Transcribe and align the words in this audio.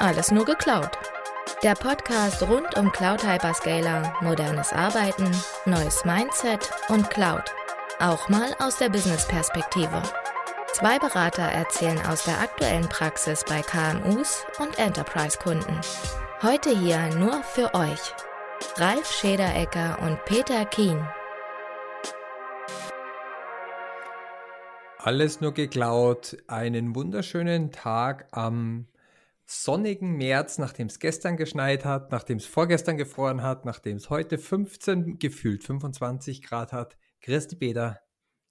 Alles 0.00 0.30
nur 0.30 0.44
geklaut. 0.44 0.92
Der 1.64 1.74
Podcast 1.74 2.40
rund 2.44 2.76
um 2.76 2.92
Cloud 2.92 3.26
Hyperscaler, 3.26 4.14
modernes 4.20 4.72
Arbeiten, 4.72 5.28
neues 5.66 6.04
Mindset 6.04 6.70
und 6.88 7.10
Cloud. 7.10 7.42
Auch 7.98 8.28
mal 8.28 8.54
aus 8.60 8.78
der 8.78 8.90
Business-Perspektive. 8.90 10.00
Zwei 10.72 11.00
Berater 11.00 11.42
erzählen 11.42 12.00
aus 12.06 12.22
der 12.26 12.40
aktuellen 12.40 12.88
Praxis 12.88 13.44
bei 13.48 13.60
KMUs 13.60 14.46
und 14.60 14.78
Enterprise-Kunden. 14.78 15.80
Heute 16.42 16.70
hier 16.70 17.08
nur 17.16 17.42
für 17.42 17.74
euch. 17.74 18.14
Ralf 18.76 19.10
Schederecker 19.10 19.98
und 20.00 20.24
Peter 20.26 20.64
Kien. 20.64 21.04
Alles 24.98 25.40
nur 25.40 25.54
geklaut. 25.54 26.36
Einen 26.46 26.94
wunderschönen 26.94 27.72
Tag 27.72 28.28
am 28.30 28.86
sonnigen 29.50 30.16
März, 30.18 30.58
nachdem 30.58 30.88
es 30.88 30.98
gestern 30.98 31.38
geschneit 31.38 31.86
hat, 31.86 32.12
nachdem 32.12 32.36
es 32.36 32.44
vorgestern 32.44 32.98
gefroren 32.98 33.42
hat, 33.42 33.64
nachdem 33.64 33.96
es 33.96 34.10
heute 34.10 34.36
15, 34.36 35.18
gefühlt 35.18 35.64
25 35.64 36.42
Grad 36.42 36.74
hat. 36.74 36.98
Christi 37.22 37.56
Peter. 37.56 37.98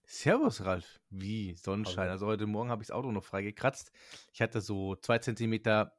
Servus, 0.06 0.66
Ralf. 0.66 1.00
Wie 1.10 1.54
Sonnenschein. 1.54 2.10
Also 2.10 2.26
heute 2.26 2.48
Morgen 2.48 2.72
habe 2.72 2.82
ich 2.82 2.88
das 2.88 2.96
Auto 2.96 3.12
noch 3.12 3.24
freigekratzt. 3.24 3.92
Ich 4.34 4.42
hatte 4.42 4.60
so 4.60 4.96
zwei 4.96 5.20
Zentimeter 5.20 5.94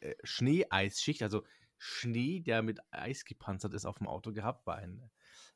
äh, 0.00 0.14
Schneeeisschicht, 0.24 1.22
also 1.22 1.44
Schnee, 1.78 2.40
der 2.40 2.62
mit 2.62 2.80
Eis 2.90 3.24
gepanzert 3.24 3.74
ist, 3.74 3.86
auf 3.86 3.98
dem 3.98 4.08
Auto 4.08 4.32
gehabt. 4.32 4.66
War 4.66 4.76
ein 4.76 5.08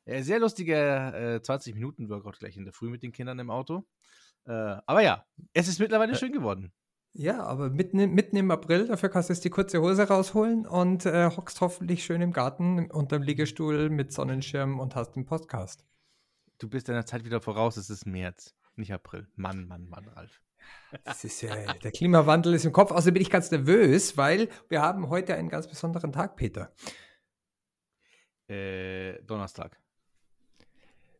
äh, 0.05 0.21
sehr 0.21 0.39
lustiger 0.39 1.35
äh, 1.35 1.37
20-Minuten-Workout 1.39 2.39
gleich 2.39 2.55
in 2.55 2.63
der 2.63 2.73
Früh 2.73 2.89
mit 2.89 3.03
den 3.03 3.11
Kindern 3.11 3.39
im 3.39 3.49
Auto. 3.49 3.85
Äh, 4.45 4.51
aber 4.85 5.01
ja, 5.01 5.25
es 5.53 5.67
ist 5.67 5.79
mittlerweile 5.79 6.15
schön 6.15 6.31
geworden. 6.31 6.71
Ja, 7.19 7.43
aber 7.43 7.71
mitten, 7.71 8.13
mitten 8.13 8.35
im 8.35 8.51
April, 8.51 8.85
dafür 8.85 9.09
kannst 9.09 9.29
du 9.29 9.33
jetzt 9.33 9.43
die 9.43 9.49
kurze 9.49 9.81
Hose 9.81 10.07
rausholen 10.07 10.67
und 10.67 11.07
äh, 11.07 11.31
hockst 11.35 11.61
hoffentlich 11.61 12.05
schön 12.05 12.21
im 12.21 12.31
Garten 12.31 12.91
unterm 12.91 13.23
Liegestuhl 13.23 13.89
mit 13.89 14.13
Sonnenschirm 14.13 14.79
und 14.79 14.93
hast 14.93 15.15
den 15.15 15.25
Podcast. 15.25 15.83
Du 16.59 16.69
bist 16.69 16.89
deiner 16.89 17.07
Zeit 17.07 17.25
wieder 17.25 17.41
voraus, 17.41 17.75
es 17.77 17.89
ist 17.89 18.05
März, 18.05 18.53
nicht 18.75 18.93
April. 18.93 19.27
Mann, 19.35 19.67
Mann, 19.67 19.89
Mann, 19.89 20.07
Ralf. 20.09 20.43
Das 21.05 21.23
ist 21.23 21.41
ja, 21.41 21.55
der 21.73 21.91
Klimawandel 21.91 22.53
ist 22.53 22.65
im 22.65 22.71
Kopf. 22.71 22.91
Außerdem 22.91 23.15
bin 23.15 23.23
ich 23.23 23.31
ganz 23.31 23.49
nervös, 23.49 24.15
weil 24.15 24.47
wir 24.69 24.83
haben 24.83 25.09
heute 25.09 25.33
einen 25.33 25.49
ganz 25.49 25.67
besonderen 25.67 26.11
Tag, 26.11 26.35
Peter. 26.35 26.71
Äh, 28.47 29.23
Donnerstag. 29.23 29.81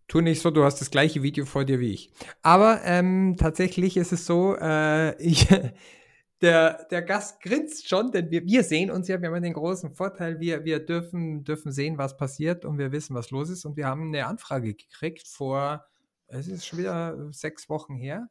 Tu 0.07 0.21
nicht 0.21 0.41
so, 0.41 0.51
du 0.51 0.63
hast 0.63 0.79
das 0.79 0.89
gleiche 0.89 1.21
Video 1.21 1.45
vor 1.45 1.65
dir 1.65 1.79
wie 1.79 1.91
ich. 1.91 2.11
Aber 2.41 2.81
ähm, 2.85 3.35
tatsächlich 3.37 3.97
ist 3.97 4.13
es 4.13 4.25
so, 4.25 4.55
äh, 4.55 5.21
ich, 5.21 5.47
der, 6.41 6.85
der 6.89 7.01
Gast 7.01 7.41
grinst 7.41 7.89
schon, 7.89 8.11
denn 8.11 8.31
wir, 8.31 8.45
wir 8.45 8.63
sehen 8.63 8.89
uns 8.89 9.09
ja, 9.09 9.21
wir 9.21 9.29
haben 9.29 9.43
den 9.43 9.53
großen 9.53 9.91
Vorteil, 9.91 10.39
wir, 10.39 10.63
wir 10.63 10.79
dürfen, 10.79 11.43
dürfen 11.43 11.71
sehen, 11.71 11.97
was 11.97 12.15
passiert 12.15 12.63
und 12.63 12.77
wir 12.77 12.93
wissen, 12.93 13.15
was 13.15 13.31
los 13.31 13.49
ist. 13.49 13.65
Und 13.65 13.75
wir 13.75 13.87
haben 13.87 14.07
eine 14.07 14.27
Anfrage 14.27 14.75
gekriegt 14.75 15.27
vor, 15.27 15.85
es 16.27 16.47
ist 16.47 16.65
schon 16.65 16.79
wieder 16.79 17.31
sechs 17.31 17.69
Wochen 17.69 17.95
her, 17.95 18.29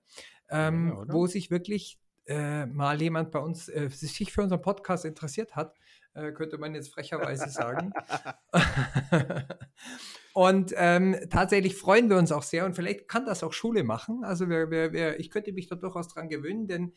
ähm, 0.49 0.95
ja, 0.97 1.13
wo 1.13 1.27
sich 1.27 1.51
wirklich 1.51 1.99
äh, 2.27 2.67
mal 2.67 3.01
jemand 3.01 3.31
bei 3.31 3.39
uns 3.39 3.69
äh, 3.69 3.89
sich 3.91 4.33
für 4.33 4.43
unseren 4.43 4.63
Podcast 4.63 5.05
interessiert 5.05 5.57
hat, 5.57 5.75
äh, 6.17 6.33
könnte 6.33 6.59
man 6.59 6.75
jetzt 6.75 6.93
frecherweise 6.93 7.49
sagen. 7.49 7.93
und 10.35 10.73
ähm, 10.77 11.17
tatsächlich 11.31 11.77
freuen 11.77 12.09
wir 12.09 12.17
uns 12.17 12.33
auch 12.33 12.43
sehr 12.43 12.65
und 12.65 12.75
vielleicht 12.75 13.09
kann 13.09 13.27
das 13.27 13.43
auch 13.43 13.53
Schule 13.53 13.85
machen. 13.85 14.25
Also 14.25 14.49
wir, 14.49 14.71
wir, 14.71 14.93
wir, 14.93 15.21
ich 15.21 15.31
könnte 15.31 15.53
mich 15.53 15.69
da 15.69 15.77
durchaus 15.77 16.09
dran 16.09 16.29
gewöhnen, 16.29 16.67
denn 16.67 16.93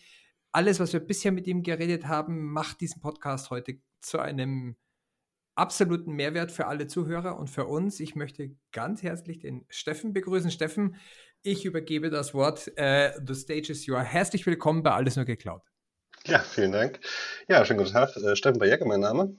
alles, 0.52 0.80
was 0.80 0.94
wir 0.94 1.00
bisher 1.00 1.32
mit 1.32 1.48
ihm 1.48 1.62
geredet 1.62 2.08
haben, 2.08 2.52
macht 2.52 2.82
diesen 2.82 3.02
Podcast 3.02 3.50
heute 3.50 3.80
zu 4.02 4.20
einem 4.20 4.78
absoluten 5.56 6.14
Mehrwert 6.14 6.52
für 6.52 6.68
alle 6.68 6.88
Zuhörer 6.88 7.38
und 7.38 7.50
für 7.50 7.66
uns. 7.66 8.00
Ich 8.00 8.16
möchte 8.16 8.56
ganz 8.72 9.04
herzlich 9.04 9.40
den 9.40 9.66
Steffen 9.70 10.14
begrüßen. 10.14 10.50
Steffen, 10.50 10.96
ich 11.44 11.66
übergebe 11.66 12.10
das 12.10 12.34
Wort. 12.34 12.72
Uh, 12.80 13.10
the 13.28 13.36
stage 13.36 13.72
is 13.72 13.86
yours. 13.86 14.06
Herzlich 14.06 14.46
willkommen 14.46 14.82
bei 14.82 14.92
Alles 14.92 15.18
nur 15.18 15.26
geklaut. 15.26 15.70
Ja, 16.26 16.40
vielen 16.40 16.72
Dank. 16.72 17.00
Ja, 17.48 17.64
schönen 17.66 17.80
guten 17.80 17.94
Tag. 17.94 18.16
Äh, 18.18 18.36
Steffen 18.36 18.60
Bayecke, 18.60 18.86
mein 18.86 19.00
Name. 19.00 19.36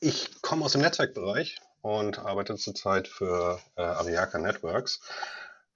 Ich 0.00 0.40
komme 0.40 0.64
aus 0.64 0.72
dem 0.72 0.80
Netzwerkbereich 0.80 1.60
und 1.80 2.18
arbeite 2.20 2.56
zurzeit 2.56 3.08
für 3.08 3.60
äh, 3.76 3.82
Aviaka 3.82 4.38
Networks. 4.38 5.00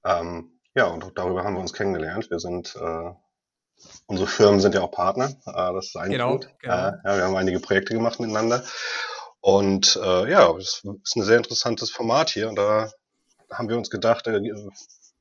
Ähm, 0.05 0.61
ja, 0.75 0.87
und 0.87 1.13
darüber 1.17 1.43
haben 1.43 1.55
wir 1.55 1.61
uns 1.61 1.73
kennengelernt. 1.73 2.31
Wir 2.31 2.39
sind, 2.39 2.77
äh, 2.77 3.11
unsere 4.07 4.29
Firmen 4.29 4.61
sind 4.61 4.75
ja 4.75 4.83
auch 4.83 4.93
Partner. 4.93 5.31
Äh, 5.47 5.73
das 5.75 5.87
ist 5.87 5.97
ein 5.97 6.11
genau, 6.11 6.31
Punkt. 6.31 6.51
Genau. 6.61 6.75
Ja, 6.75 7.01
wir 7.05 7.25
haben 7.25 7.37
einige 7.37 7.61
Projekte 7.61 7.95
gemacht 7.95 8.21
miteinander. 8.21 8.65
Und 9.41 9.97
äh, 9.97 10.31
ja, 10.31 10.51
es 10.57 10.85
ist 10.85 11.17
ein 11.17 11.23
sehr 11.23 11.39
interessantes 11.39 11.91
Format 11.91 12.31
hier. 12.31 12.49
Und 12.49 12.57
da 12.57 12.91
haben 13.53 13.69
wir 13.69 13.77
uns 13.77 13.91
gedacht, 13.91 14.29
äh, 14.29 14.41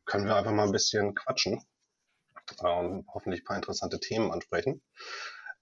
können 0.05 0.27
wir 0.27 0.35
einfach 0.35 0.51
mal 0.51 0.63
ein 0.63 0.71
bisschen 0.71 1.15
quatschen 1.15 1.65
und 2.59 3.05
hoffentlich 3.13 3.41
ein 3.41 3.45
paar 3.45 3.57
interessante 3.57 3.99
Themen 3.99 4.31
ansprechen. 4.31 4.81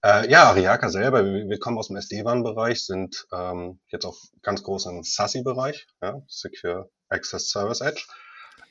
Äh, 0.04 0.30
ja, 0.30 0.44
Ariaka 0.50 0.90
selber, 0.90 1.24
wir, 1.24 1.48
wir 1.48 1.58
kommen 1.58 1.78
aus 1.78 1.88
dem 1.88 1.96
SD-WAN-Bereich, 1.96 2.84
sind 2.84 3.26
ähm, 3.32 3.80
jetzt 3.88 4.04
auch 4.04 4.18
ganz 4.42 4.62
groß 4.62 4.86
im 4.86 5.02
SASI-Bereich, 5.02 5.86
ja, 6.02 6.20
Secure 6.28 6.90
Access 7.08 7.48
Service 7.48 7.80
Edge. 7.80 8.04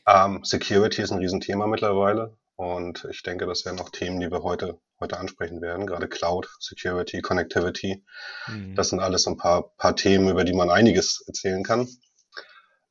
Ähm, 0.06 0.44
Security 0.44 1.01
ist 1.01 1.12
ein 1.12 1.18
Riesenthema 1.18 1.66
mittlerweile 1.66 2.38
und 2.56 3.07
ich 3.09 3.24
denke, 3.24 3.47
das 3.47 3.66
wären 3.66 3.79
auch 3.79 3.90
Themen, 3.90 4.19
die 4.19 4.30
wir 4.30 4.44
heute, 4.44 4.80
heute 5.00 5.18
ansprechen 5.18 5.59
werden, 5.62 5.88
gerade 5.88 6.07
Cloud, 6.07 6.47
Security, 6.59 7.22
Connectivity. 7.22 8.06
Mhm. 8.47 8.75
Das 8.75 8.90
sind 8.90 9.00
alles 9.00 9.24
so 9.24 9.31
ein 9.31 9.38
paar, 9.38 9.75
paar 9.78 9.95
Themen, 9.95 10.30
über 10.30 10.44
die 10.44 10.53
man 10.53 10.69
einiges 10.69 11.24
erzählen 11.25 11.63
kann. 11.63 11.88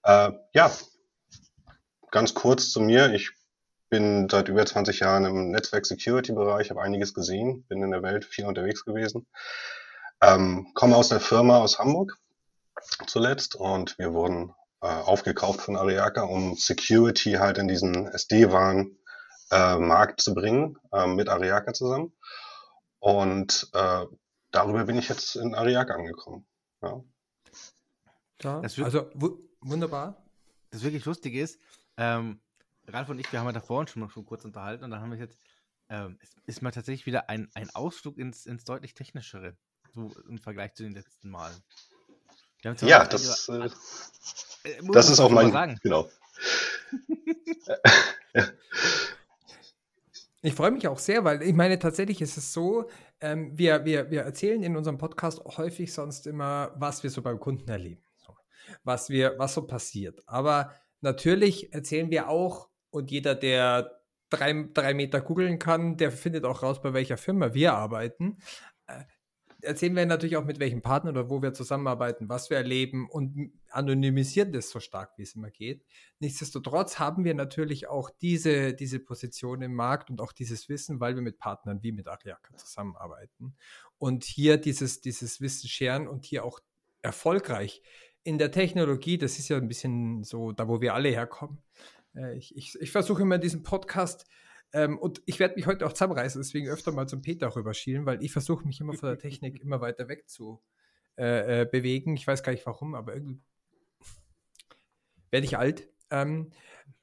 Äh, 0.02 0.32
ja, 0.52 0.72
ganz 2.10 2.34
kurz 2.34 2.70
zu 2.70 2.80
mir. 2.80 3.12
Ich 3.12 3.30
bin 3.92 4.28
seit 4.30 4.48
über 4.48 4.64
20 4.64 5.00
Jahren 5.00 5.26
im 5.26 5.50
Netzwerk-Security-Bereich, 5.50 6.70
habe 6.70 6.80
einiges 6.80 7.12
gesehen, 7.12 7.64
bin 7.64 7.82
in 7.82 7.90
der 7.90 8.02
Welt 8.02 8.24
viel 8.24 8.46
unterwegs 8.46 8.86
gewesen. 8.86 9.26
Ähm, 10.22 10.68
komme 10.72 10.96
aus 10.96 11.10
der 11.10 11.20
Firma 11.20 11.58
aus 11.58 11.78
Hamburg 11.78 12.16
zuletzt 13.06 13.54
und 13.54 13.98
wir 13.98 14.14
wurden 14.14 14.54
äh, 14.80 14.86
aufgekauft 14.86 15.60
von 15.60 15.76
Ariaka, 15.76 16.22
um 16.22 16.56
Security 16.56 17.32
halt 17.32 17.58
in 17.58 17.68
diesen 17.68 18.06
SD-WAN-Markt 18.06 20.20
äh, 20.20 20.24
zu 20.24 20.32
bringen, 20.32 20.78
äh, 20.90 21.06
mit 21.06 21.28
Ariaka 21.28 21.74
zusammen. 21.74 22.14
Und 22.98 23.68
äh, 23.74 24.06
darüber 24.52 24.84
bin 24.84 24.96
ich 24.96 25.10
jetzt 25.10 25.36
in 25.36 25.54
Ariaka 25.54 25.92
angekommen. 25.92 26.46
Ja. 26.80 27.04
ja 28.42 28.60
also 28.60 29.10
wunderbar. 29.60 30.24
Das 30.70 30.82
wirklich 30.82 31.04
lustig 31.04 31.34
ist, 31.34 31.60
ähm, 31.98 32.40
Ralf 32.92 33.08
und 33.08 33.18
ich, 33.18 33.30
wir 33.32 33.40
haben 33.40 33.46
ja 33.46 33.52
da 33.52 33.60
vorhin 33.60 33.88
schon, 33.88 34.08
schon 34.10 34.26
kurz 34.26 34.44
unterhalten 34.44 34.84
und 34.84 34.90
dann 34.90 35.00
haben 35.00 35.10
wir 35.10 35.18
jetzt, 35.18 35.38
ähm, 35.88 36.18
es 36.20 36.30
ist 36.46 36.62
mal 36.62 36.70
tatsächlich 36.70 37.06
wieder 37.06 37.28
ein, 37.28 37.50
ein 37.54 37.70
Ausflug 37.70 38.18
ins, 38.18 38.46
ins 38.46 38.64
deutlich 38.64 38.94
technischere, 38.94 39.56
so 39.92 40.12
im 40.28 40.38
Vergleich 40.38 40.74
zu 40.74 40.82
den 40.82 40.92
letzten 40.92 41.30
Malen. 41.30 41.62
Ja, 42.62 43.04
das, 43.04 43.48
äh, 43.48 43.70
äh, 44.64 44.80
das 44.92 45.10
ist 45.10 45.18
auch 45.18 45.30
mein, 45.30 45.50
sagen. 45.52 45.78
genau. 45.82 46.08
Ich 50.44 50.54
freue 50.54 50.72
mich 50.72 50.88
auch 50.88 50.98
sehr, 50.98 51.22
weil 51.22 51.40
ich 51.42 51.54
meine, 51.54 51.78
tatsächlich 51.78 52.20
ist 52.20 52.36
es 52.36 52.52
so, 52.52 52.90
ähm, 53.20 53.56
wir, 53.56 53.84
wir, 53.84 54.10
wir 54.10 54.22
erzählen 54.22 54.60
in 54.64 54.76
unserem 54.76 54.98
Podcast 54.98 55.40
häufig 55.56 55.94
sonst 55.94 56.26
immer, 56.26 56.72
was 56.74 57.04
wir 57.04 57.10
so 57.10 57.22
beim 57.22 57.38
Kunden 57.38 57.70
erleben, 57.70 58.02
so, 58.16 58.36
was, 58.82 59.08
wir, 59.08 59.38
was 59.38 59.54
so 59.54 59.64
passiert. 59.68 60.20
Aber 60.26 60.74
natürlich 61.00 61.72
erzählen 61.72 62.10
wir 62.10 62.28
auch, 62.28 62.71
und 62.92 63.10
jeder, 63.10 63.34
der 63.34 64.00
drei, 64.28 64.68
drei 64.72 64.94
Meter 64.94 65.20
googeln 65.20 65.58
kann, 65.58 65.96
der 65.96 66.12
findet 66.12 66.44
auch 66.44 66.62
raus, 66.62 66.80
bei 66.80 66.92
welcher 66.92 67.16
Firma 67.16 67.54
wir 67.54 67.74
arbeiten. 67.74 68.38
Äh, 68.86 69.02
erzählen 69.62 69.96
wir 69.96 70.04
natürlich 70.06 70.36
auch, 70.36 70.44
mit 70.44 70.58
welchem 70.58 70.82
Partner 70.82 71.10
oder 71.10 71.30
wo 71.30 71.40
wir 71.40 71.54
zusammenarbeiten, 71.54 72.28
was 72.28 72.50
wir 72.50 72.56
erleben 72.56 73.08
und 73.08 73.52
anonymisieren 73.70 74.52
das 74.52 74.70
so 74.70 74.80
stark, 74.80 75.12
wie 75.16 75.22
es 75.22 75.34
immer 75.34 75.50
geht. 75.50 75.84
Nichtsdestotrotz 76.18 76.98
haben 76.98 77.24
wir 77.24 77.34
natürlich 77.34 77.88
auch 77.88 78.10
diese, 78.10 78.74
diese 78.74 78.98
Position 78.98 79.62
im 79.62 79.74
Markt 79.74 80.10
und 80.10 80.20
auch 80.20 80.32
dieses 80.32 80.68
Wissen, 80.68 81.00
weil 81.00 81.14
wir 81.14 81.22
mit 81.22 81.38
Partnern 81.38 81.82
wie 81.82 81.92
mit 81.92 82.08
Ariaka 82.08 82.56
zusammenarbeiten 82.56 83.56
und 83.98 84.24
hier 84.24 84.58
dieses, 84.58 85.00
dieses 85.00 85.40
Wissen 85.40 85.68
scheren 85.68 86.08
und 86.08 86.24
hier 86.24 86.44
auch 86.44 86.60
erfolgreich 87.02 87.82
in 88.24 88.38
der 88.38 88.52
Technologie, 88.52 89.18
das 89.18 89.38
ist 89.38 89.48
ja 89.48 89.56
ein 89.56 89.68
bisschen 89.68 90.22
so, 90.22 90.52
da 90.52 90.68
wo 90.68 90.80
wir 90.80 90.94
alle 90.94 91.08
herkommen, 91.08 91.58
äh, 92.14 92.36
ich, 92.36 92.56
ich, 92.56 92.80
ich 92.80 92.90
versuche 92.90 93.22
immer 93.22 93.38
diesen 93.38 93.62
Podcast 93.62 94.26
ähm, 94.72 94.98
und 94.98 95.22
ich 95.26 95.38
werde 95.38 95.56
mich 95.56 95.66
heute 95.66 95.86
auch 95.86 95.92
zusammenreißen, 95.92 96.40
deswegen 96.40 96.68
öfter 96.68 96.92
mal 96.92 97.06
zum 97.06 97.22
Peter 97.22 97.54
rüberschielen, 97.54 98.06
weil 98.06 98.22
ich 98.22 98.32
versuche 98.32 98.66
mich 98.66 98.80
immer 98.80 98.94
von 98.94 99.08
der 99.08 99.18
Technik 99.18 99.60
immer 99.60 99.80
weiter 99.80 100.08
weg 100.08 100.28
zu 100.28 100.62
äh, 101.18 101.62
äh, 101.62 101.66
bewegen. 101.66 102.16
Ich 102.16 102.26
weiß 102.26 102.42
gar 102.42 102.52
nicht 102.52 102.66
warum, 102.66 102.94
aber 102.94 103.14
irgendwie 103.14 103.40
werde 105.30 105.46
ich 105.46 105.58
alt. 105.58 105.88
Ähm, 106.10 106.52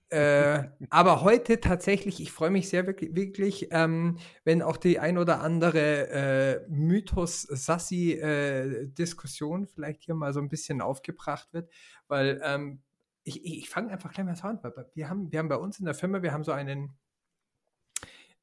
äh, 0.10 0.64
aber 0.90 1.22
heute 1.22 1.60
tatsächlich, 1.60 2.20
ich 2.20 2.32
freue 2.32 2.50
mich 2.50 2.70
sehr 2.70 2.88
wirklich, 2.88 3.16
wirklich 3.16 3.68
ähm, 3.72 4.18
wenn 4.44 4.64
auch 4.64 4.78
die 4.78 4.98
ein 4.98 5.20
oder 5.20 5.42
andere 5.42 6.10
äh, 6.10 6.66
Mythos-Sassi-Diskussion 6.70 9.64
äh, 9.64 9.68
vielleicht 9.68 10.04
hier 10.04 10.16
mal 10.16 10.34
so 10.34 10.40
ein 10.40 10.50
bisschen 10.50 10.82
aufgebracht 10.82 11.54
wird, 11.54 11.72
weil 12.08 12.42
ähm, 12.44 12.82
ich, 13.24 13.44
ich 13.44 13.70
fange 13.70 13.92
einfach 13.92 14.14
gleich 14.14 14.26
mal 14.26 14.36
an. 14.42 14.60
Wir 14.94 15.10
haben, 15.10 15.32
wir 15.32 15.40
haben 15.40 15.50
bei 15.50 15.56
uns 15.56 15.80
in 15.80 15.86
der 15.86 15.94
Firma, 15.94 16.22
wir 16.22 16.32
haben 16.32 16.44
so 16.44 16.52
einen, 16.52 16.98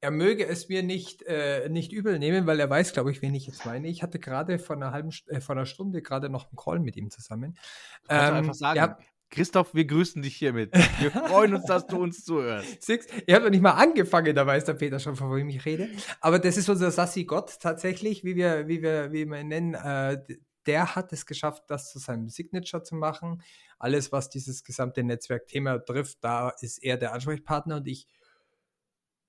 er 0.00 0.10
möge 0.10 0.46
es 0.46 0.68
mir 0.68 0.82
nicht, 0.82 1.22
äh, 1.22 1.68
nicht 1.68 1.92
übel 1.92 2.18
nehmen, 2.18 2.46
weil 2.46 2.60
er 2.60 2.68
weiß, 2.68 2.92
glaube 2.92 3.10
ich, 3.10 3.22
wen 3.22 3.34
ich 3.34 3.46
jetzt 3.46 3.64
meine. 3.64 3.88
Ich 3.88 4.02
hatte 4.02 4.18
gerade 4.18 4.58
vor 4.58 4.76
einer 4.76 4.92
halben, 4.92 5.10
äh, 5.28 5.40
vor 5.40 5.56
einer 5.56 5.66
Stunde 5.66 6.02
gerade 6.02 6.28
noch 6.28 6.46
einen 6.46 6.56
Call 6.56 6.80
mit 6.80 6.96
ihm 6.96 7.10
zusammen. 7.10 7.58
Ähm, 8.08 8.34
einfach 8.34 8.54
sagen, 8.54 8.76
ja, 8.76 8.98
Christoph, 9.30 9.74
wir 9.74 9.84
grüßen 9.84 10.22
dich 10.22 10.36
hiermit. 10.36 10.72
Wir 11.00 11.10
freuen 11.10 11.54
uns, 11.54 11.64
dass 11.64 11.86
du 11.86 12.00
uns 12.00 12.24
zuhörst. 12.24 12.82
Six, 12.82 13.06
ihr 13.26 13.34
habt 13.34 13.44
noch 13.44 13.50
nicht 13.50 13.62
mal 13.62 13.72
angefangen, 13.72 14.34
da 14.36 14.46
weiß 14.46 14.64
der 14.66 14.74
Peter 14.74 14.98
schon, 15.00 15.16
von 15.16 15.34
wem 15.34 15.48
ich 15.48 15.64
rede. 15.64 15.88
Aber 16.20 16.38
das 16.38 16.56
ist 16.56 16.68
unser 16.68 16.90
Sassi 16.90 17.24
Gott 17.24 17.58
tatsächlich, 17.60 18.22
wie 18.22 18.36
wir, 18.36 18.68
wie 18.68 18.82
wir, 18.82 19.12
wie 19.12 19.26
wir 19.26 19.40
ihn 19.40 19.48
nennen. 19.48 19.74
Äh, 19.74 20.22
der 20.66 20.94
hat 20.94 21.12
es 21.12 21.26
geschafft, 21.26 21.64
das 21.68 21.90
zu 21.90 21.98
seinem 21.98 22.28
Signature 22.28 22.82
zu 22.82 22.94
machen. 22.96 23.42
Alles, 23.78 24.12
was 24.12 24.30
dieses 24.30 24.64
gesamte 24.64 25.02
Netzwerkthema 25.02 25.78
trifft, 25.78 26.18
da 26.22 26.50
ist 26.60 26.82
er 26.82 26.96
der 26.96 27.12
Ansprechpartner 27.12 27.76
und 27.76 27.86
ich 27.86 28.06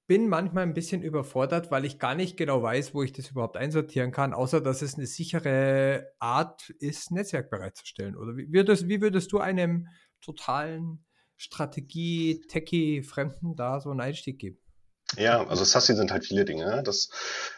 bin 0.08 0.30
manchmal 0.30 0.64
ein 0.64 0.74
bisschen 0.74 1.02
überfordert, 1.02 1.70
weil 1.70 1.84
ich 1.84 2.00
gar 2.00 2.16
nicht 2.16 2.38
genau 2.38 2.64
weiß, 2.64 2.94
wo 2.94 3.04
ich 3.04 3.12
das 3.12 3.30
überhaupt 3.30 3.58
einsortieren 3.58 4.12
kann, 4.12 4.34
außer 4.34 4.62
dass 4.62 4.82
es 4.82 4.96
eine 4.96 5.06
sichere 5.06 6.14
Art 6.20 6.70
ist, 6.80 7.12
Netzwerk 7.12 7.50
bereitzustellen. 7.50 8.16
Oder 8.16 8.38
wie 8.38 8.54
würdest, 8.54 8.88
wie 8.88 9.02
würdest 9.02 9.34
du 9.34 9.40
einem 9.40 9.90
totalen 10.22 11.04
Strategie-Techie-Fremden 11.36 13.58
da 13.58 13.82
so 13.82 13.92
einen 13.92 14.00
Einstieg 14.00 14.40
geben? 14.40 14.60
Ja, 15.16 15.48
also 15.48 15.64
Sassi 15.64 15.96
sind 15.96 16.12
halt 16.12 16.26
viele 16.26 16.44
Dinge. 16.44 16.84
Das, 16.84 17.10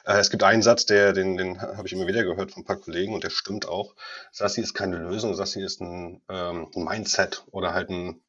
äh, 0.06 0.20
es 0.20 0.30
gibt 0.30 0.44
einen 0.44 0.62
Satz, 0.62 0.86
der, 0.86 1.14
den, 1.14 1.36
den 1.36 1.60
habe 1.62 1.88
ich 1.88 1.94
immer 1.94 2.06
wieder 2.06 2.24
gehört 2.24 2.52
von 2.52 2.62
ein 2.62 2.66
paar 2.66 2.78
Kollegen 2.78 3.14
und 3.14 3.24
der 3.24 3.32
stimmt 3.32 3.68
auch. 3.68 3.96
Sassi 4.32 4.62
ist 4.62 4.76
keine 4.76 4.98
Lösung, 4.98 5.34
Sassi 5.36 5.64
ist 5.64 5.82
ein, 5.82 6.22
ähm, 6.30 6.70
ein 6.76 6.84
Mindset 6.84 7.44
oder 7.52 7.74
halt 7.74 7.90
ein 7.90 8.22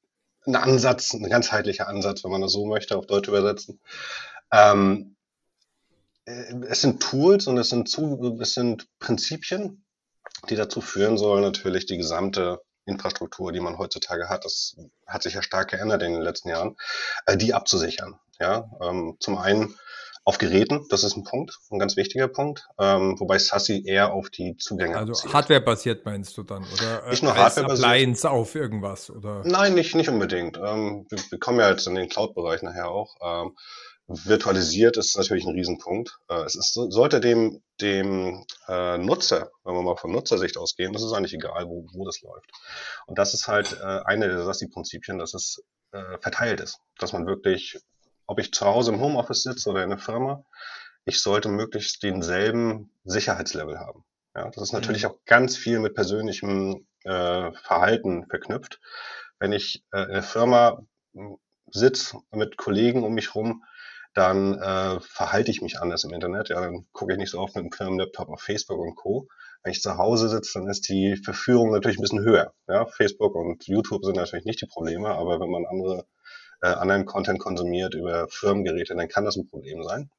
ein 0.46 0.56
Ansatz, 0.56 1.12
ein 1.14 1.28
ganzheitlicher 1.28 1.88
Ansatz, 1.88 2.24
wenn 2.24 2.30
man 2.30 2.40
das 2.40 2.52
so 2.52 2.66
möchte, 2.66 2.96
auf 2.96 3.06
Deutsch 3.06 3.28
übersetzen. 3.28 3.80
Ähm, 4.52 5.16
äh, 6.24 6.54
es 6.68 6.80
sind 6.80 7.02
Tools 7.02 7.46
und 7.46 7.58
es 7.58 7.68
sind, 7.70 7.88
zu, 7.88 8.38
es 8.40 8.54
sind 8.54 8.88
Prinzipien, 8.98 9.84
die 10.48 10.56
dazu 10.56 10.80
führen 10.80 11.18
sollen, 11.18 11.42
natürlich 11.42 11.86
die 11.86 11.98
gesamte 11.98 12.62
Infrastruktur, 12.86 13.52
die 13.52 13.60
man 13.60 13.78
heutzutage 13.78 14.28
hat, 14.28 14.44
das 14.44 14.76
hat 15.06 15.22
sich 15.22 15.34
ja 15.34 15.42
stark 15.42 15.70
geändert 15.70 16.02
in 16.02 16.12
den 16.12 16.22
letzten 16.22 16.48
Jahren, 16.48 16.76
äh, 17.26 17.36
die 17.36 17.54
abzusichern. 17.54 18.18
Ja, 18.40 18.70
ähm, 18.82 19.16
zum 19.20 19.38
einen 19.38 19.74
auf 20.24 20.38
Geräten, 20.38 20.86
das 20.90 21.02
ist 21.02 21.16
ein 21.16 21.24
Punkt, 21.24 21.58
ein 21.70 21.78
ganz 21.78 21.96
wichtiger 21.96 22.28
Punkt, 22.28 22.68
ähm, 22.78 23.18
wobei 23.18 23.38
Sassi 23.38 23.82
eher 23.84 24.12
auf 24.12 24.30
die 24.30 24.56
Zugänge 24.56 24.96
Also 24.96 25.32
Hardware-basiert 25.32 26.04
meinst 26.04 26.36
du 26.36 26.42
dann, 26.42 26.64
oder? 26.72 27.08
Nicht 27.08 27.22
nur 27.22 27.34
Hardware-basiert. 27.36 28.26
Auf 28.26 28.54
irgendwas, 28.54 29.10
oder? 29.10 29.42
Nein, 29.44 29.74
nicht, 29.74 29.94
nicht 29.94 30.08
unbedingt. 30.08 30.58
Ähm, 30.58 31.06
wir, 31.08 31.18
wir, 31.30 31.38
kommen 31.38 31.58
ja 31.58 31.70
jetzt 31.70 31.86
in 31.86 31.94
den 31.94 32.08
Cloud-Bereich 32.08 32.62
nachher 32.62 32.90
auch. 32.90 33.16
Ähm, 33.22 33.56
virtualisiert 34.06 34.96
ist 34.96 35.16
natürlich 35.16 35.46
ein 35.46 35.54
Riesenpunkt. 35.54 36.18
Äh, 36.28 36.42
es 36.42 36.54
ist, 36.54 36.74
sollte 36.74 37.20
dem, 37.20 37.62
dem 37.80 38.44
äh, 38.68 38.98
Nutzer, 38.98 39.50
wenn 39.64 39.74
wir 39.74 39.82
mal 39.82 39.96
von 39.96 40.12
Nutzersicht 40.12 40.58
ausgehen, 40.58 40.92
das 40.92 41.02
ist 41.02 41.12
eigentlich 41.12 41.34
egal, 41.34 41.66
wo, 41.66 41.86
wo 41.92 42.04
das 42.04 42.20
läuft. 42.20 42.50
Und 43.06 43.18
das 43.18 43.34
ist 43.34 43.48
halt 43.48 43.72
äh, 43.80 44.00
eine 44.04 44.28
der 44.28 44.44
Sassi-Prinzipien, 44.44 45.18
dass 45.18 45.34
es 45.34 45.62
äh, 45.92 46.18
verteilt 46.20 46.60
ist, 46.60 46.78
dass 46.98 47.12
man 47.12 47.26
wirklich 47.26 47.80
ob 48.30 48.38
ich 48.38 48.52
zu 48.52 48.64
Hause 48.64 48.92
im 48.92 49.00
Homeoffice 49.00 49.42
sitze 49.42 49.68
oder 49.68 49.82
in 49.82 49.90
der 49.90 49.98
Firma, 49.98 50.44
ich 51.04 51.20
sollte 51.20 51.48
möglichst 51.48 52.04
denselben 52.04 52.92
Sicherheitslevel 53.02 53.80
haben. 53.80 54.04
Ja, 54.36 54.48
das 54.50 54.62
ist 54.62 54.72
natürlich 54.72 55.02
mhm. 55.02 55.10
auch 55.10 55.16
ganz 55.26 55.56
viel 55.56 55.80
mit 55.80 55.94
persönlichem 55.94 56.86
äh, 57.02 57.50
Verhalten 57.52 58.26
verknüpft. 58.28 58.80
Wenn 59.40 59.50
ich 59.50 59.84
äh, 59.92 60.02
in 60.04 60.12
der 60.12 60.22
Firma 60.22 60.80
hm, 61.12 61.38
sitze 61.72 62.18
mit 62.30 62.56
Kollegen 62.56 63.02
um 63.02 63.14
mich 63.14 63.34
rum, 63.34 63.64
dann 64.14 64.54
äh, 64.60 65.00
verhalte 65.00 65.50
ich 65.50 65.60
mich 65.60 65.80
anders 65.80 66.04
im 66.04 66.12
Internet. 66.12 66.50
Ja, 66.50 66.60
dann 66.60 66.86
gucke 66.92 67.14
ich 67.14 67.18
nicht 67.18 67.30
so 67.30 67.40
oft 67.40 67.56
mit 67.56 67.64
dem 67.64 67.72
Firmenlaptop 67.72 68.28
auf 68.28 68.42
Facebook 68.42 68.78
und 68.78 68.94
Co. 68.94 69.26
Wenn 69.64 69.72
ich 69.72 69.82
zu 69.82 69.98
Hause 69.98 70.28
sitze, 70.28 70.60
dann 70.60 70.68
ist 70.68 70.88
die 70.88 71.16
Verführung 71.16 71.72
natürlich 71.72 71.98
ein 71.98 72.02
bisschen 72.02 72.22
höher. 72.24 72.52
Ja, 72.68 72.86
Facebook 72.86 73.34
und 73.34 73.66
YouTube 73.66 74.04
sind 74.04 74.16
natürlich 74.16 74.44
nicht 74.44 74.62
die 74.62 74.66
Probleme, 74.66 75.08
aber 75.08 75.40
wenn 75.40 75.50
man 75.50 75.66
andere 75.66 76.06
äh, 76.62 76.68
anderen 76.68 77.06
Content 77.06 77.38
konsumiert 77.38 77.94
über 77.94 78.28
Firmengeräte, 78.28 78.94
dann 78.94 79.08
kann 79.08 79.24
das 79.24 79.36
ein 79.36 79.48
Problem 79.48 79.82
sein. 79.82 80.10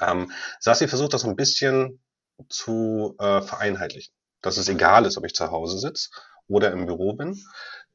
Ähm, 0.00 0.32
Sassi 0.60 0.88
versucht 0.88 1.14
das 1.14 1.24
ein 1.24 1.36
bisschen 1.36 2.02
zu 2.48 3.14
äh, 3.18 3.42
vereinheitlichen, 3.42 4.12
dass 4.40 4.56
es 4.56 4.68
egal 4.68 5.06
ist, 5.06 5.16
ob 5.16 5.24
ich 5.24 5.34
zu 5.34 5.50
Hause 5.50 5.78
sitze 5.78 6.10
oder 6.48 6.72
im 6.72 6.86
Büro 6.86 7.14
bin. 7.14 7.40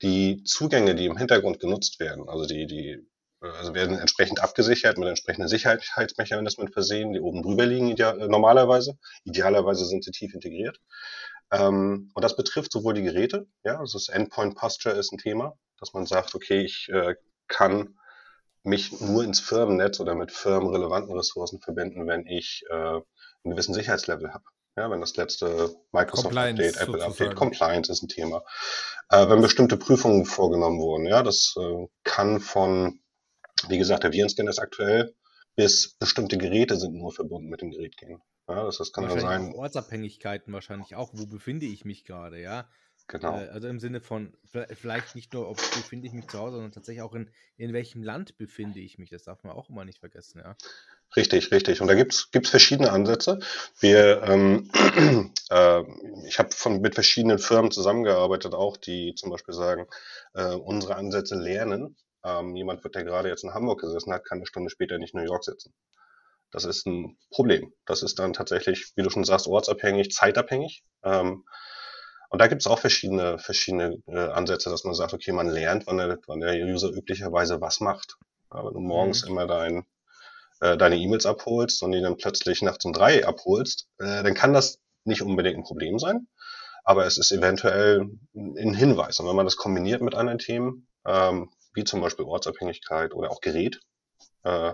Die 0.02 0.44
Zugänge, 0.44 0.96
die 0.96 1.06
im 1.06 1.18
Hintergrund 1.18 1.60
genutzt 1.60 2.00
werden, 2.00 2.30
also 2.30 2.46
die, 2.46 2.68
die 2.68 3.08
äh, 3.42 3.48
also 3.48 3.74
werden 3.74 3.98
entsprechend 3.98 4.42
abgesichert 4.42 4.98
mit 4.98 5.08
entsprechenden 5.08 5.48
Sicherheitsmechanismen 5.48 6.69
versehen, 6.69 7.14
die 7.14 7.19
oben 7.19 7.44
drüber 7.44 7.66
liegen 7.66 7.90
ideal, 7.90 8.19
äh, 8.19 8.28
normalerweise. 8.28 8.98
Idealerweise 9.24 9.86
sind 9.86 10.04
sie 10.04 10.12
tief 10.12 10.34
integriert. 10.34 10.80
Ähm, 11.52 12.12
und 12.14 12.24
das 12.24 12.36
betrifft 12.36 12.72
sowohl 12.72 12.94
die 12.94 13.04
Geräte, 13.04 13.48
ja, 13.64 13.80
also 13.80 13.98
das 13.98 14.10
Endpoint 14.10 14.56
Posture 14.56 14.96
ist 14.96 15.14
ein 15.14 15.18
Thema, 15.18 15.58
dass 15.80 15.94
man 15.94 16.06
sagt, 16.06 16.36
okay, 16.36 16.62
ich 16.62 16.90
äh, 16.90 17.16
kann 17.48 17.98
mich 18.64 19.00
nur 19.00 19.24
ins 19.24 19.40
Firmennetz 19.40 20.00
oder 20.00 20.16
mit 20.16 20.32
firmenrelevanten 20.32 21.16
Ressourcen 21.16 21.62
verbinden, 21.62 22.08
wenn 22.08 22.26
ich 22.28 22.64
äh, 22.70 22.74
einen 22.74 23.04
gewissen 23.44 23.74
Sicherheitslevel 23.74 24.34
habe. 24.34 24.44
Ja, 24.76 24.92
wenn 24.92 25.02
das 25.02 25.16
letzte 25.16 25.76
Microsoft-Update, 25.92 26.78
Apple-Update, 26.78 27.36
Compliance 27.36 27.92
ist 27.92 28.04
ein 28.04 28.10
Thema. 28.10 28.44
Äh, 29.10 29.28
wenn 29.28 29.42
bestimmte 29.42 29.76
Prüfungen 29.76 30.26
vorgenommen 30.26 30.80
wurden, 30.80 31.08
ja, 31.08 31.24
das 31.24 31.56
äh, 31.58 31.88
kann 32.04 32.40
von, 32.40 33.00
wie 33.70 33.80
gesagt, 33.80 34.04
der 34.04 34.14
Virenscanner 34.14 34.52
ist 34.52 34.60
aktuell, 34.60 35.16
bis 35.56 35.96
bestimmte 35.98 36.38
Geräte 36.38 36.78
sind 36.78 36.94
nur 36.94 37.12
verbunden 37.12 37.50
mit 37.50 37.62
dem 37.62 37.72
Gerät 37.72 37.98
gehen. 37.98 38.22
Ja, 38.48 38.66
das, 38.66 38.78
das 38.78 38.94
kann 38.94 39.10
dann 39.10 39.20
sein. 39.20 39.54
Ortsabhängigkeiten 39.56 40.54
wahrscheinlich 40.54 40.96
auch. 40.96 41.10
Wo 41.14 41.26
befinde 41.26 41.66
ich 41.66 41.84
mich 41.84 42.06
gerade, 42.06 42.40
ja? 42.40 42.69
Genau. 43.07 43.40
Äh, 43.40 43.47
also 43.47 43.68
im 43.68 43.80
Sinne 43.80 44.02
von, 44.02 44.33
vielleicht 44.73 45.16
nicht 45.16 45.33
nur, 45.33 45.49
ob 45.49 45.57
befinde 45.57 46.07
ich 46.07 46.14
mich 46.14 46.28
zu 46.28 46.40
Hause, 46.40 46.56
sondern 46.56 46.71
tatsächlich 46.71 47.02
auch 47.02 47.14
in, 47.14 47.30
in 47.56 47.73
welchem 47.73 48.04
Land 48.04 48.37
befinde 48.37 48.80
ich 48.80 48.97
mich. 48.97 49.09
Das 49.09 49.23
darf 49.23 49.44
man 49.44 49.54
auch 49.54 49.69
immer 49.69 49.85
nicht 49.85 49.99
vergessen, 49.99 50.42
ja. 50.44 50.56
Richtig, 51.16 51.52
richtig. 51.52 51.80
Und 51.80 51.87
da 51.87 51.94
gibt's 51.94 52.31
gibt's 52.31 52.49
verschiedene 52.49 52.92
Ansätze. 52.92 53.40
Wir, 53.80 54.23
ähm, 54.23 54.69
äh, 55.49 55.83
ich 56.28 56.37
habe 56.37 56.52
von 56.52 56.81
mit 56.81 56.95
verschiedenen 56.95 57.40
Firmen 57.40 57.71
zusammengearbeitet, 57.71 58.54
auch 58.54 58.76
die 58.76 59.16
zum 59.16 59.30
Beispiel 59.30 59.54
sagen, 59.54 59.87
äh, 60.33 60.54
unsere 60.54 60.95
Ansätze 60.95 61.35
lernen. 61.35 61.95
Ähm, 62.26 62.57
jemand 62.57 62.83
wird, 62.83 62.95
der 62.95 63.06
gerade 63.06 63.30
jetzt 63.30 63.45
in 63.45 63.54
Hamburg 63.54 63.80
gesessen 63.80 64.11
hat, 64.11 64.26
kann 64.26 64.40
eine 64.40 64.47
Stunde 64.47 64.69
später 64.69 64.97
nicht 64.97 65.14
in 65.14 65.21
New 65.21 65.26
York 65.26 65.45
sitzen. 65.45 65.73
Das 66.52 66.66
ist 66.66 66.85
ein 66.85 67.18
Problem. 67.31 67.73
Das 67.85 68.04
ist 68.04 68.19
dann 68.19 68.33
tatsächlich, 68.33 68.92
wie 68.95 69.04
du 69.04 69.09
schon 69.09 69.23
sagst, 69.23 69.47
ortsabhängig, 69.47 70.11
zeitabhängig. 70.11 70.83
Ähm, 71.04 71.45
und 72.30 72.40
da 72.40 72.48
gibt 72.48 72.62
es 72.62 72.68
auch 72.68 72.80
verschiedene, 72.80 73.40
verschiedene 73.40 74.02
äh, 74.07 74.18
Ansätze, 74.18 74.69
dass 74.69 74.84
man 74.84 74.94
sagt, 74.94 75.14
okay, 75.14 75.31
man 75.31 75.48
lernt, 75.48 75.88
wann 75.88 75.98
der, 75.98 76.19
wann 76.28 76.40
der 76.40 76.56
User 76.66 76.90
üblicherweise 76.90 77.62
was 77.62 77.80
macht. 77.80 78.18
Ja, 78.54 78.66
wenn 78.66 78.74
du 78.74 78.80
morgens 78.80 79.24
mhm. 79.24 79.31
immer 79.31 79.48
dein, 79.48 79.86
äh, 80.60 80.78
deine 80.78 80.98
E-Mails 80.98 81.26
abholst 81.26 81.81
und 81.84 81.92
die 81.92 82.02
dann 82.02 82.18
plötzlich 82.18 82.62
nachts 82.62 82.86
um 82.86 82.94
drei 82.94 83.26
abholst, 83.26 83.88
äh, 84.00 84.24
dann 84.24 84.34
kann 84.34 84.54
das 84.54 84.80
nicht 85.06 85.22
unbedingt 85.22 85.57
ein 85.57 85.64
Problem 85.64 86.00
sein. 86.00 86.28
Aber 86.84 87.06
es 87.06 87.18
ist 87.18 87.31
eventuell 87.31 88.10
ein 88.34 88.74
Hinweis. 88.74 89.19
Und 89.19 89.28
wenn 89.28 89.36
man 89.36 89.46
das 89.46 89.57
kombiniert 89.57 90.02
mit 90.02 90.16
anderen 90.16 90.40
Themen, 90.40 90.88
ähm, 91.06 91.50
wie 91.74 91.84
zum 91.84 92.02
Beispiel 92.02 92.26
Ortsabhängigkeit 92.26 93.14
oder 93.14 93.30
auch 93.30 93.42
Gerät, 93.42 93.81
äh, 94.44 94.74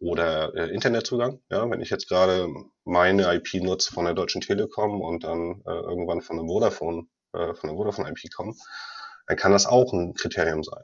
oder 0.00 0.54
äh, 0.54 0.74
Internetzugang. 0.74 1.40
Ja, 1.50 1.70
wenn 1.70 1.80
ich 1.80 1.90
jetzt 1.90 2.08
gerade 2.08 2.48
meine 2.84 3.32
IP 3.34 3.62
nutze 3.62 3.92
von 3.92 4.06
der 4.06 4.14
Deutschen 4.14 4.40
Telekom 4.40 5.00
und 5.00 5.24
dann 5.24 5.62
äh, 5.66 5.70
irgendwann 5.70 6.22
von 6.22 6.36
der 6.36 6.46
Vodafone, 6.46 7.06
äh, 7.32 7.54
von 7.54 7.68
der 7.68 7.76
Vodafone 7.76 8.08
IP 8.10 8.32
komme, 8.34 8.54
dann 9.26 9.36
kann 9.36 9.52
das 9.52 9.66
auch 9.66 9.92
ein 9.92 10.14
Kriterium 10.14 10.64
sein. 10.64 10.82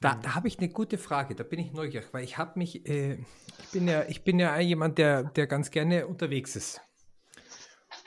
Da, 0.00 0.14
da 0.14 0.34
habe 0.34 0.48
ich 0.48 0.58
eine 0.58 0.68
gute 0.68 0.96
Frage, 0.96 1.34
da 1.34 1.44
bin 1.44 1.58
ich 1.58 1.72
neugierig, 1.72 2.08
weil 2.12 2.24
ich 2.24 2.38
habe 2.38 2.58
mich, 2.58 2.88
äh, 2.88 3.14
ich 3.14 3.70
bin 3.72 3.88
ja, 3.88 4.04
ich 4.08 4.24
bin 4.24 4.38
ja 4.38 4.58
jemand, 4.58 4.98
der, 4.98 5.24
der 5.24 5.46
ganz 5.46 5.70
gerne 5.70 6.06
unterwegs 6.06 6.56
ist. 6.56 6.80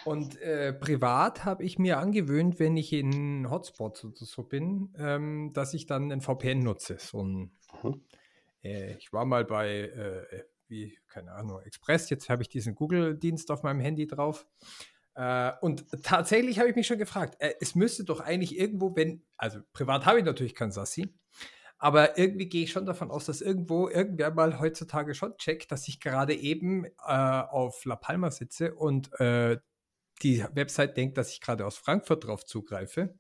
Und 0.04 0.42
äh, 0.42 0.74
privat 0.74 1.46
habe 1.46 1.64
ich 1.64 1.78
mir 1.78 2.00
angewöhnt, 2.00 2.60
wenn 2.60 2.76
ich 2.76 2.92
in 2.94 3.50
Hotspots 3.50 4.04
oder 4.06 4.26
so 4.26 4.44
bin, 4.44 4.94
ähm, 4.98 5.52
dass 5.54 5.74
ich 5.74 5.86
dann 5.86 6.12
ein 6.12 6.22
VPN 6.22 6.60
nutze, 6.60 6.98
so 6.98 7.24
ein 7.24 7.52
mhm. 7.84 8.02
Äh, 8.64 8.96
ich 8.98 9.12
war 9.14 9.26
mal 9.26 9.46
bei, 9.46 9.82
äh, 9.82 10.44
wie, 10.68 10.98
keine 11.08 11.34
Ahnung, 11.34 11.62
Express, 11.62 12.10
jetzt 12.10 12.30
habe 12.30 12.44
ich 12.44 12.50
diesen 12.50 12.76
Google-Dienst 12.76 13.52
auf 13.52 13.64
meinem 13.64 13.80
Handy 13.82 14.08
drauf. 14.08 14.48
Äh, 15.16 15.52
und 15.62 15.86
tatsächlich 16.04 16.60
habe 16.60 16.70
ich 16.70 16.76
mich 16.76 16.88
schon 16.88 16.98
gefragt, 16.98 17.36
äh, 17.40 17.54
es 17.60 17.76
müsste 17.76 18.04
doch 18.06 18.22
eigentlich 18.22 18.58
irgendwo, 18.58 18.96
wenn, 18.96 19.24
also 19.38 19.60
privat 19.74 20.06
habe 20.06 20.20
ich 20.20 20.26
natürlich 20.26 20.56
kein 20.56 20.72
Sassi, 20.72 21.14
Aber 21.84 22.18
irgendwie 22.18 22.48
gehe 22.48 22.64
ich 22.64 22.72
schon 22.72 22.86
davon 22.86 23.10
aus, 23.10 23.26
dass 23.26 23.42
irgendwo 23.42 23.90
irgendwer 23.90 24.32
mal 24.32 24.60
heutzutage 24.60 25.16
schon 25.16 25.36
checkt, 25.38 25.72
dass 25.72 25.88
ich 25.88 26.00
gerade 26.00 26.36
eben 26.36 26.86
äh, 26.86 26.92
auf 27.08 27.86
La 27.86 27.96
Palma 27.96 28.30
sitze 28.32 28.76
und 28.76 29.12
äh, 29.20 29.58
die 30.22 30.46
Website 30.54 30.96
denkt, 30.96 31.18
dass 31.18 31.32
ich 31.32 31.42
gerade 31.42 31.66
aus 31.66 31.78
Frankfurt 31.78 32.26
drauf 32.28 32.46
zugreife. 32.46 33.16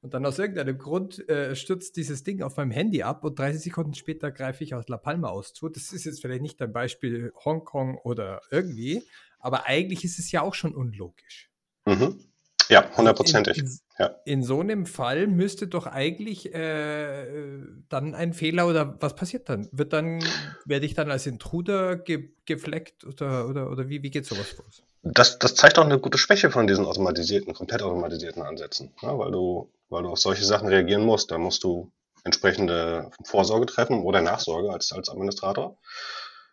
Und 0.00 0.14
dann 0.14 0.24
aus 0.24 0.38
irgendeinem 0.38 0.78
Grund 0.78 1.28
äh, 1.28 1.56
stürzt 1.56 1.96
dieses 1.96 2.22
Ding 2.22 2.42
auf 2.42 2.56
meinem 2.56 2.70
Handy 2.70 3.02
ab 3.02 3.24
und 3.24 3.38
30 3.38 3.62
Sekunden 3.62 3.94
später 3.94 4.30
greife 4.30 4.62
ich 4.62 4.74
aus 4.74 4.88
La 4.88 4.96
Palma 4.96 5.28
aus 5.28 5.54
zu. 5.54 5.68
Das 5.68 5.92
ist 5.92 6.04
jetzt 6.04 6.20
vielleicht 6.20 6.42
nicht 6.42 6.62
ein 6.62 6.72
Beispiel 6.72 7.32
Hongkong 7.44 7.98
oder 7.98 8.40
irgendwie, 8.50 9.02
aber 9.40 9.66
eigentlich 9.66 10.04
ist 10.04 10.18
es 10.18 10.30
ja 10.30 10.42
auch 10.42 10.54
schon 10.54 10.74
unlogisch. 10.74 11.50
Mhm. 11.84 12.20
Ja, 12.68 12.94
hundertprozentig. 12.96 13.58
In, 13.58 13.64
in, 13.64 13.78
ja. 13.98 14.14
in, 14.24 14.42
so 14.42 14.60
einem 14.60 14.84
Fall 14.84 15.26
müsste 15.26 15.68
doch 15.68 15.86
eigentlich 15.86 16.54
äh, 16.54 17.60
dann 17.88 18.14
ein 18.14 18.34
Fehler 18.34 18.68
oder 18.68 18.96
was 19.00 19.16
passiert 19.16 19.48
dann? 19.48 19.68
Wird 19.72 19.94
dann, 19.94 20.22
werde 20.66 20.84
ich 20.84 20.94
dann 20.94 21.10
als 21.10 21.26
Intruder 21.26 21.96
ge 21.96 22.30
gefleckt 22.44 23.04
oder, 23.04 23.48
oder, 23.48 23.70
oder 23.70 23.88
wie, 23.88 24.02
wie 24.02 24.10
geht 24.10 24.26
sowas 24.26 24.50
vor? 24.50 24.66
Das, 25.02 25.38
das 25.38 25.54
zeigt 25.54 25.78
auch 25.78 25.84
eine 25.84 25.98
gute 25.98 26.18
Schwäche 26.18 26.50
von 26.50 26.66
diesen 26.66 26.84
automatisierten, 26.84 27.54
komplett 27.54 27.82
automatisierten 27.82 28.42
Ansätzen, 28.42 28.92
ja, 29.00 29.16
weil, 29.18 29.30
du, 29.30 29.70
weil 29.88 30.02
du 30.02 30.10
auf 30.10 30.18
solche 30.18 30.44
Sachen 30.44 30.68
reagieren 30.68 31.04
musst. 31.04 31.30
Da 31.30 31.38
musst 31.38 31.64
du 31.64 31.90
entsprechende 32.24 33.10
Vorsorge 33.24 33.66
treffen 33.66 34.02
oder 34.02 34.20
Nachsorge 34.20 34.70
als, 34.70 34.92
als 34.92 35.08
Administrator 35.08 35.78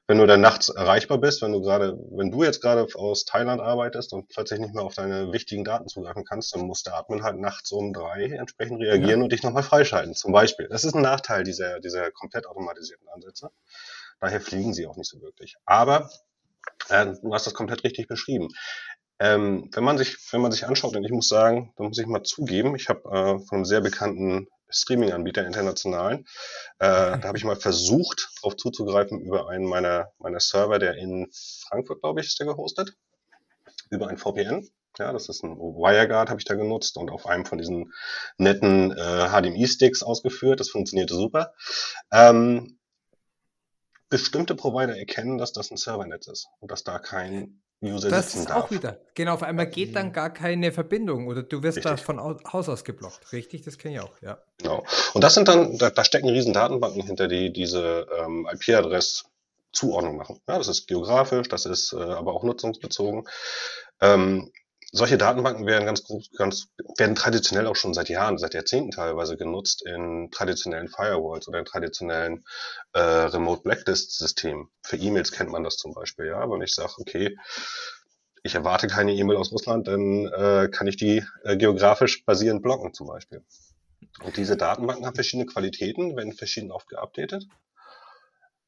wenn 0.07 0.19
du 0.19 0.27
dann 0.27 0.41
nachts 0.41 0.69
erreichbar 0.69 1.17
bist, 1.17 1.41
wenn 1.41 1.51
du 1.51 1.61
gerade, 1.61 1.97
wenn 2.11 2.29
du 2.29 2.43
jetzt 2.43 2.61
gerade 2.61 2.87
aus 2.93 3.25
Thailand 3.25 3.59
arbeitest 3.59 4.13
und 4.13 4.29
plötzlich 4.29 4.59
nicht 4.59 4.75
mehr 4.75 4.83
auf 4.83 4.93
deine 4.93 5.31
wichtigen 5.33 5.63
Daten 5.63 5.87
zugreifen 5.87 6.23
kannst, 6.23 6.53
dann 6.53 6.61
muss 6.61 6.83
der 6.83 6.95
Admin 6.95 7.23
halt 7.23 7.39
nachts 7.39 7.71
um 7.71 7.91
drei 7.91 8.25
entsprechend 8.25 8.81
reagieren 8.81 9.19
ja. 9.19 9.23
und 9.23 9.31
dich 9.31 9.41
nochmal 9.41 9.63
freischalten, 9.63 10.13
zum 10.13 10.31
Beispiel. 10.31 10.67
Das 10.67 10.83
ist 10.83 10.93
ein 10.93 11.01
Nachteil 11.01 11.43
dieser, 11.43 11.79
dieser 11.79 12.11
komplett 12.11 12.45
automatisierten 12.45 13.07
Ansätze. 13.09 13.49
Daher 14.19 14.41
fliegen 14.41 14.73
sie 14.73 14.85
auch 14.85 14.95
nicht 14.95 15.09
so 15.09 15.21
wirklich. 15.21 15.55
Aber 15.65 16.09
äh, 16.89 17.07
du 17.21 17.33
hast 17.33 17.47
das 17.47 17.55
komplett 17.55 17.83
richtig 17.83 18.07
beschrieben. 18.07 18.49
Ähm, 19.19 19.69
wenn 19.73 19.83
man 19.83 19.97
sich, 19.97 20.17
wenn 20.31 20.41
man 20.41 20.51
sich 20.51 20.65
anschaut, 20.65 20.95
und 20.95 21.03
ich 21.03 21.11
muss 21.11 21.29
sagen, 21.29 21.73
da 21.77 21.83
muss 21.83 21.97
ich 21.97 22.05
mal 22.05 22.23
zugeben, 22.23 22.75
ich 22.75 22.89
habe 22.89 23.01
äh, 23.09 23.39
von 23.45 23.57
einem 23.57 23.65
sehr 23.65 23.81
bekannten 23.81 24.47
Streaming-Anbieter 24.69 25.45
internationalen. 25.45 26.25
Äh, 26.79 27.17
da 27.19 27.23
habe 27.23 27.37
ich 27.37 27.43
mal 27.43 27.55
versucht, 27.55 28.29
auf 28.41 28.57
zuzugreifen 28.57 29.21
über 29.21 29.49
einen 29.49 29.65
meiner, 29.65 30.11
meiner 30.19 30.39
Server, 30.39 30.79
der 30.79 30.95
in 30.95 31.29
Frankfurt, 31.67 32.01
glaube 32.01 32.21
ich, 32.21 32.27
ist 32.27 32.39
der 32.39 32.47
gehostet, 32.47 32.93
über 33.89 34.07
ein 34.07 34.17
VPN. 34.17 34.67
Ja, 34.97 35.11
das 35.11 35.27
ist 35.27 35.43
ein 35.43 35.57
WireGuard, 35.57 36.29
habe 36.29 36.39
ich 36.39 36.45
da 36.45 36.55
genutzt 36.55 36.97
und 36.97 37.11
auf 37.11 37.25
einem 37.25 37.45
von 37.45 37.57
diesen 37.57 37.91
netten 38.37 38.91
äh, 38.91 39.27
HDMI-Sticks 39.29 40.03
ausgeführt. 40.03 40.59
Das 40.59 40.69
funktionierte 40.69 41.13
super. 41.13 41.53
Ähm, 42.11 42.79
bestimmte 44.09 44.55
Provider 44.55 44.97
erkennen, 44.97 45.37
dass 45.37 45.51
das 45.51 45.71
ein 45.71 45.77
Servernetz 45.77 46.27
ist 46.27 46.47
und 46.59 46.71
dass 46.71 46.83
da 46.83 46.99
kein 46.99 47.61
User 47.81 48.09
das 48.09 48.31
sitzen 48.31 48.47
darf. 48.47 48.57
Ist 48.57 48.63
auch 48.63 48.71
wieder. 48.71 48.99
Genau, 49.13 49.33
auf 49.33 49.43
einmal 49.43 49.67
geht 49.67 49.95
dann 49.95 50.13
gar 50.13 50.31
keine 50.31 50.71
Verbindung 50.71 51.27
oder 51.27 51.43
du 51.43 51.61
wirst 51.63 51.77
richtig. 51.77 51.91
da 51.91 51.97
von 51.97 52.19
Haus 52.51 52.69
aus 52.69 52.83
geblockt. 52.83 53.31
Richtig, 53.31 53.63
das 53.63 53.77
kenne 53.77 53.95
ich 53.95 54.01
auch, 54.01 54.21
ja. 54.21 54.39
Genau. 54.57 54.83
Und 55.13 55.23
das 55.23 55.35
sind 55.35 55.47
dann, 55.47 55.77
da, 55.77 55.89
da 55.89 56.03
stecken 56.03 56.29
riesen 56.29 56.53
Datenbanken 56.53 57.03
hinter, 57.03 57.27
die 57.27 57.51
diese 57.51 58.07
ähm, 58.19 58.47
IP-Adress 58.51 59.25
Zuordnung 59.71 60.15
machen. 60.15 60.39
Ja, 60.47 60.57
das 60.57 60.69
ist 60.69 60.87
geografisch, 60.87 61.49
das 61.49 61.65
ist 61.65 61.93
äh, 61.93 61.97
aber 61.97 62.33
auch 62.33 62.43
nutzungsbezogen. 62.43 63.27
Ähm, 64.01 64.51
solche 64.95 65.17
Datenbanken 65.17 65.65
werden 65.65 65.85
ganz, 65.85 66.03
ganz, 66.37 66.67
werden 66.97 67.15
traditionell 67.15 67.67
auch 67.67 67.75
schon 67.75 67.93
seit 67.93 68.07
Jahren, 68.07 68.37
seit 68.37 68.53
Jahrzehnten 68.53 68.91
teilweise 68.91 69.35
genutzt 69.35 69.85
in 69.85 70.31
traditionellen 70.31 70.87
Firewalls 70.87 71.47
oder 71.47 71.59
in 71.59 71.65
traditionellen 71.65 72.45
äh, 72.93 72.99
Remote 72.99 73.61
Blacklist 73.61 74.17
Systemen. 74.17 74.69
Für 74.83 74.95
E-Mails 74.95 75.31
kennt 75.31 75.51
man 75.51 75.63
das 75.63 75.75
zum 75.75 75.93
Beispiel, 75.93 76.27
ja. 76.27 76.49
Wenn 76.49 76.61
ich 76.61 76.73
sage, 76.73 76.93
okay, 76.97 77.37
ich 78.43 78.55
erwarte 78.55 78.87
keine 78.87 79.13
E-Mail 79.13 79.35
aus 79.35 79.51
Russland, 79.51 79.87
dann 79.87 80.27
äh, 80.27 80.69
kann 80.71 80.87
ich 80.87 80.95
die 80.95 81.25
äh, 81.43 81.57
geografisch 81.57 82.23
basierend 82.23 82.61
blocken 82.61 82.93
zum 82.93 83.07
Beispiel. 83.07 83.43
Und 84.23 84.37
diese 84.37 84.55
Datenbanken 84.55 85.05
haben 85.05 85.15
verschiedene 85.15 85.45
Qualitäten, 85.45 86.15
werden 86.15 86.31
verschieden 86.31 86.71
oft 86.71 86.87
geupdatet 86.87 87.47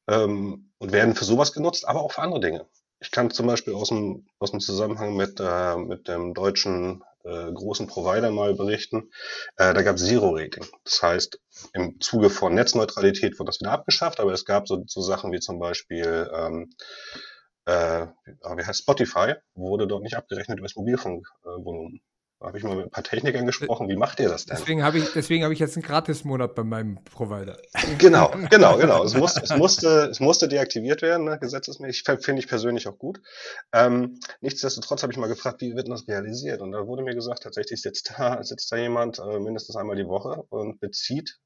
ähm, 0.08 0.72
und 0.78 0.92
werden 0.92 1.14
für 1.14 1.24
sowas 1.24 1.54
genutzt, 1.54 1.88
aber 1.88 2.02
auch 2.02 2.12
für 2.12 2.22
andere 2.22 2.40
Dinge. 2.40 2.66
Ich 3.00 3.10
kann 3.10 3.30
zum 3.30 3.46
Beispiel 3.46 3.74
aus 3.74 3.88
dem, 3.88 4.26
aus 4.38 4.50
dem 4.50 4.60
Zusammenhang 4.60 5.16
mit, 5.16 5.38
äh, 5.40 5.76
mit 5.76 6.08
dem 6.08 6.34
deutschen 6.34 7.04
äh, 7.24 7.52
großen 7.52 7.86
Provider 7.86 8.30
mal 8.30 8.54
berichten. 8.54 9.10
Äh, 9.56 9.74
da 9.74 9.82
gab 9.82 9.96
es 9.96 10.06
Zero-Rating. 10.06 10.66
Das 10.84 11.02
heißt, 11.02 11.40
im 11.74 12.00
Zuge 12.00 12.30
von 12.30 12.54
Netzneutralität 12.54 13.38
wurde 13.38 13.48
das 13.48 13.60
wieder 13.60 13.72
abgeschafft, 13.72 14.18
aber 14.20 14.32
es 14.32 14.44
gab 14.44 14.66
so, 14.66 14.82
so 14.86 15.00
Sachen 15.00 15.32
wie 15.32 15.40
zum 15.40 15.58
Beispiel 15.58 16.30
ähm, 16.34 16.70
äh, 17.68 18.06
wie 18.56 18.64
heißt 18.64 18.80
Spotify, 18.80 19.34
wurde 19.54 19.86
dort 19.86 20.02
nicht 20.02 20.16
abgerechnet 20.16 20.58
über 20.58 20.66
das 20.66 20.76
Mobilfunkvolumen. 20.76 22.00
Da 22.40 22.46
habe 22.46 22.58
ich 22.58 22.62
mal 22.62 22.76
mit 22.76 22.86
ein 22.86 22.90
paar 22.90 23.02
Technikern 23.02 23.46
gesprochen, 23.46 23.88
wie 23.88 23.96
macht 23.96 24.20
ihr 24.20 24.28
das 24.28 24.46
denn? 24.46 24.56
Deswegen 24.56 24.84
habe 24.84 24.98
ich, 24.98 25.12
deswegen 25.12 25.42
habe 25.42 25.52
ich 25.52 25.58
jetzt 25.58 25.76
einen 25.76 25.82
Gratis-Monat 25.82 26.54
bei 26.54 26.62
meinem 26.62 27.02
Provider. 27.04 27.58
Genau, 27.98 28.30
genau, 28.48 28.76
genau. 28.76 29.02
Es, 29.02 29.14
muss, 29.14 29.36
es, 29.36 29.56
musste, 29.56 30.08
es 30.08 30.20
musste 30.20 30.46
deaktiviert 30.46 31.02
werden, 31.02 31.24
ne, 31.24 31.38
gesetzesmäßig. 31.40 32.04
Finde 32.20 32.40
ich 32.40 32.46
persönlich 32.46 32.86
auch 32.86 32.96
gut. 32.96 33.20
Ähm, 33.72 34.20
nichtsdestotrotz 34.40 35.02
habe 35.02 35.12
ich 35.12 35.18
mal 35.18 35.26
gefragt, 35.26 35.60
wie 35.62 35.74
wird 35.74 35.88
das 35.88 36.06
realisiert? 36.06 36.60
Und 36.60 36.70
da 36.70 36.86
wurde 36.86 37.02
mir 37.02 37.14
gesagt, 37.14 37.42
tatsächlich 37.42 37.82
sitzt 37.82 38.14
da, 38.16 38.40
sitzt 38.44 38.70
da 38.70 38.76
jemand 38.76 39.18
äh, 39.18 39.40
mindestens 39.40 39.74
einmal 39.74 39.96
die 39.96 40.06
Woche 40.06 40.44
und 40.48 40.78
bezieht 40.78 41.40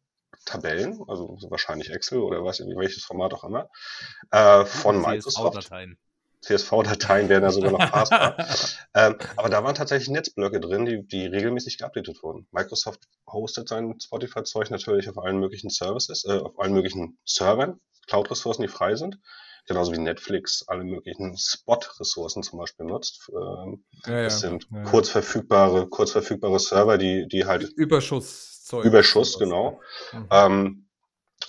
Tabellen, 0.44 1.00
also 1.08 1.38
wahrscheinlich 1.48 1.90
Excel 1.90 2.18
oder 2.18 2.44
was, 2.44 2.60
welches 2.60 3.04
Format 3.04 3.32
auch 3.32 3.44
immer, 3.44 3.70
äh, 4.30 4.66
von 4.66 5.00
Microsoft. 5.00 5.70
CSV-Dateien 6.42 7.28
werden 7.28 7.44
ja 7.44 7.50
sogar 7.50 7.70
noch 7.70 7.88
faster. 7.88 8.36
ähm, 8.94 9.16
aber 9.36 9.48
da 9.48 9.62
waren 9.64 9.74
tatsächlich 9.74 10.08
Netzblöcke 10.08 10.60
drin, 10.60 10.84
die, 10.84 11.06
die 11.06 11.26
regelmäßig 11.26 11.78
geupdatet 11.78 12.22
wurden. 12.22 12.46
Microsoft 12.50 13.08
hostet 13.26 13.68
sein 13.68 13.94
Spotify-Zeug 14.00 14.70
natürlich 14.70 15.08
auf 15.08 15.18
allen 15.18 15.38
möglichen 15.38 15.70
Services, 15.70 16.24
äh, 16.24 16.38
auf 16.38 16.58
allen 16.58 16.74
möglichen 16.74 17.18
Servern, 17.24 17.80
Cloud-Ressourcen, 18.08 18.62
die 18.62 18.68
frei 18.68 18.96
sind. 18.96 19.18
Genauso 19.68 19.92
wie 19.92 19.98
Netflix 19.98 20.64
alle 20.66 20.82
möglichen 20.82 21.36
Spot-Ressourcen 21.38 22.42
zum 22.42 22.58
Beispiel 22.58 22.86
nutzt. 22.86 23.30
Ähm, 23.30 23.84
ja, 24.06 24.24
das 24.24 24.40
sind 24.40 24.66
ja, 24.72 24.82
kurz 24.82 25.08
verfügbare, 25.08 25.86
kurz 25.88 26.10
verfügbare 26.10 26.58
Server, 26.58 26.98
die, 26.98 27.28
die 27.28 27.44
halt. 27.46 27.62
Überschuss. 27.76 28.68
Überschuss, 28.82 29.38
genau. 29.38 29.80
Mhm. 30.12 30.28
Ähm, 30.30 30.88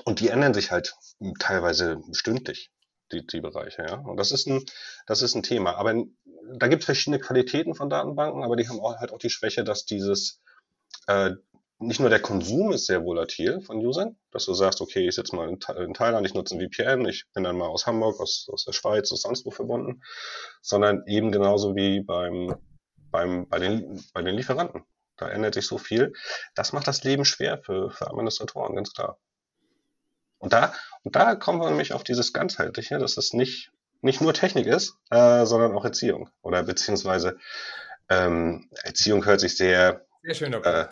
und 0.06 0.20
die 0.20 0.28
ändern 0.28 0.54
sich 0.54 0.70
halt 0.70 0.94
teilweise 1.40 2.02
stündlich 2.12 2.73
die, 3.14 3.26
die 3.26 3.42
Bereiche, 3.42 3.84
ja. 3.88 3.96
Und 4.00 4.18
das 4.18 4.32
ist 4.32 4.48
ein, 4.48 4.66
das 5.08 5.22
ist 5.22 5.36
ein 5.36 5.44
Thema. 5.44 5.76
Aber 5.76 5.94
da 6.58 6.68
gibt 6.68 6.82
es 6.82 6.86
verschiedene 6.86 7.20
Qualitäten 7.20 7.76
von 7.76 7.90
Datenbanken, 7.90 8.44
aber 8.44 8.56
die 8.56 8.68
haben 8.68 8.80
auch 8.80 8.98
halt 8.98 9.12
auch 9.12 9.20
die 9.20 9.30
Schwäche, 9.30 9.64
dass 9.64 9.86
dieses 9.86 10.42
äh, 11.08 11.32
nicht 11.80 12.00
nur 12.00 12.10
der 12.10 12.22
Konsum 12.22 12.72
ist 12.72 12.86
sehr 12.86 13.04
volatil 13.04 13.62
von 13.62 13.78
Usern, 13.78 14.16
dass 14.32 14.46
du 14.46 14.54
sagst, 14.54 14.82
okay, 14.82 15.08
ich 15.08 15.16
sitze 15.16 15.36
mal 15.36 15.50
in, 15.50 15.60
in 15.84 15.94
Thailand, 15.94 16.26
ich 16.26 16.34
nutze 16.34 16.56
ein 16.56 16.62
VPN, 16.62 17.06
ich 17.06 17.26
bin 17.34 17.44
dann 17.44 17.58
mal 17.58 17.68
aus 17.68 17.86
Hamburg, 17.86 18.20
aus, 18.20 18.48
aus 18.52 18.66
der 18.66 18.74
Schweiz, 18.74 19.12
aus 19.12 19.22
sonst 19.22 19.46
wo 19.46 19.52
verbunden, 19.52 20.02
sondern 20.62 21.04
eben 21.08 21.32
genauso 21.32 21.76
wie 21.76 22.02
beim, 22.02 22.56
beim, 23.12 23.48
bei, 23.50 23.60
den, 23.60 24.02
bei 24.14 24.22
den 24.22 24.36
Lieferanten. 24.36 24.84
Da 25.18 25.30
ändert 25.30 25.54
sich 25.54 25.68
so 25.68 25.78
viel. 25.78 26.14
Das 26.56 26.74
macht 26.74 26.88
das 26.88 27.04
Leben 27.04 27.26
schwer 27.26 27.60
für, 27.60 27.92
für 27.92 28.08
Administratoren, 28.08 28.76
ganz 28.76 28.94
klar. 28.94 29.20
Und 30.44 30.52
da, 30.52 30.74
und 31.04 31.16
da 31.16 31.36
kommen 31.36 31.62
wir 31.62 31.70
nämlich 31.70 31.94
auf 31.94 32.04
dieses 32.04 32.34
Ganzheitliche, 32.34 32.98
dass 32.98 33.16
es 33.16 33.32
nicht, 33.32 33.72
nicht 34.02 34.20
nur 34.20 34.34
Technik 34.34 34.68
ist, 34.68 34.98
äh, 35.10 35.46
sondern 35.46 35.72
auch 35.74 35.86
Erziehung. 35.86 36.30
Oder 36.42 36.64
beziehungsweise 36.64 37.38
ähm, 38.10 38.68
Erziehung 38.84 39.26
hört 39.26 39.40
sich 39.40 39.56
sehr, 39.56 40.06
sehr, 40.22 40.66
äh, 40.66 40.88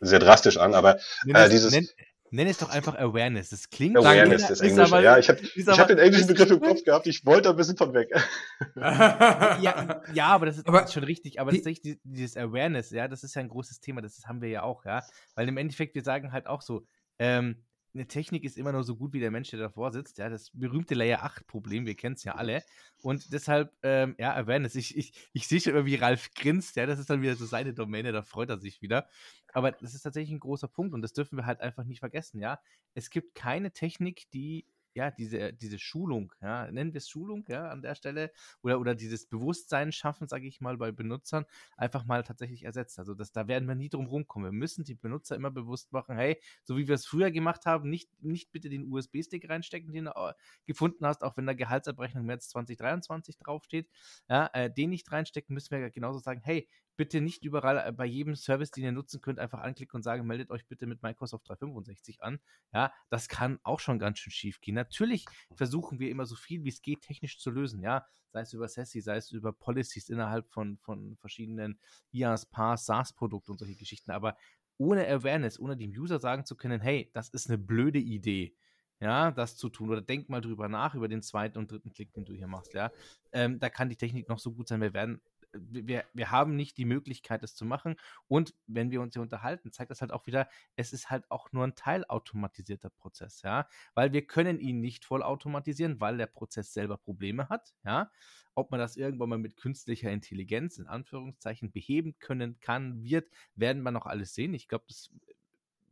sehr 0.00 0.18
drastisch 0.18 0.56
an, 0.56 0.72
aber 0.72 0.98
äh, 1.26 1.50
dieses. 1.50 1.72
Nenn, 1.72 1.86
nenn, 2.30 2.46
es 2.46 2.56
doch 2.56 2.70
einfach 2.70 2.96
Awareness. 2.98 3.50
Das 3.50 3.68
klingt 3.68 3.98
Awareness, 3.98 4.46
das 4.46 4.62
Englische. 4.62 4.94
Aber, 4.94 5.02
ja, 5.02 5.18
ich 5.18 5.28
habe 5.28 5.42
hab 5.42 5.88
den 5.88 5.98
englischen 5.98 6.28
Begriff 6.28 6.50
im 6.50 6.60
Kopf 6.60 6.82
gehabt, 6.82 7.06
ich 7.06 7.26
wollte 7.26 7.50
ein 7.50 7.56
bisschen 7.56 7.76
von 7.76 7.92
weg. 7.92 8.08
ja, 8.76 10.00
ja, 10.14 10.26
aber 10.28 10.46
das 10.46 10.56
ist 10.56 10.66
aber, 10.66 10.86
schon 10.86 11.04
richtig. 11.04 11.38
Aber 11.38 11.52
tatsächlich 11.52 11.98
dieses 12.02 12.34
Awareness, 12.38 12.92
ja, 12.92 13.08
das 13.08 13.24
ist 13.24 13.34
ja 13.34 13.40
ein 13.40 13.50
großes 13.50 13.80
Thema, 13.80 14.00
das 14.00 14.22
haben 14.24 14.40
wir 14.40 14.48
ja 14.48 14.62
auch, 14.62 14.86
ja. 14.86 15.04
Weil 15.34 15.46
im 15.48 15.58
Endeffekt, 15.58 15.94
wir 15.94 16.02
sagen 16.02 16.32
halt 16.32 16.46
auch 16.46 16.62
so, 16.62 16.86
ähm, 17.18 17.62
eine 17.94 18.06
Technik 18.06 18.44
ist 18.44 18.56
immer 18.56 18.72
nur 18.72 18.84
so 18.84 18.96
gut 18.96 19.12
wie 19.12 19.20
der 19.20 19.30
Mensch, 19.30 19.50
der 19.50 19.58
davor 19.58 19.92
sitzt. 19.92 20.18
Ja, 20.18 20.28
das 20.28 20.50
berühmte 20.50 20.94
Layer 20.94 21.24
8-Problem, 21.24 21.86
wir 21.86 21.94
kennen 21.94 22.14
es 22.14 22.24
ja 22.24 22.34
alle. 22.34 22.62
Und 23.02 23.32
deshalb, 23.32 23.72
ähm, 23.82 24.14
ja, 24.18 24.34
Awareness. 24.34 24.74
Ich, 24.74 24.96
ich, 24.96 25.12
ich 25.32 25.48
sehe 25.48 25.60
schon 25.60 25.74
immer, 25.74 25.86
wie 25.86 25.96
Ralf 25.96 26.30
grinst. 26.34 26.76
Ja, 26.76 26.86
das 26.86 26.98
ist 26.98 27.10
dann 27.10 27.22
wieder 27.22 27.36
so 27.36 27.46
seine 27.46 27.74
Domäne, 27.74 28.12
da 28.12 28.22
freut 28.22 28.50
er 28.50 28.58
sich 28.58 28.82
wieder. 28.82 29.08
Aber 29.52 29.72
das 29.72 29.94
ist 29.94 30.02
tatsächlich 30.02 30.32
ein 30.32 30.40
großer 30.40 30.68
Punkt 30.68 30.94
und 30.94 31.02
das 31.02 31.12
dürfen 31.12 31.36
wir 31.36 31.46
halt 31.46 31.60
einfach 31.60 31.84
nicht 31.84 32.00
vergessen. 32.00 32.40
Ja, 32.40 32.60
es 32.94 33.10
gibt 33.10 33.34
keine 33.34 33.72
Technik, 33.72 34.30
die 34.30 34.66
ja, 34.94 35.10
diese, 35.10 35.52
diese 35.52 35.78
Schulung, 35.78 36.32
ja, 36.40 36.70
nennen 36.70 36.92
wir 36.92 36.98
es 36.98 37.08
Schulung, 37.08 37.44
ja, 37.48 37.68
an 37.68 37.82
der 37.82 37.94
Stelle, 37.94 38.32
oder, 38.62 38.80
oder 38.80 38.94
dieses 38.94 39.26
Bewusstsein 39.26 39.92
schaffen, 39.92 40.28
sage 40.28 40.46
ich 40.46 40.60
mal, 40.60 40.76
bei 40.76 40.92
Benutzern, 40.92 41.44
einfach 41.76 42.04
mal 42.04 42.22
tatsächlich 42.22 42.64
ersetzt. 42.64 42.98
Also 42.98 43.14
das, 43.14 43.32
da 43.32 43.48
werden 43.48 43.68
wir 43.68 43.74
nie 43.74 43.88
drum 43.88 44.06
rumkommen. 44.06 44.52
Wir 44.52 44.58
müssen 44.58 44.84
die 44.84 44.94
Benutzer 44.94 45.36
immer 45.36 45.50
bewusst 45.50 45.92
machen, 45.92 46.16
hey, 46.16 46.40
so 46.64 46.76
wie 46.76 46.88
wir 46.88 46.94
es 46.94 47.06
früher 47.06 47.30
gemacht 47.30 47.66
haben, 47.66 47.88
nicht, 47.88 48.10
nicht 48.22 48.50
bitte 48.52 48.68
den 48.68 48.90
USB-Stick 48.90 49.48
reinstecken, 49.48 49.92
den 49.92 50.06
du 50.06 50.10
äh, 50.10 50.34
gefunden 50.66 51.06
hast, 51.06 51.22
auch 51.22 51.36
wenn 51.36 51.46
da 51.46 51.54
Gehaltsabrechnung 51.54 52.24
März 52.24 52.48
2023 52.48 53.38
draufsteht, 53.38 53.88
ja, 54.28 54.50
äh, 54.52 54.72
den 54.72 54.90
nicht 54.90 55.10
reinstecken, 55.10 55.54
müssen 55.54 55.70
wir 55.70 55.90
genauso 55.90 56.18
sagen, 56.18 56.40
hey, 56.42 56.68
bitte 56.96 57.20
nicht 57.20 57.44
überall 57.44 57.78
äh, 57.88 57.92
bei 57.92 58.04
jedem 58.04 58.36
Service, 58.36 58.70
den 58.70 58.84
ihr 58.84 58.92
nutzen 58.92 59.20
könnt, 59.20 59.38
einfach 59.38 59.60
anklicken 59.60 59.96
und 59.96 60.02
sagen, 60.02 60.26
meldet 60.26 60.50
euch 60.50 60.66
bitte 60.66 60.86
mit 60.86 61.02
Microsoft 61.02 61.48
365 61.48 62.22
an. 62.22 62.40
Ja, 62.72 62.92
das 63.08 63.28
kann 63.28 63.58
auch 63.62 63.80
schon 63.80 63.98
ganz 63.98 64.18
schön 64.18 64.32
schief 64.32 64.60
gehen. 64.60 64.74
Natürlich 64.74 65.26
versuchen 65.54 65.98
wir 65.98 66.10
immer 66.10 66.26
so 66.26 66.36
viel 66.36 66.64
wie 66.64 66.68
es 66.68 66.82
geht 66.82 67.02
technisch 67.02 67.38
zu 67.38 67.50
lösen, 67.50 67.82
ja, 67.82 68.06
sei 68.32 68.40
es 68.40 68.52
über 68.52 68.68
SASE, 68.68 69.00
sei 69.00 69.16
es 69.16 69.30
über 69.32 69.52
Policies 69.52 70.08
innerhalb 70.08 70.48
von, 70.50 70.78
von 70.78 71.16
verschiedenen 71.16 71.78
IaaS, 72.12 72.46
PaaS, 72.46 72.86
SaaS-Produkten 72.86 73.52
und 73.52 73.58
solche 73.58 73.76
Geschichten, 73.76 74.10
aber 74.10 74.36
ohne 74.80 75.06
Awareness, 75.06 75.60
ohne 75.60 75.76
dem 75.76 75.90
User 75.90 76.18
sagen 76.18 76.46
zu 76.46 76.56
können, 76.56 76.80
hey, 76.80 77.10
das 77.12 77.28
ist 77.28 77.48
eine 77.48 77.58
blöde 77.58 77.98
Idee, 77.98 78.56
ja, 78.98 79.30
das 79.30 79.56
zu 79.56 79.68
tun. 79.68 79.90
Oder 79.90 80.00
denk 80.00 80.28
mal 80.28 80.40
drüber 80.40 80.68
nach, 80.68 80.94
über 80.94 81.08
den 81.08 81.22
zweiten 81.22 81.58
und 81.58 81.70
dritten 81.70 81.90
Klick, 81.90 82.12
den 82.14 82.24
du 82.24 82.32
hier 82.32 82.46
machst, 82.46 82.74
ja. 82.74 82.90
Ähm, 83.32 83.58
da 83.58 83.68
kann 83.68 83.88
die 83.88 83.96
Technik 83.96 84.28
noch 84.28 84.38
so 84.38 84.52
gut 84.52 84.68
sein. 84.68 84.80
Wir 84.80 84.94
werden 84.94 85.20
wir, 85.52 86.04
wir 86.12 86.30
haben 86.30 86.56
nicht 86.56 86.78
die 86.78 86.84
Möglichkeit, 86.84 87.42
das 87.42 87.54
zu 87.54 87.64
machen. 87.64 87.96
Und 88.28 88.54
wenn 88.66 88.90
wir 88.90 89.00
uns 89.00 89.14
hier 89.14 89.22
unterhalten, 89.22 89.72
zeigt 89.72 89.90
das 89.90 90.00
halt 90.00 90.12
auch 90.12 90.26
wieder, 90.26 90.48
es 90.76 90.92
ist 90.92 91.10
halt 91.10 91.30
auch 91.30 91.52
nur 91.52 91.64
ein 91.64 91.74
teilautomatisierter 91.74 92.90
Prozess, 92.90 93.42
ja, 93.42 93.68
weil 93.94 94.12
wir 94.12 94.26
können 94.26 94.60
ihn 94.60 94.80
nicht 94.80 95.04
vollautomatisieren, 95.04 96.00
weil 96.00 96.16
der 96.16 96.26
Prozess 96.26 96.72
selber 96.72 96.96
Probleme 96.96 97.48
hat, 97.48 97.74
ja. 97.84 98.10
Ob 98.56 98.72
man 98.72 98.80
das 98.80 98.96
irgendwann 98.96 99.28
mal 99.28 99.38
mit 99.38 99.56
künstlicher 99.56 100.10
Intelligenz 100.10 100.78
in 100.78 100.88
Anführungszeichen 100.88 101.70
beheben 101.70 102.18
können 102.18 102.58
kann, 102.60 103.02
wird, 103.02 103.30
werden 103.54 103.82
wir 103.82 103.92
noch 103.92 104.06
alles 104.06 104.34
sehen. 104.34 104.54
Ich 104.54 104.68
glaube, 104.68 104.84
das 104.88 105.10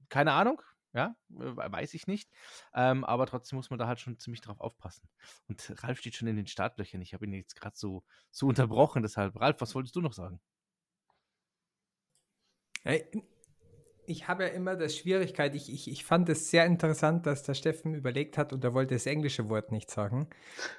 keine 0.09 0.33
Ahnung, 0.33 0.63
ja, 0.95 1.15
weiß 1.29 1.95
ich 1.95 2.07
nicht. 2.07 2.31
Ähm, 2.75 3.05
aber 3.05 3.27
trotzdem 3.27 3.57
muss 3.57 3.71
man 3.71 3.79
da 3.79 3.87
halt 3.87 4.01
schon 4.01 4.19
ziemlich 4.19 4.41
drauf 4.41 4.61
aufpassen. 4.61 5.09
Und 5.49 5.83
Ralf 5.83 5.99
steht 5.99 6.15
schon 6.15 6.29
in 6.29 6.37
den 6.37 6.47
Startlöchern. 6.47 7.03
Ich 7.03 7.15
habe 7.15 7.27
ihn 7.27 7.35
jetzt 7.35 7.57
gerade 7.57 7.77
so, 7.77 8.05
so 8.31 8.47
unterbrochen. 8.47 9.03
Deshalb, 9.03 9.39
Ralf, 9.41 9.61
was 9.61 9.75
wolltest 9.75 9.97
du 9.97 10.01
noch 10.01 10.13
sagen? 10.13 10.41
Ich 14.07 14.29
habe 14.29 14.45
ja 14.45 14.49
immer 14.51 14.77
das 14.77 14.97
Schwierigkeit, 14.97 15.55
ich, 15.55 15.71
ich, 15.71 15.91
ich 15.91 16.05
fand 16.05 16.29
es 16.31 16.51
sehr 16.51 16.65
interessant, 16.65 17.27
dass 17.27 17.43
der 17.43 17.53
Steffen 17.53 17.95
überlegt 17.95 18.39
hat 18.39 18.55
und 18.55 18.65
er 18.65 18.73
wollte 18.73 18.95
das 18.95 19.05
englische 19.05 19.51
Wort 19.51 19.71
nicht 19.71 19.91
sagen. 19.91 20.31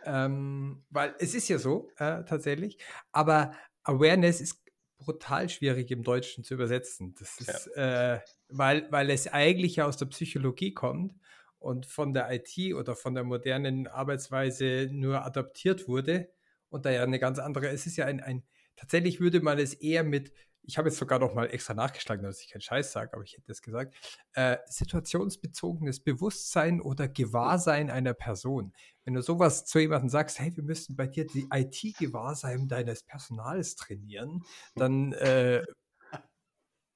Ähm, 0.06 0.84
weil 0.89 1.13
es 1.20 1.36
ist 1.36 1.48
ja 1.50 1.60
so, 1.60 1.92
äh, 1.98 2.24
tatsächlich. 2.24 2.80
Aber 3.12 3.51
Awareness 3.84 4.42
ist 4.42 4.63
brutal 5.00 5.50
schwierig 5.50 5.89
im 5.91 6.03
Deutschen 6.03 6.44
zu 6.44 6.53
übersetzen. 6.53 7.15
Das 7.18 7.39
ist, 7.39 7.70
ja. 7.75 8.15
äh, 8.15 8.22
weil, 8.50 8.91
weil 8.91 9.10
es 9.10 9.27
eigentlich 9.27 9.77
ja 9.77 9.88
aus 9.88 9.98
der 9.98 10.06
Psychologie 10.08 10.74
kommt 10.74 11.15
und 11.58 11.86
von 11.86 12.13
der 12.13 12.29
IT 12.32 12.74
oder 12.75 12.96
von 12.96 13.15
der 13.15 13.24
modernen 13.24 13.88
Arbeitsweise 13.88 14.89
nur 14.91 15.25
adaptiert 15.25 15.88
wurde 15.88 16.29
und 16.70 16.86
da 16.86 16.91
ja 16.91 17.03
eine 17.03 17.20
ganz 17.20 17.39
andere, 17.39 17.70
es 17.70 17.86
ist 17.86 17.98
ja 17.98 18.06
ein, 18.06 18.20
ein 18.22 18.44
tatsächlich 18.75 19.20
würde 19.20 19.41
man 19.41 19.58
es 19.58 19.74
eher 19.74 20.03
mit 20.03 20.32
ich 20.63 20.78
habe 20.78 20.89
jetzt 20.89 20.98
sogar 20.98 21.20
noch 21.20 21.34
mal 21.34 21.46
extra 21.46 21.74
nachgeschlagen, 21.74 22.24
dass 22.24 22.42
ich 22.42 22.50
keinen 22.50 22.62
Scheiß 22.62 22.92
sage, 22.92 23.13
aber 23.13 23.24
ich 23.24 23.34
hätte 23.34 23.51
es 23.51 23.62
gesagt, 23.62 23.96
äh, 24.34 24.58
situationsbezogenes 24.68 26.01
Bewusstsein 26.01 26.82
oder 26.82 27.08
Gewahrsein 27.08 27.89
einer 27.89 28.13
Person. 28.13 28.74
Wenn 29.04 29.16
du 29.16 29.22
sowas 29.22 29.66
zu 29.66 29.80
jemandem 29.80 30.10
sagst, 30.10 30.39
hey, 30.39 30.56
wir 30.56 30.63
müssen 30.63 30.96
bei 30.96 31.08
dir 31.08 31.25
die 31.25 31.48
IT-Gewahrsein 31.51 32.68
deines 32.68 33.04
Personals 33.04 33.75
trainieren, 33.75 34.44
dann 34.75 35.13
äh, 35.13 35.63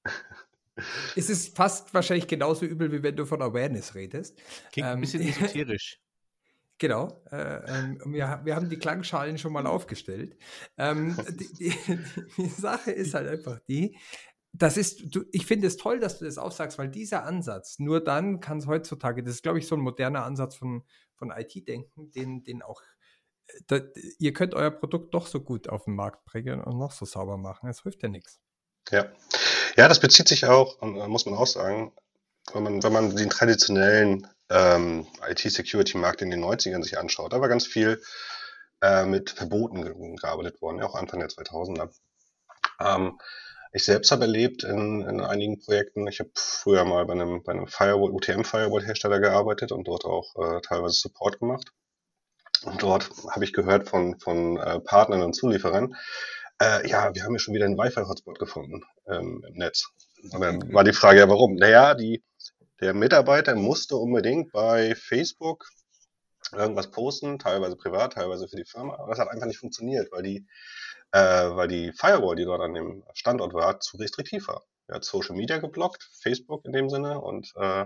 ist 1.16 1.30
es 1.30 1.48
fast 1.48 1.94
wahrscheinlich 1.94 2.28
genauso 2.28 2.66
übel, 2.66 2.92
wie 2.92 3.04
wenn 3.04 3.16
du 3.16 3.26
von 3.26 3.42
Awareness 3.42 3.96
redest. 3.96 4.38
Klingt 4.72 4.88
ähm, 4.88 4.96
ein 4.96 5.02
bisschen 5.02 5.22
esoterisch. 5.28 6.03
Genau. 6.84 7.24
Äh, 7.32 7.62
ähm, 7.66 8.02
wir, 8.08 8.42
wir 8.44 8.58
haben 8.58 8.70
die 8.70 8.78
Klangschalen 8.78 9.38
schon 9.38 9.54
mal 9.54 9.66
aufgestellt. 9.68 10.36
Ähm, 10.78 11.16
die, 11.40 11.54
die, 11.54 11.74
die, 12.38 12.50
Sache 12.50 12.92
ist 12.92 13.14
halt 13.14 13.30
einfach 13.30 13.60
die, 13.70 13.98
das 14.52 14.76
ist, 14.76 15.16
du, 15.16 15.24
ich 15.32 15.46
finde 15.46 15.68
es 15.68 15.78
toll, 15.78 16.02
dass 16.02 16.20
du 16.20 16.26
das 16.26 16.38
aufsagst, 16.38 16.78
weil 16.78 16.90
dieser 16.90 17.24
Ansatz, 17.24 17.80
nur 17.80 18.04
dann 18.04 18.42
kann 18.42 18.58
es 18.58 18.68
heutzutage, 18.68 19.24
das 19.24 19.36
ist, 19.36 19.44
glaube 19.44 19.60
ich, 19.60 19.68
so 19.68 19.76
ein 19.76 19.82
moderner 19.82 20.26
Ansatz 20.26 20.58
von, 20.58 20.84
von 21.16 21.32
IT-Denken, 21.32 22.12
den, 22.12 22.44
den 22.44 22.62
auch, 22.62 22.82
äh, 23.48 23.54
da, 23.68 23.80
ihr 24.20 24.34
könnt 24.34 24.54
euer 24.54 24.72
Produkt 24.72 25.14
doch 25.14 25.28
so 25.28 25.40
gut 25.40 25.70
auf 25.70 25.86
den 25.86 25.96
Markt 25.96 26.26
bringen 26.26 26.62
und 26.62 26.78
noch 26.78 26.92
so 26.92 27.06
sauber 27.06 27.38
machen. 27.38 27.70
Es 27.70 27.84
hilft 27.84 28.04
ja 28.04 28.10
nichts. 28.10 28.42
Ja. 28.92 29.06
Ja, 29.78 29.88
das 29.88 30.02
bezieht 30.02 30.28
sich 30.28 30.46
auch, 30.48 30.82
äh, 30.82 31.08
muss 31.08 31.26
man 31.26 31.36
auch 31.36 31.48
sagen, 31.48 31.94
wenn 32.52 32.64
man, 32.64 32.84
wenn 32.84 32.94
man 32.94 33.16
den 33.16 33.30
traditionellen 33.30 34.28
ähm, 34.50 35.08
IT-Security-Markt 35.28 36.22
in 36.22 36.32
den 36.32 36.44
90ern 36.44 36.84
sich 36.84 36.98
anschaut, 36.98 37.34
da 37.34 37.42
war 37.42 37.50
ganz 37.50 37.66
viel 37.66 38.02
äh, 38.82 39.06
mit 39.06 39.32
Verboten 39.32 40.16
gearbeitet 40.18 40.62
worden, 40.62 40.80
ja, 40.80 40.86
auch 40.86 40.96
Anfang 40.96 41.20
der 41.20 41.30
2000er. 41.30 41.90
Ähm, 42.80 43.20
ich 43.72 43.86
selbst 43.86 44.12
habe 44.12 44.24
erlebt 44.24 44.64
in, 44.64 45.02
in 45.02 45.22
einigen 45.22 45.60
Projekten, 45.60 46.08
ich 46.08 46.20
habe 46.20 46.30
früher 46.36 46.86
mal 46.86 47.06
bei 47.06 47.14
einem, 47.14 47.42
bei 47.44 47.54
einem 47.54 47.68
Firewall, 47.68 48.12
UTM-Firewall-Hersteller 48.12 49.20
gearbeitet 49.20 49.72
und 49.72 49.88
dort 49.88 50.06
auch 50.06 50.36
äh, 50.36 50.62
teilweise 50.62 50.96
Support 50.96 51.40
gemacht. 51.40 51.72
Und 52.66 52.84
dort 52.84 53.10
habe 53.32 53.44
ich 53.44 53.52
gehört 53.52 53.90
von, 53.90 54.20
von 54.20 54.58
äh, 54.58 54.80
Partnern 54.80 55.24
und 55.24 55.34
Zulieferern, 55.34 55.96
äh, 56.62 56.88
ja, 56.88 57.14
wir 57.14 57.24
haben 57.24 57.34
ja 57.34 57.40
schon 57.40 57.54
wieder 57.54 57.66
einen 57.66 57.78
Wi-Fi-Hotspot 57.78 58.40
gefunden 58.40 58.84
ähm, 59.08 59.44
im 59.48 59.56
Netz. 59.56 59.90
Und 60.32 60.40
dann 60.42 60.74
war 60.74 60.84
die 60.84 60.94
Frage 60.94 61.20
ja, 61.20 61.30
warum? 61.30 61.56
Naja, 61.56 61.96
die, 61.96 62.24
der 62.84 62.94
Mitarbeiter 62.94 63.56
musste 63.56 63.96
unbedingt 63.96 64.52
bei 64.52 64.94
Facebook 64.96 65.70
irgendwas 66.52 66.92
posten, 66.92 67.40
teilweise 67.40 67.78
privat, 67.78 68.14
teilweise 68.14 68.50
für 68.50 68.58
die 68.58 68.66
Firma, 68.66 68.96
aber 68.96 69.12
das 69.12 69.20
hat 69.20 69.30
einfach 69.30 69.48
nicht 69.48 69.60
funktioniert, 69.60 70.12
weil 70.12 70.24
die, 70.24 70.46
äh, 71.14 71.20
weil 71.20 71.70
die 71.70 71.94
Firewall, 71.94 72.36
die 72.36 72.44
dort 72.44 72.62
an 72.62 72.74
dem 72.74 73.04
Standort 73.14 73.54
war, 73.54 73.80
zu 73.80 73.96
restriktiv 73.98 74.50
war. 74.50 74.64
Er 74.88 74.96
hat 74.96 75.06
Social 75.06 75.36
Media 75.36 75.60
geblockt, 75.60 76.10
Facebook 76.22 76.66
in 76.66 76.74
dem 76.74 76.90
Sinne, 76.90 77.22
und 77.22 77.54
äh, 77.56 77.86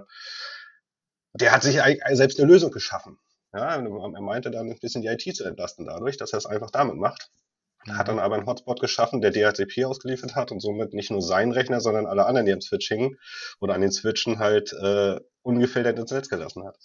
der 1.33 1.51
hat 1.51 1.61
sich 1.61 1.79
selbst 2.13 2.39
eine 2.39 2.51
Lösung 2.51 2.71
geschaffen. 2.71 3.19
Ja, 3.53 3.75
er 3.75 4.21
meinte 4.21 4.49
dann 4.49 4.69
ein 4.69 4.79
bisschen 4.79 5.03
die 5.03 5.07
IT 5.09 5.35
zu 5.35 5.43
entlasten 5.43 5.85
dadurch, 5.85 6.17
dass 6.17 6.33
er 6.33 6.39
es 6.39 6.47
einfach 6.47 6.71
damit 6.71 6.95
macht. 6.95 7.29
Hat 7.89 8.07
dann 8.07 8.19
aber 8.19 8.35
einen 8.35 8.45
Hotspot 8.45 8.79
geschaffen, 8.79 9.21
der 9.21 9.31
DHCP 9.31 9.85
ausgeliefert 9.85 10.35
hat 10.35 10.51
und 10.51 10.59
somit 10.59 10.93
nicht 10.93 11.11
nur 11.11 11.21
seinen 11.21 11.51
Rechner, 11.51 11.79
sondern 11.79 12.05
alle 12.05 12.25
anderen, 12.25 12.45
die 12.45 12.53
am 12.53 12.61
Switch 12.61 12.87
hingen 12.87 13.17
oder 13.59 13.75
an 13.75 13.81
den 13.81 13.91
Switchen 13.91 14.39
halt 14.39 14.73
äh, 14.73 15.19
ungefiltert 15.41 15.97
ins 15.97 16.11
Netz 16.11 16.29
gelassen 16.29 16.65
hat. 16.65 16.77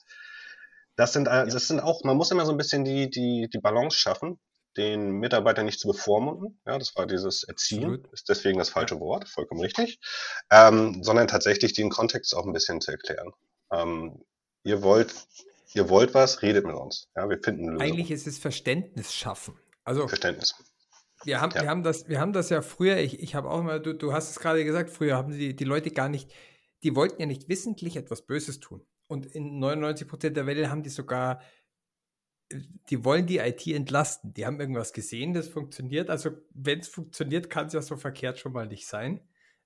Das 0.97 1.13
sind, 1.13 1.25
das 1.27 1.69
sind 1.69 1.81
auch, 1.81 2.05
man 2.05 2.17
muss 2.17 2.31
immer 2.31 2.45
so 2.45 2.53
ein 2.53 2.59
bisschen 2.59 2.85
die, 2.85 3.09
die, 3.11 3.49
die 3.53 3.59
Balance 3.59 3.97
schaffen, 3.97 4.39
den 4.77 5.13
Mitarbeiter 5.13 5.63
nicht 5.63 5.81
zu 5.81 5.89
bevormunden. 5.89 6.61
Ja, 6.67 6.79
das 6.79 6.95
war 6.97 7.07
dieses 7.07 7.45
Erziehen, 7.45 8.07
ist 8.13 8.29
deswegen 8.29 8.59
das 8.59 8.69
falsche 8.69 9.01
Wort, 9.01 9.29
vollkommen 9.29 9.61
richtig, 9.61 9.99
ähm, 10.51 11.03
sondern 11.03 11.29
tatsächlich 11.29 11.73
den 11.73 11.91
Kontext 11.91 12.35
auch 12.35 12.47
ein 12.47 12.53
bisschen 12.53 12.81
zu 12.81 12.91
erklären. 12.91 13.33
Ähm, 13.73 14.23
ihr 14.65 14.83
wollt, 14.83 15.15
ihr 15.75 15.89
wollt 15.89 16.15
was, 16.15 16.43
redet 16.43 16.67
mit 16.67 16.77
uns. 16.77 17.09
Ja, 17.17 17.29
wir 17.29 17.39
finden 17.43 17.69
Lösungen. 17.69 17.83
Eigentlich 17.83 18.11
ist 18.11 18.27
es 18.27 18.39
Verständnis 18.39 19.15
schaffen. 19.15 19.59
Also 19.85 20.07
Verständnis. 20.09 20.55
Wir 21.25 21.41
haben, 21.41 21.53
ja. 21.55 21.63
wir 21.63 21.71
haben, 21.71 21.83
das, 21.83 22.09
wir 22.09 22.21
haben 22.21 22.33
das 22.33 22.51
ja 22.51 22.63
früher, 22.63 22.99
ich, 22.99 23.21
ich 23.21 23.35
habe 23.35 23.51
auch 23.51 23.61
immer, 23.61 23.79
du, 23.79 23.95
du 23.95 24.13
hast 24.13 24.31
es 24.31 24.41
gerade 24.41 24.65
gesagt, 24.65 24.91
früher 24.91 25.17
haben 25.17 25.33
die, 25.33 25.55
die 25.55 25.65
Leute 25.65 25.91
gar 25.91 26.09
nicht, 26.09 26.33
die 26.83 26.97
wollten 26.97 27.21
ja 27.21 27.27
nicht 27.27 27.49
wissentlich 27.49 27.97
etwas 27.97 28.23
Böses 28.23 28.61
tun. 28.61 28.85
Und 29.07 29.27
in 29.27 29.59
99 29.59 30.09
Prozent 30.09 30.37
der 30.37 30.47
Welle 30.47 30.71
haben 30.71 30.83
die 30.83 30.91
sogar, 30.91 31.41
die 32.91 33.05
wollen 33.05 33.27
die 33.27 33.39
IT 33.39 33.67
entlasten. 33.67 34.33
Die 34.35 34.47
haben 34.47 34.61
irgendwas 34.61 34.93
gesehen, 34.93 35.35
das 35.35 35.49
funktioniert. 35.49 36.11
Also 36.11 36.31
wenn 36.55 36.81
es 36.81 36.89
funktioniert, 36.89 37.51
kann 37.51 37.67
es 37.67 37.73
ja 37.73 37.83
so 37.83 37.97
verkehrt 37.97 38.39
schon 38.39 38.53
mal 38.53 38.67
nicht 38.67 38.87
sein. 38.87 39.21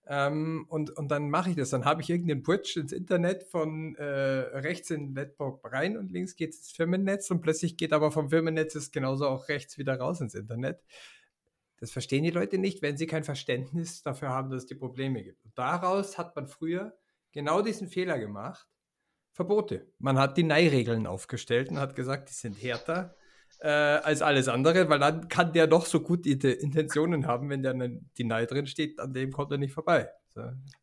Ähm, 0.08 0.66
und, 0.68 0.90
und 0.90 1.08
dann 1.10 1.30
mache 1.30 1.50
ich 1.50 1.56
das. 1.56 1.70
Dann 1.70 1.84
habe 1.84 2.00
ich 2.00 2.10
irgendeinen 2.10 2.42
Bridge 2.42 2.78
ins 2.80 2.92
Internet 2.92 3.42
von 3.44 3.96
äh, 3.96 4.04
rechts 4.04 4.90
in 4.90 5.12
Netbook 5.12 5.60
rein 5.64 5.96
und 5.96 6.12
links 6.12 6.36
geht 6.36 6.50
es 6.50 6.58
ins 6.58 6.70
Firmennetz 6.72 7.30
und 7.30 7.40
plötzlich 7.40 7.76
geht 7.76 7.92
aber 7.92 8.12
vom 8.12 8.30
Firmennetz 8.30 8.76
es 8.76 8.92
genauso 8.92 9.26
auch 9.26 9.48
rechts 9.48 9.78
wieder 9.78 9.98
raus 9.98 10.20
ins 10.20 10.34
Internet. 10.34 10.80
Das 11.78 11.90
verstehen 11.90 12.24
die 12.24 12.30
Leute 12.30 12.58
nicht, 12.58 12.82
wenn 12.82 12.96
sie 12.96 13.06
kein 13.06 13.24
Verständnis 13.24 14.02
dafür 14.02 14.30
haben, 14.30 14.50
dass 14.50 14.62
es 14.62 14.66
die 14.66 14.74
Probleme 14.74 15.22
gibt. 15.22 15.44
Und 15.44 15.58
daraus 15.58 16.16
hat 16.16 16.34
man 16.34 16.46
früher 16.46 16.96
genau 17.32 17.62
diesen 17.62 17.88
Fehler 17.88 18.18
gemacht. 18.18 18.66
Verbote. 19.32 19.92
Man 19.98 20.18
hat 20.18 20.38
die 20.38 20.42
Nei-Regeln 20.42 21.06
aufgestellt 21.06 21.68
und 21.68 21.78
hat 21.78 21.94
gesagt, 21.94 22.30
die 22.30 22.34
sind 22.34 22.54
härter 22.54 23.14
äh, 23.60 23.68
als 23.68 24.22
alles 24.22 24.48
andere, 24.48 24.88
weil 24.88 24.98
dann 24.98 25.28
kann 25.28 25.52
der 25.52 25.66
doch 25.66 25.84
so 25.84 26.00
gut 26.00 26.24
die 26.24 26.32
Intentionen 26.32 27.26
haben, 27.26 27.50
wenn 27.50 27.62
der 27.62 27.74
die 28.16 28.24
Nei 28.24 28.46
drin 28.46 28.66
steht, 28.66 28.98
an 28.98 29.12
dem 29.12 29.32
kommt 29.32 29.52
er 29.52 29.58
nicht 29.58 29.74
vorbei. 29.74 30.08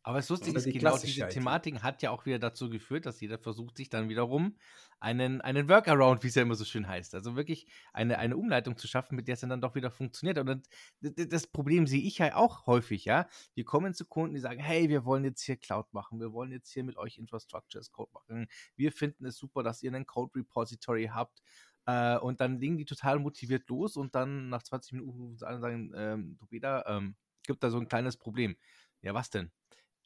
Aber 0.02 0.18
es 0.18 0.28
lustig 0.28 0.54
ist, 0.54 0.66
die 0.66 0.72
genau 0.72 0.98
diese 0.98 1.28
Thematik 1.28 1.82
hat 1.82 2.02
ja 2.02 2.10
auch 2.10 2.26
wieder 2.26 2.38
dazu 2.38 2.68
geführt, 2.68 3.06
dass 3.06 3.20
jeder 3.20 3.38
versucht, 3.38 3.76
sich 3.76 3.88
dann 3.88 4.08
wiederum 4.08 4.56
einen, 5.00 5.40
einen 5.40 5.68
Workaround, 5.68 6.22
wie 6.22 6.28
es 6.28 6.34
ja 6.34 6.42
immer 6.42 6.54
so 6.54 6.64
schön 6.64 6.88
heißt, 6.88 7.14
also 7.14 7.36
wirklich 7.36 7.66
eine, 7.92 8.18
eine 8.18 8.36
Umleitung 8.36 8.76
zu 8.76 8.86
schaffen, 8.86 9.16
mit 9.16 9.28
der 9.28 9.34
es 9.34 9.40
dann, 9.40 9.60
doch 9.60 9.74
wieder 9.74 9.90
funktioniert. 9.90 10.38
Und 10.38 10.66
das 11.00 11.46
Problem 11.46 11.86
sehe 11.86 12.00
ich 12.00 12.18
ja 12.18 12.36
auch 12.36 12.66
häufig, 12.66 13.04
ja. 13.04 13.28
Wir 13.54 13.64
kommen 13.64 13.94
zu 13.94 14.06
Kunden, 14.06 14.34
die 14.34 14.40
sagen, 14.40 14.60
hey, 14.60 14.88
wir 14.88 15.04
wollen 15.04 15.24
jetzt 15.24 15.42
hier 15.42 15.56
Cloud 15.56 15.92
machen, 15.92 16.20
wir 16.20 16.32
wollen 16.32 16.52
jetzt 16.52 16.70
hier 16.72 16.84
mit 16.84 16.96
euch 16.96 17.18
Infrastructure 17.18 17.80
as 17.80 17.92
Code 17.92 18.10
machen. 18.12 18.46
Wir 18.76 18.92
finden 18.92 19.26
es 19.26 19.36
super, 19.36 19.62
dass 19.62 19.82
ihr 19.82 19.92
einen 19.92 20.06
Code 20.06 20.34
Repository 20.36 21.10
habt. 21.12 21.42
Äh, 21.86 22.16
und 22.18 22.40
dann 22.40 22.58
legen 22.58 22.78
die 22.78 22.86
total 22.86 23.18
motiviert 23.18 23.68
los 23.68 23.96
und 23.96 24.14
dann 24.14 24.48
nach 24.48 24.62
20 24.62 24.92
Minuten 24.92 25.36
sagen, 25.36 25.92
ähm, 25.94 26.36
du 26.38 26.46
Peter, 26.46 26.84
ähm, 26.88 27.14
gibt 27.46 27.62
da 27.62 27.70
so 27.70 27.78
ein 27.78 27.88
kleines 27.88 28.16
Problem. 28.16 28.56
Ja, 29.04 29.12
was 29.12 29.30
denn? 29.30 29.52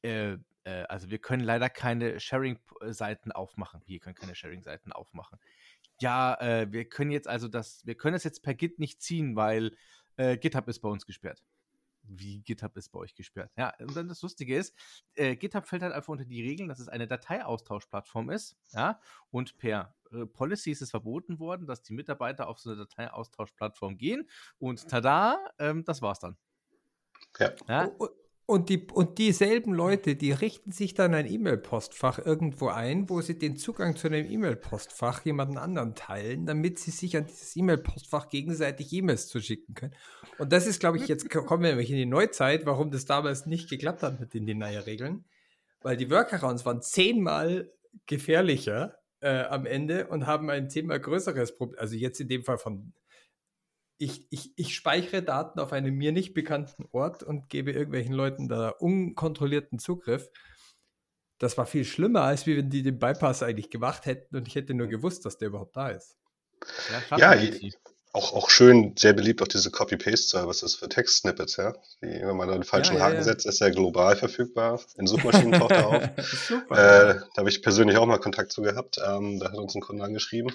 Äh, 0.03 0.39
äh, 0.65 0.83
also 0.89 1.09
wir 1.09 1.19
können 1.19 1.45
leider 1.45 1.71
keine 1.71 2.19
Sharing-Seiten 2.19 3.33
aufmachen. 3.33 3.81
Wir 3.87 4.01
können 4.01 4.17
keine 4.17 4.35
Sharing-Seiten 4.35 4.93
aufmachen. 4.93 5.39
Ja, 6.01 6.35
äh, 6.41 6.71
wir 6.71 6.89
können 6.89 7.13
jetzt 7.13 7.29
also 7.29 7.49
das, 7.49 7.87
wir 7.87 7.95
können 7.95 8.17
es 8.17 8.25
jetzt 8.25 8.43
per 8.43 8.55
Git 8.55 8.79
nicht 8.79 9.01
ziehen, 9.01 9.37
weil 9.37 9.77
äh, 10.17 10.37
GitHub 10.37 10.69
ist 10.69 10.81
bei 10.81 10.89
uns 10.89 11.07
gesperrt. 11.07 11.45
Wie 12.03 12.41
GitHub 12.41 12.77
ist 12.77 12.89
bei 12.91 12.99
euch 12.99 13.15
gesperrt? 13.15 13.53
Ja, 13.57 13.73
und 13.79 13.97
dann 13.97 14.09
das 14.09 14.23
Lustige 14.23 14.57
ist, 14.57 14.75
äh, 15.15 15.37
GitHub 15.37 15.67
fällt 15.67 15.83
halt 15.83 15.93
einfach 15.93 16.09
unter 16.09 16.25
die 16.25 16.43
Regeln, 16.43 16.69
dass 16.69 16.81
es 16.81 16.89
eine 16.89 17.07
Dateiaustauschplattform 17.07 18.31
ist, 18.31 18.57
ja, 18.73 19.01
und 19.31 19.59
per 19.59 19.95
äh, 20.11 20.25
Policy 20.27 20.71
ist 20.71 20.83
es 20.83 20.91
verboten 20.91 21.39
worden, 21.39 21.67
dass 21.67 21.83
die 21.83 21.93
Mitarbeiter 21.93 22.49
auf 22.49 22.59
so 22.59 22.71
eine 22.71 22.79
Dateiaustauschplattform 22.79 23.99
gehen 23.99 24.29
und 24.59 24.89
tada, 24.89 25.39
ähm, 25.59 25.85
das 25.85 26.01
war's 26.01 26.21
dann. 26.21 26.37
Ja. 27.39 27.53
ja? 27.69 27.91
Und, 28.51 28.71
die, 28.71 28.87
und 28.95 29.19
dieselben 29.19 29.75
Leute, 29.75 30.17
die 30.17 30.33
richten 30.33 30.73
sich 30.73 30.95
dann 30.95 31.13
ein 31.13 31.31
E-Mail-Postfach 31.31 32.19
irgendwo 32.25 32.69
ein, 32.69 33.11
wo 33.11 33.21
sie 33.21 33.39
den 33.39 33.59
Zugang 33.59 33.95
zu 33.95 34.07
einem 34.07 34.25
E-Mail-Postfach 34.25 35.23
jemanden 35.27 35.59
anderen 35.59 35.95
teilen, 35.95 36.47
damit 36.47 36.79
sie 36.79 36.91
sich 36.91 37.15
an 37.15 37.27
dieses 37.27 37.55
E-Mail-Postfach 37.57 38.31
gegenseitig 38.31 38.91
E-Mails 38.95 39.29
zuschicken 39.29 39.75
können. 39.75 39.95
Und 40.39 40.51
das 40.51 40.67
ist, 40.67 40.81
glaube 40.81 40.97
ich, 40.97 41.09
jetzt 41.09 41.29
kommen 41.29 41.63
wir 41.63 41.69
nämlich 41.69 41.91
in 41.91 41.99
die 41.99 42.07
Neuzeit, 42.07 42.65
warum 42.65 42.91
das 42.91 43.05
damals 43.05 43.45
nicht 43.45 43.69
geklappt 43.69 44.03
hat 44.03 44.19
mit 44.19 44.33
den 44.33 44.47
Deny-Regeln. 44.47 45.27
Weil 45.83 45.99
die 45.99 46.11
Workarounds 46.11 46.65
waren 46.65 46.81
zehnmal 46.81 47.71
gefährlicher 48.07 48.97
äh, 49.21 49.43
am 49.43 49.67
Ende 49.67 50.07
und 50.07 50.27
haben 50.27 50.49
ein 50.49 50.71
zehnmal 50.71 51.01
größeres 51.01 51.55
Problem. 51.55 51.79
Also 51.79 51.97
jetzt 51.97 52.19
in 52.19 52.29
dem 52.29 52.45
Fall 52.45 52.57
von 52.57 52.95
ich, 53.99 54.27
ich, 54.31 54.53
ich 54.57 54.75
speichere 54.75 55.23
Daten 55.23 55.59
auf 55.61 55.73
einem 55.73 55.95
mir 55.95 56.13
nicht 56.13 56.33
bekannten 56.33 56.87
Ort 56.93 57.23
und 57.23 57.49
gebe 57.49 57.73
irgendwelchen 57.73 58.15
Leuten 58.15 58.49
da 58.49 58.71
unkontrollierten 58.71 59.79
Zugriff. 59.79 60.31
Das 61.39 61.59
war 61.59 61.67
viel 61.67 61.85
schlimmer, 61.85 62.23
als 62.23 62.47
wenn 62.47 62.71
die 62.71 62.83
den 62.83 62.99
Bypass 62.99 63.43
eigentlich 63.43 63.71
gemacht 63.71 64.07
hätten 64.07 64.37
und 64.37 64.49
ich 64.49 64.55
hätte 64.55 64.75
nur 64.75 64.87
gewusst, 64.87 65.25
dass 65.25 65.39
der 65.39 65.49
überhaupt 65.49 65.77
da 65.77 65.89
ist. 65.91 66.17
Ja, 67.11 67.35
ja 67.35 67.71
auch, 68.13 68.33
auch 68.33 68.51
schön, 68.51 68.95
sehr 68.99 69.13
beliebt 69.13 69.43
auch 69.43 69.49
diese 69.49 69.71
Copy-Paste-Services 69.71 70.75
für 70.75 70.89
Text-Snippets, 70.89 71.57
ja. 71.57 71.75
Die, 72.03 72.07
wenn 72.07 72.37
man 72.37 72.49
da 72.49 72.55
einen 72.55 72.65
falschen 72.65 72.97
ja, 72.97 73.03
Haken 73.03 73.15
ja, 73.15 73.21
ja. 73.21 73.25
setzt, 73.25 73.47
ist 73.47 73.61
er 73.61 73.71
global 73.71 74.17
verfügbar, 74.17 74.81
in 74.97 75.07
Suchmaschinen 75.07 75.53
taucht 75.61 75.73
er 75.73 75.87
auf. 75.87 76.03
äh, 76.53 76.59
da 76.71 77.37
habe 77.37 77.49
ich 77.49 77.63
persönlich 77.63 77.97
auch 77.99 78.07
mal 78.07 78.19
Kontakt 78.19 78.53
zu 78.53 78.63
gehabt. 78.63 78.99
Ähm, 79.05 79.39
da 79.39 79.51
hat 79.51 79.59
uns 79.59 79.75
ein 79.75 79.83
Kunde 79.83 80.05
angeschrieben, 80.05 80.53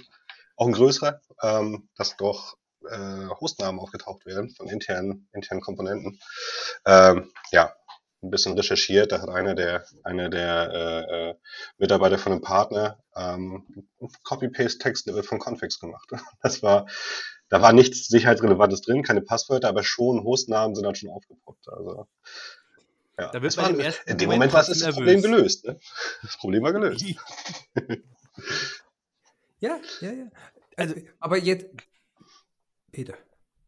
auch 0.56 0.68
ein 0.68 0.74
größerer, 0.74 1.22
ähm, 1.42 1.88
dass 1.96 2.18
doch 2.18 2.58
äh, 2.90 3.30
Hostnamen 3.40 3.80
aufgetaucht 3.80 4.26
werden 4.26 4.50
von 4.50 4.68
internen, 4.68 5.28
internen 5.34 5.62
Komponenten. 5.62 6.20
Ähm, 6.86 7.32
ja, 7.52 7.74
ein 8.24 8.32
bisschen 8.32 8.54
recherchiert. 8.54 9.12
Da 9.12 9.22
hat 9.22 9.30
einer 9.30 9.56
der, 9.56 9.86
einer 10.04 10.30
der 10.30 10.72
äh, 10.72 11.30
äh, 11.30 11.36
Mitarbeiter 11.78 12.18
von 12.18 12.32
einem 12.32 12.42
Partner 12.42 13.00
ähm, 13.16 13.88
Copy-Paste-Text 14.24 15.10
von 15.24 15.40
Configs 15.40 15.80
gemacht. 15.80 16.10
Das 16.42 16.64
war, 16.64 16.88
da 17.50 17.62
war 17.62 17.74
nichts 17.74 18.08
Sicherheitsrelevantes 18.08 18.82
drin, 18.82 19.04
keine 19.04 19.22
Passwörter, 19.22 19.70
aber 19.70 19.84
schon 19.84 20.24
Hostnamen 20.24 20.76
sind 20.76 20.86
dann 20.86 20.96
schon 20.96 21.10
aufgepoppt. 21.10 21.68
Also 21.70 22.08
ja, 23.20 23.30
da 23.32 23.42
wird 23.42 23.56
war, 23.58 23.70
in 23.70 23.78
dem 23.78 23.86
Moment, 23.86 24.20
Moment 24.20 24.54
war 24.54 24.62
es 24.62 24.80
das 24.80 24.96
Problem 24.96 25.22
gelöst. 25.22 25.66
Ne? 25.66 25.80
Das 26.24 26.38
Problem 26.38 26.64
war 26.64 26.74
gelöst. 26.74 27.06
ja, 29.60 29.80
ja, 30.02 30.12
ja. 30.12 30.32
Also, 30.76 30.96
aber 31.20 31.38
jetzt, 31.38 31.68
Peter. 32.94 33.18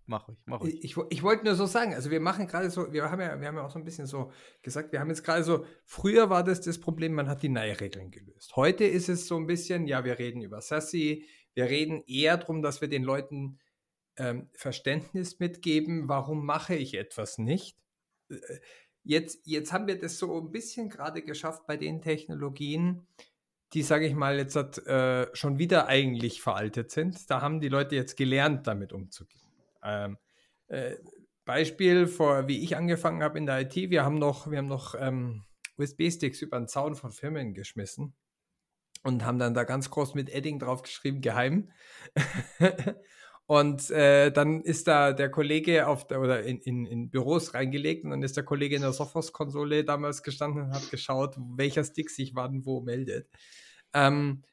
Mach 0.07 0.29
ich, 0.29 0.37
mach 0.45 0.61
ich. 0.61 0.83
Ich, 0.83 0.97
ich 1.09 1.23
wollte 1.23 1.45
nur 1.45 1.55
so 1.55 1.65
sagen, 1.65 1.95
also 1.95 2.11
wir 2.11 2.19
machen 2.19 2.45
gerade 2.47 2.69
so, 2.69 2.93
wir 2.93 3.09
haben 3.09 3.19
ja, 3.19 3.41
wir 3.41 3.47
haben 3.47 3.57
ja 3.57 3.65
auch 3.65 3.71
so 3.71 3.79
ein 3.79 3.83
bisschen 3.83 4.05
so 4.05 4.31
gesagt, 4.61 4.91
wir 4.91 4.99
haben 4.99 5.09
jetzt 5.09 5.23
gerade 5.23 5.43
so, 5.43 5.65
früher 5.83 6.29
war 6.29 6.43
das 6.43 6.61
das 6.61 6.79
Problem, 6.79 7.13
man 7.13 7.27
hat 7.27 7.41
die 7.41 7.49
Nei-Regeln 7.49 8.11
gelöst. 8.11 8.55
Heute 8.55 8.85
ist 8.85 9.09
es 9.09 9.27
so 9.27 9.35
ein 9.35 9.47
bisschen, 9.47 9.87
ja, 9.87 10.05
wir 10.05 10.19
reden 10.19 10.41
über 10.41 10.61
Sassy, 10.61 11.25
wir 11.55 11.65
reden 11.65 12.03
eher 12.05 12.37
darum, 12.37 12.61
dass 12.61 12.81
wir 12.81 12.87
den 12.87 13.03
Leuten 13.03 13.59
ähm, 14.17 14.49
Verständnis 14.53 15.39
mitgeben, 15.39 16.07
warum 16.07 16.45
mache 16.45 16.75
ich 16.75 16.93
etwas 16.93 17.39
nicht. 17.39 17.75
Äh, 18.29 18.37
jetzt, 19.03 19.47
jetzt 19.47 19.73
haben 19.73 19.87
wir 19.87 19.99
das 19.99 20.19
so 20.19 20.39
ein 20.39 20.51
bisschen 20.51 20.89
gerade 20.89 21.23
geschafft 21.23 21.65
bei 21.65 21.77
den 21.77 22.01
Technologien, 22.01 23.07
die, 23.75 23.83
sage 23.83 24.07
ich 24.07 24.15
mal, 24.15 24.37
jetzt 24.37 24.55
äh, 24.87 25.27
schon 25.35 25.59
wieder 25.59 25.87
eigentlich 25.87 26.41
veraltet 26.41 26.91
sind. 26.91 27.29
Da 27.29 27.41
haben 27.41 27.59
die 27.59 27.67
Leute 27.67 27.95
jetzt 27.95 28.15
gelernt, 28.15 28.67
damit 28.67 28.93
umzugehen. 28.93 29.41
Ähm, 29.83 30.17
äh, 30.67 30.95
Beispiel, 31.43 32.07
vor, 32.07 32.47
wie 32.47 32.63
ich 32.63 32.77
angefangen 32.77 33.21
habe 33.21 33.37
in 33.37 33.45
der 33.45 33.61
IT, 33.61 33.75
wir 33.75 34.03
haben 34.03 34.17
noch, 34.17 34.49
wir 34.49 34.57
haben 34.57 34.67
noch 34.67 34.95
ähm, 34.97 35.43
USB-Sticks 35.77 36.41
über 36.41 36.57
den 36.57 36.67
Zaun 36.67 36.95
von 36.95 37.11
Firmen 37.11 37.53
geschmissen 37.53 38.15
und 39.03 39.25
haben 39.25 39.39
dann 39.39 39.53
da 39.53 39.65
ganz 39.65 39.91
groß 39.91 40.15
mit 40.15 40.29
Edding 40.29 40.57
draufgeschrieben, 40.57 41.21
geheim. 41.21 41.69
und 43.45 43.91
äh, 43.91 44.31
dann 44.31 44.61
ist 44.61 44.87
da 44.87 45.11
der 45.11 45.29
Kollege 45.29 45.87
auf 45.87 46.07
der, 46.07 46.21
oder 46.21 46.43
in, 46.43 46.59
in, 46.61 46.85
in 46.85 47.09
Büros 47.09 47.53
reingelegt 47.53 48.05
und 48.05 48.11
dann 48.11 48.23
ist 48.23 48.37
der 48.37 48.45
Kollege 48.45 48.77
in 48.77 48.81
der 48.81 48.93
Sophos-Konsole 48.93 49.83
damals 49.83 50.23
gestanden 50.23 50.63
und 50.63 50.73
hat 50.73 50.89
geschaut, 50.89 51.35
welcher 51.57 51.83
Stick 51.83 52.09
sich 52.09 52.35
wann 52.35 52.65
wo 52.65 52.79
meldet. 52.79 53.29
Ähm, 53.95 54.43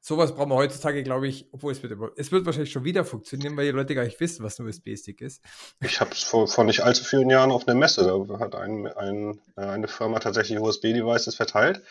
sowas 0.00 0.34
brauchen 0.34 0.50
wir 0.50 0.56
heutzutage, 0.56 1.02
glaube 1.02 1.28
ich, 1.28 1.46
obwohl 1.52 1.72
es 1.72 1.82
wird, 1.82 1.92
es 2.16 2.30
wird 2.30 2.46
wahrscheinlich 2.46 2.72
schon 2.72 2.84
wieder 2.84 3.04
funktionieren, 3.04 3.56
weil 3.56 3.66
die 3.66 3.70
Leute 3.72 3.94
gar 3.94 4.04
nicht 4.04 4.20
wissen, 4.20 4.44
was 4.44 4.58
ein 4.58 4.66
USB-Stick 4.66 5.20
ist. 5.20 5.42
Ich 5.80 6.00
habe 6.00 6.12
es 6.12 6.22
vor, 6.22 6.46
vor 6.46 6.64
nicht 6.64 6.82
allzu 6.82 7.04
vielen 7.04 7.30
Jahren 7.30 7.50
auf 7.50 7.66
einer 7.66 7.78
Messe, 7.78 8.04
da 8.04 8.38
hat 8.38 8.54
ein, 8.54 8.86
ein, 8.86 9.40
äh, 9.56 9.62
eine 9.62 9.88
Firma 9.88 10.18
tatsächlich 10.18 10.60
USB-Devices 10.60 11.34
verteilt. 11.34 11.82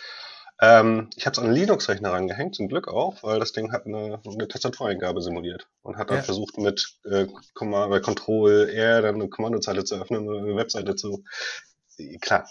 Ähm, 0.62 1.10
ich 1.16 1.26
habe 1.26 1.34
es 1.34 1.40
an 1.40 1.46
einen 1.46 1.56
Linux-Rechner 1.56 2.12
rangehängt, 2.12 2.56
zum 2.56 2.68
Glück 2.68 2.90
auch, 2.90 3.24
weil 3.24 3.40
das 3.40 3.54
Ding 3.54 3.72
hat 3.72 3.86
eine, 3.86 4.20
eine 4.26 4.48
Tastatureingabe 4.48 5.22
simuliert 5.22 5.68
und 5.84 5.98
hat 5.98 6.10
dann 6.10 6.18
ja. 6.18 6.24
versucht 6.24 6.58
mit 6.58 6.98
äh, 7.06 7.28
Command, 7.54 8.04
Control 8.04 8.70
R 8.70 9.02
dann 9.02 9.16
eine 9.16 9.30
Kommandozeile 9.30 9.86
zu 9.86 9.96
öffnen 9.96 10.30
eine 10.30 10.56
Webseite 10.56 10.96
zu. 10.96 11.24
Klar. 12.22 12.50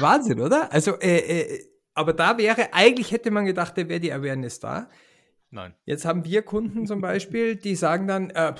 Wahnsinn, 0.00 0.40
oder? 0.40 0.72
Also 0.72 0.98
äh, 0.98 1.18
äh 1.18 1.77
aber 1.98 2.12
da 2.12 2.38
wäre, 2.38 2.72
eigentlich 2.72 3.10
hätte 3.10 3.32
man 3.32 3.44
gedacht, 3.44 3.76
da 3.76 3.88
wäre 3.88 3.98
die 3.98 4.12
Awareness 4.12 4.60
da. 4.60 4.88
Nein. 5.50 5.74
Jetzt 5.84 6.04
haben 6.04 6.24
wir 6.24 6.42
Kunden 6.42 6.86
zum 6.86 7.00
Beispiel, 7.00 7.56
die 7.56 7.74
sagen 7.74 8.06
dann, 8.06 8.30
äh, 8.30 8.54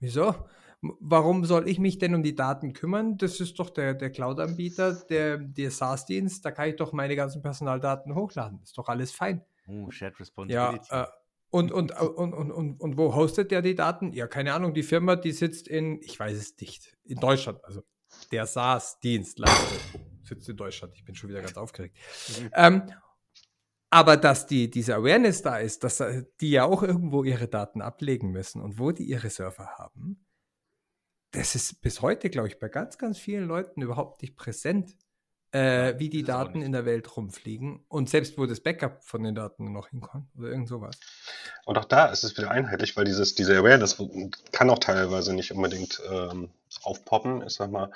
wieso? 0.00 0.34
Warum 0.80 1.44
soll 1.44 1.68
ich 1.68 1.78
mich 1.78 1.98
denn 1.98 2.14
um 2.14 2.22
die 2.22 2.34
Daten 2.34 2.72
kümmern? 2.72 3.18
Das 3.18 3.40
ist 3.40 3.58
doch 3.58 3.68
der, 3.68 3.92
der 3.94 4.10
Cloud-Anbieter, 4.10 4.94
der, 4.94 5.36
der 5.36 5.70
SaaS-Dienst, 5.70 6.42
da 6.44 6.50
kann 6.50 6.70
ich 6.70 6.76
doch 6.76 6.92
meine 6.92 7.16
ganzen 7.16 7.42
Personaldaten 7.42 8.14
hochladen. 8.14 8.60
Ist 8.62 8.78
doch 8.78 8.88
alles 8.88 9.12
fein. 9.12 9.44
Oh, 9.66 9.90
Shared 9.90 10.18
Responsibility. 10.18 10.88
Ja, 10.90 11.02
äh, 11.02 11.06
und, 11.50 11.70
und, 11.70 11.92
und, 12.00 12.32
und, 12.32 12.50
und, 12.50 12.80
und 12.80 12.96
wo 12.96 13.14
hostet 13.14 13.50
der 13.50 13.60
die 13.60 13.74
Daten? 13.74 14.12
Ja, 14.14 14.26
keine 14.26 14.54
Ahnung. 14.54 14.72
Die 14.72 14.82
Firma, 14.82 15.16
die 15.16 15.32
sitzt 15.32 15.68
in, 15.68 16.00
ich 16.02 16.18
weiß 16.18 16.36
es 16.36 16.56
nicht, 16.60 16.96
in 17.04 17.18
Deutschland. 17.18 17.62
Also 17.64 17.82
der 18.32 18.46
SaaS-Dienstleister 18.46 19.98
sitzt 20.28 20.48
in 20.48 20.56
Deutschland. 20.56 20.94
Ich 20.94 21.04
bin 21.04 21.14
schon 21.14 21.30
wieder 21.30 21.42
ganz 21.42 21.56
aufgeregt. 21.56 21.96
Mhm. 22.40 22.50
Ähm, 22.54 22.92
aber 23.90 24.16
dass 24.16 24.46
die, 24.46 24.70
diese 24.70 24.94
Awareness 24.94 25.42
da 25.42 25.58
ist, 25.58 25.82
dass 25.82 26.00
äh, 26.00 26.24
die 26.40 26.50
ja 26.50 26.64
auch 26.64 26.82
irgendwo 26.82 27.24
ihre 27.24 27.48
Daten 27.48 27.80
ablegen 27.80 28.30
müssen 28.30 28.60
und 28.60 28.78
wo 28.78 28.92
die 28.92 29.04
ihre 29.04 29.30
Server 29.30 29.78
haben, 29.78 30.24
das 31.30 31.54
ist 31.54 31.80
bis 31.80 32.02
heute, 32.02 32.30
glaube 32.30 32.48
ich, 32.48 32.58
bei 32.58 32.68
ganz, 32.68 32.98
ganz 32.98 33.18
vielen 33.18 33.46
Leuten 33.46 33.82
überhaupt 33.82 34.22
nicht 34.22 34.36
präsent, 34.36 34.96
äh, 35.52 35.94
wie 35.98 36.10
die 36.10 36.22
Daten 36.22 36.60
in 36.60 36.72
der 36.72 36.84
Welt 36.84 37.16
rumfliegen 37.16 37.84
und 37.88 38.10
selbst 38.10 38.36
wo 38.36 38.44
das 38.44 38.60
Backup 38.60 39.02
von 39.02 39.22
den 39.22 39.34
Daten 39.34 39.72
noch 39.72 39.88
hinkommt 39.88 40.28
oder 40.36 40.48
irgend 40.48 40.68
sowas. 40.68 40.98
Und 41.64 41.78
auch 41.78 41.86
da 41.86 42.06
ist 42.06 42.24
es 42.24 42.36
wieder 42.36 42.50
einheitlich, 42.50 42.96
weil 42.96 43.04
dieses, 43.04 43.34
diese 43.34 43.56
Awareness 43.56 43.96
kann 44.52 44.68
auch 44.68 44.78
teilweise 44.78 45.34
nicht 45.34 45.52
unbedingt 45.52 46.02
ähm, 46.10 46.50
aufpoppen. 46.82 47.42
Ich 47.46 47.54
sag 47.54 47.70
mal, 47.70 47.90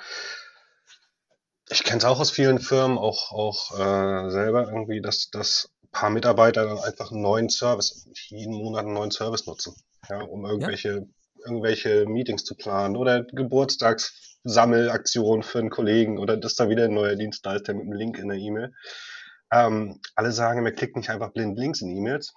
ich 1.69 1.83
kenne 1.83 1.99
es 1.99 2.05
auch 2.05 2.19
aus 2.19 2.31
vielen 2.31 2.59
Firmen, 2.59 2.97
auch, 2.97 3.31
auch 3.31 3.79
äh, 3.79 4.29
selber 4.29 4.67
irgendwie, 4.67 5.01
dass, 5.01 5.29
dass 5.29 5.69
ein 5.83 5.89
paar 5.91 6.09
Mitarbeiter 6.09 6.65
dann 6.65 6.79
einfach 6.79 7.11
einen 7.11 7.21
neuen 7.21 7.49
Service, 7.49 8.07
jeden 8.27 8.53
Monat 8.53 8.85
einen 8.85 8.93
neuen 8.93 9.11
Service 9.11 9.45
nutzen, 9.45 9.75
ja, 10.09 10.21
um 10.21 10.45
irgendwelche, 10.45 10.89
ja. 10.89 11.45
irgendwelche 11.45 12.05
Meetings 12.05 12.43
zu 12.43 12.55
planen 12.55 12.95
oder 12.95 13.23
Geburtstags 13.23 14.37
Sammelaktion 14.43 15.41
für 15.41 15.59
einen 15.59 15.69
Kollegen 15.69 16.19
oder 16.19 16.35
das 16.35 16.53
ist 16.53 16.59
dann 16.59 16.69
wieder 16.69 16.85
ein 16.85 16.93
neuer 16.93 17.15
Dienstleister 17.15 17.73
mit 17.73 17.83
einem 17.83 17.93
Link 17.93 18.17
in 18.17 18.27
der 18.27 18.37
E-Mail. 18.37 18.73
Ähm, 19.51 20.01
alle 20.15 20.31
sagen, 20.31 20.63
man 20.63 20.75
klickt 20.75 20.97
nicht 20.97 21.09
einfach 21.09 21.31
blind 21.31 21.57
Links 21.57 21.81
in 21.81 21.95
E-Mails, 21.95 22.33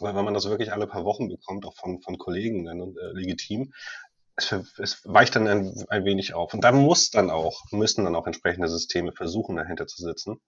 weil 0.00 0.14
wenn 0.14 0.24
man 0.24 0.34
das 0.34 0.48
wirklich 0.48 0.72
alle 0.72 0.86
paar 0.86 1.04
Wochen 1.04 1.28
bekommt, 1.28 1.66
auch 1.66 1.76
von, 1.76 2.00
von 2.02 2.18
Kollegen 2.18 2.64
dann 2.64 2.80
äh, 2.80 3.12
legitim, 3.12 3.72
es, 4.42 4.78
es 4.78 5.02
weicht 5.04 5.36
dann 5.36 5.46
ein, 5.46 5.72
ein 5.88 6.04
wenig 6.04 6.34
auf. 6.34 6.54
Und 6.54 6.62
da 6.62 6.72
muss 6.72 7.10
dann 7.10 7.30
auch, 7.30 7.62
müssen 7.70 8.04
dann 8.04 8.16
auch 8.16 8.26
entsprechende 8.26 8.68
Systeme 8.68 9.12
versuchen, 9.12 9.56
dahinter 9.56 9.86
zu 9.86 10.02
sitzen. 10.02 10.40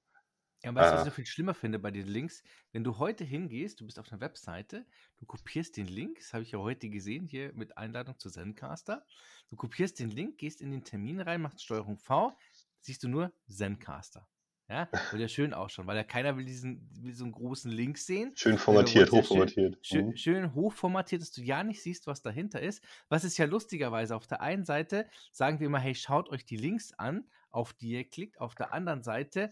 Ja, 0.64 0.72
weißt 0.72 0.92
du, 0.92 0.94
was 0.94 1.00
ich 1.02 1.06
noch 1.06 1.14
viel 1.14 1.26
schlimmer 1.26 1.54
finde 1.54 1.80
bei 1.80 1.90
den 1.90 2.06
Links? 2.06 2.42
Wenn 2.70 2.84
du 2.84 2.98
heute 2.98 3.24
hingehst, 3.24 3.80
du 3.80 3.86
bist 3.86 3.98
auf 3.98 4.12
einer 4.12 4.20
Webseite, 4.20 4.86
du 5.18 5.26
kopierst 5.26 5.76
den 5.76 5.88
Link, 5.88 6.18
das 6.18 6.32
habe 6.32 6.44
ich 6.44 6.52
ja 6.52 6.60
heute 6.60 6.88
gesehen, 6.88 7.26
hier 7.26 7.52
mit 7.54 7.76
Einladung 7.76 8.16
zu 8.18 8.30
Zencaster. 8.30 9.04
Du 9.50 9.56
kopierst 9.56 9.98
den 9.98 10.10
Link, 10.10 10.38
gehst 10.38 10.60
in 10.60 10.70
den 10.70 10.84
Termin 10.84 11.20
rein, 11.20 11.42
machst 11.42 11.64
Steuerung 11.64 11.98
V, 11.98 12.36
siehst 12.80 13.02
du 13.02 13.08
nur 13.08 13.32
Zencaster. 13.48 14.28
Ja, 14.72 14.88
soll 15.10 15.20
ja 15.20 15.28
schön 15.28 15.52
ausschauen, 15.52 15.86
weil 15.86 15.98
ja 15.98 16.02
keiner 16.02 16.34
will 16.38 16.46
diesen 16.46 16.88
will 17.02 17.12
so 17.12 17.24
einen 17.24 17.32
großen 17.34 17.70
Link 17.70 17.98
sehen. 17.98 18.32
Schön 18.34 18.56
formatiert, 18.56 19.12
hochformatiert. 19.12 19.76
Schön, 19.82 20.06
mhm. 20.06 20.16
schön, 20.16 20.54
hochformatiert, 20.54 21.20
dass 21.20 21.30
du 21.30 21.42
ja 21.42 21.62
nicht 21.62 21.82
siehst, 21.82 22.06
was 22.06 22.22
dahinter 22.22 22.58
ist. 22.58 22.82
Was 23.10 23.22
ist 23.22 23.36
ja 23.36 23.44
lustigerweise, 23.44 24.16
auf 24.16 24.26
der 24.26 24.40
einen 24.40 24.64
Seite 24.64 25.06
sagen 25.30 25.60
wir 25.60 25.66
immer, 25.66 25.78
hey, 25.78 25.94
schaut 25.94 26.30
euch 26.30 26.46
die 26.46 26.56
Links 26.56 26.94
an, 26.94 27.24
auf 27.52 27.72
die 27.74 27.90
ihr 27.90 28.04
klickt. 28.04 28.40
Auf 28.40 28.54
der 28.54 28.72
anderen 28.72 29.02
Seite 29.02 29.50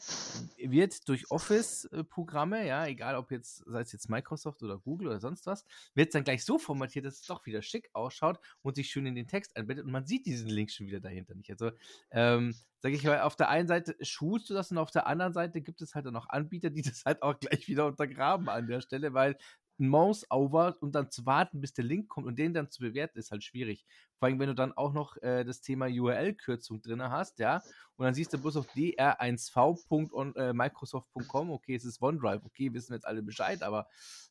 wird 0.56 1.08
durch 1.08 1.30
Office-Programme, 1.30 2.66
ja, 2.66 2.86
egal 2.86 3.14
ob 3.16 3.30
jetzt, 3.30 3.62
sei 3.66 3.80
es 3.80 3.92
jetzt 3.92 4.08
Microsoft 4.08 4.62
oder 4.62 4.78
Google 4.78 5.08
oder 5.08 5.20
sonst 5.20 5.46
was, 5.46 5.64
wird 5.94 6.08
es 6.08 6.12
dann 6.12 6.24
gleich 6.24 6.44
so 6.44 6.58
formatiert, 6.58 7.04
dass 7.04 7.20
es 7.20 7.26
doch 7.26 7.46
wieder 7.46 7.62
schick 7.62 7.90
ausschaut 7.92 8.40
und 8.62 8.74
sich 8.74 8.90
schön 8.90 9.06
in 9.06 9.14
den 9.14 9.28
Text 9.28 9.56
einbettet 9.56 9.84
und 9.84 9.92
man 9.92 10.06
sieht 10.06 10.26
diesen 10.26 10.48
Link 10.48 10.70
schon 10.70 10.86
wieder 10.86 11.00
dahinter 11.00 11.34
nicht. 11.34 11.50
Also, 11.50 11.70
ähm, 12.10 12.54
sage 12.80 12.94
ich 12.94 13.04
mal, 13.04 13.20
auf 13.20 13.36
der 13.36 13.50
einen 13.50 13.68
Seite 13.68 13.96
schulst 14.00 14.48
du 14.48 14.54
das 14.54 14.70
und 14.70 14.78
auf 14.78 14.90
der 14.90 15.06
anderen 15.06 15.34
Seite 15.34 15.60
gibt 15.60 15.82
es 15.82 15.94
halt 15.94 16.06
dann 16.06 16.14
noch 16.14 16.28
Anbieter, 16.28 16.70
die 16.70 16.82
das 16.82 17.04
halt 17.04 17.22
auch 17.22 17.38
gleich 17.38 17.68
wieder 17.68 17.86
untergraben 17.86 18.48
an 18.48 18.66
der 18.66 18.80
Stelle, 18.80 19.12
weil 19.12 19.36
ein 19.80 19.88
Mouse-Over 19.88 20.76
und 20.80 20.94
dann 20.94 21.10
zu 21.10 21.26
warten, 21.26 21.60
bis 21.60 21.72
der 21.72 21.84
Link 21.84 22.08
kommt 22.08 22.26
und 22.26 22.38
den 22.38 22.54
dann 22.54 22.70
zu 22.70 22.80
bewerten, 22.80 23.18
ist 23.18 23.32
halt 23.32 23.42
schwierig. 23.42 23.84
Vor 24.18 24.28
allem, 24.28 24.38
wenn 24.38 24.48
du 24.48 24.54
dann 24.54 24.72
auch 24.72 24.92
noch 24.92 25.16
äh, 25.22 25.44
das 25.44 25.62
Thema 25.62 25.86
URL-Kürzung 25.86 26.82
drin 26.82 27.02
hast, 27.02 27.38
ja, 27.38 27.62
und 27.96 28.04
dann 28.04 28.12
siehst 28.14 28.32
du 28.32 28.38
bloß 28.38 28.58
auf 28.58 28.68
dr1v.microsoft.com, 28.74 31.48
äh, 31.48 31.52
okay, 31.52 31.74
es 31.74 31.84
ist 31.84 32.00
OneDrive, 32.02 32.44
okay, 32.44 32.72
wissen 32.72 32.90
wir 32.90 32.96
jetzt 32.96 33.06
alle 33.06 33.22
Bescheid, 33.22 33.62
aber 33.62 33.86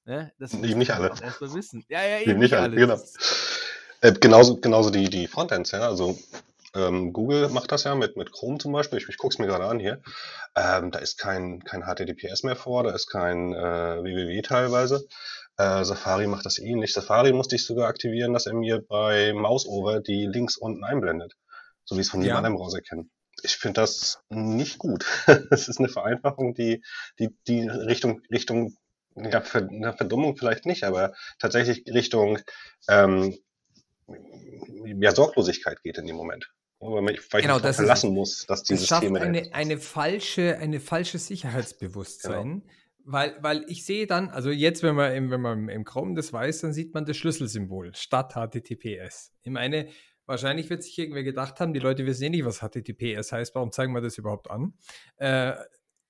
ne, 0.05 0.31
das 0.39 0.53
muss 0.53 0.75
nicht 0.75 0.91
alle. 0.91 1.09
erstmal 1.09 1.53
wissen. 1.53 1.85
Ja, 1.89 2.01
ja, 2.03 2.19
eben 2.19 2.39
nicht, 2.39 2.51
nicht 2.51 2.53
alle, 2.53 2.75
genau. 2.75 2.99
Äh, 4.01 4.13
genauso, 4.13 4.55
genauso 4.57 4.91
die, 4.91 5.09
die 5.09 5.27
Frontends, 5.27 5.71
ja, 5.71 5.81
also 5.81 6.17
ähm, 6.75 7.13
Google 7.13 7.49
macht 7.49 7.71
das 7.71 7.83
ja 7.83 7.95
mit, 7.95 8.15
mit 8.15 8.31
Chrome 8.31 8.57
zum 8.57 8.71
Beispiel. 8.71 8.99
Ich, 8.99 9.09
ich 9.09 9.17
gucke 9.17 9.33
es 9.33 9.39
mir 9.39 9.47
gerade 9.47 9.65
an 9.65 9.79
hier. 9.79 10.01
Ähm, 10.55 10.91
da 10.91 10.99
ist 10.99 11.17
kein, 11.17 11.63
kein 11.63 11.83
HTTPS 11.83 12.43
mehr 12.43 12.55
vor, 12.55 12.83
da 12.83 12.91
ist 12.91 13.07
kein 13.07 13.53
äh, 13.53 14.03
www 14.03 14.41
teilweise. 14.41 15.07
Äh, 15.57 15.83
Safari 15.83 16.27
macht 16.27 16.45
das 16.45 16.59
ähnlich. 16.59 16.93
Safari 16.93 17.33
musste 17.33 17.55
ich 17.55 17.65
sogar 17.65 17.87
aktivieren, 17.87 18.33
dass 18.33 18.45
er 18.45 18.53
mir 18.53 18.81
bei 18.81 19.33
Mouseover 19.33 19.99
die 19.99 20.25
Links 20.25 20.57
unten 20.57 20.83
einblendet. 20.83 21.35
So 21.85 21.97
wie 21.97 22.01
es 22.01 22.09
von 22.09 22.21
ja. 22.21 22.39
Browser 22.39 22.81
kennen. 22.81 23.09
Ich 23.41 23.57
finde 23.57 23.81
das 23.81 24.21
nicht 24.29 24.77
gut. 24.77 25.05
Es 25.51 25.67
ist 25.67 25.79
eine 25.79 25.89
Vereinfachung, 25.89 26.53
die, 26.53 26.83
die, 27.17 27.35
die 27.47 27.67
Richtung, 27.67 28.21
Richtung, 28.31 28.77
ja, 29.15 29.41
für, 29.41 29.67
eine 29.67 29.93
Verdummung 29.93 30.37
vielleicht 30.37 30.65
nicht, 30.65 30.83
aber 30.83 31.13
tatsächlich 31.39 31.83
Richtung 31.87 32.39
ähm, 32.87 33.37
ja, 34.85 35.15
Sorglosigkeit 35.15 35.81
geht 35.83 35.97
in 35.97 36.05
dem 36.05 36.15
Moment. 36.15 36.51
Weil 36.79 37.01
man 37.01 37.15
genau, 37.41 37.57
ich 37.57 37.75
verlassen 37.75 38.11
ist, 38.11 38.13
muss, 38.13 38.45
dass 38.45 38.63
die 38.63 38.77
Systeme. 38.77 39.19
Eine, 39.19 39.53
eine, 39.53 39.77
falsche, 39.77 40.57
eine 40.57 40.79
falsche 40.79 41.17
Sicherheitsbewusstsein. 41.17 42.61
Genau. 42.61 42.73
Weil, 43.03 43.37
weil 43.41 43.65
ich 43.67 43.85
sehe 43.85 44.07
dann, 44.07 44.29
also 44.29 44.49
jetzt, 44.49 44.83
wenn 44.83 44.95
man, 44.95 45.13
im, 45.13 45.31
wenn 45.31 45.41
man 45.41 45.67
im 45.67 45.83
Chrome 45.83 46.15
das 46.15 46.31
weiß, 46.31 46.61
dann 46.61 46.73
sieht 46.73 46.93
man 46.93 47.05
das 47.05 47.17
Schlüsselsymbol 47.17 47.93
statt 47.95 48.33
HTTPS. 48.33 49.33
Ich 49.41 49.51
meine, 49.51 49.89
wahrscheinlich 50.25 50.69
wird 50.69 50.83
sich 50.83 50.97
irgendwer 50.99 51.23
gedacht 51.23 51.59
haben, 51.59 51.73
die 51.73 51.79
Leute 51.79 52.05
wissen 52.05 52.25
eh 52.25 52.29
nicht, 52.29 52.45
was 52.45 52.59
HTTPS 52.59 53.31
heißt, 53.31 53.55
warum 53.55 53.71
zeigen 53.71 53.93
wir 53.93 54.01
das 54.01 54.17
überhaupt 54.17 54.49
an? 54.51 54.73
Äh, 55.17 55.53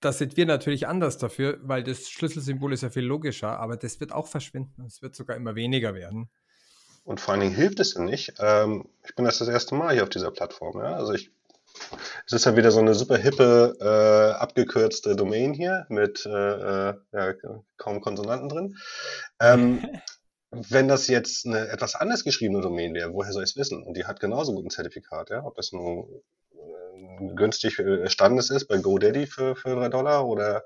das 0.02 0.18
sind 0.18 0.38
wir 0.38 0.46
natürlich 0.46 0.88
anders 0.88 1.18
dafür, 1.18 1.60
weil 1.62 1.84
das 1.84 2.10
Schlüsselsymbol 2.10 2.74
ist 2.74 2.84
ja 2.84 2.90
viel 2.90 3.04
logischer, 3.04 3.60
aber 3.60 3.76
das 3.76 4.00
wird 4.00 4.12
auch 4.12 4.28
verschwinden. 4.28 4.84
Es 4.86 5.02
wird 5.02 5.16
sogar 5.16 5.36
immer 5.36 5.56
weniger 5.56 5.94
werden. 5.94 6.30
Und 7.04 7.20
vor 7.20 7.34
allen 7.34 7.42
Dingen 7.42 7.56
hilft 7.56 7.80
es 7.80 7.94
ja 7.94 8.02
nicht. 8.02 8.34
Ähm, 8.40 8.86
ich 9.06 9.16
bin 9.16 9.26
das 9.26 9.40
das 9.40 9.48
erste 9.48 9.76
Mal 9.76 9.94
hier 9.94 10.04
auf 10.04 10.10
dieser 10.10 10.32
Plattform. 10.32 10.78
Ja? 10.80 10.96
Also 10.96 11.14
ich, 11.14 11.32
es 12.26 12.34
ist 12.34 12.46
ja 12.46 12.56
wieder 12.56 12.72
so 12.72 12.80
eine 12.80 12.94
super 12.94 13.18
hippe, 13.18 13.78
äh, 13.80 14.40
abgekürzte 14.40 15.16
Domain 15.16 15.54
hier 15.54 15.86
mit 15.90 16.26
äh, 16.26 16.90
äh 16.90 16.94
ja, 17.12 17.34
kaum 17.78 18.02
Konsonanten 18.02 18.50
drin. 18.50 18.78
Ähm, 19.40 19.84
wenn 20.52 20.88
das 20.88 21.08
jetzt 21.08 21.46
eine 21.46 21.68
etwas 21.70 21.96
anders 21.96 22.24
geschriebene 22.24 22.62
Domain 22.62 22.94
wäre, 22.94 23.14
woher 23.14 23.32
soll 23.32 23.44
ich 23.44 23.52
es 23.52 23.58
wissen? 23.58 23.84
Und 23.84 23.96
die 23.96 24.06
hat 24.06 24.20
genauso 24.20 24.54
gut 24.54 24.66
ein 24.66 24.72
Zertifikat, 24.72 25.30
ja? 25.30 25.44
Ob 25.44 25.56
das 25.56 25.72
nun 25.72 26.08
äh, 26.54 27.36
günstig 27.36 27.82
Standes 28.06 28.50
ist 28.50 28.68
bei 28.68 28.78
GoDaddy 28.78 29.28
für, 29.28 29.56
für 29.56 29.76
3 29.76 29.90
Dollar 29.90 30.28
oder 30.28 30.64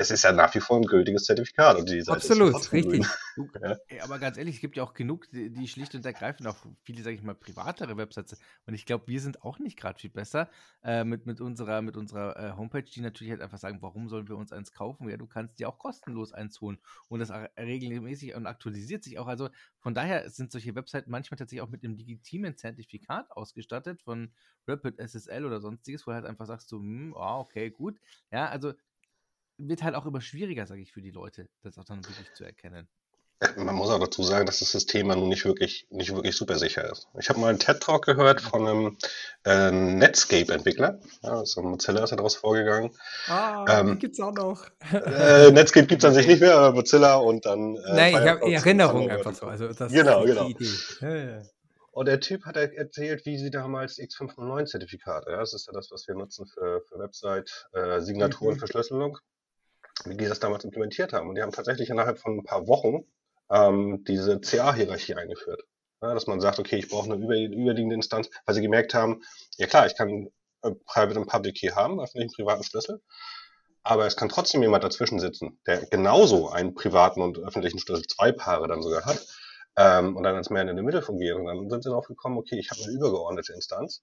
es 0.00 0.10
ist 0.10 0.24
ja 0.24 0.32
nach 0.32 0.54
wie 0.54 0.60
vor 0.60 0.78
ein 0.78 0.86
gültiges 0.86 1.24
Zertifikat. 1.24 1.76
Und 1.76 1.90
die 1.90 2.02
Absolut, 2.06 2.72
richtig. 2.72 3.04
ja. 3.62 3.76
Aber 4.02 4.18
ganz 4.18 4.38
ehrlich, 4.38 4.54
es 4.54 4.60
gibt 4.62 4.78
ja 4.78 4.82
auch 4.82 4.94
genug, 4.94 5.28
die, 5.30 5.50
die 5.50 5.68
schlicht 5.68 5.94
und 5.94 6.06
ergreifend 6.06 6.48
auch 6.48 6.56
viele, 6.84 7.02
sage 7.02 7.16
ich 7.16 7.22
mal, 7.22 7.34
privatere 7.34 7.98
Websites. 7.98 8.38
Und 8.64 8.72
ich 8.72 8.86
glaube, 8.86 9.08
wir 9.08 9.20
sind 9.20 9.42
auch 9.42 9.58
nicht 9.58 9.78
gerade 9.78 10.00
viel 10.00 10.08
besser 10.08 10.48
äh, 10.82 11.04
mit, 11.04 11.26
mit 11.26 11.42
unserer, 11.42 11.82
mit 11.82 11.98
unserer 11.98 12.34
äh, 12.38 12.56
Homepage, 12.56 12.82
die 12.82 13.02
natürlich 13.02 13.30
halt 13.30 13.42
einfach 13.42 13.58
sagen, 13.58 13.82
warum 13.82 14.08
sollen 14.08 14.26
wir 14.26 14.38
uns 14.38 14.52
eins 14.52 14.72
kaufen? 14.72 15.06
Ja, 15.06 15.18
du 15.18 15.26
kannst 15.26 15.58
dir 15.58 15.68
auch 15.68 15.78
kostenlos 15.78 16.32
eins 16.32 16.62
holen. 16.62 16.78
Und 17.08 17.20
das 17.20 17.30
regelmäßig 17.30 18.34
und 18.34 18.46
aktualisiert 18.46 19.04
sich 19.04 19.18
auch. 19.18 19.26
Also 19.26 19.50
von 19.80 19.92
daher 19.92 20.30
sind 20.30 20.50
solche 20.50 20.74
Webseiten 20.74 21.10
manchmal 21.10 21.36
tatsächlich 21.36 21.60
auch 21.60 21.68
mit 21.68 21.84
einem 21.84 21.96
legitimen 21.96 22.56
Zertifikat 22.56 23.30
ausgestattet 23.32 24.00
von 24.00 24.32
Rapid 24.66 24.98
SSL 24.98 25.44
oder 25.44 25.60
sonstiges, 25.60 26.06
wo 26.06 26.12
du 26.12 26.14
halt 26.14 26.24
einfach 26.24 26.46
sagst, 26.46 26.70
so, 26.70 26.78
hm, 26.78 27.12
oh, 27.14 27.40
okay, 27.40 27.70
gut. 27.70 27.98
Ja, 28.30 28.48
also 28.48 28.72
wird 29.68 29.82
halt 29.82 29.94
auch 29.94 30.06
immer 30.06 30.20
schwieriger, 30.20 30.66
sage 30.66 30.82
ich, 30.82 30.92
für 30.92 31.02
die 31.02 31.10
Leute, 31.10 31.48
das 31.62 31.78
auch 31.78 31.84
dann 31.84 32.04
wirklich 32.04 32.32
zu 32.34 32.44
erkennen. 32.44 32.88
Man 33.56 33.74
muss 33.74 33.88
auch 33.88 33.98
dazu 33.98 34.22
sagen, 34.22 34.44
dass 34.44 34.58
das 34.58 34.70
System 34.70 35.08
nun 35.08 35.30
nicht 35.30 35.46
wirklich, 35.46 35.86
nicht 35.88 36.14
wirklich 36.14 36.36
super 36.36 36.58
sicher 36.58 36.90
ist. 36.92 37.08
Ich 37.18 37.30
habe 37.30 37.40
mal 37.40 37.48
einen 37.48 37.58
TED-Talk 37.58 38.04
gehört 38.04 38.42
von 38.42 38.68
einem 38.68 38.98
äh, 39.46 39.70
Netscape-Entwickler. 39.70 41.00
Ja, 41.22 41.38
also 41.38 41.62
Mozilla 41.62 42.04
ist 42.04 42.10
daraus 42.10 42.36
vorgegangen. 42.36 42.90
Ah, 43.28 43.64
ähm, 43.80 43.98
die 43.98 44.08
es 44.08 44.20
auch 44.20 44.34
noch. 44.34 44.66
äh, 44.92 45.50
Netscape 45.52 45.86
gibt 45.86 46.02
es 46.02 46.08
an 46.08 46.12
sich 46.12 46.26
nicht 46.26 46.40
mehr, 46.40 46.54
aber 46.54 46.74
Mozilla 46.74 47.16
und 47.16 47.46
dann. 47.46 47.76
Äh, 47.76 47.94
Nein, 47.94 48.12
ich 48.12 48.28
habe 48.28 48.52
Erinnerung 48.52 49.10
einfach 49.10 49.34
so. 49.34 49.46
Also 49.46 49.72
das 49.72 49.90
genau, 49.90 50.24
genau. 50.24 50.50
Ja, 51.00 51.16
ja. 51.16 51.42
Und 51.92 52.06
der 52.06 52.20
Typ 52.20 52.44
hat 52.44 52.56
erzählt, 52.56 53.26
wie 53.26 53.36
sie 53.36 53.50
damals 53.50 53.98
X509-Zertifikate, 53.98 55.30
ja, 55.30 55.38
das 55.38 55.54
ist 55.54 55.66
ja 55.66 55.72
das, 55.72 55.90
was 55.90 56.06
wir 56.06 56.14
nutzen 56.14 56.46
für, 56.46 56.82
für 56.88 56.98
Website, 56.98 57.68
äh, 57.74 57.98
mhm. 57.98 58.58
Verschlüsselung, 58.58 59.18
wie 60.06 60.16
die 60.16 60.26
das 60.26 60.40
damals 60.40 60.64
implementiert 60.64 61.12
haben. 61.12 61.28
Und 61.28 61.34
die 61.34 61.42
haben 61.42 61.52
tatsächlich 61.52 61.90
innerhalb 61.90 62.18
von 62.18 62.38
ein 62.38 62.44
paar 62.44 62.66
Wochen 62.66 63.04
ähm, 63.50 64.04
diese 64.04 64.40
CA-Hierarchie 64.40 65.14
eingeführt. 65.14 65.62
Ja, 66.02 66.14
dass 66.14 66.26
man 66.26 66.40
sagt, 66.40 66.58
okay, 66.58 66.76
ich 66.76 66.88
brauche 66.88 67.12
eine 67.12 67.22
über, 67.22 67.36
überliegende 67.36 67.94
Instanz, 67.94 68.30
weil 68.46 68.54
sie 68.54 68.62
gemerkt 68.62 68.94
haben, 68.94 69.22
ja 69.56 69.66
klar, 69.66 69.86
ich 69.86 69.96
kann 69.96 70.28
äh, 70.62 70.70
Private 70.86 71.20
und 71.20 71.26
Public 71.26 71.56
Key 71.56 71.68
haben, 71.68 72.00
öffentlichen 72.00 72.32
privaten 72.34 72.62
Schlüssel, 72.62 73.02
aber 73.82 74.06
es 74.06 74.16
kann 74.16 74.30
trotzdem 74.30 74.62
jemand 74.62 74.82
dazwischen 74.82 75.20
sitzen, 75.20 75.58
der 75.66 75.84
genauso 75.86 76.48
einen 76.48 76.74
privaten 76.74 77.20
und 77.20 77.38
öffentlichen 77.38 77.78
Schlüssel, 77.78 78.06
zwei 78.06 78.32
Paare 78.32 78.68
dann 78.68 78.82
sogar 78.82 79.04
hat, 79.04 79.26
ähm, 79.76 80.16
und 80.16 80.22
dann 80.22 80.36
als 80.36 80.50
Man 80.50 80.68
in 80.68 80.76
the 80.76 80.82
Middle 80.82 81.02
fungiert. 81.02 81.36
Und 81.36 81.46
dann 81.46 81.70
sind 81.70 81.82
sie 81.82 81.90
darauf 81.90 82.06
gekommen, 82.06 82.38
okay, 82.38 82.58
ich 82.58 82.70
habe 82.70 82.82
eine 82.82 82.92
übergeordnete 82.92 83.52
Instanz. 83.52 84.02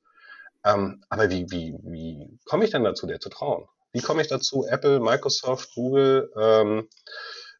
Ähm, 0.65 1.03
aber 1.09 1.29
wie, 1.29 1.49
wie, 1.51 1.75
wie 1.83 2.39
komme 2.45 2.65
ich 2.65 2.71
denn 2.71 2.83
dazu, 2.83 3.05
der 3.05 3.19
zu 3.19 3.29
trauen? 3.29 3.67
Wie 3.91 4.01
komme 4.01 4.21
ich 4.21 4.27
dazu, 4.27 4.65
Apple, 4.65 4.99
Microsoft, 4.99 5.73
Google, 5.73 6.31
ähm, 6.39 6.87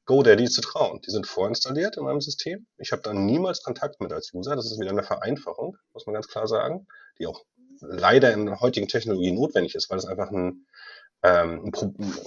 GoDaddy 0.05 0.49
zu 0.49 0.61
trauen? 0.61 1.01
Die 1.05 1.11
sind 1.11 1.27
vorinstalliert 1.27 1.97
in 1.97 2.03
meinem 2.03 2.21
System. 2.21 2.67
Ich 2.77 2.91
habe 2.91 3.01
da 3.01 3.13
niemals 3.13 3.63
Kontakt 3.63 3.99
mit 4.01 4.11
als 4.13 4.33
User. 4.33 4.55
Das 4.55 4.65
ist 4.65 4.79
wieder 4.79 4.91
eine 4.91 5.03
Vereinfachung, 5.03 5.77
muss 5.93 6.05
man 6.05 6.13
ganz 6.13 6.27
klar 6.27 6.47
sagen, 6.47 6.87
die 7.19 7.27
auch 7.27 7.43
leider 7.81 8.33
in 8.33 8.45
der 8.45 8.59
heutigen 8.59 8.87
Technologie 8.87 9.31
notwendig 9.31 9.75
ist, 9.75 9.89
weil 9.89 9.97
es 9.97 10.05
einfach 10.05 10.31
ein, 10.31 10.65
ähm, 11.23 11.71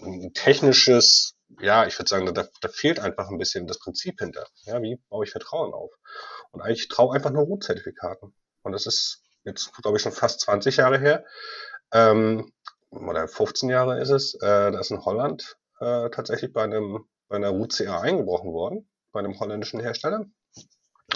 ein, 0.03 0.33
technisches, 0.35 1.35
ja, 1.61 1.87
ich 1.87 1.99
würde 1.99 2.09
sagen, 2.09 2.33
da, 2.35 2.49
da 2.61 2.69
fehlt 2.69 3.01
einfach 3.01 3.29
ein 3.29 3.39
bisschen 3.39 3.67
das 3.67 3.79
Prinzip 3.79 4.21
hinter. 4.21 4.47
Ja, 4.65 4.81
wie 4.83 5.01
baue 5.09 5.25
ich 5.25 5.31
Vertrauen 5.31 5.73
auf? 5.73 5.91
Und 6.53 6.61
eigentlich 6.63 6.89
traue 6.89 7.15
einfach 7.15 7.31
nur 7.31 7.45
Root-Zertifikaten. 7.45 8.35
Und 8.63 8.73
das 8.73 8.87
ist 8.87 9.23
jetzt, 9.45 9.73
glaube 9.83 9.97
ich, 9.97 10.03
schon 10.03 10.13
fast 10.13 10.41
20 10.41 10.77
Jahre 10.77 10.99
her. 10.99 11.25
Ähm, 11.93 12.53
oder 12.91 13.29
15 13.29 13.69
Jahre 13.69 14.01
ist 14.01 14.11
es, 14.11 14.35
äh, 14.35 14.71
da 14.73 14.79
ist 14.79 14.91
in 14.91 15.05
Holland 15.05 15.57
äh, 15.81 16.11
tatsächlich 16.11 16.53
bei 16.53 16.65
einem 16.65 17.05
bei 17.31 17.37
einer 17.37 17.55
UCA 17.55 18.01
eingebrochen 18.01 18.53
worden, 18.53 18.91
bei 19.13 19.21
einem 19.21 19.39
holländischen 19.39 19.81
Hersteller 19.81 20.27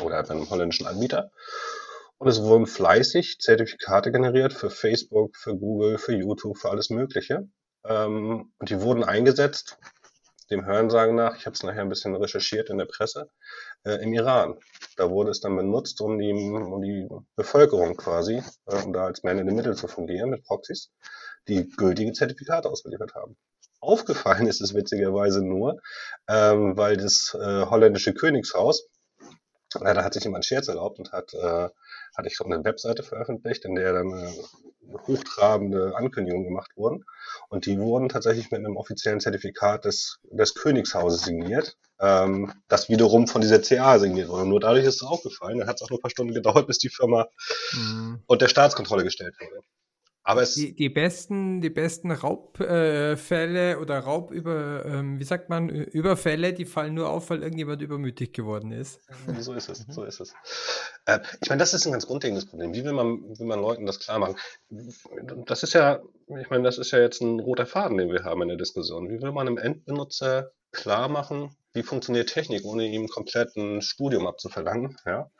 oder 0.01 0.23
bei 0.23 0.31
einem 0.31 0.49
holländischen 0.49 0.87
Anbieter. 0.87 1.31
Und 2.19 2.29
es 2.29 2.41
wurden 2.41 2.67
fleißig 2.67 3.39
Zertifikate 3.41 4.13
generiert 4.13 4.53
für 4.53 4.71
Facebook, 4.71 5.37
für 5.37 5.57
Google, 5.57 5.99
für 5.99 6.15
YouTube, 6.15 6.57
für 6.57 6.71
alles 6.71 6.89
Mögliche. 6.89 7.49
Ähm, 7.85 8.53
und 8.57 8.71
die 8.71 8.81
wurden 8.81 9.03
eingesetzt, 9.03 9.77
dem 10.51 10.65
Hörensagen 10.65 11.17
nach, 11.17 11.37
ich 11.37 11.47
habe 11.47 11.55
es 11.55 11.63
nachher 11.65 11.83
ein 11.83 11.89
bisschen 11.89 12.15
recherchiert 12.15 12.71
in 12.71 12.79
der 12.79 12.87
Presse, 12.87 13.29
äh, 13.85 13.95
im 14.03 14.13
Iran. 14.13 14.59
Da 14.97 15.11
wurde 15.11 15.33
es 15.33 15.41
dann 15.41 15.57
benutzt, 15.57 16.01
um 16.01 16.19
die, 16.19 16.33
um 16.33 16.81
die 16.81 17.09
Bevölkerung 17.35 17.97
quasi, 17.97 18.41
äh, 18.67 18.83
um 18.85 18.93
da 18.93 19.07
als 19.07 19.25
Man 19.25 19.39
in 19.39 19.49
the 19.49 19.55
Middle 19.55 19.75
zu 19.75 19.89
fungieren 19.89 20.31
mit 20.31 20.45
Proxys, 20.45 20.93
die 21.49 21.69
gültige 21.69 22.13
Zertifikate 22.13 22.69
ausgeliefert 22.69 23.15
haben. 23.15 23.37
Aufgefallen 23.81 24.47
ist 24.47 24.61
es 24.61 24.75
witzigerweise 24.75 25.45
nur, 25.45 25.81
ähm, 26.29 26.77
weil 26.77 26.97
das 26.97 27.37
äh, 27.39 27.67
holländische 27.67 28.15
Königshaus, 28.15 28.89
äh, 29.75 29.95
da 29.95 30.05
hat 30.05 30.15
sich 30.15 30.25
jemand 30.25 30.47
Scherz 30.47 30.69
erlaubt 30.69 30.99
und 30.99 31.13
hat, 31.13 31.35
äh, 31.35 31.69
hatte 32.17 32.29
ich 32.29 32.37
glaube 32.37 32.55
eine 32.55 32.65
Webseite 32.65 33.03
veröffentlicht, 33.03 33.65
in 33.65 33.75
der 33.75 33.93
dann 33.93 34.11
äh, 34.11 34.33
hochtrabende 35.07 35.95
Ankündigungen 35.97 36.47
gemacht 36.47 36.73
wurden. 36.77 37.05
Und 37.49 37.67
die 37.67 37.79
wurden 37.79 38.09
tatsächlich 38.09 38.51
mit 38.51 38.61
einem 38.61 38.77
offiziellen 38.77 39.21
Zertifikat 39.21 39.85
des, 39.85 40.19
des 40.31 40.55
Königshauses 40.55 41.23
signiert, 41.23 41.77
ähm, 42.01 42.53
das 42.69 42.89
wiederum 42.89 43.27
von 43.27 43.41
dieser 43.41 43.61
CA 43.61 43.99
signiert 43.99 44.29
wurde. 44.29 44.43
Und 44.43 44.49
nur 44.49 44.61
dadurch 44.61 44.85
ist 44.85 44.97
es 44.97 45.03
aufgefallen. 45.03 45.59
Dann 45.59 45.69
hat 45.69 45.77
es 45.77 45.83
auch 45.83 45.91
nur 45.91 45.99
ein 45.99 46.03
paar 46.03 46.11
Stunden 46.11 46.35
gedauert, 46.35 46.67
bis 46.67 46.79
die 46.79 46.89
Firma 46.89 47.29
mhm. 47.73 48.23
unter 48.27 48.49
Staatskontrolle 48.49 49.05
gestellt 49.05 49.35
wurde. 49.41 49.61
Aber 50.27 50.41
es 50.41 50.55
die, 50.55 50.75
die 50.75 50.89
besten, 50.89 51.61
die 51.61 51.69
besten 51.69 52.11
Raubfälle 52.11 53.73
äh, 53.73 53.77
oder 53.77 53.99
Raubüber, 53.99 54.85
ähm, 54.87 55.21
wie 55.21 55.25
sagt 55.25 55.51
man, 55.51 55.69
Überfälle, 55.69 56.55
die 56.55 56.65
fallen 56.65 56.95
nur 56.95 57.11
auf, 57.11 57.29
weil 57.29 57.43
irgendjemand 57.43 57.83
übermütig 57.83 58.33
geworden 58.33 58.73
ist. 58.73 59.01
So 59.41 59.53
ist 59.53 59.69
es, 59.69 59.85
so 59.91 60.03
ist 60.03 60.21
es. 60.21 60.33
Äh, 61.05 61.21
ich 61.43 61.51
meine, 61.51 61.61
das 61.61 61.75
ist 61.75 61.85
ein 61.85 61.93
ganz 61.93 62.07
grundlegendes 62.07 62.47
Problem. 62.47 62.73
Wie 62.73 62.85
will 62.85 62.95
man, 62.95 63.23
will 63.39 63.47
man 63.47 63.61
Leuten 63.61 63.85
das 63.85 64.01
klar 64.01 64.19
machen? 64.19 64.37
Das 65.45 65.63
ist 65.63 65.75
ja, 65.75 66.01
ich 66.41 66.49
meine, 66.49 66.65
das 66.65 66.79
ist 66.79 66.91
ja 66.91 67.01
jetzt 67.01 67.21
ein 67.21 67.39
roter 67.41 67.67
Faden, 67.67 67.99
den 67.99 68.11
wir 68.11 68.25
haben 68.25 68.41
in 68.41 68.49
der 68.49 68.57
Diskussion. 68.57 69.11
Wie 69.11 69.21
will 69.21 69.33
man 69.33 69.47
einem 69.47 69.59
Endbenutzer 69.59 70.53
klar 70.73 71.09
machen, 71.09 71.55
wie 71.75 71.83
funktioniert 71.83 72.31
Technik, 72.31 72.65
ohne 72.65 72.87
ihm 72.87 73.09
komplett 73.09 73.57
ein 73.57 73.83
Studium 73.83 74.27
abzuverlangen? 74.27 74.97
Ja. 75.05 75.31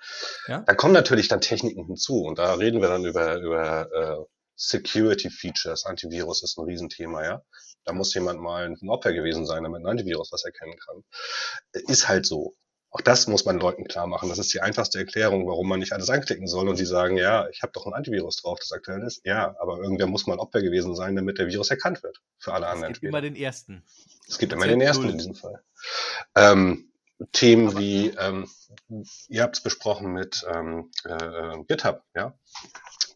ja. 0.47 0.61
Da 0.61 0.75
kommen 0.75 0.93
natürlich 0.93 1.29
dann 1.29 1.41
Techniken 1.41 1.87
hinzu 1.87 2.23
und 2.23 2.39
da 2.39 2.55
reden 2.55 2.83
wir 2.83 2.89
dann 2.89 3.05
über, 3.05 3.37
über 3.37 3.89
äh, 3.93 4.34
Security 4.57 5.31
Features, 5.31 5.85
Antivirus 5.85 6.43
ist 6.43 6.59
ein 6.59 6.65
Riesenthema, 6.65 7.25
ja. 7.25 7.43
Da 7.85 7.93
muss 7.93 8.15
jemand 8.15 8.41
mal 8.41 8.65
ein 8.65 8.89
Opfer 8.89 9.13
gewesen 9.13 9.47
sein, 9.47 9.63
damit 9.65 9.83
ein 9.83 9.87
Antivirus 9.87 10.33
was 10.33 10.45
erkennen 10.45 10.77
kann. 10.79 11.05
Ist 11.87 12.09
halt 12.09 12.27
so. 12.27 12.57
Auch 12.91 13.01
das 13.01 13.27
muss 13.27 13.45
man 13.45 13.59
Leuten 13.59 13.85
klar 13.85 14.07
machen. 14.07 14.29
Das 14.29 14.39
ist 14.39 14.55
die 14.55 14.61
einfachste 14.61 14.99
Erklärung, 14.99 15.49
warum 15.49 15.69
man 15.69 15.81
nicht 15.81 15.93
alles 15.93 16.11
anklicken 16.11 16.47
soll. 16.47 16.69
Und 16.69 16.79
die 16.79 16.87
sagen, 16.87 17.17
ja, 17.17 17.49
ich 17.49 17.63
habe 17.63 17.73
doch 17.73 17.87
ein 17.87 17.93
Antivirus 17.93 18.37
drauf, 18.37 18.61
das 18.61 18.71
aktuell 18.71 19.03
ist. 19.03 19.21
Ja, 19.25 19.57
aber 19.59 19.79
irgendwer 19.79 20.07
muss 20.07 20.29
mal 20.29 20.35
ein 20.35 20.39
Opfer 20.39 20.63
gewesen 20.63 20.95
sein, 20.95 21.17
damit 21.17 21.39
der 21.39 21.49
Virus 21.49 21.71
erkannt 21.71 22.05
wird. 22.05 22.23
Für 22.39 22.53
alle 22.53 22.69
anderen. 22.69 22.93
Es 22.93 23.01
gibt 23.01 23.09
immer 23.11 23.21
den 23.21 23.35
ersten. 23.35 23.85
Es 24.29 24.39
gibt 24.39 24.53
immer 24.53 24.69
den 24.69 24.81
ersten 24.81 25.09
in 25.09 25.19
diesem 25.19 25.35
Fall. 25.35 25.61
Ähm, 26.37 26.93
Themen 27.33 27.69
aber 27.69 27.81
wie, 27.81 28.09
ähm, 28.11 28.49
ihr 29.29 29.43
habt 29.43 29.57
es 29.57 29.63
besprochen 29.63 30.13
mit 30.13 30.45
ähm, 30.53 30.91
äh, 31.05 31.65
GitHub, 31.67 32.03
ja 32.15 32.39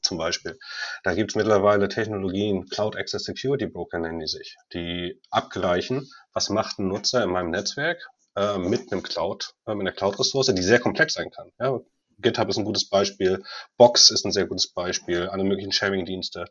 zum 0.08 0.18
Beispiel. 0.18 0.58
Da 1.04 1.14
gibt 1.14 1.30
es 1.30 1.36
mittlerweile 1.36 1.88
Technologien, 1.88 2.66
Cloud 2.66 2.96
Access 2.96 3.24
Security 3.24 3.66
Broker 3.66 3.98
nennen 3.98 4.18
die 4.18 4.26
sich, 4.26 4.56
die 4.72 5.20
abgleichen, 5.30 6.10
was 6.32 6.50
macht 6.50 6.78
ein 6.78 6.88
Nutzer 6.88 7.22
in 7.22 7.30
meinem 7.30 7.50
Netzwerk 7.50 8.08
äh, 8.36 8.58
mit 8.58 8.90
einem 8.92 9.02
Cloud, 9.02 9.54
äh, 9.66 9.74
mit 9.74 9.86
einer 9.86 9.96
Cloud-Ressource, 9.96 10.54
die 10.54 10.62
sehr 10.62 10.80
komplex 10.80 11.14
sein 11.14 11.30
kann. 11.30 11.50
Ja, 11.60 11.78
GitHub 12.20 12.48
ist 12.48 12.58
ein 12.58 12.64
gutes 12.64 12.88
Beispiel, 12.88 13.42
Box 13.76 14.10
ist 14.10 14.24
ein 14.24 14.32
sehr 14.32 14.46
gutes 14.46 14.72
Beispiel, 14.72 15.28
alle 15.28 15.44
möglichen 15.44 15.72
Sharing-Dienste, 15.72 16.46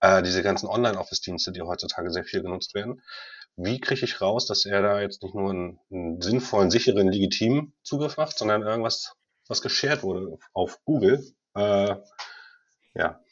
äh, 0.00 0.22
diese 0.22 0.42
ganzen 0.42 0.66
Online-Office-Dienste, 0.68 1.52
die 1.52 1.62
heutzutage 1.62 2.10
sehr 2.10 2.24
viel 2.24 2.42
genutzt 2.42 2.74
werden. 2.74 3.02
Wie 3.56 3.80
kriege 3.80 4.04
ich 4.04 4.20
raus, 4.22 4.46
dass 4.46 4.64
er 4.64 4.80
da 4.80 5.00
jetzt 5.00 5.22
nicht 5.22 5.34
nur 5.34 5.50
einen, 5.50 5.78
einen 5.90 6.22
sinnvollen, 6.22 6.70
sicheren, 6.70 7.10
legitimen 7.10 7.74
Zugriff 7.82 8.16
macht, 8.16 8.38
sondern 8.38 8.62
irgendwas, 8.62 9.12
was 9.48 9.60
geshared 9.60 10.02
wurde 10.02 10.38
auf 10.54 10.78
Google, 10.84 11.22
äh, 11.54 11.96
ja. 12.94 13.22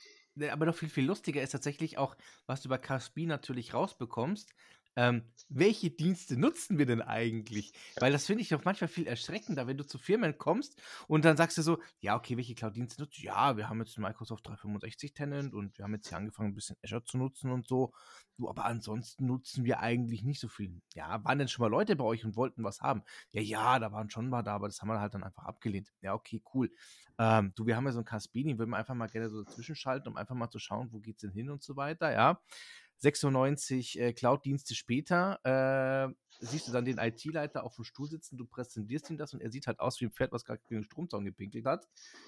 Aber 0.51 0.65
noch 0.67 0.75
viel, 0.75 0.89
viel 0.89 1.05
lustiger 1.05 1.43
ist 1.43 1.51
tatsächlich 1.51 1.99
auch, 1.99 2.17
was 2.47 2.63
du 2.63 2.69
über 2.69 2.79
KSB 2.79 3.27
natürlich 3.27 3.75
rausbekommst, 3.75 4.55
ähm, 4.97 5.25
welche 5.49 5.91
Dienste 5.91 6.37
nutzen 6.37 6.79
wir 6.79 6.87
denn 6.87 7.03
eigentlich? 7.03 7.73
Weil 7.99 8.13
das 8.13 8.27
finde 8.27 8.43
ich 8.43 8.49
doch 8.49 8.65
manchmal 8.65 8.89
viel 8.89 9.07
erschreckender, 9.07 9.67
wenn 9.67 9.77
du 9.77 9.87
zu 9.87 9.99
Firmen 9.99 10.39
kommst 10.39 10.81
und 11.09 11.25
dann 11.25 11.37
sagst 11.37 11.59
du 11.59 11.63
so, 11.63 11.79
ja, 12.01 12.17
okay, 12.17 12.37
welche 12.37 12.55
Cloud-Dienste 12.55 13.03
nutzt 13.03 13.19
du? 13.19 13.23
Ja, 13.23 13.57
wir 13.57 13.69
haben 13.69 13.81
jetzt 13.81 13.99
Microsoft 13.99 14.47
365 14.47 15.13
Tenant 15.13 15.55
und 15.55 15.77
wir 15.79 15.85
haben 15.85 15.95
jetzt 15.95 16.09
hier 16.09 16.19
angefangen, 16.19 16.51
ein 16.51 16.55
bisschen 16.55 16.77
Azure 16.85 17.05
zu 17.05 17.19
nutzen 17.19 17.51
und 17.51 17.67
so. 17.67 17.93
Du, 18.37 18.49
aber 18.49 18.65
ansonsten 18.65 19.27
nutzen 19.27 19.65
wir 19.65 19.81
eigentlich 19.81 20.23
nicht 20.23 20.41
so 20.41 20.49
viel. 20.49 20.81
Ja, 20.95 21.23
waren 21.25 21.39
denn 21.39 21.49
schon 21.49 21.63
mal 21.63 21.71
Leute 21.71 21.95
bei 21.97 22.05
euch 22.05 22.25
und 22.25 22.37
wollten 22.37 22.65
was 22.65 22.81
haben? 22.81 23.03
Ja, 23.33 23.43
ja, 23.43 23.79
da 23.79 23.93
waren 23.93 24.09
schon 24.09 24.29
mal 24.29 24.43
da, 24.43 24.55
aber 24.55 24.69
das 24.69 24.81
haben 24.81 24.89
wir 24.89 25.01
halt 25.01 25.15
dann 25.15 25.25
einfach 25.25 25.45
abgelehnt. 25.45 25.93
Ja, 26.01 26.15
okay, 26.15 26.43
cool. 26.55 26.71
Ähm, 27.19 27.53
du, 27.55 27.67
wir 27.67 27.77
haben 27.77 27.85
ja 27.85 27.93
so 27.93 27.99
ein 27.99 28.05
Caspini, 28.07 28.59
würden 28.59 28.71
wir 28.71 28.79
einfach 28.79 28.95
mal 28.95 29.09
gerne 29.09 29.29
so 29.29 29.43
dazwischen 29.43 29.77
schalten, 29.77 30.09
um 30.09 30.17
einfach 30.17 30.35
mal 30.35 30.49
zu 30.49 30.59
schauen, 30.59 30.89
wo 30.91 31.01
geht 31.01 31.17
es 31.17 31.21
denn 31.21 31.33
hin 31.33 31.51
und 31.51 31.63
so 31.63 31.77
weiter, 31.77 32.11
ja. 32.13 32.41
96 33.01 33.99
äh, 33.99 34.13
Cloud-Dienste 34.13 34.75
später 34.75 35.41
äh, 35.45 36.15
siehst 36.41 36.69
du 36.69 36.73
dann 36.73 36.85
den 36.85 36.99
IT-Leiter 36.99 37.65
auf 37.65 37.77
dem 37.77 37.85
Stuhl 37.85 38.09
sitzen, 38.09 38.37
du 38.37 38.47
präsentierst 38.47 39.11
ihm 39.11 39.19
das 39.19 39.35
und 39.35 39.41
er 39.41 39.51
sieht 39.51 39.67
halt 39.67 39.81
aus 39.81 40.01
wie 40.01 40.07
ein 40.07 40.13
Pferd, 40.13 40.33
was 40.33 40.45
gerade 40.45 40.61
gegen 40.69 40.81
den 40.81 40.85
Stromzaun 40.85 41.25
gepinkelt 41.25 41.67
hat. 41.67 41.87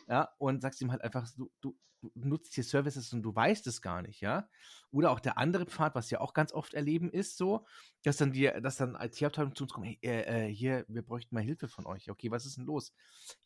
Ja, 0.09 0.31
und 0.38 0.62
sagst 0.62 0.81
ihm 0.81 0.90
halt 0.90 1.03
einfach, 1.03 1.29
du, 1.37 1.51
du, 1.61 1.77
du 2.03 2.11
nutzt 2.14 2.55
hier 2.55 2.64
Services 2.64 3.12
und 3.12 3.22
du 3.22 3.35
weißt 3.35 3.66
es 3.66 3.81
gar 3.81 4.03
nicht, 4.03 4.20
ja. 4.20 4.48
Oder 4.90 5.11
auch 5.11 5.20
der 5.20 5.38
andere 5.38 5.66
Pfad, 5.66 5.94
was 5.94 6.11
wir 6.11 6.20
auch 6.20 6.35
ganz 6.35 6.53
oft 6.53 6.75
erleben, 6.75 7.11
ist 7.11 7.37
so, 7.37 7.64
dass 8.03 8.16
dann 8.16 8.33
die, 8.33 8.51
dass 8.62 8.77
dann 8.77 8.96
IT-Abteilung 9.01 9.55
zu 9.55 9.64
uns 9.64 9.72
kommt, 9.72 9.87
hey, 9.87 9.98
äh, 10.03 10.48
äh, 10.48 10.53
hier, 10.53 10.85
wir 10.88 11.03
bräuchten 11.03 11.35
mal 11.35 11.42
Hilfe 11.42 11.68
von 11.68 11.87
euch. 11.87 12.11
Okay, 12.11 12.31
was 12.31 12.44
ist 12.44 12.57
denn 12.57 12.64
los? 12.64 12.92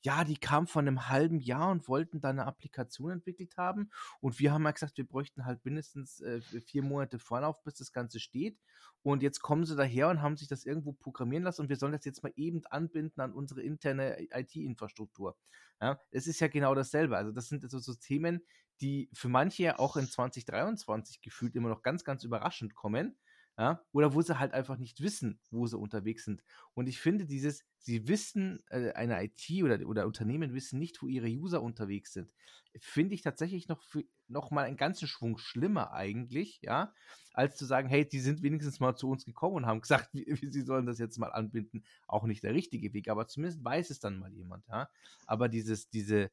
Ja, 0.03 0.25
die 0.25 0.37
kamen 0.37 0.67
vor 0.67 0.83
einem 0.83 1.09
halben 1.09 1.39
Jahr 1.39 1.71
und 1.71 1.87
wollten 1.89 2.21
da 2.21 2.31
eine 2.31 2.47
Applikation 2.47 3.11
entwickelt 3.11 3.57
haben 3.57 3.91
und 4.21 4.39
wir 4.39 4.53
haben 4.53 4.63
mal 4.63 4.73
gesagt, 4.73 4.97
wir 4.97 5.07
bräuchten 5.07 5.45
halt 5.45 5.65
mindestens 5.65 6.21
äh, 6.21 6.41
vier 6.41 6.83
Monate 6.83 7.19
Vorlauf, 7.19 7.63
bis 7.63 7.75
das 7.75 7.93
Ganze 7.93 8.19
steht. 8.21 8.59
Und 9.03 9.23
jetzt 9.23 9.41
kommen 9.41 9.65
sie 9.65 9.77
daher 9.77 10.09
und 10.09 10.21
haben 10.21 10.37
sich 10.37 10.49
das 10.49 10.56
irgendwo 10.65 10.93
programmieren 10.93 11.45
lassen 11.45 11.63
und 11.63 11.69
wir 11.69 11.77
sollen 11.77 11.93
das 11.93 12.05
jetzt 12.05 12.23
mal 12.23 12.33
eben 12.37 12.65
anbinden 12.67 13.21
an 13.21 13.33
unsere 13.33 13.63
interne 13.63 14.17
IT-Infrastruktur. 14.33 15.37
Ja, 15.81 16.01
es 16.11 16.27
ist 16.27 16.41
ja 16.41 16.49
genau 16.49 16.75
dasselbe. 16.75 17.17
Also 17.17 17.33
das 17.33 17.49
sind 17.49 17.65
also 17.65 17.79
so 17.79 17.95
Themen, 17.95 18.43
die 18.81 19.11
für 19.13 19.29
manche 19.29 19.79
auch 19.79 19.97
in 19.97 20.09
2023 20.09 21.21
gefühlt 21.21 21.55
immer 21.55 21.69
noch 21.69 21.83
ganz, 21.83 22.05
ganz 22.05 22.25
überraschend 22.25 22.75
kommen. 22.75 23.19
Ja, 23.59 23.83
oder 23.93 24.13
wo 24.13 24.21
sie 24.21 24.39
halt 24.39 24.53
einfach 24.53 24.77
nicht 24.77 25.01
wissen, 25.01 25.41
wo 25.51 25.67
sie 25.67 25.79
unterwegs 25.79 26.25
sind. 26.27 26.43
Und 26.75 26.89
ich 26.89 27.01
finde 27.01 27.25
dieses, 27.25 27.65
sie 27.79 28.07
wissen, 28.07 28.63
äh, 28.69 28.93
eine 28.93 29.25
IT 29.25 29.51
oder, 29.63 29.87
oder 29.89 30.07
Unternehmen 30.07 30.53
wissen 30.53 30.79
nicht, 30.79 31.01
wo 31.01 31.09
ihre 31.09 31.29
User 31.29 31.63
unterwegs 31.63 32.13
sind, 32.13 32.31
finde 32.79 33.15
ich 33.15 33.23
tatsächlich 33.23 33.69
noch, 33.69 33.83
für, 33.83 34.05
noch 34.29 34.51
mal 34.51 34.65
einen 34.65 34.77
ganzen 34.77 35.09
Schwung 35.09 35.39
schlimmer 35.39 35.93
eigentlich, 35.93 36.61
ja, 36.61 36.93
als 37.33 37.57
zu 37.57 37.65
sagen, 37.65 37.89
hey, 37.89 38.07
die 38.07 38.21
sind 38.21 38.43
wenigstens 38.43 38.81
mal 38.81 38.95
zu 38.95 39.09
uns 39.09 39.25
gekommen 39.25 39.57
und 39.57 39.67
haben 39.67 39.81
gesagt, 39.83 40.11
wie, 40.13 40.27
wie, 40.27 40.49
sie 40.49 40.63
sollen 40.63 40.85
das 40.85 40.99
jetzt 40.99 41.19
mal 41.19 41.33
anbinden. 41.33 41.85
Auch 42.07 42.25
nicht 42.25 42.43
der 42.43 42.53
richtige 42.53 42.93
Weg, 42.93 43.09
aber 43.09 43.27
zumindest 43.27 43.65
weiß 43.65 43.91
es 43.91 44.01
dann 44.01 44.19
mal 44.19 44.33
jemand, 44.33 44.67
ja. 44.69 44.89
Aber 45.27 45.49
dieses, 45.49 45.89
diese, 45.89 46.31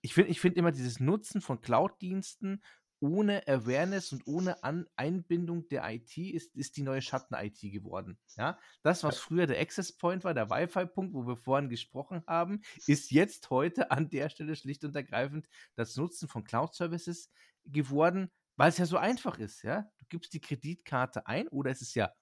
ich 0.00 0.14
finde 0.14 0.30
ich 0.30 0.40
find 0.40 0.56
immer 0.56 0.72
dieses 0.72 1.00
Nutzen 1.00 1.40
von 1.40 1.60
Cloud-Diensten 1.60 2.62
ohne 3.00 3.46
Awareness 3.46 4.12
und 4.12 4.26
ohne 4.26 4.62
An 4.62 4.86
Einbindung 4.96 5.68
der 5.68 5.88
IT 5.90 6.16
ist, 6.16 6.54
ist 6.56 6.76
die 6.76 6.82
neue 6.82 7.02
Schatten-IT 7.02 7.60
geworden. 7.60 8.18
Ja, 8.36 8.58
das, 8.82 9.04
was 9.04 9.18
früher 9.18 9.46
der 9.46 9.60
Access 9.60 9.96
Point 9.96 10.24
war, 10.24 10.34
der 10.34 10.50
Wi-Fi-Punkt, 10.50 11.14
wo 11.14 11.26
wir 11.26 11.36
vorhin 11.36 11.68
gesprochen 11.68 12.22
haben, 12.26 12.62
ist 12.86 13.10
jetzt 13.10 13.50
heute 13.50 13.90
an 13.90 14.08
der 14.10 14.28
Stelle 14.28 14.56
schlicht 14.56 14.84
und 14.84 14.96
ergreifend 14.96 15.46
das 15.74 15.96
Nutzen 15.96 16.28
von 16.28 16.44
Cloud-Services 16.44 17.30
geworden, 17.64 18.30
weil 18.56 18.70
es 18.70 18.78
ja 18.78 18.86
so 18.86 18.96
einfach 18.96 19.38
ist. 19.38 19.62
Ja, 19.62 19.90
du 19.98 20.06
gibst 20.08 20.32
die 20.32 20.40
Kreditkarte 20.40 21.26
ein 21.26 21.48
oder 21.48 21.70
es 21.70 21.82
ist 21.82 21.94
ja 21.94 22.12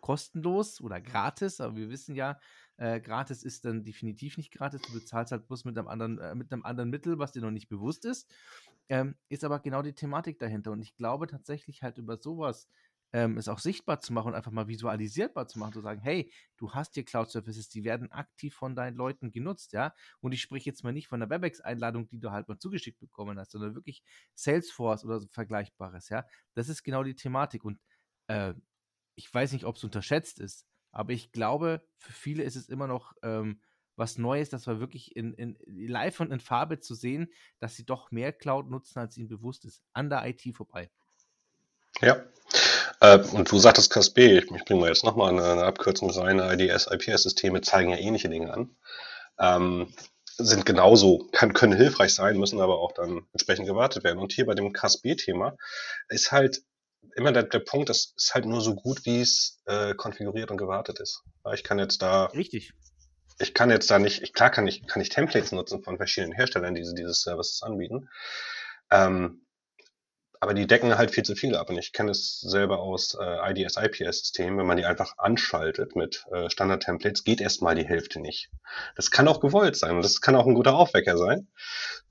kostenlos 0.00 0.82
oder 0.82 1.00
gratis, 1.00 1.62
aber 1.62 1.76
wir 1.76 1.88
wissen 1.88 2.14
ja, 2.14 2.38
äh, 2.76 3.00
gratis 3.00 3.42
ist 3.42 3.64
dann 3.64 3.84
definitiv 3.84 4.36
nicht 4.36 4.52
gratis. 4.52 4.82
Du 4.82 4.92
bezahlst 4.92 5.32
halt 5.32 5.46
bloß 5.46 5.64
mit 5.64 5.78
einem 5.78 5.88
anderen, 5.88 6.18
äh, 6.18 6.34
mit 6.34 6.52
einem 6.52 6.62
anderen 6.62 6.90
Mittel, 6.90 7.18
was 7.18 7.32
dir 7.32 7.40
noch 7.40 7.50
nicht 7.50 7.68
bewusst 7.68 8.04
ist. 8.04 8.30
Ähm, 8.88 9.16
ist 9.28 9.44
aber 9.44 9.60
genau 9.60 9.82
die 9.82 9.94
Thematik 9.94 10.38
dahinter. 10.38 10.72
Und 10.72 10.82
ich 10.82 10.94
glaube 10.96 11.26
tatsächlich 11.26 11.82
halt 11.82 11.98
über 11.98 12.18
sowas 12.18 12.68
ähm, 13.14 13.38
es 13.38 13.46
auch 13.48 13.60
sichtbar 13.60 14.00
zu 14.00 14.12
machen 14.12 14.28
und 14.28 14.34
einfach 14.34 14.50
mal 14.50 14.66
visualisierbar 14.66 15.46
zu 15.46 15.60
machen, 15.60 15.72
zu 15.72 15.80
sagen, 15.80 16.00
hey, 16.00 16.32
du 16.56 16.72
hast 16.72 16.94
hier 16.94 17.04
Cloud 17.04 17.30
Services, 17.30 17.68
die 17.68 17.84
werden 17.84 18.10
aktiv 18.10 18.56
von 18.56 18.74
deinen 18.74 18.96
Leuten 18.96 19.30
genutzt, 19.30 19.72
ja. 19.72 19.94
Und 20.20 20.32
ich 20.32 20.42
spreche 20.42 20.68
jetzt 20.68 20.82
mal 20.82 20.92
nicht 20.92 21.06
von 21.06 21.20
der 21.20 21.30
WebEx-Einladung, 21.30 22.08
die 22.08 22.18
du 22.18 22.32
halt 22.32 22.48
mal 22.48 22.58
zugeschickt 22.58 22.98
bekommen 22.98 23.38
hast, 23.38 23.52
sondern 23.52 23.76
wirklich 23.76 24.02
Salesforce 24.34 25.04
oder 25.04 25.20
so 25.20 25.28
Vergleichbares, 25.28 26.08
ja. 26.08 26.26
Das 26.54 26.68
ist 26.68 26.82
genau 26.82 27.04
die 27.04 27.14
Thematik. 27.14 27.64
Und 27.64 27.78
äh, 28.26 28.54
ich 29.14 29.32
weiß 29.32 29.52
nicht, 29.52 29.64
ob 29.64 29.76
es 29.76 29.84
unterschätzt 29.84 30.40
ist, 30.40 30.66
aber 30.90 31.12
ich 31.12 31.30
glaube, 31.30 31.86
für 31.98 32.12
viele 32.12 32.42
ist 32.42 32.56
es 32.56 32.68
immer 32.68 32.88
noch 32.88 33.12
ähm, 33.22 33.60
was 33.96 34.18
Neues, 34.18 34.50
das 34.50 34.66
war 34.66 34.80
wirklich 34.80 35.14
in, 35.16 35.34
in 35.34 35.56
live 35.66 36.20
und 36.20 36.32
in 36.32 36.40
Farbe 36.40 36.80
zu 36.80 36.94
sehen, 36.94 37.32
dass 37.60 37.76
sie 37.76 37.84
doch 37.84 38.10
mehr 38.10 38.32
Cloud 38.32 38.70
nutzen, 38.70 38.98
als 38.98 39.16
ihnen 39.16 39.28
bewusst 39.28 39.64
ist. 39.64 39.82
An 39.92 40.10
der 40.10 40.26
IT 40.26 40.42
vorbei. 40.54 40.90
Ja. 42.00 42.22
Äh, 43.00 43.18
und 43.32 43.50
du 43.50 43.58
sagtest 43.58 43.92
KSB, 43.92 44.38
ich, 44.38 44.50
ich 44.50 44.64
bringe 44.64 44.80
mal 44.80 44.88
jetzt 44.88 45.04
nochmal 45.04 45.30
eine, 45.30 45.44
eine 45.44 45.64
Abkürzung 45.64 46.10
rein. 46.10 46.38
IDS, 46.38 46.88
IPS-Systeme 46.90 47.60
zeigen 47.60 47.90
ja 47.90 47.96
ähnliche 47.96 48.28
Dinge 48.28 48.52
an. 48.52 48.76
Ähm, 49.38 49.92
sind 50.36 50.66
genauso, 50.66 51.28
kann, 51.32 51.52
können 51.52 51.76
hilfreich 51.76 52.12
sein, 52.12 52.38
müssen 52.38 52.60
aber 52.60 52.78
auch 52.78 52.92
dann 52.92 53.26
entsprechend 53.32 53.66
gewartet 53.66 54.02
werden. 54.02 54.18
Und 54.18 54.32
hier 54.32 54.46
bei 54.46 54.54
dem 54.54 54.72
KSB-Thema 54.72 55.56
ist 56.08 56.32
halt 56.32 56.62
immer 57.14 57.32
der, 57.32 57.44
der 57.44 57.60
Punkt, 57.60 57.88
das 57.88 58.14
ist 58.16 58.34
halt 58.34 58.46
nur 58.46 58.60
so 58.60 58.74
gut, 58.74 59.04
wie 59.06 59.20
es 59.20 59.60
äh, 59.66 59.94
konfiguriert 59.94 60.50
und 60.50 60.56
gewartet 60.56 60.98
ist. 60.98 61.22
Ich 61.52 61.62
kann 61.62 61.78
jetzt 61.78 62.02
da. 62.02 62.26
Richtig. 62.26 62.72
Ich 63.38 63.54
kann 63.54 63.70
jetzt 63.70 63.90
da 63.90 63.98
nicht, 63.98 64.22
ich, 64.22 64.32
klar 64.32 64.50
kann 64.50 64.66
ich, 64.66 64.86
kann 64.86 65.02
ich 65.02 65.08
Templates 65.08 65.52
nutzen 65.52 65.82
von 65.82 65.96
verschiedenen 65.96 66.32
Herstellern, 66.32 66.74
die 66.74 66.82
diese 66.82 67.14
Services 67.14 67.62
anbieten. 67.62 68.08
Ähm, 68.90 69.44
aber 70.44 70.52
die 70.52 70.66
decken 70.66 70.98
halt 70.98 71.10
viel 71.10 71.22
zu 71.24 71.34
viel 71.34 71.56
ab. 71.56 71.70
Und 71.70 71.78
ich 71.78 71.94
kenne 71.94 72.10
es 72.10 72.38
selber 72.38 72.80
aus 72.80 73.16
äh, 73.18 73.50
IDS-IPS-Systemen, 73.50 74.58
wenn 74.58 74.66
man 74.66 74.76
die 74.76 74.84
einfach 74.84 75.14
anschaltet 75.16 75.96
mit 75.96 76.26
äh, 76.32 76.50
Standard-Templates, 76.50 77.24
geht 77.24 77.40
erstmal 77.40 77.74
die 77.74 77.86
Hälfte 77.86 78.20
nicht. 78.20 78.50
Das 78.94 79.10
kann 79.10 79.26
auch 79.26 79.40
gewollt 79.40 79.74
sein 79.74 79.96
und 79.96 80.04
das 80.04 80.20
kann 80.20 80.36
auch 80.36 80.46
ein 80.46 80.52
guter 80.52 80.74
Aufwecker 80.74 81.16
sein. 81.16 81.48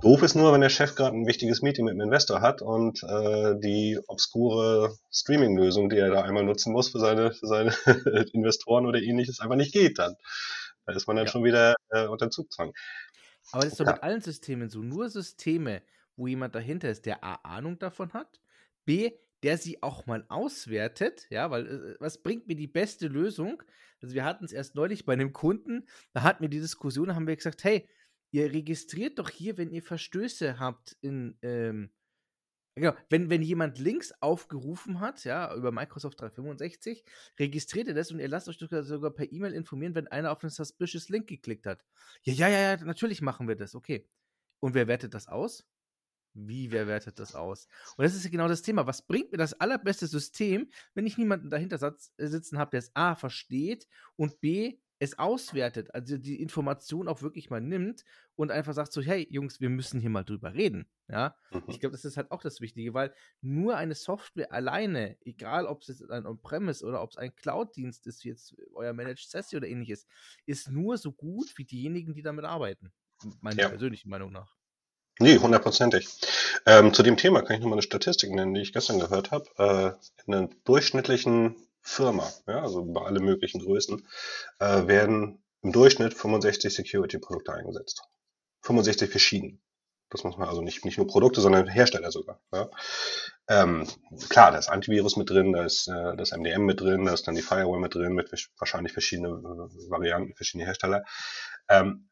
Doof 0.01 0.23
ist 0.23 0.33
nur, 0.33 0.51
wenn 0.51 0.61
der 0.61 0.69
Chef 0.69 0.95
gerade 0.95 1.15
ein 1.15 1.27
wichtiges 1.27 1.61
Meeting 1.61 1.85
mit 1.85 1.93
dem 1.93 2.01
Investor 2.01 2.41
hat 2.41 2.63
und 2.63 3.03
äh, 3.03 3.53
die 3.59 3.99
obskure 4.07 4.97
Streaming-Lösung, 5.11 5.91
die 5.91 5.97
er 5.97 6.09
da 6.09 6.23
einmal 6.23 6.43
nutzen 6.43 6.73
muss 6.73 6.89
für 6.89 6.99
seine, 6.99 7.33
für 7.33 7.45
seine 7.45 7.71
Investoren 8.33 8.87
oder 8.87 8.99
ähnliches, 8.99 9.41
einfach 9.41 9.57
nicht 9.57 9.73
geht 9.73 9.99
dann. 9.99 10.15
Da 10.85 10.93
ist 10.93 11.07
man 11.07 11.15
dann 11.15 11.25
ja. 11.25 11.31
schon 11.31 11.43
wieder 11.43 11.75
äh, 11.89 12.07
unter 12.07 12.29
Zugzwang. 12.29 12.73
Aber 13.51 13.63
das 13.63 13.73
ist 13.73 13.79
doch 13.79 13.85
ja. 13.85 13.93
mit 13.93 14.03
allen 14.03 14.21
Systemen 14.21 14.69
so. 14.69 14.81
Nur 14.81 15.09
Systeme, 15.09 15.81
wo 16.15 16.27
jemand 16.27 16.55
dahinter 16.55 16.89
ist, 16.89 17.05
der 17.05 17.23
A, 17.23 17.35
Ahnung 17.35 17.79
davon 17.79 18.13
hat, 18.13 18.39
B, 18.85 19.11
der 19.43 19.57
sie 19.57 19.83
auch 19.83 20.05
mal 20.05 20.25
auswertet, 20.29 21.27
ja, 21.29 21.51
weil 21.51 21.67
äh, 21.67 21.95
was 21.99 22.21
bringt 22.23 22.47
mir 22.47 22.55
die 22.55 22.67
beste 22.67 23.07
Lösung? 23.07 23.61
Also 24.01 24.15
wir 24.15 24.25
hatten 24.25 24.45
es 24.45 24.53
erst 24.53 24.75
neulich 24.75 25.05
bei 25.05 25.13
einem 25.13 25.33
Kunden, 25.33 25.85
da 26.13 26.23
hatten 26.23 26.41
wir 26.41 26.49
die 26.49 26.59
Diskussion, 26.59 27.15
haben 27.15 27.27
wir 27.27 27.35
gesagt, 27.35 27.63
hey, 27.63 27.87
ihr 28.31 28.51
registriert 28.51 29.19
doch 29.19 29.29
hier, 29.29 29.57
wenn 29.57 29.71
ihr 29.71 29.83
Verstöße 29.83 30.59
habt 30.59 30.97
in, 31.01 31.37
ähm, 31.41 31.91
genau, 32.75 32.93
wenn, 33.09 33.29
wenn 33.29 33.41
jemand 33.41 33.79
Links 33.79 34.13
aufgerufen 34.19 34.99
hat, 34.99 35.23
ja, 35.23 35.53
über 35.55 35.71
Microsoft 35.71 36.19
365, 36.21 37.03
registriert 37.39 37.87
ihr 37.87 37.93
das 37.93 38.11
und 38.11 38.19
ihr 38.19 38.27
lasst 38.27 38.47
euch 38.49 38.57
sogar 38.57 39.11
per 39.11 39.31
E-Mail 39.31 39.53
informieren, 39.53 39.95
wenn 39.95 40.07
einer 40.07 40.31
auf 40.31 40.43
einen 40.43 40.51
suspicious 40.51 41.09
Link 41.09 41.27
geklickt 41.27 41.65
hat. 41.65 41.83
Ja, 42.23 42.33
ja, 42.33 42.47
ja, 42.49 42.75
ja, 42.75 42.83
natürlich 42.83 43.21
machen 43.21 43.47
wir 43.47 43.55
das, 43.55 43.75
okay. 43.75 44.07
Und 44.59 44.73
wer 44.73 44.87
wertet 44.87 45.13
das 45.13 45.27
aus? 45.27 45.65
Wie, 46.35 46.71
wer 46.71 46.87
wertet 46.87 47.19
das 47.19 47.35
aus? 47.35 47.67
Und 47.95 48.03
das 48.03 48.15
ist 48.15 48.29
genau 48.31 48.47
das 48.47 48.63
Thema. 48.63 48.87
Was 48.87 49.03
bringt 49.03 49.31
mir 49.31 49.37
das 49.37 49.53
allerbeste 49.53 50.07
System, 50.07 50.69
wenn 50.95 51.05
ich 51.05 51.17
niemanden 51.17 51.51
dahinter 51.51 51.95
äh, 52.17 52.27
sitzen 52.27 52.57
habe, 52.57 52.71
der 52.71 52.79
es 52.79 52.95
A 52.95 53.15
versteht 53.15 53.87
und 54.15 54.41
B 54.41 54.79
es 55.03 55.19
auswertet, 55.19 55.93
also 55.93 56.17
die 56.17 56.41
Information 56.41 57.09
auch 57.09 57.21
wirklich 57.21 57.49
mal 57.49 57.59
nimmt 57.59 58.05
und 58.35 58.51
einfach 58.51 58.73
sagt 58.73 58.93
so, 58.93 59.01
hey 59.01 59.27
Jungs, 59.29 59.59
wir 59.59 59.69
müssen 59.69 59.99
hier 59.99 60.09
mal 60.09 60.23
drüber 60.23 60.53
reden. 60.53 60.87
Ja, 61.09 61.35
mhm. 61.51 61.63
ich 61.67 61.81
glaube, 61.81 61.91
das 61.91 62.05
ist 62.05 62.15
halt 62.15 62.31
auch 62.31 62.41
das 62.41 62.61
Wichtige, 62.61 62.93
weil 62.93 63.13
nur 63.41 63.75
eine 63.75 63.95
Software 63.95 64.53
alleine, 64.53 65.17
egal 65.25 65.65
ob 65.65 65.81
es 65.81 65.89
jetzt 65.89 66.09
ein 66.09 66.25
On-Premise 66.25 66.85
oder 66.85 67.01
ob 67.01 67.11
es 67.11 67.17
ein 67.17 67.35
Cloud-Dienst 67.35 68.07
ist, 68.07 68.23
wie 68.23 68.29
jetzt 68.29 68.55
euer 68.73 68.93
Managed 68.93 69.29
Session 69.29 69.57
oder 69.57 69.67
ähnliches, 69.67 70.07
ist 70.45 70.71
nur 70.71 70.97
so 70.97 71.11
gut 71.11 71.51
wie 71.57 71.65
diejenigen, 71.65 72.13
die 72.13 72.21
damit 72.21 72.45
arbeiten. 72.45 72.93
Meiner 73.41 73.63
ja. 73.63 73.69
persönlichen 73.69 74.09
Meinung 74.09 74.31
nach. 74.31 74.55
Nee, 75.19 75.37
hundertprozentig. 75.37 76.07
Ähm, 76.65 76.93
zu 76.93 77.03
dem 77.03 77.17
Thema 77.17 77.41
kann 77.41 77.57
ich 77.57 77.61
nochmal 77.61 77.75
eine 77.75 77.83
Statistik 77.83 78.31
nennen, 78.31 78.53
die 78.53 78.61
ich 78.61 78.73
gestern 78.73 78.99
gehört 78.99 79.31
habe. 79.31 79.45
Äh, 79.57 80.23
in 80.25 80.33
einer 80.33 80.49
durchschnittlichen 80.63 81.55
Firma, 81.83 82.31
ja, 82.47 82.61
also 82.61 82.83
bei 82.85 83.01
alle 83.01 83.19
möglichen 83.19 83.61
Größen, 83.61 84.07
äh, 84.59 84.87
werden 84.87 85.43
im 85.61 85.71
Durchschnitt 85.71 86.13
65 86.13 86.73
Security-Produkte 86.73 87.53
eingesetzt. 87.53 88.03
65 88.61 89.09
verschieden. 89.09 89.61
Das 90.09 90.23
muss 90.23 90.37
man 90.37 90.47
also 90.47 90.61
nicht, 90.61 90.85
nicht 90.85 90.97
nur 90.97 91.07
Produkte, 91.07 91.41
sondern 91.41 91.67
Hersteller 91.67 92.11
sogar. 92.11 92.39
Ja. 92.53 92.69
Ähm, 93.49 93.87
klar, 94.29 94.51
da 94.51 94.59
ist 94.59 94.69
Antivirus 94.69 95.17
mit 95.17 95.29
drin, 95.29 95.53
da 95.53 95.65
ist 95.65 95.87
äh, 95.87 96.15
das 96.15 96.31
MDM 96.31 96.65
mit 96.65 96.79
drin, 96.79 97.05
da 97.05 97.13
ist 97.13 97.27
dann 97.27 97.35
die 97.35 97.41
Firewall 97.41 97.79
mit 97.79 97.95
drin, 97.95 98.13
mit 98.13 98.31
wahrscheinlich 98.57 98.93
verschiedene 98.93 99.29
äh, 99.29 99.89
Varianten, 99.89 100.35
verschiedene 100.35 100.65
Hersteller. 100.65 101.03
Ähm, 101.67 102.09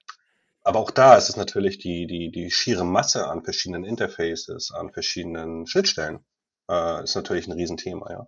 aber 0.64 0.80
auch 0.80 0.92
da 0.92 1.16
ist 1.16 1.30
es 1.30 1.38
natürlich 1.38 1.78
die, 1.78 2.08
die, 2.08 2.32
die 2.32 2.52
schiere 2.52 2.86
Masse 2.86 3.28
an 3.28 3.44
verschiedenen 3.44 3.84
Interfaces, 3.84 4.72
an 4.72 4.92
verschiedenen 4.92 5.66
Schnittstellen, 5.68 6.26
äh, 6.72 7.04
ist 7.04 7.16
natürlich 7.16 7.48
ein 7.48 7.54
Riesenthema, 7.54 8.10
ja. 8.10 8.28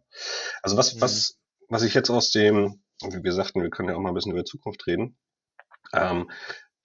Also 0.61 0.77
was, 0.77 0.95
mhm. 0.95 1.01
was, 1.01 1.39
was 1.69 1.83
ich 1.83 1.93
jetzt 1.93 2.09
aus 2.09 2.31
dem, 2.31 2.83
wie 3.01 3.23
wir 3.23 3.33
sagten, 3.33 3.63
wir 3.63 3.69
können 3.69 3.89
ja 3.89 3.95
auch 3.95 3.99
mal 3.99 4.09
ein 4.09 4.15
bisschen 4.15 4.33
über 4.33 4.45
Zukunft 4.45 4.85
reden, 4.85 5.17
ähm, 5.93 6.29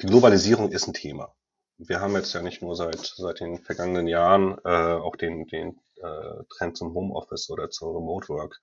die 0.00 0.06
Globalisierung 0.06 0.70
ist 0.70 0.86
ein 0.86 0.94
Thema. 0.94 1.34
Wir 1.78 2.00
haben 2.00 2.14
jetzt 2.14 2.32
ja 2.32 2.42
nicht 2.42 2.62
nur 2.62 2.76
seit, 2.76 3.04
seit 3.16 3.40
den 3.40 3.58
vergangenen 3.58 4.06
Jahren 4.06 4.58
äh, 4.64 4.94
auch 4.94 5.16
den, 5.16 5.46
den 5.46 5.80
äh, 5.96 6.44
Trend 6.50 6.76
zum 6.76 6.94
Homeoffice 6.94 7.50
oder 7.50 7.70
zur 7.70 7.96
Remote 7.96 8.28
Work. 8.28 8.60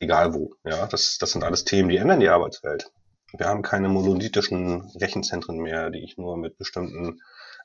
Egal 0.00 0.34
wo, 0.34 0.54
ja. 0.64 0.86
Das, 0.86 1.18
das 1.18 1.32
sind 1.32 1.44
alles 1.44 1.64
Themen, 1.64 1.88
die 1.88 1.96
ändern 1.96 2.20
die 2.20 2.28
Arbeitswelt. 2.28 2.90
Wir 3.34 3.46
haben 3.46 3.62
keine 3.62 3.88
monolithischen 3.88 4.90
Rechenzentren 4.96 5.58
mehr, 5.58 5.90
die 5.90 6.04
ich 6.04 6.18
nur 6.18 6.36
mit 6.36 6.58
bestimmten 6.58 7.20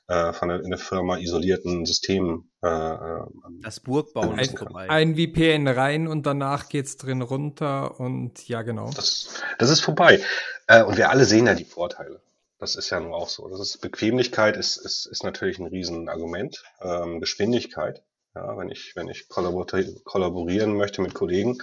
äh, 0.08 0.32
von 0.32 0.48
der, 0.48 0.60
in 0.62 0.70
der 0.70 0.78
Firma 0.78 1.18
isolierten 1.18 1.86
Systemen 1.86 2.50
äh, 2.62 2.68
äh 2.68 3.26
das 3.60 3.80
Burgbauen 3.80 4.38
ist 4.38 4.58
vorbei. 4.58 4.88
Ein 4.88 5.16
VPN 5.16 5.68
rein 5.68 6.08
und 6.08 6.26
danach 6.26 6.68
geht's 6.68 6.96
drin 6.96 7.22
runter 7.22 8.00
und 8.00 8.48
ja 8.48 8.62
genau. 8.62 8.90
Das, 8.94 9.42
das 9.58 9.70
ist 9.70 9.80
vorbei. 9.80 10.20
Äh, 10.66 10.82
und 10.82 10.96
wir 10.96 11.10
alle 11.10 11.24
sehen 11.24 11.46
ja 11.46 11.54
die 11.54 11.64
Vorteile. 11.64 12.20
Das 12.58 12.74
ist 12.74 12.90
ja 12.90 12.98
nun 12.98 13.12
auch 13.12 13.28
so. 13.28 13.48
Das 13.48 13.60
ist 13.60 13.80
Bequemlichkeit 13.80 14.56
ist, 14.56 14.76
ist, 14.78 15.06
ist 15.06 15.22
natürlich 15.22 15.58
ein 15.58 15.66
Riesenargument. 15.66 16.64
Ähm, 16.80 17.20
Geschwindigkeit. 17.20 18.02
Ja, 18.34 18.56
wenn 18.58 18.70
ich, 18.70 18.92
wenn 18.94 19.08
ich 19.08 19.28
kollaborieren 19.28 20.76
möchte 20.76 21.02
mit 21.02 21.14
Kollegen. 21.14 21.58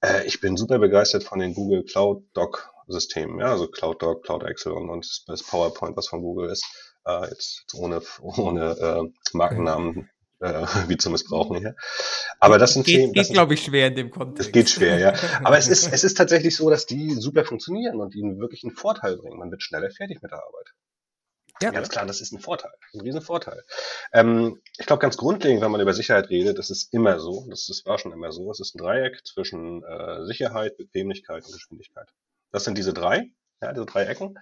Äh, 0.00 0.26
ich 0.26 0.40
bin 0.40 0.56
super 0.56 0.78
begeistert 0.78 1.24
von 1.24 1.38
den 1.38 1.54
Google 1.54 1.84
Cloud 1.84 2.24
Doc 2.34 2.72
Systemen, 2.88 3.38
ja, 3.38 3.52
also 3.52 3.68
Cloud 3.68 4.02
Doc, 4.02 4.24
Cloud 4.24 4.44
Excel 4.44 4.72
und, 4.72 4.88
und 4.88 5.24
das 5.26 5.42
PowerPoint, 5.42 5.96
was 5.96 6.08
von 6.08 6.22
Google 6.22 6.48
ist, 6.50 6.64
äh, 7.08 7.28
jetzt, 7.30 7.64
ohne, 7.74 8.02
ohne 8.20 8.70
äh, 8.78 9.36
Markennamen 9.36 10.10
äh, 10.40 10.66
wie 10.88 10.96
zu 10.96 11.10
missbrauchen 11.10 11.58
hier. 11.58 11.74
Aber 12.40 12.58
das 12.58 12.74
sind 12.74 12.86
geht, 12.86 12.96
Themen. 12.96 13.14
Das 13.14 13.28
geht, 13.28 13.34
glaube 13.34 13.54
ich, 13.54 13.64
schwer 13.64 13.88
in 13.88 13.96
dem 13.96 14.10
Kontext. 14.10 14.48
Es 14.48 14.52
geht 14.52 14.70
schwer, 14.70 14.98
ja. 14.98 15.14
Aber 15.44 15.58
es 15.58 15.68
ist, 15.68 15.92
es 15.92 16.04
ist 16.04 16.16
tatsächlich 16.16 16.56
so, 16.56 16.70
dass 16.70 16.86
die 16.86 17.12
super 17.12 17.44
funktionieren 17.44 18.00
und 18.00 18.14
ihnen 18.14 18.38
wirklich 18.38 18.62
einen 18.64 18.76
Vorteil 18.76 19.16
bringen. 19.16 19.38
Man 19.38 19.50
wird 19.50 19.62
schneller 19.62 19.90
fertig 19.90 20.22
mit 20.22 20.30
der 20.30 20.38
Arbeit. 20.38 20.66
Ja. 21.60 21.70
Ganz 21.72 21.88
klar, 21.88 22.06
das 22.06 22.20
ist 22.20 22.32
ein 22.32 22.38
Vorteil, 22.38 22.70
ein 22.94 23.00
riesen 23.00 23.20
Vorteil. 23.20 23.64
Ähm, 24.12 24.60
ich 24.78 24.86
glaube, 24.86 25.00
ganz 25.00 25.16
grundlegend, 25.16 25.60
wenn 25.60 25.72
man 25.72 25.80
über 25.80 25.92
Sicherheit 25.92 26.30
redet, 26.30 26.56
das 26.56 26.70
ist 26.70 26.94
immer 26.94 27.18
so, 27.18 27.48
das, 27.50 27.66
das 27.66 27.84
war 27.84 27.98
schon 27.98 28.12
immer 28.12 28.30
so, 28.30 28.48
es 28.52 28.60
ist 28.60 28.76
ein 28.76 28.78
Dreieck 28.78 29.26
zwischen 29.26 29.82
äh, 29.82 30.24
Sicherheit, 30.24 30.76
Bequemlichkeit 30.76 31.44
und 31.44 31.52
Geschwindigkeit. 31.52 32.08
Das 32.52 32.62
sind 32.62 32.78
diese 32.78 32.92
drei, 32.92 33.32
ja, 33.60 33.72
diese 33.72 33.86
drei 33.86 34.04
Ecken. 34.04 34.38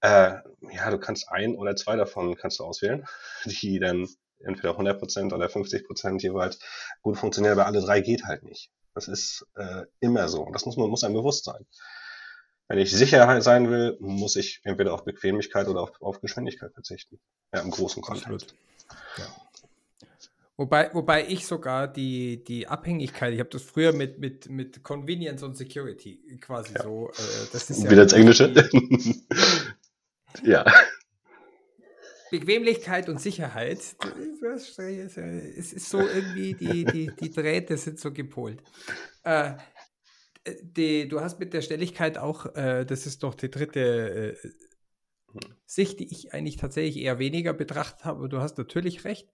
Äh, 0.00 0.36
ja, 0.72 0.90
du 0.90 0.98
kannst 0.98 1.28
ein 1.28 1.56
oder 1.56 1.74
zwei 1.76 1.96
davon 1.96 2.36
kannst 2.36 2.60
du 2.60 2.64
auswählen, 2.64 3.06
die 3.44 3.78
dann 3.78 4.08
entweder 4.40 4.78
100% 4.78 5.34
oder 5.34 5.46
50% 5.46 6.22
jeweils 6.22 6.60
gut 7.02 7.18
funktionieren, 7.18 7.58
aber 7.58 7.66
alle 7.66 7.80
drei 7.80 8.00
geht 8.00 8.24
halt 8.24 8.44
nicht. 8.44 8.70
Das 8.94 9.08
ist 9.08 9.46
äh, 9.56 9.82
immer 10.00 10.28
so. 10.28 10.42
Und 10.42 10.52
das 10.52 10.66
muss 10.66 10.76
man 10.76 10.90
muss 10.90 11.04
einem 11.04 11.14
bewusst 11.14 11.44
sein. 11.44 11.66
Wenn 12.68 12.78
ich 12.78 12.92
sicher 12.92 13.40
sein 13.40 13.70
will, 13.70 13.96
muss 13.98 14.36
ich 14.36 14.60
entweder 14.64 14.92
auf 14.92 15.04
Bequemlichkeit 15.04 15.68
oder 15.68 15.80
auf, 15.80 16.02
auf 16.02 16.20
Geschwindigkeit 16.20 16.72
verzichten. 16.72 17.18
Ja, 17.52 17.60
im 17.60 17.70
großen 17.70 18.02
Kontext. 18.02 18.54
Ja. 19.16 19.26
Wobei, 20.58 20.90
wobei 20.92 21.24
ich 21.24 21.46
sogar 21.46 21.86
die, 21.86 22.42
die 22.42 22.66
Abhängigkeit, 22.66 23.32
ich 23.32 23.38
habe 23.38 23.48
das 23.48 23.62
früher 23.62 23.92
mit, 23.92 24.18
mit, 24.18 24.50
mit 24.50 24.82
Convenience 24.82 25.44
und 25.44 25.56
Security 25.56 26.20
quasi 26.40 26.74
ja. 26.74 26.82
so. 26.82 27.10
Äh, 27.10 27.46
das 27.52 27.70
ist 27.70 27.84
Wieder 27.84 27.98
ja 27.98 28.02
ins 28.02 28.12
Englische. 28.12 28.52
ja. 30.42 30.64
Bequemlichkeit 32.30 33.08
und 33.08 33.20
Sicherheit, 33.20 33.78
es 35.56 35.72
ist 35.72 35.88
so 35.88 36.00
irgendwie, 36.00 36.54
die, 36.54 36.84
die, 36.84 37.10
die 37.18 37.30
Drähte 37.30 37.76
sind 37.76 37.98
so 37.98 38.12
gepolt. 38.12 38.62
Äh, 39.24 39.54
die, 40.62 41.08
du 41.08 41.20
hast 41.20 41.38
mit 41.38 41.52
der 41.52 41.62
Schnelligkeit 41.62 42.18
auch, 42.18 42.54
äh, 42.54 42.84
das 42.84 43.06
ist 43.06 43.22
doch 43.22 43.34
die 43.34 43.50
dritte 43.50 44.36
äh, 44.42 44.48
Sicht, 45.66 46.00
die 46.00 46.10
ich 46.10 46.32
eigentlich 46.32 46.56
tatsächlich 46.56 47.02
eher 47.02 47.18
weniger 47.18 47.52
betrachtet 47.52 48.04
habe. 48.04 48.28
Du 48.28 48.38
hast 48.40 48.58
natürlich 48.58 49.04
recht. 49.04 49.28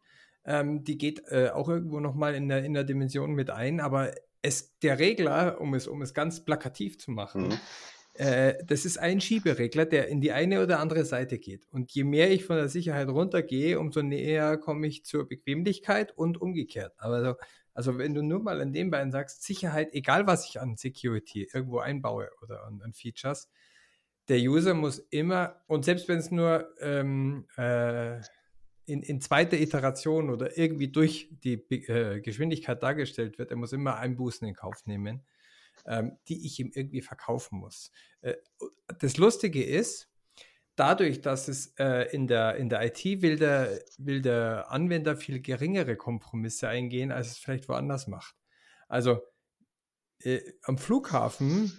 Ähm, 0.45 0.85
die 0.85 0.99
geht 0.99 1.23
äh, 1.29 1.51
auch 1.51 1.69
irgendwo 1.69 2.01
nochmal 2.01 2.35
in 2.35 2.49
der, 2.49 2.65
in 2.65 2.75
der 2.75 2.85
Dimension 2.85 3.33
mit 3.33 3.51
ein, 3.51 3.81
aber 3.81 4.13
es, 4.43 4.79
der 4.81 4.99
Regler, 4.99 5.61
um 5.61 5.73
es, 5.75 5.87
um 5.87 6.03
es 6.03 6.13
ganz 6.13 6.45
plakativ 6.45 6.99
zu 6.99 7.13
machen, 7.13 7.49
mhm. 7.49 7.61
Äh, 8.15 8.65
das 8.65 8.85
ist 8.85 8.99
ein 8.99 9.21
Schieberegler, 9.21 9.87
der 9.87 10.09
in 10.09 10.21
die 10.21 10.31
eine 10.31 10.63
oder 10.63 10.79
andere 10.79 11.05
Seite 11.05 11.39
geht. 11.39 11.67
Und 11.71 11.93
je 11.93 12.05
mehr 12.05 12.31
ich 12.31 12.45
von 12.45 12.57
der 12.57 12.69
Sicherheit 12.69 13.09
runtergehe, 13.09 13.79
umso 13.79 14.03
näher 14.03 14.57
komme 14.57 14.87
ich 14.87 15.05
zur 15.05 15.29
Bequemlichkeit 15.29 16.17
und 16.17 16.41
umgekehrt. 16.41 16.95
Aber 16.99 17.25
so, 17.25 17.35
also 17.75 17.99
wenn 17.99 18.15
du 18.15 18.23
nur 18.23 18.41
mal 18.41 18.61
an 18.61 18.73
dem 18.73 18.91
Bein 18.91 19.11
sagst, 19.11 19.43
Sicherheit, 19.43 19.93
egal 19.93 20.29
was 20.29 20.49
ich 20.49 20.61
an 20.61 20.77
Security 20.77 21.49
irgendwo 21.53 21.79
einbaue 21.79 22.31
oder 22.41 22.65
an, 22.65 22.81
an 22.83 22.93
Features, 22.93 23.51
der 24.29 24.39
User 24.39 24.75
muss 24.75 25.01
immer, 25.11 25.63
und 25.67 25.85
selbst 25.85 26.09
wenn 26.09 26.19
es 26.19 26.31
nur 26.31 26.73
ähm, 26.81 27.47
äh, 27.57 28.21
in, 28.87 29.03
in 29.03 29.21
zweiter 29.21 29.59
Iteration 29.59 30.31
oder 30.31 30.57
irgendwie 30.57 30.89
durch 30.89 31.31
die 31.43 31.55
äh, 31.55 32.21
Geschwindigkeit 32.21 32.83
dargestellt 32.83 33.39
wird, 33.39 33.51
er 33.51 33.57
muss 33.57 33.73
immer 33.73 33.97
Einbußen 33.97 34.47
in 34.47 34.55
Kauf 34.55 34.87
nehmen 34.87 35.25
ähm, 35.87 36.19
die 36.29 36.47
ich 36.47 36.59
ihm 36.59 36.71
irgendwie 36.75 37.03
verkaufen 37.03 37.59
muss. 37.59 37.91
Äh, 38.21 38.35
das 38.99 39.17
Lustige 39.17 39.63
ist, 39.63 40.09
dadurch, 40.77 41.21
dass 41.21 41.49
es 41.49 41.75
äh, 41.79 42.13
in, 42.15 42.27
der, 42.27 42.57
in 42.57 42.69
der 42.69 42.85
IT 42.85 43.05
will 43.23 43.37
der, 43.37 43.81
will 43.99 44.23
der 44.23 44.71
Anwender 44.71 45.17
viel 45.17 45.41
geringere 45.41 45.97
Kompromisse 45.97 46.69
eingehen, 46.69 47.13
als 47.13 47.33
es 47.33 47.39
vielleicht 47.39 47.69
woanders 47.69 48.07
macht. 48.07 48.35
Also 48.89 49.23
äh, 50.23 50.41
am 50.63 50.79
Flughafen 50.79 51.73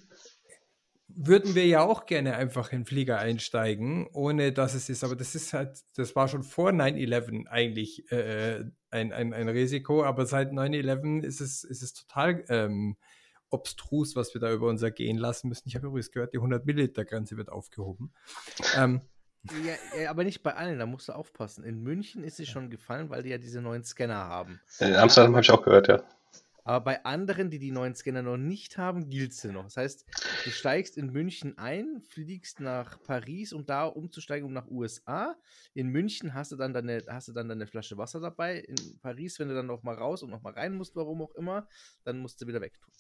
würden 1.08 1.56
wir 1.56 1.66
ja 1.66 1.82
auch 1.82 2.06
gerne 2.06 2.36
einfach 2.36 2.72
in 2.72 2.80
den 2.80 2.86
Flieger 2.86 3.20
einsteigen, 3.20 4.08
ohne 4.12 4.52
dass 4.52 4.74
es 4.74 4.90
ist. 4.90 5.04
Aber 5.04 5.16
das 5.16 5.36
ist 5.36 5.54
halt, 5.54 5.80
das 5.96 6.16
war 6.16 6.28
schon 6.28 6.44
vor 6.44 6.72
9-11 6.72 7.48
eigentlich 7.48 8.12
äh, 8.12 8.66
ein, 8.90 9.14
ein, 9.14 9.34
ein 9.34 9.50
Risiko, 9.50 10.04
aber 10.04 10.26
seit 10.26 10.52
9-11 10.52 11.24
ist 11.24 11.42
es, 11.42 11.64
ist 11.64 11.84
es 11.84 11.94
total 11.94 12.44
ähm, 12.50 12.98
obstrus, 13.56 14.16
was 14.16 14.34
wir 14.34 14.42
da 14.42 14.52
über 14.52 14.68
unser 14.68 14.92
gehen 14.92 15.18
lassen 15.18 15.50
müssen. 15.50 15.68
Ich 15.68 15.76
habe 15.76 15.88
übrigens 15.88 16.12
gehört, 16.12 16.34
die 16.34 16.38
100 16.38 16.66
Milliliter 16.66 17.06
Grenze 17.06 17.38
wird 17.38 17.50
aufgehoben. 17.50 18.14
Ähm, 18.76 19.02
ja, 19.94 20.10
aber 20.10 20.24
nicht 20.24 20.42
bei 20.44 20.56
allen, 20.56 20.80
da 20.80 20.86
musst 20.86 21.10
du 21.10 21.14
aufpassen. 21.14 21.64
In 21.64 21.82
München 21.82 22.24
ist 22.24 22.38
sie 22.38 22.46
schon 22.46 22.70
gefallen, 22.70 23.10
weil 23.10 23.24
die 23.24 23.30
ja 23.30 23.38
diese 23.38 23.62
neuen 23.62 23.84
Scanner 23.84 24.16
haben. 24.16 24.60
In 24.80 24.96
Amsterdam 24.96 25.34
habe 25.34 25.44
ich 25.44 25.52
auch 25.52 25.64
gehört, 25.64 25.88
ja. 25.88 26.04
Aber 26.68 26.84
bei 26.84 27.06
anderen, 27.06 27.52
die 27.52 27.60
die 27.60 27.70
neuen 27.70 27.94
Scanner 27.94 28.24
noch 28.24 28.38
nicht 28.38 28.80
haben, 28.80 29.08
gilt 29.08 29.34
sie 29.34 29.52
noch. 29.52 29.66
Das 29.66 29.78
heißt, 29.78 30.06
du 30.46 30.50
steigst 30.50 30.98
in 30.98 31.12
München 31.12 31.60
ein, 31.60 32.02
fliegst 32.02 32.60
nach 32.60 33.00
Paris, 33.04 33.54
um 33.54 33.68
da 33.68 33.86
umzusteigen, 33.86 34.48
um 34.48 34.54
nach 34.54 34.68
USA. 34.68 35.36
In 35.76 35.90
München 35.90 36.34
hast 36.34 36.52
du 36.52 36.56
dann 36.56 36.74
deine, 36.74 37.04
hast 37.08 37.28
du 37.28 37.34
dann 37.34 37.50
deine 37.50 37.68
Flasche 37.68 38.00
Wasser 38.00 38.20
dabei. 38.20 38.62
In 38.62 39.00
Paris, 39.00 39.38
wenn 39.38 39.50
du 39.50 39.54
dann 39.54 39.68
noch 39.68 39.84
mal 39.84 39.94
raus 39.94 40.24
und 40.24 40.32
noch 40.32 40.42
mal 40.42 40.54
rein 40.54 40.74
musst, 40.74 40.96
warum 40.96 41.22
auch 41.22 41.36
immer, 41.36 41.68
dann 42.04 42.18
musst 42.18 42.42
du 42.42 42.48
wieder 42.48 42.62
wegtun. 42.62 42.92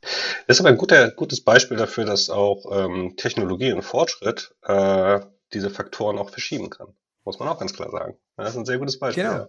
Das 0.00 0.56
ist 0.56 0.60
aber 0.60 0.70
ein 0.70 0.78
guter, 0.78 1.10
gutes 1.10 1.42
Beispiel 1.42 1.76
dafür, 1.76 2.04
dass 2.04 2.30
auch 2.30 2.64
ähm, 2.70 3.14
Technologie 3.16 3.72
und 3.72 3.82
Fortschritt 3.82 4.54
äh, 4.62 5.20
diese 5.52 5.70
Faktoren 5.70 6.18
auch 6.18 6.30
verschieben 6.30 6.70
kann. 6.70 6.88
Muss 7.24 7.38
man 7.38 7.48
auch 7.48 7.58
ganz 7.58 7.74
klar 7.74 7.90
sagen. 7.90 8.16
Das 8.36 8.50
ist 8.50 8.56
ein 8.56 8.64
sehr 8.64 8.78
gutes 8.78 8.98
Beispiel. 8.98 9.24
Genau. 9.24 9.48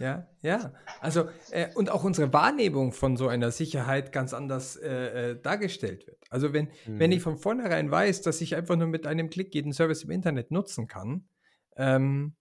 Ja, 0.00 0.26
ja. 0.42 0.72
Also, 1.00 1.28
äh, 1.50 1.68
und 1.74 1.90
auch 1.90 2.02
unsere 2.02 2.32
Wahrnehmung 2.32 2.92
von 2.92 3.16
so 3.16 3.28
einer 3.28 3.52
Sicherheit 3.52 4.10
ganz 4.10 4.34
anders 4.34 4.76
äh, 4.76 5.30
äh, 5.30 5.40
dargestellt 5.40 6.06
wird. 6.06 6.18
Also, 6.30 6.52
wenn, 6.52 6.66
mhm. 6.86 6.98
wenn 6.98 7.12
ich 7.12 7.22
von 7.22 7.36
vornherein 7.36 7.90
weiß, 7.90 8.22
dass 8.22 8.40
ich 8.40 8.56
einfach 8.56 8.76
nur 8.76 8.88
mit 8.88 9.06
einem 9.06 9.30
Klick 9.30 9.54
jeden 9.54 9.72
Service 9.72 10.02
im 10.02 10.10
Internet 10.10 10.50
nutzen 10.50 10.88
kann, 10.88 11.28
ähm, 11.76 12.34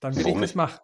dann 0.00 0.16
will 0.16 0.24
Warum 0.24 0.42
ich 0.42 0.50
das 0.50 0.54
machen. 0.54 0.80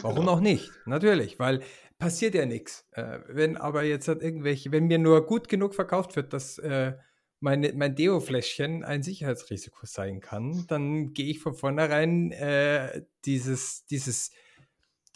Warum 0.00 0.20
genau. 0.20 0.32
auch 0.32 0.40
nicht? 0.40 0.70
Natürlich, 0.86 1.38
weil 1.38 1.60
passiert 2.04 2.34
ja 2.34 2.44
nichts. 2.44 2.86
Äh, 2.90 3.20
wenn 3.28 3.56
aber 3.56 3.82
jetzt 3.82 4.08
halt 4.08 4.20
irgendwelche, 4.20 4.70
wenn 4.72 4.88
mir 4.88 4.98
nur 4.98 5.26
gut 5.26 5.48
genug 5.48 5.74
verkauft 5.74 6.16
wird, 6.16 6.34
dass 6.34 6.58
äh, 6.58 6.92
meine, 7.40 7.72
mein 7.72 7.94
Deo-Fläschchen 7.94 8.84
ein 8.84 9.02
Sicherheitsrisiko 9.02 9.86
sein 9.86 10.20
kann, 10.20 10.66
dann 10.68 11.14
gehe 11.14 11.30
ich 11.30 11.38
von 11.38 11.54
vornherein 11.54 12.30
äh, 12.32 13.06
dieses, 13.24 13.86
dieses, 13.86 14.32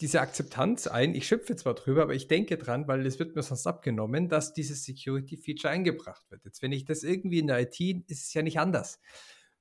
diese 0.01 0.19
Akzeptanz 0.19 0.87
ein. 0.87 1.13
Ich 1.13 1.27
schimpfe 1.27 1.55
zwar 1.55 1.75
drüber, 1.75 2.01
aber 2.01 2.15
ich 2.15 2.27
denke 2.27 2.57
dran, 2.57 2.87
weil 2.87 3.05
es 3.05 3.19
wird 3.19 3.35
mir 3.35 3.43
sonst 3.43 3.67
abgenommen, 3.67 4.27
dass 4.27 4.53
dieses 4.53 4.83
Security-Feature 4.83 5.71
eingebracht 5.71 6.31
wird. 6.31 6.43
Jetzt, 6.43 6.63
wenn 6.63 6.71
ich 6.71 6.85
das 6.85 7.03
irgendwie 7.03 7.37
in 7.37 7.45
der 7.45 7.59
IT, 7.59 7.79
ist 8.07 8.25
es 8.25 8.33
ja 8.33 8.41
nicht 8.41 8.59
anders. 8.59 8.99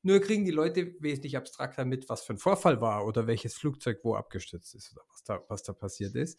Nur 0.00 0.20
kriegen 0.20 0.46
die 0.46 0.50
Leute 0.50 0.94
wesentlich 1.00 1.36
abstrakter 1.36 1.84
mit, 1.84 2.08
was 2.08 2.22
für 2.22 2.32
ein 2.32 2.38
Vorfall 2.38 2.80
war 2.80 3.04
oder 3.04 3.26
welches 3.26 3.54
Flugzeug 3.54 4.00
wo 4.02 4.14
abgestürzt 4.14 4.74
ist 4.74 4.92
oder 4.92 5.02
was 5.10 5.24
da, 5.24 5.44
was 5.48 5.62
da 5.62 5.74
passiert 5.74 6.14
ist. 6.14 6.38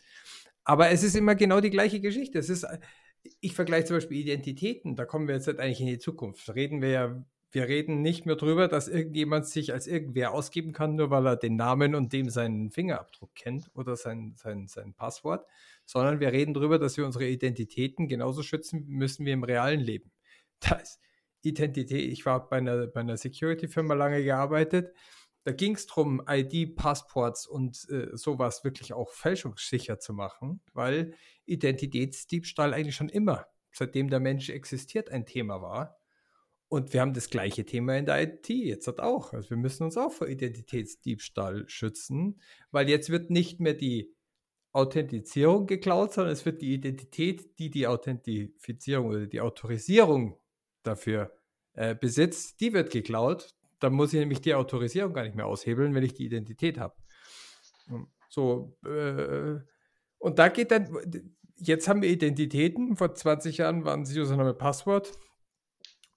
Aber 0.64 0.90
es 0.90 1.04
ist 1.04 1.16
immer 1.16 1.36
genau 1.36 1.62
die 1.62 1.70
gleiche 1.70 2.00
Geschichte. 2.00 2.40
Es 2.40 2.50
ist, 2.50 2.66
ich 3.40 3.54
vergleiche 3.54 3.86
zum 3.86 3.98
Beispiel 3.98 4.18
Identitäten, 4.18 4.96
da 4.96 5.06
kommen 5.06 5.28
wir 5.28 5.36
jetzt 5.36 5.48
halt 5.48 5.60
eigentlich 5.60 5.82
in 5.82 5.88
die 5.88 6.00
Zukunft. 6.00 6.54
Reden 6.54 6.82
wir 6.82 6.90
ja, 6.90 7.26
wir 7.52 7.68
reden 7.68 8.02
nicht 8.02 8.26
mehr 8.26 8.36
drüber, 8.36 8.68
dass 8.68 8.88
irgendjemand 8.88 9.48
sich 9.48 9.74
als 9.74 9.88
irgendwer 9.88 10.34
ausgeben 10.34 10.72
kann, 10.72 10.96
nur 10.96 11.10
weil 11.10 11.26
er 11.26 11.36
den 11.36 11.56
Namen 11.56 11.96
und 11.96 12.14
dem 12.14 12.30
seinen 12.30 12.72
Fingerabdruck 12.72 13.34
kennt 13.34 13.72
oder 13.74 13.96
sein, 13.96 14.36
sein, 14.38 14.68
sein 14.68 14.94
Passwort, 14.94 15.46
sondern 15.86 16.20
wir 16.20 16.32
reden 16.32 16.54
darüber, 16.54 16.78
dass 16.78 16.98
wir 16.98 17.06
unsere 17.06 17.28
Identitäten 17.28 18.08
genauso 18.08 18.44
schützen 18.44 18.86
müssen 18.88 19.26
wie 19.26 19.32
im 19.32 19.44
realen 19.44 19.80
Leben. 19.80 20.12
Da 20.60 20.76
ist 20.76 21.00
Identität, 21.42 22.12
ich 22.12 22.26
war 22.26 22.50
bei 22.50 22.58
einer, 22.58 22.88
bei 22.88 23.00
einer 23.00 23.18
Security-Firma 23.18 23.94
lange 23.94 24.24
gearbeitet 24.24 24.94
da 25.44 25.52
ging 25.52 25.76
es 25.76 25.88
darum, 25.88 26.22
ID-Passports 26.28 27.48
und 27.48 27.88
äh, 27.90 28.10
sowas 28.14 28.64
wirklich 28.64 28.94
auch 28.94 29.12
fälschungssicher 29.14 30.00
zu 30.00 30.14
machen, 30.14 30.62
weil 30.74 31.14
Identitätsdiebstahl 31.46 32.74
eigentlich 32.74 32.96
schon 32.96 33.10
immer, 33.10 33.48
seitdem 33.72 34.10
der 34.10 34.20
Mensch 34.20 34.50
existiert, 34.50 35.10
ein 35.10 35.26
Thema 35.26 35.62
war. 35.62 35.98
Und 36.68 36.94
wir 36.94 37.02
haben 37.02 37.14
das 37.14 37.32
gleiche 37.32 37.66
Thema 37.66 37.98
in 37.98 38.06
der 38.06 38.22
IT 38.22 38.48
jetzt 38.50 38.88
hat 38.88 39.00
auch. 39.00 39.34
Also 39.34 39.50
wir 39.50 39.58
müssen 39.58 39.84
uns 39.84 39.98
auch 39.98 40.12
vor 40.12 40.28
Identitätsdiebstahl 40.28 41.68
schützen, 41.68 42.42
weil 42.70 42.88
jetzt 42.90 43.10
wird 43.10 43.32
nicht 43.32 43.60
mehr 43.60 43.74
die 43.74 44.14
Authentifizierung 44.72 45.66
geklaut, 45.66 46.14
sondern 46.14 46.34
es 46.34 46.46
wird 46.46 46.62
die 46.62 46.76
Identität, 46.76 47.58
die 47.58 47.72
die 47.72 47.88
Authentifizierung 47.88 49.08
oder 49.08 49.26
die 49.26 49.42
Autorisierung 49.42 50.40
dafür 50.84 51.34
äh, 51.74 51.96
besitzt, 51.96 52.62
die 52.62 52.74
wird 52.74 52.92
geklaut 52.92 53.56
dann 53.80 53.94
muss 53.94 54.14
ich 54.14 54.20
nämlich 54.20 54.42
die 54.42 54.56
Autorisierung 54.56 55.14
gar 55.14 55.24
nicht 55.24 55.36
mehr 55.36 55.46
aushebeln, 55.46 55.94
wenn 55.96 56.04
ich 56.04 56.14
die 56.14 56.26
Identität 56.26 56.78
habe. 56.78 56.96
So, 58.30 58.78
äh, 58.86 59.60
und 60.20 60.40
da 60.40 60.50
geht 60.50 60.72
dann, 60.72 60.96
jetzt 61.56 61.88
haben 61.88 62.02
wir 62.02 62.10
Identitäten, 62.10 62.96
vor 62.96 63.16
20 63.16 63.58
Jahren 63.58 63.86
waren 63.86 64.06
sie 64.06 64.20
Username 64.20 64.54
Passwort. 64.54 65.12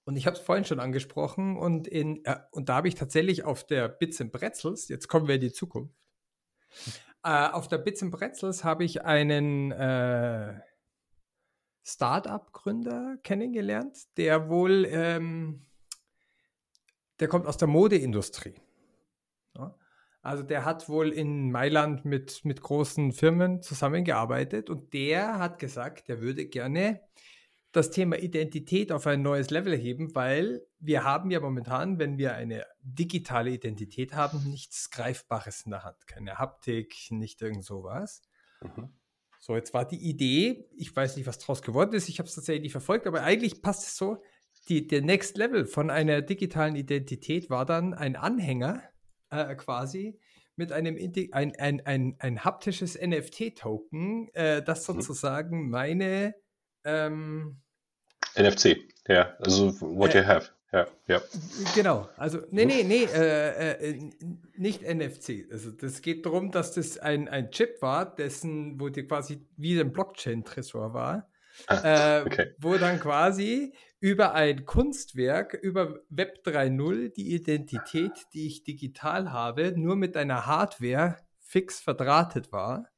Und 0.05 0.17
ich 0.17 0.27
habe 0.27 0.35
es 0.35 0.41
vorhin 0.41 0.65
schon 0.65 0.81
angesprochen 0.81 1.55
und, 1.57 1.87
in, 1.87 2.23
äh, 2.25 2.37
und 2.51 2.67
da 2.67 2.75
habe 2.75 2.89
ich 2.89 2.95
tatsächlich 2.95 3.45
auf 3.45 3.65
der 3.65 3.87
Bits 3.87 4.19
and 4.19 4.33
Pretzels, 4.33 4.89
jetzt 4.89 5.07
kommen 5.07 5.27
wir 5.27 5.35
in 5.35 5.41
die 5.41 5.53
Zukunft, 5.53 5.95
äh, 7.23 7.49
auf 7.49 7.69
der 7.69 7.77
Bits 7.77 8.03
and 8.03 8.11
Pretzels 8.11 8.65
habe 8.65 8.83
ich 8.83 9.05
einen 9.05 9.71
äh, 9.71 10.59
Startup-Gründer 11.85 13.17
kennengelernt, 13.23 13.97
der 14.17 14.49
wohl 14.49 14.85
ähm, 14.89 15.65
der 17.19 17.27
kommt 17.27 17.47
aus 17.47 17.57
der 17.57 17.67
Modeindustrie. 17.67 18.55
Ja? 19.55 19.75
Also 20.21 20.43
der 20.43 20.63
hat 20.63 20.87
wohl 20.87 21.09
in 21.11 21.51
Mailand 21.51 22.05
mit, 22.05 22.45
mit 22.45 22.61
großen 22.61 23.11
Firmen 23.11 23.61
zusammengearbeitet 23.61 24.69
und 24.69 24.93
der 24.93 25.37
hat 25.37 25.59
gesagt, 25.59 26.07
der 26.07 26.21
würde 26.21 26.45
gerne 26.45 27.01
das 27.73 27.89
Thema 27.89 28.17
Identität 28.17 28.91
auf 28.91 29.07
ein 29.07 29.21
neues 29.21 29.49
Level 29.49 29.75
heben, 29.75 30.15
weil 30.15 30.65
wir 30.79 31.03
haben 31.03 31.31
ja 31.31 31.39
momentan, 31.39 31.97
wenn 31.99 32.17
wir 32.17 32.35
eine 32.35 32.65
digitale 32.81 33.49
Identität 33.49 34.13
haben, 34.13 34.49
nichts 34.49 34.91
Greifbares 34.91 35.63
in 35.65 35.71
der 35.71 35.83
Hand. 35.83 36.07
Keine 36.07 36.37
Haptik, 36.37 36.95
nicht 37.09 37.41
irgend 37.41 37.65
sowas. 37.65 38.21
Mhm. 38.61 38.93
So, 39.39 39.55
jetzt 39.55 39.73
war 39.73 39.85
die 39.85 39.97
Idee, 39.97 40.69
ich 40.77 40.95
weiß 40.95 41.17
nicht, 41.17 41.27
was 41.27 41.39
daraus 41.39 41.61
geworden 41.61 41.93
ist, 41.95 42.07
ich 42.07 42.19
habe 42.19 42.29
es 42.29 42.35
tatsächlich 42.35 42.63
nicht 42.63 42.71
verfolgt, 42.71 43.07
aber 43.07 43.23
eigentlich 43.23 43.61
passt 43.61 43.87
es 43.87 43.97
so, 43.97 44.23
die, 44.69 44.87
der 44.87 45.01
Next 45.01 45.37
Level 45.37 45.65
von 45.65 45.89
einer 45.89 46.21
digitalen 46.21 46.75
Identität 46.75 47.49
war 47.49 47.65
dann 47.65 47.93
ein 47.93 48.15
Anhänger 48.15 48.81
äh, 49.29 49.55
quasi 49.55 50.19
mit 50.55 50.71
einem 50.71 50.97
ein, 51.31 51.55
ein, 51.55 51.85
ein, 51.85 52.15
ein 52.19 52.43
haptisches 52.43 52.99
NFT-Token, 52.99 54.29
äh, 54.33 54.61
das 54.61 54.87
mhm. 54.87 54.93
sozusagen 54.93 55.69
meine 55.69 56.35
ähm, 56.85 57.61
NFC, 58.35 58.77
ja, 59.07 59.35
also 59.39 59.79
what 59.81 60.13
äh, 60.13 60.21
you 60.21 60.27
have. 60.27 60.51
Ja, 60.71 60.87
ja. 61.07 61.21
Genau, 61.75 62.09
also 62.17 62.39
nee, 62.49 62.65
nee, 62.65 62.83
nee, 62.83 63.03
äh, 63.03 63.91
äh, 63.91 64.11
nicht 64.57 64.81
NFC. 64.81 65.45
Also 65.51 65.69
das 65.69 66.01
geht 66.01 66.25
darum, 66.25 66.49
dass 66.49 66.73
das 66.73 66.97
ein, 66.97 67.27
ein 67.27 67.51
Chip 67.51 67.79
war, 67.83 68.15
dessen, 68.15 68.79
wo 68.79 68.89
die 68.89 69.03
quasi 69.03 69.45
wie 69.55 69.79
ein 69.79 69.91
Blockchain-Tresor 69.91 70.95
war. 70.95 71.29
Ah, 71.67 72.19
äh, 72.19 72.21
okay. 72.25 72.55
wo 72.59 72.77
dann 72.77 72.99
quasi 72.99 73.73
über 73.99 74.33
ein 74.33 74.65
Kunstwerk, 74.65 75.53
über 75.53 76.01
Web 76.09 76.39
3.0 76.45 77.13
die 77.13 77.33
Identität, 77.33 78.11
die 78.33 78.47
ich 78.47 78.63
digital 78.63 79.31
habe, 79.31 79.73
nur 79.77 79.95
mit 79.95 80.17
einer 80.17 80.45
Hardware 80.45 81.17
fix 81.39 81.79
verdrahtet 81.79 82.51
war, 82.51 82.89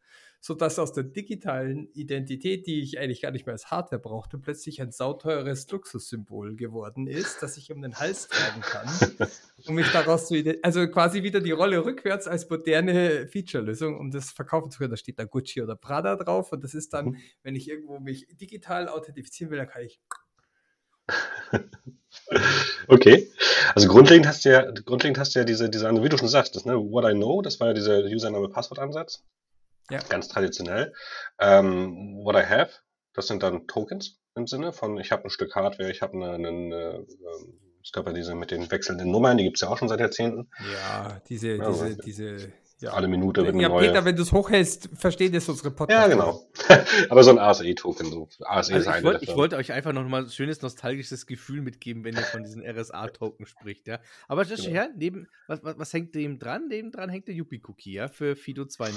sodass 0.46 0.78
aus 0.78 0.93
der 0.93 1.06
digitalen 1.06 1.89
Identität, 1.93 2.68
die 2.68 2.80
ich 2.80 3.00
eigentlich 3.00 3.24
gar 3.24 3.32
nicht 3.32 3.48
mehr 3.48 3.54
als 3.54 3.72
Hardware 3.72 4.00
brauchte, 4.00 4.38
plötzlich 4.38 4.80
ein 4.80 4.91
sauteures 4.91 5.68
Luxussymbol 5.72 6.56
geworden 6.56 7.08
ist, 7.08 7.41
das 7.41 7.58
ich 7.58 7.72
um 7.72 7.82
den 7.82 7.96
Hals 7.96 8.28
tragen 8.28 8.62
kann, 8.62 9.28
um 9.66 9.74
mich 9.74 9.91
daraus 9.91 10.28
zu 10.28 10.36
also 10.62 10.88
quasi 10.88 11.24
wieder 11.24 11.41
die 11.41 11.50
Rolle 11.52 11.84
rückwärts 11.84 12.28
als 12.28 12.48
moderne 12.48 13.28
Feature-Lösung, 13.28 14.00
um 14.00 14.12
das 14.12 14.30
verkaufen 14.30 14.70
zu 14.70 14.78
können. 14.78 14.91
Da 14.91 14.98
steht 14.98 15.18
da 15.18 15.24
Gucci 15.24 15.64
oder 15.64 15.76
Prada 15.76 16.16
drauf 16.16 16.52
und 16.52 16.64
das 16.64 16.76
ist 16.76 16.93
dann, 16.93 17.06
mhm. 17.06 17.18
wenn 17.41 17.56
ich 17.56 17.68
irgendwo 17.68 18.00
mich 18.00 18.28
digital 18.39 18.88
authentifizieren 18.88 19.50
will, 19.50 19.58
dann 19.58 19.68
kann 19.68 19.82
ich 19.82 20.00
okay. 22.88 23.32
Also 23.74 23.88
grundlegend 23.88 24.28
hast 24.28 24.46
du 24.46 24.50
ja, 24.52 24.70
grundlegend 24.70 25.18
hast 25.18 25.34
du 25.34 25.39
ja 25.39 25.46
diese, 25.46 25.72
diese, 25.72 25.89
wie 26.04 26.10
du 26.10 26.20
schon 26.20 26.28
sagst, 26.28 26.56
das, 26.56 26.66
ne, 26.66 26.76
What 26.76 27.12
I 27.12 27.16
Know, 27.16 27.41
das 27.41 27.60
war 27.60 27.70
ja 27.70 27.74
dieser 27.74 28.04
Username-Passwort-Ansatz. 28.04 29.24
Ja. 29.90 30.00
Ganz 30.10 30.28
traditionell. 30.28 30.94
Ähm, 31.40 32.18
what 32.24 32.36
I 32.36 32.46
Have, 32.48 32.72
das 33.14 33.28
sind 33.28 33.44
dann 33.44 33.68
Tokens 33.68 34.20
im 34.36 34.48
Sinne 34.48 34.74
von, 34.74 34.98
ich 34.98 35.12
habe 35.12 35.26
ein 35.26 35.30
Stück 35.30 35.56
Hardware, 35.56 35.90
ich 35.90 36.02
habe 36.02 36.14
eine, 36.14 36.32
eine, 36.32 36.48
eine 36.50 37.06
es 37.84 37.92
gab 37.92 38.08
ja 38.08 38.14
diese 38.14 38.34
mit 38.34 38.50
den 38.50 38.72
wechselnden 38.72 39.12
Nummern, 39.12 39.38
die 39.38 39.44
gibt 39.44 39.58
es 39.58 39.62
ja 39.62 39.70
auch 39.70 39.78
schon 39.78 39.88
seit 39.88 40.00
Jahrzehnten. 40.00 40.50
Ja, 40.74 41.22
diese, 41.30 41.56
ja, 41.56 41.70
diese, 41.70 41.98
diese 41.98 42.54
ja. 42.82 42.92
Alle 42.92 43.08
Minute 43.08 43.46
wird 43.46 43.56
Ja, 43.56 43.70
Peter, 43.70 44.04
wenn 44.04 44.18
du 44.18 44.22
es 44.22 44.34
hochhältst, 44.34 44.90
versteht 44.96 45.34
es 45.34 45.48
unsere 45.48 45.72
Podcast. 45.72 45.98
Ja, 45.98 46.08
genau. 46.08 46.46
Aber 47.10 47.24
so 47.24 47.32
ein 47.32 47.40
ASE-Token, 47.40 48.12
so 48.12 48.28
ASE 48.44 48.74
also 48.74 48.92
ich, 48.92 49.04
wollt, 49.04 49.24
ich 49.24 49.36
wollte 49.36 49.56
euch 49.56 49.72
einfach 49.72 49.94
noch 49.94 50.04
mal 50.04 50.24
ein 50.24 50.30
schönes 50.30 50.62
nostalgisches 50.62 51.26
Gefühl 51.26 51.62
mitgeben, 51.62 52.04
wenn 52.04 52.16
ihr 52.16 52.24
von 52.24 52.44
diesen 52.44 52.62
RSA-Token 52.66 53.46
spricht, 53.46 53.88
ja. 53.88 54.00
Aber 54.28 54.44
das 54.44 54.60
genau. 54.60 54.72
her, 54.74 54.90
neben, 54.98 55.28
was, 55.48 55.64
was, 55.64 55.80
was, 55.80 55.94
hängt 55.94 56.16
dem 56.16 56.38
dran? 56.38 56.68
Neben 56.68 56.92
dran 56.92 57.10
hängt 57.10 57.30
der 57.30 57.36
Yuppie-Cookie, 57.36 57.94
ja, 57.94 58.10
für 58.10 58.36
Fido 58.36 58.64
2.0. 58.64 58.92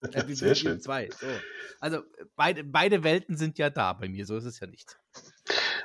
Äh, 0.00 0.34
Sehr 0.34 0.54
schön. 0.54 0.80
2, 0.80 1.08
so. 1.10 1.26
Also 1.80 2.02
beide, 2.36 2.64
beide 2.64 3.04
Welten 3.04 3.36
sind 3.36 3.58
ja 3.58 3.70
da 3.70 3.92
bei 3.92 4.08
mir, 4.08 4.26
so 4.26 4.36
ist 4.36 4.44
es 4.44 4.60
ja 4.60 4.66
nicht. 4.66 4.96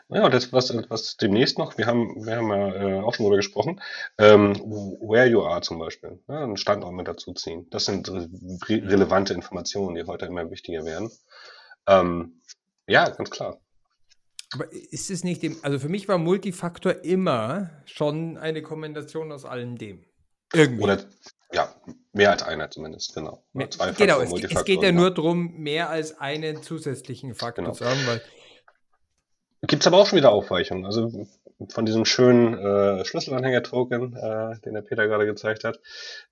Ja, 0.09 0.29
das, 0.29 0.51
was, 0.51 0.73
was 0.89 1.17
demnächst 1.17 1.57
noch, 1.57 1.77
wir 1.77 1.87
haben, 1.87 2.25
wir 2.25 2.35
haben 2.35 2.49
ja 2.49 2.75
äh, 2.75 3.01
auch 3.01 3.13
schon 3.13 3.23
darüber 3.23 3.37
gesprochen, 3.37 3.81
ähm, 4.17 4.53
where 5.01 5.27
you 5.27 5.41
are 5.41 5.61
zum 5.61 5.79
Beispiel, 5.79 6.21
ja, 6.27 6.43
einen 6.43 6.57
Standort 6.57 6.93
mit 6.93 7.07
dazu 7.07 7.33
ziehen. 7.33 7.67
Das 7.69 7.85
sind 7.85 8.09
re 8.09 8.27
relevante 8.69 9.33
Informationen, 9.33 9.95
die 9.95 10.03
heute 10.03 10.25
immer 10.25 10.49
wichtiger 10.51 10.85
werden. 10.85 11.09
Ähm, 11.87 12.41
ja, 12.87 13.09
ganz 13.09 13.29
klar. 13.29 13.59
Aber 14.53 14.71
ist 14.71 15.09
es 15.09 15.23
nicht 15.23 15.41
dem, 15.41 15.57
also 15.63 15.79
für 15.79 15.89
mich 15.89 16.07
war 16.07 16.17
Multifaktor 16.17 17.03
immer 17.03 17.71
schon 17.85 18.37
eine 18.37 18.61
Kombination 18.61 19.31
aus 19.31 19.45
allem 19.45 19.77
dem. 19.77 20.05
Irgendwie. 20.53 20.83
Oder 20.83 21.03
mehr 22.13 22.31
als 22.31 22.43
einer 22.43 22.69
zumindest, 22.69 23.13
genau. 23.13 23.43
Mehr, 23.53 23.67
genau, 23.97 24.21
es, 24.21 24.31
es, 24.31 24.63
geht 24.63 24.81
ja 24.81 24.91
nur 24.91 25.11
darum, 25.11 25.55
mehr 25.57 25.89
als 25.89 26.19
einen 26.19 26.63
zusätzlichen 26.63 27.35
Faktor 27.35 27.65
genau. 27.65 27.75
zu 27.75 27.85
haben, 27.85 27.99
weil 28.07 28.21
Gibt 29.65 29.83
es 29.83 29.87
aber 29.87 29.97
auch 29.97 30.07
schon 30.07 30.17
wieder 30.17 30.31
Aufweichungen. 30.31 30.85
Also 30.85 31.25
von 31.69 31.85
diesem 31.85 32.03
schönen 32.03 32.53
äh, 32.57 33.05
Schlüsselanhänger-Token, 33.05 34.13
äh, 34.15 34.59
den 34.59 34.73
der 34.73 34.81
Peter 34.81 35.07
gerade 35.07 35.25
gezeigt 35.25 35.63
hat, 35.63 35.79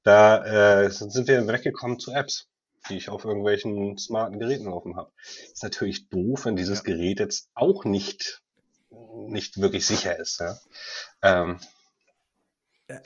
da 0.04 0.84
äh, 0.84 0.90
sind 0.92 1.28
wir 1.28 1.48
weggekommen 1.48 1.98
zu 1.98 2.12
Apps, 2.12 2.50
die 2.90 2.98
ich 2.98 3.10
auf 3.10 3.24
irgendwelchen 3.24 3.98
smarten 3.98 4.40
Geräten 4.40 4.66
laufen 4.66 4.98
habe. 4.98 5.12
Ist 5.54 5.64
natürlich 5.64 6.10
doof, 6.10 6.46
wenn 6.46 6.58
dieses 6.58 6.80
ja. 6.80 6.84
Gerät 6.94 7.20
jetzt 7.20 7.50
auch 7.54 7.86
nicht, 7.86 8.42
nicht 9.28 9.62
wirklich 9.62 9.86
sicher 9.86 10.20
ist. 10.20 10.42
Ja? 10.42 10.58
Ähm, 11.22 11.60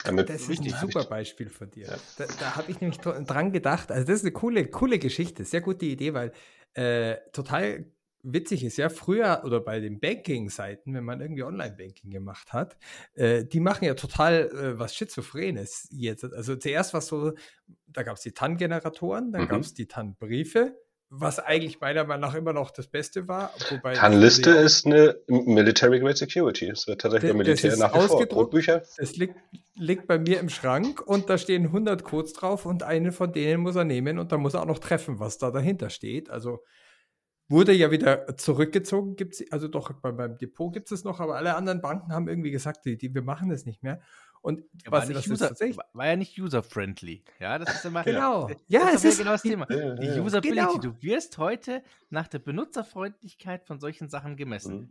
damit 0.04 0.28
das 0.28 0.48
ist 0.48 0.60
ein 0.60 0.74
super 0.80 1.04
Beispiel 1.04 1.48
von 1.48 1.70
dir. 1.70 1.86
Ja. 1.86 1.96
Da, 2.18 2.24
da 2.40 2.56
habe 2.56 2.70
ich 2.70 2.80
nämlich 2.80 2.98
dran 2.98 3.52
gedacht. 3.52 3.90
Also 3.90 4.06
das 4.06 4.16
ist 4.16 4.24
eine 4.24 4.32
coole, 4.32 4.66
coole 4.66 4.98
Geschichte, 4.98 5.44
sehr 5.44 5.60
gute 5.60 5.86
Idee, 5.86 6.14
weil 6.14 6.32
äh, 6.74 7.16
total 7.32 7.86
witzig 8.26 8.64
ist 8.64 8.76
ja, 8.76 8.88
früher 8.88 9.42
oder 9.44 9.60
bei 9.60 9.80
den 9.80 10.00
Banking-Seiten, 10.00 10.94
wenn 10.94 11.04
man 11.04 11.20
irgendwie 11.20 11.44
Online-Banking 11.44 12.10
gemacht 12.10 12.52
hat, 12.52 12.76
äh, 13.14 13.44
die 13.44 13.60
machen 13.60 13.84
ja 13.84 13.94
total 13.94 14.50
äh, 14.50 14.78
was 14.78 14.94
Schizophrenes 14.94 15.88
jetzt. 15.90 16.24
Also 16.24 16.56
zuerst 16.56 16.92
war 16.92 16.98
es 16.98 17.06
so, 17.06 17.32
da 17.86 18.02
gab 18.02 18.16
es 18.16 18.22
die 18.22 18.32
TAN-Generatoren, 18.32 19.32
dann 19.32 19.42
mhm. 19.42 19.48
gab 19.48 19.60
es 19.60 19.74
die 19.74 19.86
TAN-Briefe, 19.86 20.76
was 21.08 21.38
eigentlich 21.38 21.80
meiner 21.80 22.04
Meinung 22.04 22.22
nach 22.22 22.34
immer 22.34 22.52
noch 22.52 22.70
das 22.70 22.88
Beste 22.88 23.28
war. 23.28 23.52
TAN-Liste 23.94 24.50
ist 24.50 24.86
eine 24.86 25.16
Military 25.28 26.00
Grade 26.00 26.16
Security. 26.16 26.68
Das 26.68 26.86
wird 26.86 27.00
tatsächlich 27.00 27.30
beim 27.30 27.38
Militär 27.38 27.76
nach 27.76 27.94
wie 27.94 28.06
vor. 28.06 28.26
Codebücher. 28.26 28.82
Es 28.96 29.16
liegt, 29.16 29.36
liegt 29.76 30.06
bei 30.06 30.18
mir 30.18 30.40
im 30.40 30.48
Schrank 30.48 31.00
und 31.00 31.30
da 31.30 31.38
stehen 31.38 31.66
100 31.66 32.02
Codes 32.02 32.32
drauf 32.32 32.66
und 32.66 32.82
einen 32.82 33.12
von 33.12 33.32
denen 33.32 33.62
muss 33.62 33.76
er 33.76 33.84
nehmen 33.84 34.18
und 34.18 34.32
da 34.32 34.38
muss 34.38 34.54
er 34.54 34.62
auch 34.62 34.66
noch 34.66 34.80
treffen, 34.80 35.20
was 35.20 35.38
da 35.38 35.50
dahinter 35.50 35.90
steht. 35.90 36.28
Also 36.28 36.60
Wurde 37.48 37.72
ja 37.72 37.92
wieder 37.92 38.36
zurückgezogen, 38.36 39.14
gibt's, 39.14 39.40
also 39.52 39.68
doch 39.68 39.92
beim, 39.92 40.16
beim 40.16 40.36
Depot 40.36 40.72
gibt 40.72 40.90
es 40.90 41.04
noch, 41.04 41.20
aber 41.20 41.36
alle 41.36 41.54
anderen 41.54 41.80
Banken 41.80 42.12
haben 42.12 42.26
irgendwie 42.26 42.50
gesagt, 42.50 42.84
die, 42.84 42.98
die 42.98 43.14
wir 43.14 43.22
machen 43.22 43.50
das 43.50 43.66
nicht 43.66 43.84
mehr. 43.84 44.00
Und 44.46 44.60
ja, 44.84 44.92
was, 44.92 45.12
war, 45.12 45.16
user, 45.16 45.50
war, 45.92 46.06
ja 46.06 46.14
nicht 46.14 46.38
user-friendly. 46.38 47.24
Ja, 47.40 47.58
das 47.58 47.74
ist 47.74 47.84
immer 47.84 48.04
genau. 48.04 48.48
Ja, 48.68 48.92
das 48.92 49.02
es 49.02 49.14
ist 49.14 49.18
genau 49.18 49.32
das 49.32 49.42
Thema. 49.42 49.66
Die 49.66 50.20
Usability. 50.20 50.54
Genau. 50.54 50.78
Du 50.78 51.02
wirst 51.02 51.36
heute 51.38 51.82
nach 52.10 52.28
der 52.28 52.38
Benutzerfreundlichkeit 52.38 53.66
von 53.66 53.80
solchen 53.80 54.08
Sachen 54.08 54.36
gemessen. 54.36 54.76
Mhm. 54.76 54.90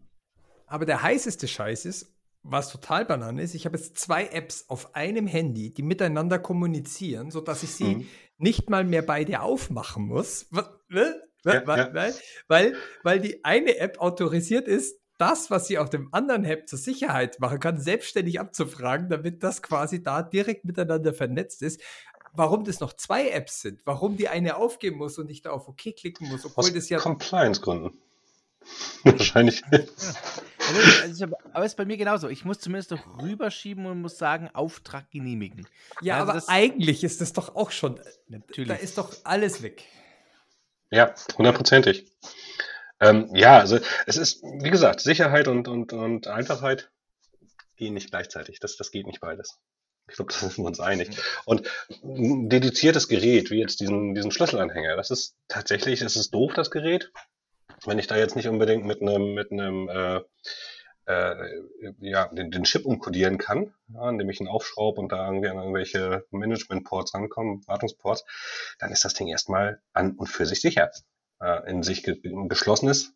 Aber 0.67 0.85
der 0.85 1.01
heißeste 1.01 1.47
Scheiß 1.47 1.85
ist, 1.85 2.13
was 2.43 2.69
total 2.69 3.05
banan 3.05 3.37
ist, 3.37 3.55
ich 3.55 3.65
habe 3.65 3.77
jetzt 3.77 3.97
zwei 3.97 4.25
Apps 4.27 4.65
auf 4.67 4.93
einem 4.93 5.25
Handy, 5.25 5.73
die 5.73 5.83
miteinander 5.83 6.37
kommunizieren, 6.37 7.31
sodass 7.31 7.63
ich 7.63 7.71
sie 7.71 7.95
mhm. 7.95 8.07
nicht 8.37 8.69
mal 8.69 8.83
mehr 8.83 9.03
beide 9.03 9.39
aufmachen 9.39 10.05
muss. 10.05 10.47
Was, 10.51 10.69
ne? 10.89 11.15
Ja, 11.45 11.65
weil, 11.65 11.77
ja. 11.79 11.93
Weil, 11.93 12.13
weil, 12.49 12.75
weil 13.03 13.19
die 13.21 13.45
eine 13.45 13.77
App 13.77 14.01
autorisiert 14.01 14.67
ist, 14.67 14.99
das, 15.17 15.49
was 15.49 15.67
sie 15.67 15.77
auf 15.77 15.89
dem 15.89 16.13
anderen 16.13 16.45
App 16.45 16.67
zur 16.67 16.79
Sicherheit 16.79 17.39
machen 17.39 17.59
kann, 17.59 17.79
selbstständig 17.79 18.39
abzufragen, 18.39 19.09
damit 19.09 19.43
das 19.43 19.61
quasi 19.61 20.03
da 20.03 20.21
direkt 20.21 20.65
miteinander 20.65 21.13
vernetzt 21.13 21.61
ist. 21.61 21.81
Warum 22.33 22.65
das 22.65 22.81
noch 22.81 22.93
zwei 22.93 23.29
Apps 23.29 23.61
sind, 23.61 23.81
warum 23.85 24.17
die 24.17 24.27
eine 24.27 24.57
aufgeben 24.57 24.97
muss 24.97 25.17
und 25.17 25.27
nicht 25.27 25.45
da 25.45 25.51
auf 25.51 25.69
OK 25.69 25.95
klicken 25.95 26.27
muss, 26.27 26.45
obwohl 26.45 26.65
Aus 26.65 26.73
das 26.73 26.89
ja. 26.89 26.99
Compliance-Gründen. 26.99 27.97
Wahrscheinlich. 29.03 29.61
Ja. 29.71 29.79
Also, 29.79 31.01
also, 31.03 31.25
aber 31.53 31.65
es 31.65 31.73
ist 31.73 31.77
bei 31.77 31.85
mir 31.85 31.97
genauso. 31.97 32.27
Ich 32.27 32.43
muss 32.43 32.59
zumindest 32.59 32.91
doch 32.91 33.21
rüberschieben 33.21 33.85
und 33.85 34.01
muss 34.01 34.17
sagen, 34.17 34.49
Auftrag 34.53 35.09
genehmigen. 35.11 35.67
Ja, 36.01 36.19
also 36.19 36.31
aber 36.31 36.43
eigentlich 36.47 37.03
ist 37.03 37.21
das 37.21 37.33
doch 37.33 37.55
auch 37.55 37.71
schon. 37.71 37.99
Natürlich. 38.27 38.67
Da 38.67 38.75
ist 38.75 38.97
doch 38.97 39.13
alles 39.23 39.61
weg. 39.61 39.83
Ja, 40.91 41.13
hundertprozentig. 41.37 42.11
Ähm, 42.99 43.29
ja, 43.33 43.59
also 43.59 43.79
es 44.05 44.17
ist, 44.17 44.41
wie 44.43 44.69
gesagt, 44.69 45.01
Sicherheit 45.01 45.47
und, 45.47 45.67
und, 45.67 45.93
und 45.93 46.27
Einfachheit 46.27 46.91
gehen 47.75 47.93
nicht 47.93 48.09
gleichzeitig. 48.09 48.59
Das, 48.59 48.77
das 48.77 48.91
geht 48.91 49.07
nicht 49.07 49.19
beides. 49.19 49.59
Ich 50.07 50.15
glaube, 50.15 50.31
da 50.31 50.39
sind 50.39 50.57
wir 50.59 50.65
uns 50.65 50.79
einig. 50.79 51.09
Und 51.45 51.67
ein 52.03 52.49
dediziertes 52.49 53.07
Gerät, 53.07 53.49
wie 53.49 53.59
jetzt 53.59 53.79
diesen, 53.79 54.13
diesen 54.13 54.31
Schlüsselanhänger, 54.31 54.95
das 54.95 55.11
ist 55.11 55.35
tatsächlich, 55.47 55.99
das 55.99 56.15
ist 56.15 56.33
doof, 56.33 56.53
das 56.53 56.71
Gerät. 56.71 57.11
Wenn 57.85 57.99
ich 57.99 58.07
da 58.07 58.15
jetzt 58.15 58.35
nicht 58.35 58.47
unbedingt 58.47 58.85
mit 58.85 59.01
einem, 59.01 59.33
mit 59.33 59.51
einem 59.51 59.89
äh, 59.89 60.21
äh, 61.05 61.35
ja, 61.99 62.27
den, 62.29 62.51
den 62.51 62.63
Chip 62.63 62.85
umkodieren 62.85 63.37
kann, 63.37 63.73
ja, 63.93 64.09
indem 64.09 64.29
ich 64.29 64.39
ihn 64.39 64.47
aufschraube 64.47 65.01
und 65.01 65.11
da 65.11 65.25
irgendwie 65.25 65.49
an 65.49 65.57
irgendwelche 65.57 66.25
Management-Ports 66.31 67.13
ankommen, 67.13 67.63
Wartungsports, 67.67 68.25
dann 68.79 68.91
ist 68.91 69.05
das 69.05 69.13
Ding 69.13 69.27
erstmal 69.27 69.81
an 69.93 70.15
und 70.15 70.27
für 70.27 70.45
sich 70.45 70.61
sicher. 70.61 70.91
Äh, 71.41 71.69
in 71.69 71.83
sich 71.83 72.03
ge 72.03 72.19
geschlossenes, 72.47 73.13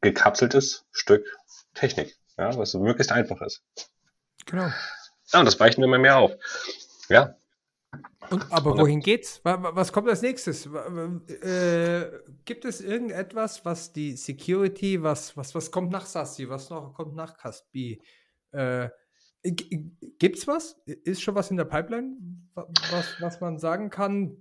gekapseltes 0.00 0.84
Stück 0.90 1.26
Technik, 1.74 2.16
ja, 2.38 2.56
was 2.56 2.74
möglichst 2.74 3.12
einfach 3.12 3.40
ist. 3.40 3.62
Genau. 4.44 4.70
Ja, 5.32 5.40
und 5.40 5.46
das 5.46 5.58
weichen 5.58 5.80
wir 5.80 5.86
immer 5.86 5.98
mehr 5.98 6.18
auf. 6.18 6.32
Ja, 7.08 7.36
und, 8.30 8.52
aber 8.52 8.76
wohin 8.76 9.00
geht's? 9.00 9.40
Was 9.44 9.92
kommt 9.92 10.08
als 10.08 10.22
nächstes? 10.22 10.66
Äh, 10.66 12.10
gibt 12.44 12.64
es 12.64 12.80
irgendetwas, 12.80 13.64
was 13.64 13.92
die 13.92 14.16
Security, 14.16 15.02
was, 15.02 15.36
was, 15.36 15.54
was 15.54 15.70
kommt 15.70 15.92
nach 15.92 16.06
SASI, 16.06 16.48
was 16.48 16.70
noch 16.70 16.94
kommt 16.94 17.14
nach 17.14 17.36
Caspi? 17.36 18.02
Äh, 18.52 18.88
gibt's 19.42 20.46
was? 20.46 20.80
Ist 20.86 21.22
schon 21.22 21.34
was 21.34 21.50
in 21.50 21.56
der 21.56 21.66
Pipeline, 21.66 22.16
was, 22.54 23.20
was 23.20 23.40
man 23.40 23.58
sagen 23.58 23.90
kann? 23.90 24.36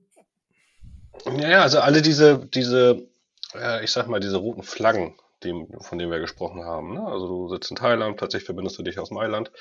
Ja, 1.26 1.62
also 1.62 1.80
alle 1.80 2.02
diese, 2.02 2.46
diese, 2.46 3.08
äh, 3.54 3.84
ich 3.84 3.92
sag 3.92 4.08
mal, 4.08 4.20
diese 4.20 4.38
roten 4.38 4.64
Flaggen, 4.64 5.16
die, 5.44 5.54
von 5.82 5.98
denen 5.98 6.12
wir 6.12 6.20
gesprochen 6.20 6.64
haben. 6.64 6.94
Ne? 6.94 7.06
Also 7.06 7.28
du 7.28 7.50
sitzt 7.50 7.72
in 7.72 7.78
Thailand, 7.78 8.18
plötzlich 8.18 8.44
verbindest 8.44 8.78
du 8.78 8.84
dich 8.84 9.00
aus 9.00 9.12
Mailand. 9.12 9.52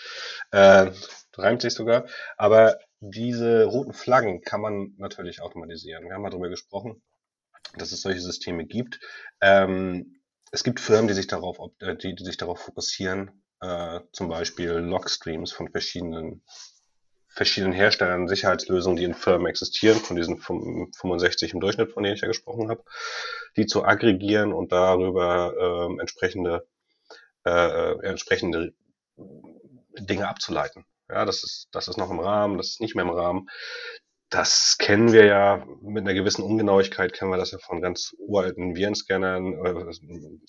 Äh, 0.51 0.91
reimt 1.37 1.63
sich 1.63 1.75
sogar. 1.75 2.07
Aber 2.37 2.79
diese 3.01 3.65
roten 3.65 3.93
Flaggen 3.93 4.43
kann 4.43 4.61
man 4.61 4.95
natürlich 4.99 5.43
automatisieren. 5.43 6.05
Wir 6.05 6.15
haben 6.15 6.23
mal 6.23 6.31
darüber 6.31 6.49
gesprochen, 6.49 7.03
dass 7.77 7.93
es 7.93 8.03
solche 8.03 8.21
Systeme 8.21 8.65
gibt. 8.65 9.01
Ähm, 9.41 10.21
es 10.53 10.65
gibt 10.65 10.81
Firmen, 10.81 11.09
die 11.09 11.15
sich 11.15 11.27
darauf, 11.27 11.59
äh, 11.81 11.97
die, 11.97 12.15
die 12.15 12.25
sich 12.25 12.37
darauf 12.37 12.61
fokussieren, 12.61 13.43
äh, 13.61 14.01
zum 14.13 14.29
Beispiel 14.29 14.71
Logstreams 14.71 15.53
von 15.53 15.71
verschiedenen 15.71 16.43
verschiedenen 17.35 17.73
Herstellern 17.73 18.29
Sicherheitslösungen, 18.29 18.97
die 18.97 19.05
in 19.05 19.15
Firmen 19.15 19.47
existieren, 19.47 19.99
von 19.99 20.17
diesen 20.17 20.39
65 20.39 21.53
im 21.53 21.61
Durchschnitt, 21.61 21.93
von 21.93 22.03
denen 22.03 22.15
ich 22.15 22.23
ja 22.23 22.29
gesprochen 22.29 22.71
habe, 22.71 22.85
die 23.57 23.67
zu 23.67 23.85
aggregieren 23.85 24.53
und 24.53 24.73
darüber 24.73 25.55
äh, 25.59 26.01
entsprechende, 26.01 26.67
äh, 27.45 27.99
entsprechende 28.07 28.73
Dinge 29.99 30.29
abzuleiten. 30.29 30.85
Ja, 31.09 31.25
das 31.25 31.45
ist, 31.45 31.69
das 31.73 31.89
ist 31.89 31.99
noch 31.99 32.11
im 32.11 32.21
Rahmen, 32.21 32.57
das 32.57 32.69
ist 32.69 32.81
nicht 32.81 32.95
mehr 32.95 33.05
im 33.05 33.11
Rahmen. 33.11 33.49
Das 34.35 34.79
kennen 34.79 35.13
wir 35.13 35.27
ja 35.27 35.65
mit 35.81 36.03
einer 36.03 36.13
gewissen 36.13 36.43
Ungenauigkeit, 36.43 37.13
kennen 37.13 37.31
wir 37.31 37.37
das 37.37 37.53
ja 37.53 37.59
von 37.59 37.81
ganz 37.81 38.17
uralten 38.19 38.75
Virenscannern, 38.75 39.65
äh, 39.65 39.93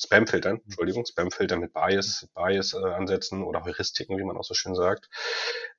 Spamfiltern, 0.01 0.59
Entschuldigung, 0.65 1.05
Spamfiltern 1.05 1.59
mit 1.59 1.71
Bias, 1.71 2.27
Bias-Ansätzen 2.33 3.41
äh, 3.41 3.43
oder 3.43 3.63
Heuristiken, 3.63 4.17
wie 4.17 4.23
man 4.23 4.37
auch 4.37 4.43
so 4.43 4.55
schön 4.55 4.73
sagt. 4.73 5.07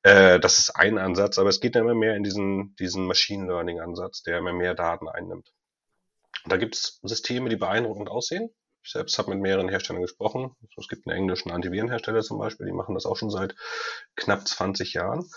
Äh, 0.05 0.39
das 0.39 0.61
ist 0.61 0.77
ein 0.77 0.99
Ansatz, 0.99 1.37
aber 1.41 1.49
es 1.49 1.59
geht 1.59 1.75
ja 1.75 1.81
immer 1.81 1.97
mehr 1.97 2.15
in 2.15 2.23
diesen, 2.23 2.77
diesen 2.77 3.07
Machine 3.07 3.49
Learning-Ansatz, 3.49 4.23
der 4.23 4.39
immer 4.39 4.53
mehr 4.53 4.75
Daten 4.75 5.09
einnimmt. 5.09 5.53
Da 6.45 6.59
gibt 6.59 6.77
es 6.77 7.01
Systeme, 7.03 7.49
die 7.49 7.57
beeindruckend 7.57 8.09
aussehen. 8.09 8.51
Ich 8.85 8.93
selbst 8.93 9.19
habe 9.19 9.31
mit 9.31 9.41
mehreren 9.41 9.69
Herstellern 9.69 10.03
gesprochen. 10.03 10.55
Es 10.79 10.87
gibt 10.87 11.09
einen 11.09 11.17
englischen 11.17 11.51
Antivirenhersteller 11.51 12.21
zum 12.21 12.39
Beispiel, 12.39 12.67
die 12.67 12.73
machen 12.73 12.95
das 12.95 13.05
auch 13.05 13.17
schon 13.17 13.31
seit 13.31 13.57
knapp 14.15 14.47
20 14.47 14.95
Jahren 14.95 15.29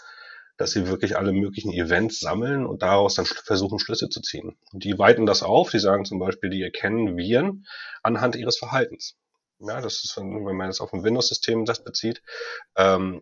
dass 0.59 0.71
sie 0.71 0.87
wirklich 0.87 1.17
alle 1.17 1.31
möglichen 1.31 1.71
Events 1.71 2.19
sammeln 2.19 2.65
und 2.65 2.81
daraus 2.81 3.15
dann 3.15 3.25
versuchen, 3.25 3.79
Schlüsse 3.79 4.09
zu 4.09 4.21
ziehen. 4.21 4.57
Die 4.73 4.99
weiten 4.99 5.25
das 5.25 5.41
auf, 5.41 5.71
die 5.71 5.79
sagen 5.79 6.03
zum 6.03 6.19
Beispiel, 6.19 6.49
die 6.49 6.61
erkennen 6.61 7.15
Viren 7.15 7.65
anhand 8.03 8.35
ihres 8.35 8.57
Verhaltens. 8.57 9.15
Ja, 9.59 9.79
das 9.79 10.03
ist, 10.03 10.17
wenn 10.17 10.43
man 10.43 10.67
das 10.67 10.81
auf 10.81 10.93
ein 10.93 11.03
Windows-System 11.03 11.63
das 11.63 11.81
bezieht, 11.83 12.21
ähm, 12.75 13.21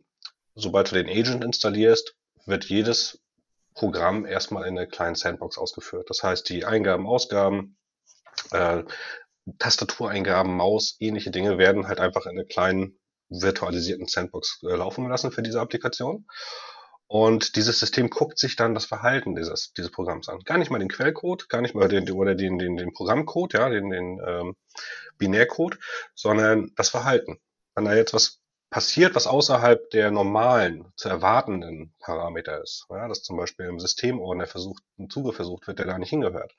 sobald 0.56 0.92
du 0.92 0.96
den 0.96 1.08
Agent 1.08 1.44
installierst, 1.44 2.16
wird 2.48 2.66
jedes 2.66 3.22
Programm 3.76 4.26
erstmal 4.26 4.64
in 4.64 4.76
einer 4.76 4.88
kleinen 4.88 5.16
Sandbox 5.16 5.60
ausgeführt. 5.60 6.10
Das 6.10 6.24
heißt, 6.24 6.50
die 6.50 6.66
Eingaben, 6.66 7.06
Ausgaben, 7.06 7.78
äh, 8.50 8.84
Tastatureingaben, 9.60 10.56
Maus, 10.56 10.96
ähnliche 11.00 11.30
Dinge 11.30 11.60
werden 11.60 11.88
halt 11.88 12.00
einfach 12.00 12.26
in 12.26 12.32
einer 12.32 12.46
kleinen 12.46 12.98
virtualisierten 13.30 14.08
Sandbox 14.08 14.64
äh, 14.64 14.76
laufen 14.76 15.04
gelassen 15.04 15.32
für 15.32 15.44
diese 15.44 15.62
Applikation. 15.62 16.26
Und 17.08 17.56
dieses 17.56 17.80
System 17.80 18.10
guckt 18.10 18.38
sich 18.38 18.58
dann 18.58 18.74
das 18.74 18.86
Verhalten 18.86 19.36
dieses, 19.36 19.72
dieses 19.74 19.92
Programms 19.92 20.28
an. 20.28 20.40
Gar 20.42 20.58
nicht 20.58 20.72
mal 20.72 20.80
den 20.80 20.90
Quellcode, 20.90 21.48
gar 21.48 21.62
nicht 21.62 21.74
mal 21.74 21.88
den, 21.88 22.10
oder 22.12 22.36
den, 22.36 22.60
den, 22.60 22.76
den 22.76 22.94
Programmcode, 22.94 23.54
ja, 23.54 23.70
den, 23.70 23.90
den 23.90 24.22
ähm, 24.26 24.56
Binärcode, 25.18 25.80
sondern 26.16 26.72
das 26.76 26.90
Verhalten. 26.90 27.40
Wenn 27.76 27.86
da 27.86 27.96
jetzt 27.96 28.14
was 28.14 28.42
passiert, 28.70 29.16
was 29.16 29.28
außerhalb 29.28 29.90
der 29.92 30.12
normalen, 30.12 30.92
zu 30.98 31.08
erwartenden 31.08 31.94
Parameter 32.00 32.62
ist, 32.62 32.86
ja, 32.90 33.08
dass 33.08 33.24
zum 33.24 33.38
Beispiel 33.38 33.68
im 33.68 33.80
Systemordner 33.80 34.46
versucht, 34.46 34.84
ein 35.00 35.10
Zugriff 35.10 35.38
versucht 35.38 35.68
wird, 35.68 35.80
der 35.80 35.86
da 35.86 35.98
nicht 35.98 36.10
hingehört, 36.10 36.54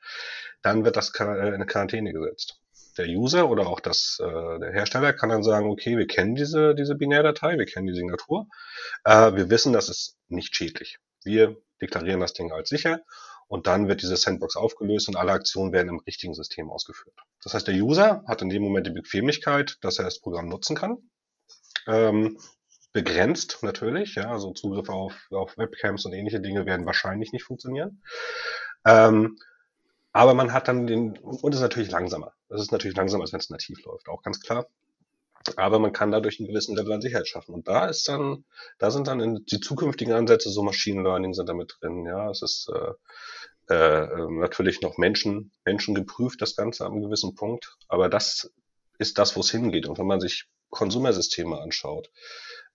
dann 0.63 0.85
wird 0.87 0.97
das 0.97 1.11
in 1.11 1.27
eine 1.27 1.67
Quarantäne 1.67 2.15
gesetzt 2.15 2.59
der 2.99 3.07
User 3.07 3.49
oder 3.49 3.67
auch 3.67 3.81
das, 3.81 4.19
äh, 4.21 4.59
der 4.59 4.73
Hersteller 4.73 5.13
kann 5.13 5.29
dann 5.31 5.43
sagen, 5.43 5.71
okay, 5.71 5.97
wir 5.97 6.07
kennen 6.07 6.35
diese, 6.35 6.75
diese 6.75 6.95
Binärdatei, 6.95 7.59
wir 7.59 7.67
kennen 7.67 7.87
die 7.87 7.95
Signatur, 7.95 8.47
äh, 9.05 9.35
wir 9.35 9.51
wissen, 9.51 9.73
das 9.73 9.89
ist 9.89 10.17
nicht 10.29 10.55
schädlich. 10.55 10.99
Wir 11.25 11.57
deklarieren 11.81 12.21
das 12.21 12.33
Ding 12.33 12.53
als 12.53 12.69
sicher 12.69 13.01
und 13.47 13.67
dann 13.67 13.89
wird 13.89 14.03
diese 14.03 14.17
Sandbox 14.17 14.57
aufgelöst 14.57 15.09
und 15.09 15.17
alle 15.17 15.33
Aktionen 15.33 15.73
werden 15.73 15.89
im 15.89 16.01
richtigen 16.01 16.35
System 16.35 16.71
ausgeführt. 16.71 17.17
Das 17.43 17.55
heißt, 17.55 17.67
der 17.67 17.75
User 17.75 18.23
hat 18.27 18.43
in 18.43 18.51
dem 18.51 18.63
Moment 18.63 18.87
die 18.87 18.93
Bequemlichkeit, 18.93 19.79
dass 19.81 19.99
er 19.99 20.05
das 20.05 20.21
Programm 20.21 20.49
nutzen 20.49 20.77
kann. 20.77 20.99
Ähm, 21.87 22.39
begrenzt 22.93 23.59
natürlich, 23.63 24.15
ja, 24.17 24.31
also 24.31 24.53
Zugriffe 24.53 24.93
auf, 24.93 25.15
auf 25.31 25.57
Webcams 25.57 26.05
und 26.05 26.13
ähnliche 26.13 26.41
Dinge 26.41 26.67
werden 26.67 26.87
wahrscheinlich 26.87 27.33
nicht 27.33 27.45
funktionieren. 27.45 28.03
Ähm, 28.85 29.39
aber 30.19 30.35
man 30.35 30.53
hat 30.53 30.67
dann 30.67 30.89
den, 30.89 31.17
und 31.17 31.55
ist 31.55 31.61
natürlich 31.61 31.93
langsamer. 31.93 32.33
Das 32.49 32.61
ist 32.61 32.73
natürlich 32.73 32.97
langsamer, 32.97 33.23
als 33.23 33.33
wenn 33.33 33.39
es 33.39 33.51
nativ 33.51 33.85
läuft, 33.85 34.09
auch 34.09 34.21
ganz 34.25 34.41
klar. 34.41 34.67
Aber 35.55 35.79
man 35.79 35.93
kann 35.93 36.11
dadurch 36.11 36.41
einen 36.41 36.49
gewissen 36.49 36.75
Level 36.75 36.93
an 36.93 37.01
Sicherheit 37.01 37.29
schaffen. 37.29 37.55
Und 37.55 37.69
da 37.69 37.87
ist 37.87 38.09
dann, 38.09 38.45
da 38.81 38.91
sind 38.91 39.07
dann 39.07 39.21
in 39.21 39.45
die 39.45 39.61
zukünftigen 39.61 40.13
Ansätze, 40.13 40.51
so 40.51 40.65
Machine 40.65 41.05
Learning 41.05 41.35
sind 41.35 41.49
da 41.49 41.55
mit 41.55 41.77
drin. 41.81 42.05
Ja, 42.05 42.29
es 42.31 42.43
ist 42.43 42.69
äh, 42.69 43.73
äh, 43.73 44.29
natürlich 44.29 44.81
noch 44.83 44.99
Menschen, 44.99 45.53
Menschen 45.65 45.95
geprüft, 45.95 46.43
das 46.43 46.57
Ganze 46.57 46.85
am 46.85 47.01
gewissen 47.01 47.37
Punkt. 47.37 47.77
Aber 47.87 48.09
das 48.09 48.53
ist 48.99 49.19
das, 49.19 49.37
wo 49.37 49.41
es 49.41 49.53
hingeht. 49.53 49.87
Und 49.87 49.99
wenn 49.99 50.07
man 50.09 50.19
sich 50.19 50.49
Konsumersysteme 50.71 51.61
anschaut, 51.61 52.11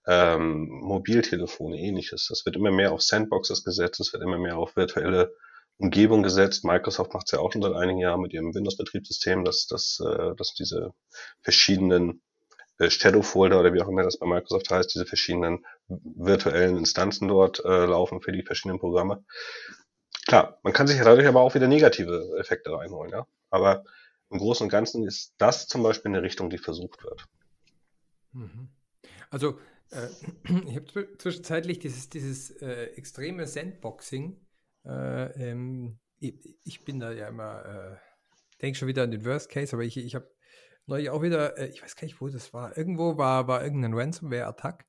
ähm, 0.06 0.68
Mobiltelefone, 0.70 1.76
ähnliches, 1.76 2.28
das 2.30 2.46
wird 2.46 2.56
immer 2.56 2.70
mehr 2.70 2.92
auf 2.92 3.02
Sandboxes 3.02 3.64
gesetzt, 3.64 4.00
es 4.00 4.14
wird 4.14 4.22
immer 4.22 4.38
mehr 4.38 4.56
auf 4.56 4.76
virtuelle 4.76 5.34
Umgebung 5.78 6.22
gesetzt. 6.22 6.64
Microsoft 6.64 7.12
macht 7.14 7.26
es 7.26 7.32
ja 7.32 7.40
auch 7.40 7.52
schon 7.52 7.62
seit 7.62 7.74
einigen 7.74 7.98
Jahren 7.98 8.20
mit 8.20 8.32
ihrem 8.32 8.54
Windows-Betriebssystem, 8.54 9.44
dass, 9.44 9.66
dass, 9.66 10.00
äh, 10.00 10.34
dass 10.36 10.54
diese 10.54 10.92
verschiedenen 11.42 12.22
äh, 12.78 12.90
Shadow-Folder 12.90 13.58
oder 13.58 13.72
wie 13.74 13.82
auch 13.82 13.88
immer 13.88 14.02
das 14.02 14.18
bei 14.18 14.26
Microsoft 14.26 14.70
heißt, 14.70 14.94
diese 14.94 15.06
verschiedenen 15.06 15.64
virtuellen 15.88 16.76
Instanzen 16.76 17.28
dort 17.28 17.64
äh, 17.64 17.86
laufen 17.86 18.20
für 18.20 18.32
die 18.32 18.42
verschiedenen 18.42 18.78
Programme. 18.78 19.24
Klar, 20.26 20.58
man 20.62 20.72
kann 20.72 20.86
sich 20.86 20.98
dadurch 20.98 21.26
aber 21.26 21.40
auch 21.40 21.54
wieder 21.54 21.68
negative 21.68 22.36
Effekte 22.38 22.72
reinholen, 22.72 23.12
ja. 23.12 23.26
Aber 23.50 23.84
im 24.30 24.38
Großen 24.38 24.64
und 24.64 24.70
Ganzen 24.70 25.06
ist 25.06 25.34
das 25.38 25.66
zum 25.66 25.82
Beispiel 25.82 26.10
eine 26.10 26.22
Richtung, 26.22 26.50
die 26.50 26.58
versucht 26.58 27.04
wird. 27.04 27.26
Mhm. 28.32 28.68
Also 29.30 29.58
äh, 29.90 30.08
ich 30.68 30.76
habe 30.76 31.16
zwischenzeitlich 31.18 31.78
dieses, 31.78 32.08
dieses 32.08 32.50
äh, 32.62 32.86
extreme 32.96 33.46
Sandboxing 33.46 34.43
äh, 34.84 35.50
ähm, 35.50 35.98
ich, 36.18 36.84
bin 36.84 37.00
da 37.00 37.12
ja 37.12 37.28
immer, 37.28 37.64
äh, 37.64 37.96
denke 38.62 38.78
schon 38.78 38.88
wieder 38.88 39.02
an 39.02 39.10
den 39.10 39.24
Worst 39.24 39.50
Case, 39.50 39.74
aber 39.74 39.84
ich, 39.84 39.96
ich 39.96 40.14
habe 40.14 40.30
neulich 40.86 41.10
auch 41.10 41.22
wieder, 41.22 41.58
äh, 41.58 41.68
ich 41.68 41.82
weiß 41.82 41.96
gar 41.96 42.04
nicht, 42.04 42.20
wo 42.20 42.28
das 42.28 42.52
war. 42.52 42.76
Irgendwo 42.76 43.16
war, 43.16 43.48
war 43.48 43.62
irgendein 43.62 43.94
Ransomware-Attack. 43.94 44.86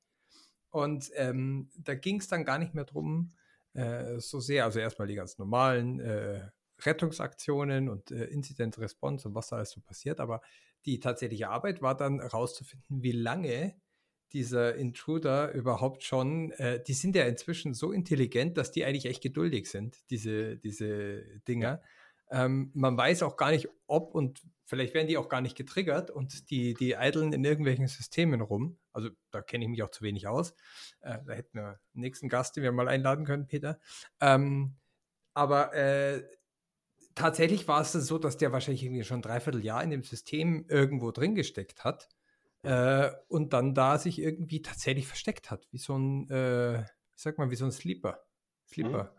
Und 0.69 1.09
ähm, 1.15 1.69
da 1.77 1.95
ging 1.95 2.19
es 2.19 2.27
dann 2.27 2.45
gar 2.45 2.57
nicht 2.57 2.73
mehr 2.73 2.85
drum, 2.85 3.33
äh, 3.73 4.19
so 4.19 4.39
sehr, 4.39 4.65
also 4.65 4.79
erstmal 4.79 5.07
die 5.07 5.15
ganz 5.15 5.37
normalen 5.37 5.99
äh, 5.99 6.49
Rettungsaktionen 6.81 7.89
und 7.89 8.11
äh, 8.11 8.25
Incident 8.25 8.77
Response 8.77 9.27
und 9.27 9.35
was 9.35 9.47
da 9.47 9.57
alles 9.57 9.71
so 9.71 9.81
passiert, 9.81 10.19
aber 10.19 10.41
die 10.85 10.99
tatsächliche 10.99 11.49
Arbeit 11.49 11.81
war 11.81 11.95
dann 11.95 12.19
herauszufinden, 12.19 13.01
wie 13.01 13.11
lange 13.11 13.75
dieser 14.36 14.75
Intruder 14.75 15.53
überhaupt 15.53 16.03
schon, 16.03 16.51
äh, 16.51 16.83
die 16.83 16.93
sind 16.93 17.15
ja 17.15 17.23
inzwischen 17.23 17.73
so 17.73 17.93
intelligent, 17.93 18.57
dass 18.57 18.69
die 18.69 18.83
eigentlich 18.83 19.05
echt 19.05 19.23
geduldig 19.23 19.71
sind, 19.71 19.97
diese, 20.09 20.57
diese 20.57 21.23
Dinger. 21.47 21.81
Ähm, 22.29 22.69
man 22.73 22.97
weiß 22.97 23.23
auch 23.23 23.38
gar 23.38 23.51
nicht, 23.51 23.69
ob 23.88 24.13
und 24.13 24.41
vielleicht 24.65 24.93
werden 24.93 25.07
die 25.07 25.17
auch 25.17 25.29
gar 25.29 25.39
nicht 25.39 25.55
getriggert 25.55 26.11
und 26.11 26.49
die, 26.49 26.73
die 26.73 26.97
eideln 26.97 27.31
in 27.31 27.45
irgendwelchen 27.45 27.88
Systemen 27.88 28.41
rum. 28.41 28.77
Also 28.91 29.09
da 29.31 29.41
kenne 29.41 29.63
ich 29.63 29.69
mich 29.69 29.83
auch 29.83 29.91
zu 29.91 30.03
wenig 30.03 30.27
aus. 30.27 30.51
Äh, 30.99 31.19
da 31.25 31.33
hätten 31.33 31.57
wir 31.57 31.67
einen 31.67 31.77
nächsten 31.93 32.27
Gast, 32.27 32.57
den 32.57 32.63
wir 32.63 32.73
mal 32.73 32.89
einladen 32.89 33.23
können, 33.23 33.47
Peter. 33.47 33.79
Ähm, 34.19 34.75
aber 35.33 35.73
äh, 35.73 36.23
tatsächlich 37.13 37.69
war 37.69 37.79
es 37.79 37.93
so, 37.93 38.17
dass 38.17 38.36
der 38.36 38.51
wahrscheinlich 38.51 38.83
irgendwie 38.83 39.05
schon 39.05 39.19
ein 39.19 39.21
Dreivierteljahr 39.21 39.81
in 39.81 39.91
dem 39.91 40.03
System 40.03 40.65
irgendwo 40.67 41.11
drin 41.11 41.36
gesteckt 41.36 41.86
hat 41.86 42.09
äh, 42.66 43.11
und 43.28 43.53
dann 43.53 43.74
da 43.74 43.97
sich 43.97 44.20
irgendwie 44.20 44.61
tatsächlich 44.61 45.07
versteckt 45.07 45.51
hat, 45.51 45.68
wie 45.72 45.78
so 45.78 45.97
ein, 45.97 46.30
äh, 46.30 46.82
ich 46.82 47.22
sag 47.22 47.38
mal, 47.38 47.49
wie 47.49 47.55
so 47.55 47.66
ein 47.66 47.72
Sleeper. 47.72 48.20
Sleeper. 48.68 49.03
Mhm. 49.03 49.09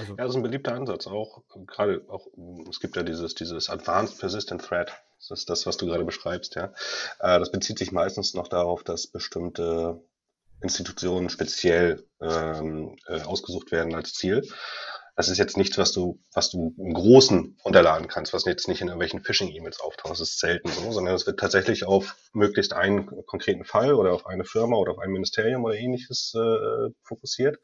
Also, 0.00 0.12
ja, 0.12 0.16
das 0.16 0.30
ist 0.30 0.36
ein 0.36 0.42
beliebter 0.42 0.74
Ansatz. 0.74 1.06
Auch 1.06 1.42
gerade 1.66 2.04
auch, 2.08 2.26
es 2.68 2.80
gibt 2.80 2.96
ja 2.96 3.02
dieses, 3.02 3.34
dieses 3.34 3.70
Advanced 3.70 4.18
Persistent 4.18 4.62
Threat. 4.62 4.92
Das 5.18 5.40
ist 5.40 5.50
das, 5.50 5.66
was 5.66 5.76
du 5.76 5.86
gerade 5.86 6.04
beschreibst, 6.04 6.54
ja. 6.54 6.72
Äh, 7.18 7.38
das 7.38 7.50
bezieht 7.50 7.78
sich 7.78 7.92
meistens 7.92 8.34
noch 8.34 8.48
darauf, 8.48 8.84
dass 8.84 9.06
bestimmte 9.06 10.00
Institutionen 10.60 11.28
speziell 11.28 12.04
ähm, 12.20 12.96
äh, 13.06 13.22
ausgesucht 13.22 13.70
werden 13.70 13.94
als 13.94 14.14
Ziel 14.14 14.48
das 15.18 15.28
ist 15.28 15.38
jetzt 15.38 15.56
nichts, 15.56 15.76
was 15.78 15.90
du, 15.90 16.20
was 16.32 16.48
du 16.48 16.76
im 16.78 16.94
Großen 16.94 17.56
runterladen 17.64 18.06
kannst, 18.06 18.32
was 18.32 18.44
jetzt 18.44 18.68
nicht 18.68 18.82
in 18.82 18.86
irgendwelchen 18.86 19.24
Phishing-E-Mails 19.24 19.80
auftaucht. 19.80 20.12
Das 20.12 20.20
ist 20.20 20.38
selten 20.38 20.68
so, 20.68 20.92
sondern 20.92 21.12
es 21.12 21.26
wird 21.26 21.40
tatsächlich 21.40 21.84
auf 21.84 22.14
möglichst 22.32 22.72
einen 22.72 23.04
konkreten 23.26 23.64
Fall 23.64 23.94
oder 23.94 24.12
auf 24.12 24.26
eine 24.26 24.44
Firma 24.44 24.76
oder 24.76 24.92
auf 24.92 25.00
ein 25.00 25.10
Ministerium 25.10 25.64
oder 25.64 25.74
ähnliches 25.74 26.34
äh, 26.36 26.90
fokussiert. 27.02 27.58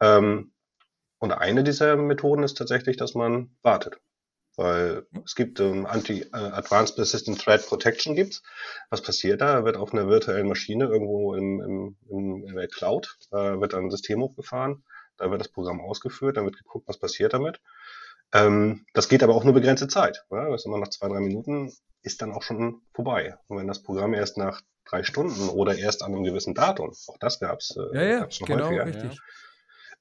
Ähm, 0.00 0.52
und 1.18 1.32
eine 1.32 1.64
dieser 1.64 1.96
Methoden 1.96 2.44
ist 2.44 2.56
tatsächlich, 2.56 2.96
dass 2.96 3.16
man 3.16 3.50
wartet. 3.62 3.96
Weil 4.54 5.08
es 5.24 5.34
gibt 5.34 5.58
ähm, 5.58 5.86
Anti-Advanced 5.86 6.94
äh, 6.94 6.96
Persistent 6.98 7.40
Threat 7.40 7.66
Protection 7.66 8.14
gibt's. 8.14 8.44
Was 8.90 9.02
passiert 9.02 9.40
da? 9.40 9.64
Wird 9.64 9.76
auf 9.76 9.92
einer 9.92 10.06
virtuellen 10.06 10.46
Maschine 10.46 10.84
irgendwo 10.84 11.34
im, 11.34 11.96
im, 12.08 12.44
in 12.46 12.54
der 12.54 12.68
Cloud, 12.68 13.16
äh, 13.32 13.58
wird 13.60 13.74
ein 13.74 13.90
System 13.90 14.20
hochgefahren 14.20 14.84
da 15.20 15.30
wird 15.30 15.40
das 15.40 15.48
Programm 15.48 15.80
ausgeführt, 15.80 16.36
dann 16.36 16.46
wird 16.46 16.56
geguckt, 16.56 16.88
was 16.88 16.98
passiert 16.98 17.34
damit. 17.34 17.60
Ähm, 18.32 18.86
das 18.94 19.08
geht 19.08 19.22
aber 19.22 19.34
auch 19.34 19.44
nur 19.44 19.54
begrenzte 19.54 19.86
Zeit. 19.86 20.24
Ja? 20.30 20.48
Das 20.50 20.62
ist 20.62 20.66
immer 20.66 20.78
nach 20.78 20.88
zwei, 20.88 21.08
drei 21.08 21.20
Minuten 21.20 21.72
ist 22.02 22.22
dann 22.22 22.32
auch 22.32 22.42
schon 22.42 22.80
vorbei. 22.94 23.36
Und 23.46 23.58
wenn 23.58 23.66
das 23.66 23.82
Programm 23.82 24.14
erst 24.14 24.38
nach 24.38 24.62
drei 24.86 25.02
Stunden 25.02 25.50
oder 25.50 25.76
erst 25.76 26.02
an 26.02 26.14
einem 26.14 26.24
gewissen 26.24 26.54
Datum, 26.54 26.92
auch 27.06 27.18
das 27.18 27.38
gab 27.38 27.60
es 27.60 27.76
äh, 27.76 27.94
ja, 27.94 28.02
ja, 28.02 28.28
genau, 28.46 28.66
häufiger, 28.66 28.86
richtig. 28.86 29.20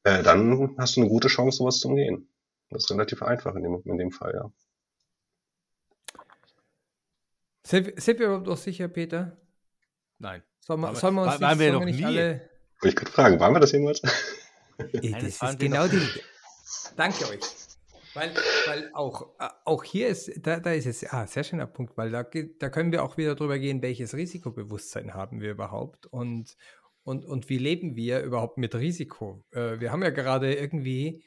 Äh, 0.04 0.24
dann 0.24 0.76
hast 0.78 0.96
du 0.96 1.02
eine 1.02 1.10
gute 1.10 1.28
Chance, 1.28 1.58
sowas 1.58 1.80
zu 1.80 1.90
umgehen. 1.90 2.30
Das 2.70 2.86
ist 2.86 2.92
relativ 2.92 3.22
einfach 3.22 3.56
in 3.56 3.64
dem, 3.64 3.82
in 3.84 3.98
dem 3.98 4.12
Fall, 4.12 4.34
ja. 4.34 4.52
Sind, 7.66 8.02
sind 8.02 8.20
wir 8.20 8.28
überhaupt 8.28 8.48
noch 8.48 8.58
sicher, 8.58 8.88
Peter? 8.88 9.38
Nein. 10.18 10.44
Sollen 10.62 10.80
wir, 10.80 10.96
sollen 10.96 11.16
wir 11.16 11.24
uns 11.24 11.42
waren 11.42 11.58
nicht, 11.58 11.60
wir 11.60 11.74
noch 11.74 11.86
nie? 11.86 12.06
Alle... 12.06 12.50
Ich 12.84 12.96
könnte 12.96 13.12
fragen, 13.12 13.40
waren 13.40 13.54
wir 13.54 13.60
das 13.60 13.74
jemals? 13.74 14.02
Das 15.12 15.24
ist 15.24 15.60
genau 15.60 15.88
die. 15.88 16.02
Danke 16.96 17.30
euch. 17.30 17.40
Weil, 18.14 18.34
weil 18.66 18.90
auch, 18.94 19.40
äh, 19.40 19.50
auch 19.66 19.84
hier 19.84 20.08
ist, 20.08 20.32
da, 20.42 20.60
da 20.60 20.74
ist 20.74 20.88
es, 20.88 21.06
ah, 21.14 21.28
sehr 21.28 21.44
schöner 21.44 21.68
Punkt, 21.68 21.96
weil 21.96 22.10
da, 22.10 22.24
da 22.24 22.70
können 22.70 22.92
wir 22.92 23.04
auch 23.04 23.18
wieder 23.18 23.36
drüber 23.36 23.60
gehen, 23.60 23.82
welches 23.82 24.16
Risikobewusstsein 24.16 25.14
haben 25.14 25.42
wir 25.42 25.52
überhaupt 25.52 26.08
und, 26.08 26.58
und, 27.04 27.24
und 27.24 27.50
wie 27.50 27.60
leben 27.60 27.96
wir 27.96 28.22
überhaupt 28.22 28.58
mit 28.58 28.74
Risiko. 28.74 29.44
Äh, 29.52 29.80
wir 29.80 29.92
haben 29.92 30.02
ja 30.02 30.10
gerade 30.10 30.56
irgendwie 30.56 31.24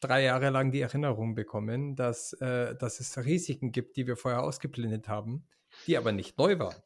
drei 0.00 0.22
Jahre 0.22 0.50
lang 0.50 0.72
die 0.72 0.80
Erinnerung 0.80 1.34
bekommen, 1.34 1.94
dass, 1.94 2.32
äh, 2.34 2.74
dass 2.76 3.00
es 3.00 3.18
Risiken 3.18 3.70
gibt, 3.70 3.96
die 3.96 4.06
wir 4.06 4.16
vorher 4.16 4.42
ausgeblendet 4.42 5.08
haben, 5.08 5.46
die 5.86 5.98
aber 5.98 6.12
nicht 6.12 6.38
neu 6.38 6.58
waren. 6.58 6.76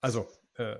Also, 0.00 0.26
äh, 0.54 0.76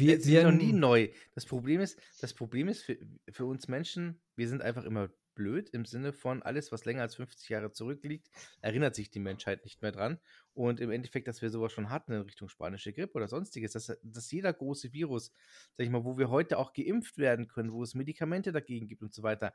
wir, 0.00 0.20
sind 0.20 0.42
noch 0.42 0.52
nie 0.52 0.72
neu. 0.72 1.08
Das 1.34 1.46
Problem 1.46 1.80
ist, 1.80 2.00
das 2.20 2.34
Problem 2.34 2.68
ist 2.68 2.82
für, 2.82 2.98
für 3.30 3.46
uns 3.46 3.68
Menschen, 3.68 4.20
wir 4.36 4.48
sind 4.48 4.62
einfach 4.62 4.84
immer 4.84 5.10
blöd 5.34 5.68
im 5.70 5.84
Sinne 5.84 6.12
von 6.12 6.42
alles, 6.42 6.72
was 6.72 6.84
länger 6.84 7.02
als 7.02 7.16
50 7.16 7.48
Jahre 7.48 7.72
zurückliegt, 7.72 8.30
erinnert 8.60 8.94
sich 8.94 9.10
die 9.10 9.20
Menschheit 9.20 9.64
nicht 9.64 9.82
mehr 9.82 9.92
dran. 9.92 10.18
Und 10.52 10.80
im 10.80 10.90
Endeffekt, 10.90 11.26
dass 11.26 11.42
wir 11.42 11.50
sowas 11.50 11.72
schon 11.72 11.90
hatten 11.90 12.12
in 12.12 12.22
Richtung 12.22 12.48
spanische 12.48 12.92
Grippe 12.92 13.14
oder 13.14 13.28
sonstiges, 13.28 13.72
dass, 13.72 13.92
dass 14.02 14.30
jeder 14.30 14.52
große 14.52 14.92
Virus, 14.92 15.32
sag 15.72 15.84
ich 15.84 15.90
mal, 15.90 16.04
wo 16.04 16.16
wir 16.16 16.30
heute 16.30 16.58
auch 16.58 16.72
geimpft 16.72 17.18
werden 17.18 17.48
können, 17.48 17.72
wo 17.72 17.82
es 17.82 17.94
Medikamente 17.94 18.52
dagegen 18.52 18.86
gibt 18.86 19.02
und 19.02 19.12
so 19.12 19.22
weiter, 19.22 19.52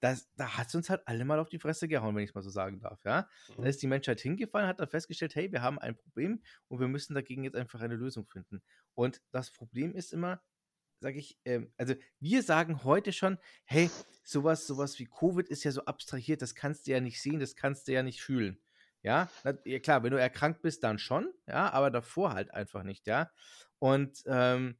das, 0.00 0.28
da 0.36 0.56
hat 0.56 0.68
es 0.68 0.74
uns 0.74 0.90
halt 0.90 1.02
alle 1.06 1.24
mal 1.24 1.38
auf 1.38 1.48
die 1.48 1.58
Fresse 1.58 1.88
gehauen, 1.88 2.14
wenn 2.14 2.22
ich 2.22 2.30
es 2.30 2.34
mal 2.34 2.42
so 2.42 2.50
sagen 2.50 2.80
darf, 2.80 3.04
ja. 3.04 3.28
Mhm. 3.56 3.62
Da 3.62 3.68
ist 3.68 3.82
die 3.82 3.86
Menschheit 3.86 4.20
hingefallen, 4.20 4.68
hat 4.68 4.80
dann 4.80 4.88
festgestellt, 4.88 5.34
hey, 5.34 5.50
wir 5.52 5.62
haben 5.62 5.78
ein 5.78 5.96
Problem 5.96 6.42
und 6.68 6.80
wir 6.80 6.88
müssen 6.88 7.14
dagegen 7.14 7.44
jetzt 7.44 7.56
einfach 7.56 7.80
eine 7.80 7.96
Lösung 7.96 8.26
finden. 8.26 8.62
Und 8.94 9.20
das 9.30 9.50
Problem 9.50 9.94
ist 9.94 10.12
immer, 10.12 10.40
sage 11.00 11.18
ich, 11.18 11.38
ähm, 11.44 11.72
also 11.76 11.94
wir 12.20 12.42
sagen 12.42 12.84
heute 12.84 13.12
schon, 13.12 13.38
hey, 13.64 13.90
sowas, 14.24 14.66
sowas 14.66 14.98
wie 14.98 15.06
Covid 15.06 15.48
ist 15.48 15.64
ja 15.64 15.72
so 15.72 15.84
abstrahiert, 15.84 16.42
das 16.42 16.54
kannst 16.54 16.86
du 16.86 16.92
ja 16.92 17.00
nicht 17.00 17.20
sehen, 17.20 17.40
das 17.40 17.56
kannst 17.56 17.88
du 17.88 17.92
ja 17.92 18.02
nicht 18.02 18.22
fühlen. 18.22 18.58
Ja, 19.02 19.30
Na, 19.44 19.54
ja 19.64 19.78
klar, 19.78 20.02
wenn 20.02 20.10
du 20.10 20.20
erkrankt 20.20 20.60
bist, 20.60 20.82
dann 20.82 20.98
schon, 20.98 21.32
ja, 21.46 21.70
aber 21.72 21.90
davor 21.90 22.34
halt 22.34 22.52
einfach 22.52 22.82
nicht, 22.82 23.06
ja. 23.06 23.30
Und 23.78 24.24
ähm, 24.26 24.76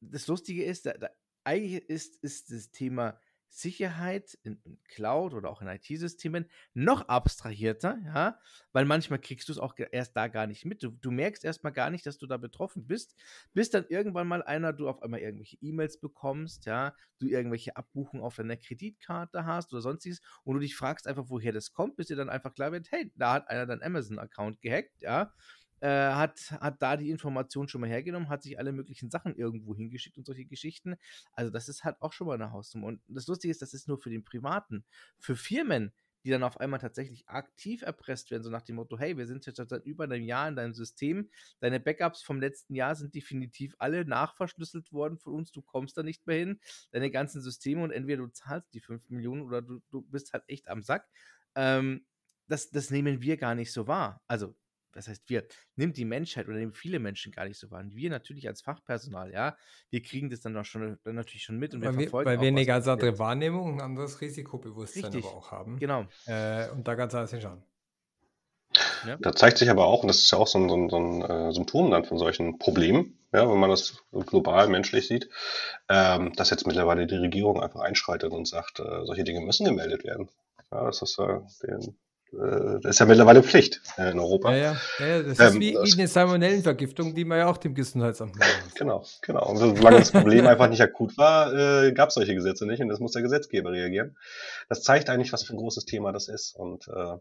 das 0.00 0.26
Lustige 0.26 0.64
ist, 0.64 0.86
da, 0.86 0.92
da, 0.92 1.08
eigentlich 1.44 1.88
ist, 1.88 2.22
ist 2.22 2.50
das 2.50 2.70
Thema 2.70 3.18
Sicherheit 3.56 4.38
in, 4.42 4.60
Cloud 4.84 5.32
oder 5.32 5.48
auch 5.48 5.62
in 5.62 5.68
IT-Systemen 5.68 6.50
noch 6.74 7.08
abstrahierter, 7.08 7.98
ja, 8.04 8.38
weil 8.72 8.84
manchmal 8.84 9.18
kriegst 9.18 9.48
du 9.48 9.52
es 9.52 9.58
auch 9.58 9.74
erst 9.92 10.14
da 10.16 10.28
gar 10.28 10.46
nicht 10.46 10.64
mit. 10.64 10.82
Du, 10.82 10.90
du 10.90 11.10
merkst 11.10 11.44
erstmal 11.44 11.72
gar 11.72 11.90
nicht, 11.90 12.04
dass 12.04 12.18
du 12.18 12.26
da 12.26 12.36
betroffen 12.36 12.86
bist, 12.86 13.16
bis 13.54 13.70
dann 13.70 13.86
irgendwann 13.88 14.28
mal 14.28 14.42
einer, 14.42 14.72
du 14.72 14.88
auf 14.88 15.02
einmal 15.02 15.20
irgendwelche 15.20 15.56
E-Mails 15.62 15.98
bekommst, 15.98 16.66
ja, 16.66 16.94
du 17.18 17.28
irgendwelche 17.28 17.76
Abbuchungen 17.76 18.24
auf 18.24 18.36
deiner 18.36 18.56
Kreditkarte 18.56 19.46
hast 19.46 19.72
oder 19.72 19.80
sonstiges 19.80 20.20
und 20.44 20.54
du 20.54 20.60
dich 20.60 20.76
fragst 20.76 21.06
einfach, 21.06 21.24
woher 21.28 21.52
das 21.52 21.72
kommt, 21.72 21.96
bis 21.96 22.08
dir 22.08 22.16
dann 22.16 22.28
einfach 22.28 22.54
klar 22.54 22.72
wird, 22.72 22.92
hey, 22.92 23.10
da 23.16 23.34
hat 23.34 23.48
einer 23.48 23.66
deinen 23.66 23.82
Amazon-Account 23.82 24.60
gehackt, 24.60 25.00
ja, 25.00 25.32
äh, 25.80 25.88
hat, 25.88 26.52
hat 26.52 26.80
da 26.80 26.96
die 26.96 27.10
Information 27.10 27.68
schon 27.68 27.80
mal 27.80 27.90
hergenommen, 27.90 28.28
hat 28.28 28.42
sich 28.42 28.58
alle 28.58 28.72
möglichen 28.72 29.10
Sachen 29.10 29.34
irgendwo 29.36 29.74
hingeschickt 29.74 30.18
und 30.18 30.26
solche 30.26 30.44
Geschichten. 30.44 30.96
Also 31.32 31.50
das 31.50 31.68
ist 31.68 31.84
halt 31.84 32.00
auch 32.00 32.12
schon 32.12 32.26
mal 32.26 32.34
eine 32.34 32.52
Hausnummer. 32.52 32.88
Und 32.88 33.00
das 33.08 33.26
Lustige 33.26 33.50
ist, 33.50 33.62
das 33.62 33.74
ist 33.74 33.88
nur 33.88 33.98
für 33.98 34.10
den 34.10 34.24
Privaten. 34.24 34.84
Für 35.18 35.36
Firmen, 35.36 35.92
die 36.26 36.30
dann 36.30 36.42
auf 36.42 36.58
einmal 36.58 36.80
tatsächlich 36.80 37.28
aktiv 37.28 37.82
erpresst 37.82 38.32
werden, 38.32 38.42
so 38.42 38.50
nach 38.50 38.62
dem 38.62 38.74
Motto, 38.76 38.98
hey, 38.98 39.16
wir 39.16 39.28
sind 39.28 39.46
jetzt 39.46 39.58
seit 39.68 39.84
über 39.84 40.04
einem 40.04 40.24
Jahr 40.24 40.48
in 40.48 40.56
deinem 40.56 40.74
System, 40.74 41.30
deine 41.60 41.78
Backups 41.78 42.20
vom 42.22 42.40
letzten 42.40 42.74
Jahr 42.74 42.96
sind 42.96 43.14
definitiv 43.14 43.76
alle 43.78 44.04
nachverschlüsselt 44.04 44.92
worden 44.92 45.18
von 45.18 45.34
uns, 45.34 45.52
du 45.52 45.62
kommst 45.62 45.96
da 45.96 46.02
nicht 46.02 46.26
mehr 46.26 46.36
hin, 46.36 46.60
deine 46.90 47.12
ganzen 47.12 47.40
Systeme 47.42 47.84
und 47.84 47.92
entweder 47.92 48.24
du 48.24 48.28
zahlst 48.32 48.74
die 48.74 48.80
5 48.80 49.08
Millionen 49.08 49.42
oder 49.42 49.62
du, 49.62 49.80
du 49.90 50.02
bist 50.02 50.32
halt 50.32 50.42
echt 50.48 50.66
am 50.66 50.82
Sack. 50.82 51.08
Ähm, 51.54 52.04
das, 52.48 52.70
das 52.70 52.90
nehmen 52.90 53.22
wir 53.22 53.36
gar 53.36 53.54
nicht 53.54 53.72
so 53.72 53.86
wahr. 53.86 54.20
Also 54.26 54.56
das 54.96 55.08
heißt, 55.08 55.28
wir 55.28 55.44
nimmt 55.76 55.96
die 55.96 56.04
Menschheit 56.04 56.48
oder 56.48 56.56
nehmen 56.56 56.72
viele 56.72 56.98
Menschen 56.98 57.32
gar 57.32 57.46
nicht 57.46 57.58
so 57.58 57.70
wahr. 57.70 57.80
Und 57.80 57.94
wir 57.94 58.10
natürlich 58.10 58.48
als 58.48 58.62
Fachpersonal, 58.62 59.32
ja, 59.32 59.56
wir 59.90 60.02
kriegen 60.02 60.30
das 60.30 60.40
dann 60.40 60.56
auch 60.56 60.64
schon 60.64 60.98
dann 61.04 61.14
natürlich 61.14 61.44
schon 61.44 61.58
mit 61.58 61.74
und 61.74 61.82
wir 61.82 61.88
weil 61.88 62.02
verfolgen. 62.02 62.30
weil 62.30 62.40
wir 62.40 62.48
eine 62.48 62.66
ganz 62.66 62.88
andere 62.88 63.18
Wahrnehmung, 63.18 63.74
ein 63.74 63.80
anderes 63.80 64.20
Risikobewusstsein 64.20 65.04
Richtig, 65.04 65.24
aber 65.24 65.36
auch 65.36 65.50
haben. 65.50 65.78
Genau. 65.78 66.06
Äh, 66.26 66.70
und 66.70 66.88
da 66.88 66.94
ganz 66.94 67.14
anders 67.14 67.30
hinschauen. 67.30 67.62
Ja. 69.06 69.16
Da 69.20 69.32
zeigt 69.32 69.58
sich 69.58 69.70
aber 69.70 69.86
auch, 69.86 70.02
und 70.02 70.08
das 70.08 70.18
ist 70.18 70.30
ja 70.30 70.38
auch 70.38 70.46
so 70.46 70.58
ein, 70.58 70.68
so 70.68 70.76
ein, 70.76 70.90
so 70.90 70.96
ein 70.96 71.22
äh, 71.22 71.52
Symptom 71.52 71.90
dann 71.90 72.04
von 72.04 72.18
solchen 72.18 72.58
Problemen, 72.58 73.18
ja, 73.32 73.48
wenn 73.48 73.58
man 73.58 73.70
das 73.70 74.02
global 74.26 74.68
menschlich 74.68 75.06
sieht, 75.06 75.28
ähm, 75.88 76.32
dass 76.34 76.50
jetzt 76.50 76.66
mittlerweile 76.66 77.06
die 77.06 77.16
Regierung 77.16 77.62
einfach 77.62 77.80
einschreitet 77.80 78.32
und 78.32 78.46
sagt, 78.48 78.80
äh, 78.80 79.04
solche 79.04 79.24
Dinge 79.24 79.40
müssen 79.40 79.64
gemeldet 79.64 80.04
werden. 80.04 80.28
Ja, 80.72 80.84
das 80.84 81.02
ist 81.02 81.18
äh, 81.18 81.40
den, 81.62 81.96
das 82.32 82.84
ist 82.84 82.98
ja 82.98 83.06
mittlerweile 83.06 83.42
Pflicht 83.42 83.80
äh, 83.96 84.10
in 84.10 84.18
Europa. 84.18 84.54
Ja, 84.54 84.76
ja, 84.98 85.06
ja 85.06 85.22
das 85.22 85.38
ähm, 85.38 85.46
ist 85.46 85.60
wie, 85.60 85.74
wie, 85.74 85.92
eine 85.94 86.08
Salmonellenvergiftung, 86.08 87.14
die 87.14 87.24
man 87.24 87.38
ja 87.38 87.46
auch 87.46 87.56
dem 87.56 87.74
Gesundheitsamt 87.74 88.36
macht. 88.36 88.74
Genau, 88.74 89.04
genau. 89.22 89.48
Und 89.48 89.56
solange 89.56 89.98
das 89.98 90.12
Problem 90.12 90.46
einfach 90.46 90.68
nicht 90.68 90.82
akut 90.82 91.16
war, 91.16 91.52
äh, 91.54 91.92
gab 91.92 92.08
es 92.08 92.16
solche 92.16 92.34
Gesetze 92.34 92.66
nicht 92.66 92.80
und 92.80 92.88
das 92.88 93.00
muss 93.00 93.12
der 93.12 93.22
Gesetzgeber 93.22 93.72
reagieren. 93.72 94.16
Das 94.68 94.82
zeigt 94.82 95.08
eigentlich, 95.08 95.32
was 95.32 95.44
für 95.44 95.54
ein 95.54 95.58
großes 95.58 95.84
Thema 95.84 96.12
das 96.12 96.28
ist. 96.28 96.56
Und 96.56 96.88
äh, 96.88 97.16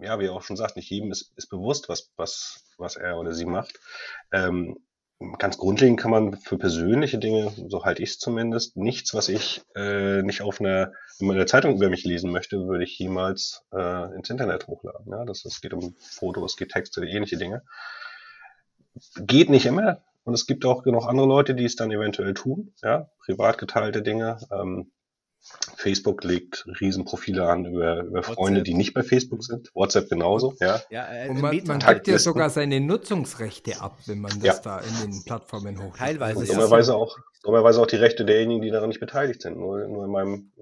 ja, 0.00 0.18
wie 0.20 0.26
er 0.26 0.32
auch 0.32 0.42
schon 0.42 0.56
sagt, 0.56 0.76
nicht 0.76 0.90
jedem 0.90 1.10
ist, 1.10 1.32
ist 1.36 1.48
bewusst, 1.48 1.88
was, 1.88 2.10
was, 2.16 2.64
was 2.78 2.96
er 2.96 3.18
oder 3.18 3.34
sie 3.34 3.46
macht. 3.46 3.78
Ähm, 4.32 4.76
ganz 5.38 5.58
grundlegend 5.58 5.98
kann 5.98 6.10
man 6.10 6.36
für 6.36 6.58
persönliche 6.58 7.18
Dinge, 7.18 7.52
so 7.68 7.84
halte 7.84 8.02
ich 8.02 8.10
es 8.10 8.18
zumindest, 8.18 8.76
nichts, 8.76 9.14
was 9.14 9.28
ich 9.28 9.62
äh, 9.74 10.22
nicht 10.22 10.42
auf 10.42 10.60
einer, 10.60 10.92
in 11.18 11.30
einer 11.30 11.46
Zeitung 11.46 11.76
über 11.76 11.88
mich 11.88 12.04
lesen 12.04 12.30
möchte, 12.30 12.68
würde 12.68 12.84
ich 12.84 12.98
jemals 12.98 13.64
äh, 13.72 14.14
ins 14.14 14.30
Internet 14.30 14.68
hochladen. 14.68 15.10
Ja? 15.10 15.24
Das, 15.24 15.44
es 15.44 15.60
geht 15.60 15.74
um 15.74 15.94
Fotos, 15.98 16.52
es 16.52 16.56
geht 16.56 16.70
Texte, 16.70 17.04
ähnliche 17.04 17.36
Dinge. 17.36 17.62
Geht 19.16 19.50
nicht 19.50 19.66
immer. 19.66 20.02
Und 20.24 20.34
es 20.34 20.46
gibt 20.46 20.64
auch 20.66 20.82
genug 20.82 21.06
andere 21.06 21.26
Leute, 21.26 21.54
die 21.54 21.64
es 21.64 21.74
dann 21.74 21.90
eventuell 21.90 22.34
tun, 22.34 22.74
ja, 22.82 23.08
privat 23.24 23.56
geteilte 23.56 24.02
Dinge. 24.02 24.38
Ähm, 24.52 24.90
Facebook 25.76 26.24
legt 26.24 26.66
Riesenprofile 26.80 27.48
an 27.48 27.64
über, 27.64 28.02
über 28.02 28.22
Freunde, 28.22 28.62
die 28.62 28.74
nicht 28.74 28.94
bei 28.94 29.02
Facebook 29.02 29.44
sind. 29.44 29.70
WhatsApp 29.74 30.08
genauso, 30.08 30.54
ja. 30.60 30.82
ja 30.90 31.12
äh, 31.12 31.28
und 31.28 31.40
man, 31.40 31.60
man 31.66 31.78
gibt 31.78 32.08
ja 32.08 32.18
sogar 32.18 32.50
seine 32.50 32.80
Nutzungsrechte 32.80 33.80
ab, 33.80 33.98
wenn 34.06 34.20
man 34.20 34.32
das 34.40 34.56
ja. 34.56 34.60
da 34.62 34.78
in 34.80 35.10
den 35.10 35.24
Plattformen 35.24 35.78
hochlädt. 35.78 35.96
Teilweise. 35.96 36.40
Und 36.40 36.48
dummerweise, 36.48 36.94
auch, 36.94 37.16
dummerweise 37.42 37.80
auch 37.80 37.86
die 37.86 37.96
Rechte 37.96 38.24
derjenigen, 38.24 38.62
die 38.62 38.70
daran 38.70 38.88
nicht 38.88 39.00
beteiligt 39.00 39.42
sind, 39.42 39.56
nur, 39.56 39.86
nur 39.86 40.04
in 40.04 40.10
meinem 40.10 40.52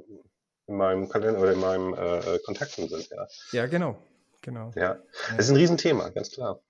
in 0.68 0.76
meinem 0.76 1.08
Kalender 1.08 1.40
oder 1.40 1.52
in 1.52 1.60
meinem 1.60 1.94
äh, 1.94 2.18
äh 2.18 2.38
Kontakten 2.44 2.88
sind, 2.88 3.08
ja. 3.10 3.26
Ja, 3.52 3.66
genau. 3.66 3.96
Genau. 4.42 4.72
Ja. 4.76 4.98
Das 5.36 5.46
ist 5.46 5.50
ein 5.50 5.56
Riesenthema, 5.56 6.08
ganz 6.10 6.30
klar. 6.30 6.60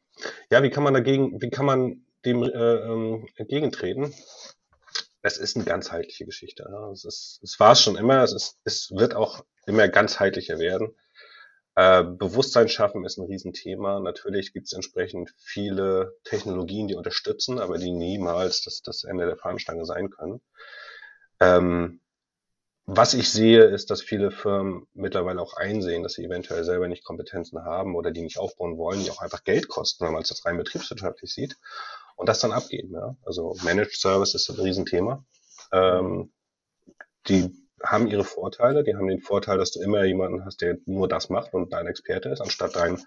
Ja, 0.50 0.62
wie 0.62 0.70
kann 0.70 0.82
man 0.82 0.94
dagegen, 0.94 1.40
wie 1.40 1.50
kann 1.50 1.66
man 1.66 2.04
dem 2.24 2.42
äh, 2.42 2.48
ähm, 2.48 3.28
entgegentreten? 3.36 4.14
Es 5.26 5.38
ist 5.38 5.56
eine 5.56 5.64
ganzheitliche 5.64 6.24
Geschichte. 6.24 6.66
Ja. 6.70 6.90
Es, 6.92 7.04
ist, 7.04 7.40
es 7.42 7.58
war 7.58 7.72
es 7.72 7.80
schon 7.80 7.96
immer, 7.96 8.22
es, 8.22 8.32
ist, 8.32 8.58
es 8.64 8.92
wird 8.92 9.14
auch 9.14 9.44
immer 9.66 9.88
ganzheitlicher 9.88 10.58
werden. 10.60 10.94
Äh, 11.74 12.04
Bewusstsein 12.04 12.68
schaffen 12.68 13.04
ist 13.04 13.18
ein 13.18 13.26
Riesenthema. 13.26 13.98
Natürlich 13.98 14.52
gibt 14.52 14.66
es 14.66 14.72
entsprechend 14.72 15.34
viele 15.36 16.16
Technologien, 16.22 16.86
die 16.86 16.94
unterstützen, 16.94 17.58
aber 17.58 17.76
die 17.76 17.90
niemals 17.90 18.62
das, 18.62 18.82
das 18.82 19.02
Ende 19.02 19.26
der 19.26 19.36
Fahnenstange 19.36 19.84
sein 19.84 20.10
können. 20.10 20.40
Ähm, 21.40 22.00
was 22.88 23.14
ich 23.14 23.28
sehe, 23.28 23.64
ist, 23.64 23.90
dass 23.90 24.00
viele 24.00 24.30
Firmen 24.30 24.86
mittlerweile 24.94 25.42
auch 25.42 25.54
einsehen, 25.54 26.04
dass 26.04 26.12
sie 26.12 26.24
eventuell 26.24 26.62
selber 26.62 26.86
nicht 26.86 27.04
Kompetenzen 27.04 27.64
haben 27.64 27.96
oder 27.96 28.12
die 28.12 28.22
nicht 28.22 28.38
aufbauen 28.38 28.78
wollen, 28.78 29.02
die 29.02 29.10
auch 29.10 29.20
einfach 29.20 29.42
Geld 29.42 29.66
kosten, 29.66 30.06
wenn 30.06 30.12
man 30.12 30.22
es 30.22 30.46
rein 30.46 30.56
betriebswirtschaftlich 30.56 31.34
sieht 31.34 31.56
und 32.16 32.28
das 32.28 32.40
dann 32.40 32.52
abgeben. 32.52 32.92
Ja? 32.92 33.16
Also 33.24 33.54
Managed 33.62 33.96
Service 33.96 34.34
ist 34.34 34.48
ein 34.50 34.60
Riesenthema. 34.60 35.24
Ähm, 35.72 36.32
die 37.28 37.50
haben 37.82 38.06
ihre 38.06 38.24
Vorteile. 38.24 38.84
Die 38.84 38.94
haben 38.94 39.06
den 39.06 39.20
Vorteil, 39.20 39.58
dass 39.58 39.70
du 39.70 39.80
immer 39.80 40.04
jemanden 40.04 40.44
hast, 40.44 40.60
der 40.60 40.78
nur 40.86 41.08
das 41.08 41.28
macht 41.28 41.54
und 41.54 41.72
dein 41.72 41.86
Experte 41.86 42.30
ist, 42.30 42.40
anstatt 42.40 42.74
dein 42.76 43.00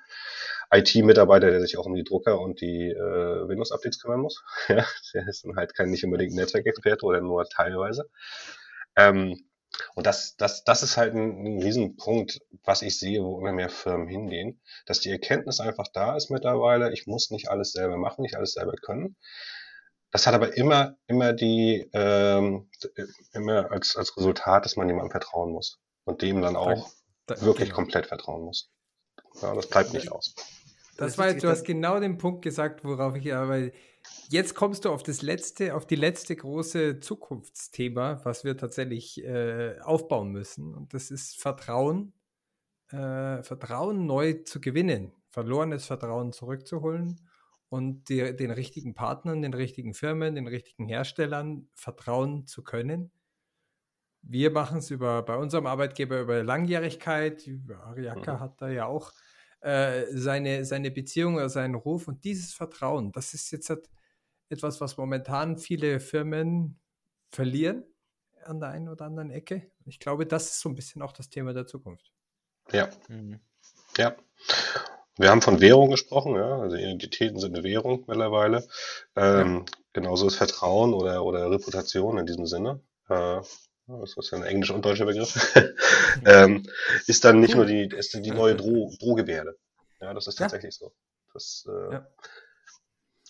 IT-Mitarbeiter, 0.72 1.50
der 1.50 1.62
sich 1.62 1.78
auch 1.78 1.86
um 1.86 1.96
die 1.96 2.04
Drucker 2.04 2.40
und 2.40 2.62
die 2.62 2.90
äh, 2.90 3.48
Windows-Updates 3.48 4.00
kümmern 4.02 4.22
muss. 4.22 4.44
ja, 4.68 4.86
der 5.14 5.28
ist 5.28 5.44
dann 5.44 5.56
halt 5.56 5.76
kein 5.76 5.90
nicht 5.90 6.04
unbedingt 6.04 6.36
Netzwerkexperte 6.36 7.06
oder 7.06 7.22
nur 7.22 7.46
teilweise. 7.46 8.10
Ähm, 8.96 9.49
Und 9.96 10.08
das, 10.08 10.36
das, 10.36 10.64
das 10.64 10.84
ist 10.84 10.98
halt 10.98 11.14
ein, 11.14 11.46
ein 11.46 11.62
Riesenpunkt, 11.62 12.42
was 12.64 12.82
ich 12.82 12.98
sehe, 13.00 13.24
wo 13.24 13.40
immer 13.40 13.52
mehr 13.52 13.70
Firmen 13.70 14.08
hingehen, 14.08 14.62
dass 14.86 15.00
die 15.00 15.12
Erkenntnis 15.12 15.60
einfach 15.60 15.88
da 15.94 16.16
ist 16.16 16.30
mittlerweile, 16.30 16.92
ich 16.92 17.08
muss 17.08 17.30
nicht 17.30 17.50
alles 17.50 17.72
selber 17.72 17.98
machen, 17.98 18.24
nicht 18.24 18.36
alles 18.36 18.54
selber 18.54 18.74
können. 18.74 19.16
Das 20.12 20.26
hat 20.26 20.34
aber 20.34 20.58
immer, 20.58 20.98
immer 21.06 21.34
die, 21.34 21.88
ähm, 21.94 22.70
immer 23.34 23.72
als, 23.72 23.96
als 23.96 24.18
Resultat, 24.18 24.66
dass 24.66 24.76
man 24.76 24.88
jemandem 24.88 25.12
vertrauen 25.12 25.52
muss 25.52 25.80
und 26.04 26.22
dem 26.24 26.42
dann 26.42 26.56
auch 26.56 26.90
da, 27.28 27.36
da, 27.36 27.42
wirklich 27.42 27.70
genau. 27.70 27.76
komplett 27.76 28.08
vertrauen 28.08 28.44
muss. 28.44 28.72
Ja, 29.42 29.54
das 29.54 29.68
bleibt 29.68 29.94
nicht 29.94 30.12
aus. 30.12 30.34
Das, 30.98 31.12
das 31.12 31.18
war 31.20 31.30
jetzt, 31.30 31.44
du 31.44 31.48
hast 31.48 31.64
genau 31.64 32.00
den 32.00 32.18
Punkt 32.18 32.42
gesagt, 32.42 32.84
worauf 32.84 33.16
ich 33.16 33.32
aber 33.34 33.70
jetzt 34.30 34.56
kommst 34.56 34.86
du 34.86 34.92
auf 34.92 35.04
das 35.04 35.22
letzte, 35.22 35.76
auf 35.76 35.86
die 35.86 35.96
letzte 35.96 36.36
große 36.36 37.00
Zukunftsthema, 37.00 38.22
was 38.24 38.44
wir 38.44 38.58
tatsächlich 38.58 39.24
äh, 39.24 39.80
aufbauen 39.82 40.32
müssen. 40.32 40.74
Und 40.74 40.94
das 40.94 41.12
ist 41.12 41.42
Vertrauen, 41.42 42.14
äh, 42.92 43.44
Vertrauen 43.44 44.06
neu 44.06 44.34
zu 44.46 44.62
gewinnen, 44.62 45.12
verlorenes 45.30 45.86
Vertrauen 45.86 46.32
zurückzuholen 46.32 47.20
und 47.70 48.10
die, 48.10 48.36
den 48.36 48.52
richtigen 48.52 48.94
Partnern, 48.94 49.42
den 49.42 49.54
richtigen 49.54 49.94
Firmen, 49.94 50.36
den 50.36 50.48
richtigen 50.48 50.88
Herstellern 50.88 51.68
vertrauen 51.74 52.46
zu 52.46 52.64
können. 52.64 53.12
Wir 54.22 54.52
machen 54.52 54.80
es 54.80 54.92
über 54.92 55.24
bei 55.24 55.38
unserem 55.38 55.66
Arbeitgeber 55.66 56.20
über 56.20 56.44
Langjährigkeit. 56.44 57.50
Ariaka 57.84 58.36
mhm. 58.36 58.40
hat 58.40 58.62
da 58.62 58.70
ja 58.70 58.86
auch 58.86 59.12
äh, 59.62 60.06
seine, 60.12 60.66
seine 60.66 60.92
Beziehung 60.92 61.36
oder 61.36 61.50
seinen 61.50 61.76
Ruf 61.76 62.08
und 62.08 62.24
dieses 62.24 62.54
Vertrauen, 62.54 63.12
das 63.12 63.34
ist 63.34 63.52
jetzt 63.52 63.70
halt 63.70 63.90
etwas, 64.50 64.82
was 64.82 64.98
momentan 64.98 65.58
viele 65.58 66.00
Firmen 66.00 66.80
verlieren 67.32 67.86
an 68.46 68.60
der 68.60 68.70
einen 68.70 68.90
oder 68.90 69.06
anderen 69.06 69.32
Ecke. 69.32 69.72
Ich 69.86 70.00
glaube, 70.00 70.26
das 70.26 70.52
ist 70.52 70.60
so 70.62 70.70
ein 70.70 70.76
bisschen 70.76 71.02
auch 71.02 71.12
das 71.12 71.30
Thema 71.30 71.54
der 71.54 71.68
Zukunft. 71.68 72.12
Ja. 72.72 72.90
Mhm. 73.08 73.40
Ja. 73.98 74.16
Wir 75.18 75.30
haben 75.30 75.42
von 75.42 75.60
Währung 75.60 75.90
gesprochen, 75.90 76.36
ja, 76.36 76.62
also 76.62 76.78
Identitäten 76.78 77.40
sind 77.40 77.54
eine 77.54 77.64
Währung 77.64 78.06
mittlerweile. 78.08 78.66
Ähm, 79.16 79.66
ja. 79.68 79.78
Genauso 79.92 80.28
ist 80.28 80.36
Vertrauen 80.36 80.94
oder, 80.94 81.26
oder 81.26 81.52
Reputation 81.52 82.18
in 82.18 82.26
diesem 82.26 82.46
Sinne. 82.46 82.82
Äh, 83.10 83.42
das 83.88 84.16
ist 84.16 84.32
ja 84.32 84.38
ein 84.38 84.44
englischer 84.44 84.76
und 84.76 84.86
deutscher 84.86 85.06
Begriff, 85.06 85.54
ähm, 86.26 86.64
ist 87.08 87.26
dann 87.26 87.40
nicht 87.40 87.56
nur 87.56 87.66
die, 87.66 87.88
ist 87.88 88.14
die 88.14 88.32
neue 88.32 88.56
Droh, 88.56 88.94
Drohgebärde. 89.00 89.58
Ja, 90.00 90.14
das 90.14 90.28
ist 90.28 90.36
tatsächlich 90.36 90.80
ja. 90.80 90.88
so. 90.88 90.94
Das, 91.34 91.68
äh, 91.68 91.94
ja. 91.94 92.08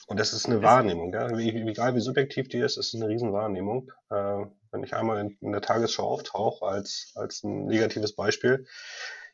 Und 0.10 0.20
das 0.20 0.34
ist 0.34 0.48
eine 0.48 0.64
Wahrnehmung, 0.64 1.14
ja. 1.14 1.30
Egal 1.30 1.94
wie 1.94 2.00
subjektiv 2.00 2.48
die 2.48 2.58
ist, 2.58 2.78
ist 2.78 2.96
eine 2.96 3.08
Riesenwahrnehmung. 3.08 3.92
Äh, 4.10 4.46
wenn 4.72 4.84
ich 4.84 4.96
einmal 4.96 5.20
in, 5.20 5.38
in 5.40 5.52
der 5.52 5.62
Tagesschau 5.62 6.08
auftauche 6.08 6.66
als, 6.66 7.12
als 7.16 7.44
ein 7.44 7.68
negatives 7.68 8.16
Beispiel, 8.16 8.66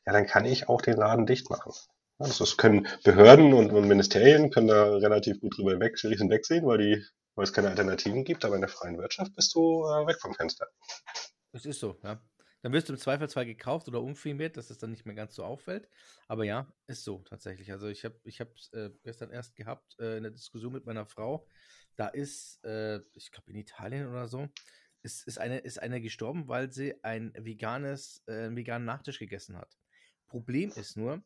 ja, 0.06 0.12
dann 0.12 0.28
kann 0.28 0.46
ich 0.46 0.68
auch 0.68 0.82
den 0.82 0.98
Laden 0.98 1.26
dicht 1.26 1.50
machen. 1.50 1.72
Also 2.20 2.44
das 2.44 2.58
können 2.58 2.88
Behörden 3.04 3.54
und, 3.54 3.72
und 3.72 3.88
Ministerien 3.88 4.52
können 4.52 4.68
da 4.68 4.96
relativ 4.96 5.40
gut 5.40 5.58
drüber 5.58 5.80
weg, 5.80 5.94
wegsehen, 6.04 6.66
weil 6.66 6.78
die 6.78 7.06
weil 7.36 7.44
es 7.44 7.54
keine 7.54 7.70
Alternativen 7.70 8.24
gibt, 8.24 8.46
aber 8.46 8.56
in 8.56 8.62
der 8.62 8.70
freien 8.70 8.98
Wirtschaft 8.98 9.36
bist 9.36 9.54
du 9.56 9.84
äh, 9.86 10.08
weg 10.08 10.20
vom 10.22 10.34
Fenster. 10.34 10.68
Das 11.52 11.66
ist 11.66 11.80
so, 11.80 11.98
ja. 12.04 12.22
Dann 12.66 12.74
wirst 12.74 12.90
du 12.90 12.94
im 12.94 13.00
Zweifelsfall 13.00 13.46
gekauft 13.46 13.88
oder 13.88 14.02
umfirmiert, 14.02 14.58
dass 14.58 14.72
es 14.72 14.80
dann 14.80 14.90
nicht 14.90 15.06
mehr 15.06 15.14
ganz 15.14 15.36
so 15.36 15.44
auffällt. 15.44 15.88
Aber 16.28 16.46
ja, 16.46 16.74
ist 16.88 17.04
so 17.04 17.20
tatsächlich. 17.20 17.72
Also 17.72 17.90
ich 17.90 18.04
habe 18.04 18.20
ich 18.24 18.40
es 18.40 18.74
äh, 18.74 18.90
gestern 19.04 19.30
erst 19.30 19.56
gehabt 19.56 19.96
äh, 20.00 20.18
in 20.18 20.24
der 20.24 20.32
Diskussion 20.32 20.74
mit 20.74 20.84
meiner 20.84 21.06
Frau. 21.06 21.48
Da 21.96 22.08
ist, 22.08 22.66
äh, 22.66 23.02
ich 23.14 23.32
glaube 23.32 23.52
in 23.52 23.58
Italien 23.58 24.08
oder 24.08 24.28
so, 24.28 24.50
ist, 25.04 25.28
ist, 25.28 25.38
eine, 25.38 25.60
ist 25.60 25.80
eine 25.80 26.02
gestorben, 26.02 26.48
weil 26.48 26.74
sie 26.74 26.96
ein 27.04 27.34
veganes, 27.38 28.24
äh, 28.26 28.46
einen 28.46 28.56
veganen 28.56 28.88
Nachtisch 28.88 29.20
gegessen 29.20 29.56
hat. 29.58 29.78
Problem 30.26 30.72
ist 30.72 30.98
nur, 30.98 31.24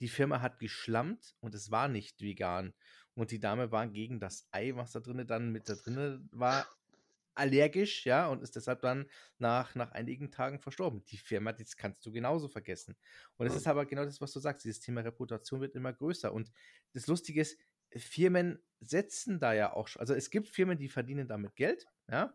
die 0.00 0.06
Firma 0.06 0.40
hat 0.40 0.60
geschlammt 0.60 1.34
und 1.40 1.56
es 1.56 1.72
war 1.72 1.88
nicht 1.88 2.20
vegan. 2.20 2.74
Und 3.14 3.32
die 3.32 3.40
Dame 3.40 3.72
war 3.72 3.88
gegen 3.88 4.20
das 4.20 4.46
Ei, 4.52 4.76
was 4.76 4.92
da 4.92 5.00
drinnen 5.00 5.26
dann 5.26 5.50
mit 5.50 5.68
da 5.68 5.74
drinnen 5.74 6.28
war, 6.30 6.64
allergisch, 7.40 8.06
ja, 8.06 8.28
und 8.28 8.42
ist 8.42 8.54
deshalb 8.54 8.82
dann 8.82 9.06
nach, 9.38 9.74
nach 9.74 9.92
einigen 9.92 10.30
Tagen 10.30 10.60
verstorben. 10.60 11.04
Die 11.06 11.16
Firma, 11.16 11.52
das 11.52 11.76
kannst 11.76 12.04
du 12.06 12.12
genauso 12.12 12.48
vergessen. 12.48 12.96
Und 13.36 13.46
es 13.46 13.56
ist 13.56 13.66
aber 13.66 13.86
genau 13.86 14.04
das, 14.04 14.20
was 14.20 14.32
du 14.32 14.40
sagst. 14.40 14.64
Dieses 14.64 14.80
Thema 14.80 15.00
Reputation 15.00 15.60
wird 15.60 15.74
immer 15.74 15.92
größer. 15.92 16.32
Und 16.32 16.52
das 16.92 17.06
Lustige 17.06 17.40
ist, 17.40 17.58
Firmen 17.96 18.62
setzen 18.80 19.40
da 19.40 19.52
ja 19.52 19.72
auch 19.72 19.88
schon, 19.88 20.00
also 20.00 20.14
es 20.14 20.30
gibt 20.30 20.48
Firmen, 20.48 20.78
die 20.78 20.88
verdienen 20.88 21.26
damit 21.26 21.56
Geld, 21.56 21.86
ja, 22.08 22.32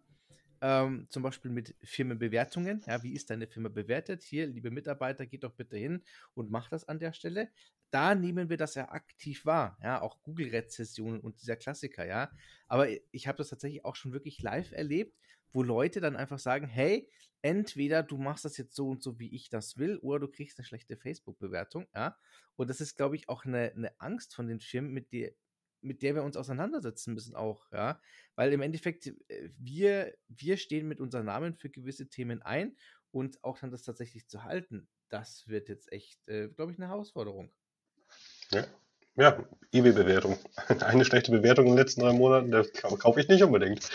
ähm, 0.62 1.08
zum 1.10 1.24
Beispiel 1.24 1.51
mit 1.51 1.76
Firmenbewertungen. 1.84 2.84
Ja, 2.88 3.03
wie 3.03 3.14
ist 3.14 3.30
deine 3.30 3.47
Firma 3.47 3.70
bewertet? 3.70 4.24
Hier, 4.24 4.47
liebe 4.47 4.72
Mitarbeiter, 4.72 5.26
geht 5.26 5.43
doch 5.43 5.53
bitte 5.53 5.78
hin 5.78 6.03
und 6.34 6.49
macht 6.49 6.72
das 6.72 6.86
an 6.86 6.99
der 6.99 7.14
Stelle. 7.14 7.49
Da 7.92 8.16
nehmen 8.16 8.50
wir 8.50 8.58
das 8.58 8.76
ja 8.76 8.90
aktiv 8.90 9.46
wahr. 9.46 9.78
Ja, 9.82 10.02
auch 10.02 10.22
Google-Rezessionen 10.24 11.22
und 11.22 11.42
dieser 11.42 11.56
Klassiker, 11.56 12.06
ja. 12.06 12.32
Aber 12.68 12.88
ich 13.12 13.28
habe 13.28 13.38
das 13.38 13.50
tatsächlich 13.50 13.86
auch 13.86 13.96
schon 13.96 14.14
wirklich 14.14 14.42
live 14.42 14.72
erlebt, 14.72 15.18
wo 15.54 15.64
Leute 15.64 16.02
dann 16.02 16.16
einfach 16.18 16.40
sagen, 16.40 16.68
hey, 16.68 17.10
entweder 17.42 18.04
du 18.04 18.18
machst 18.18 18.44
das 18.44 18.58
jetzt 18.58 18.76
so 18.76 18.90
und 18.90 19.02
so, 19.04 19.20
wie 19.20 19.34
ich 19.34 19.50
das 19.50 19.78
will, 19.78 19.98
oder 20.00 20.20
du 20.20 20.28
kriegst 20.28 20.58
eine 20.60 20.66
schlechte 20.66 20.98
Facebook-Bewertung, 20.98 21.88
ja. 21.96 22.18
Und 22.56 22.70
das 22.70 22.82
ist, 22.82 22.96
glaube 22.96 23.16
ich, 23.16 23.30
auch 23.30 23.46
eine, 23.46 23.72
eine 23.72 24.00
Angst 24.02 24.36
von 24.36 24.48
den 24.48 24.60
Firmen, 24.60 24.92
mit 24.92 25.14
der, 25.14 25.32
mit 25.82 26.02
der 26.02 26.16
wir 26.16 26.24
uns 26.24 26.38
auseinandersetzen 26.38 27.14
müssen 27.14 27.36
auch, 27.36 27.72
ja. 27.72 28.02
Weil 28.36 28.52
im 28.52 28.62
Endeffekt, 28.62 29.08
äh, 29.28 29.50
wir, 29.58 30.18
wir 30.28 30.58
stehen 30.58 30.88
mit 30.88 31.00
unseren 31.00 31.26
Namen 31.26 31.56
für 31.56 31.70
gewisse 31.70 32.10
Themen 32.10 32.42
ein 32.42 32.76
und 33.12 33.44
auch 33.44 33.60
dann 33.60 33.72
das 33.72 33.84
tatsächlich 33.84 34.28
zu 34.28 34.44
halten, 34.44 34.90
das 35.10 35.48
wird 35.48 35.70
jetzt 35.70 35.92
echt, 35.92 36.28
äh, 36.28 36.50
glaube 36.50 36.72
ich, 36.72 36.80
eine 36.80 36.88
Herausforderung. 36.90 37.54
Ja, 38.52 38.66
ja 39.16 39.46
eBay-Bewertung. 39.76 40.38
Eine 40.80 41.06
schlechte 41.06 41.32
Bewertung 41.32 41.66
in 41.66 41.72
den 41.72 41.78
letzten 41.78 42.02
drei 42.02 42.14
Monaten, 42.14 42.52
das 42.52 42.72
kaufe 42.74 43.20
ich 43.20 43.28
nicht 43.28 43.43
unbedingt. 43.43 43.89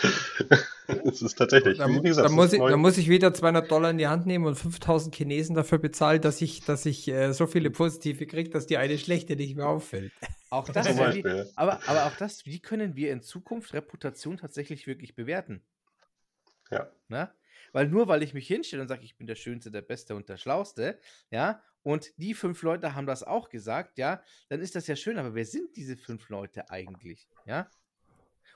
das 0.87 1.21
ist 1.21 1.37
tatsächlich. 1.37 1.79
Da, 1.79 1.87
gesagt, 1.87 2.29
da, 2.29 2.31
muss 2.31 2.53
ich, 2.53 2.59
da, 2.59 2.77
muss 2.77 2.97
ich, 2.97 3.09
wieder 3.09 3.33
200 3.33 3.69
Dollar 3.69 3.89
in 3.89 3.97
die 3.97 4.07
Hand 4.07 4.25
nehmen 4.25 4.45
und 4.45 4.55
5000 4.55 5.15
Chinesen 5.15 5.55
dafür 5.55 5.79
bezahlen, 5.79 6.21
dass 6.21 6.41
ich, 6.41 6.63
dass 6.63 6.85
ich 6.85 7.07
äh, 7.07 7.33
so 7.33 7.47
viele 7.47 7.71
positive 7.71 8.27
kriege, 8.27 8.49
dass 8.49 8.67
die 8.67 8.77
eine 8.77 8.97
schlechte 8.97 9.35
nicht 9.35 9.55
mehr 9.55 9.67
auffällt. 9.67 10.11
Auch 10.49 10.69
das, 10.69 10.87
Zum 10.87 10.97
Beispiel. 10.97 11.45
Wie, 11.45 11.51
aber, 11.55 11.79
aber 11.87 12.05
auch 12.05 12.15
das, 12.17 12.45
wie 12.45 12.59
können 12.59 12.95
wir 12.95 13.11
in 13.11 13.21
Zukunft 13.21 13.73
Reputation 13.73 14.37
tatsächlich 14.37 14.87
wirklich 14.87 15.15
bewerten? 15.15 15.61
Ja. 16.69 16.89
Na? 17.07 17.33
Weil 17.73 17.87
nur 17.87 18.07
weil 18.07 18.21
ich 18.21 18.33
mich 18.33 18.47
hinstelle 18.47 18.81
und 18.81 18.87
sage, 18.87 19.03
ich 19.03 19.17
bin 19.17 19.27
der 19.27 19.35
Schönste, 19.35 19.71
der 19.71 19.81
Beste 19.81 20.15
und 20.15 20.27
der 20.27 20.37
Schlauste, 20.37 20.99
ja, 21.29 21.61
und 21.83 22.11
die 22.17 22.33
fünf 22.33 22.61
Leute 22.61 22.95
haben 22.95 23.07
das 23.07 23.23
auch 23.23 23.49
gesagt, 23.49 23.97
ja, 23.97 24.21
dann 24.49 24.61
ist 24.61 24.75
das 24.75 24.87
ja 24.87 24.95
schön, 24.95 25.17
aber 25.17 25.33
wer 25.33 25.45
sind 25.45 25.75
diese 25.75 25.97
fünf 25.97 26.29
Leute 26.29 26.69
eigentlich, 26.69 27.27
ja? 27.45 27.69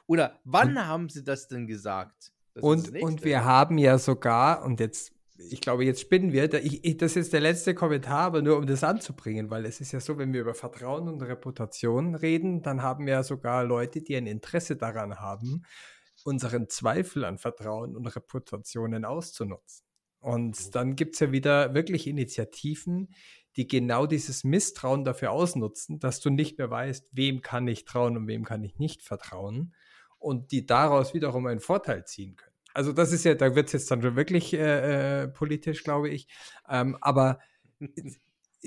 Oder 0.07 0.39
wann 0.43 0.71
und, 0.71 0.85
haben 0.85 1.09
sie 1.09 1.23
das 1.23 1.47
denn 1.47 1.65
gesagt? 1.65 2.31
Das 2.53 2.63
und, 2.63 3.01
und 3.01 3.23
wir 3.23 3.43
haben 3.43 3.77
ja 3.77 3.97
sogar, 3.97 4.63
und 4.63 4.79
jetzt, 4.79 5.13
ich 5.37 5.59
glaube, 5.59 5.83
jetzt 5.83 6.01
spinnen 6.01 6.31
wir, 6.31 6.53
ich, 6.53 6.85
ich, 6.85 6.97
das 6.97 7.15
ist 7.15 7.33
der 7.33 7.41
letzte 7.41 7.73
Kommentar, 7.73 8.21
aber 8.21 8.41
nur 8.41 8.57
um 8.57 8.67
das 8.67 8.83
anzubringen, 8.83 9.49
weil 9.49 9.65
es 9.65 9.81
ist 9.81 9.91
ja 9.91 9.99
so, 9.99 10.17
wenn 10.17 10.31
wir 10.31 10.41
über 10.41 10.53
Vertrauen 10.53 11.07
und 11.07 11.21
Reputation 11.23 12.13
reden, 12.13 12.61
dann 12.61 12.83
haben 12.83 13.07
wir 13.07 13.13
ja 13.13 13.23
sogar 13.23 13.63
Leute, 13.63 14.01
die 14.01 14.15
ein 14.15 14.27
Interesse 14.27 14.75
daran 14.75 15.19
haben, 15.19 15.63
unseren 16.23 16.69
Zweifel 16.69 17.25
an 17.25 17.39
Vertrauen 17.39 17.95
und 17.95 18.05
Reputationen 18.15 19.03
auszunutzen. 19.03 19.84
Und 20.25 20.73
dann 20.73 20.95
gibt 20.95 21.13
es 21.13 21.19
ja 21.19 21.31
wieder 21.31 21.75
wirklich 21.75 22.07
Initiativen, 22.07 23.13
die 23.57 23.67
genau 23.67 24.07
dieses 24.07 24.43
Misstrauen 24.43 25.03
dafür 25.03 25.29
ausnutzen, 25.29 25.99
dass 25.99 26.19
du 26.19 26.31
nicht 26.31 26.57
mehr 26.57 26.71
weißt, 26.71 27.09
wem 27.11 27.43
kann 27.43 27.67
ich 27.67 27.85
trauen 27.85 28.17
und 28.17 28.27
wem 28.27 28.43
kann 28.43 28.63
ich 28.63 28.79
nicht 28.79 29.03
vertrauen 29.03 29.75
und 30.17 30.51
die 30.51 30.65
daraus 30.65 31.13
wiederum 31.13 31.45
einen 31.45 31.59
Vorteil 31.59 32.05
ziehen 32.05 32.35
können. 32.37 32.55
Also 32.73 32.91
das 32.91 33.11
ist 33.11 33.23
ja, 33.23 33.35
da 33.35 33.53
wird 33.53 33.67
es 33.67 33.73
jetzt 33.73 33.91
dann 33.91 34.01
schon 34.01 34.15
wirklich 34.15 34.51
äh, 34.53 35.25
äh, 35.25 35.27
politisch, 35.27 35.83
glaube 35.83 36.09
ich. 36.09 36.27
Ähm, 36.67 36.97
aber 37.01 37.37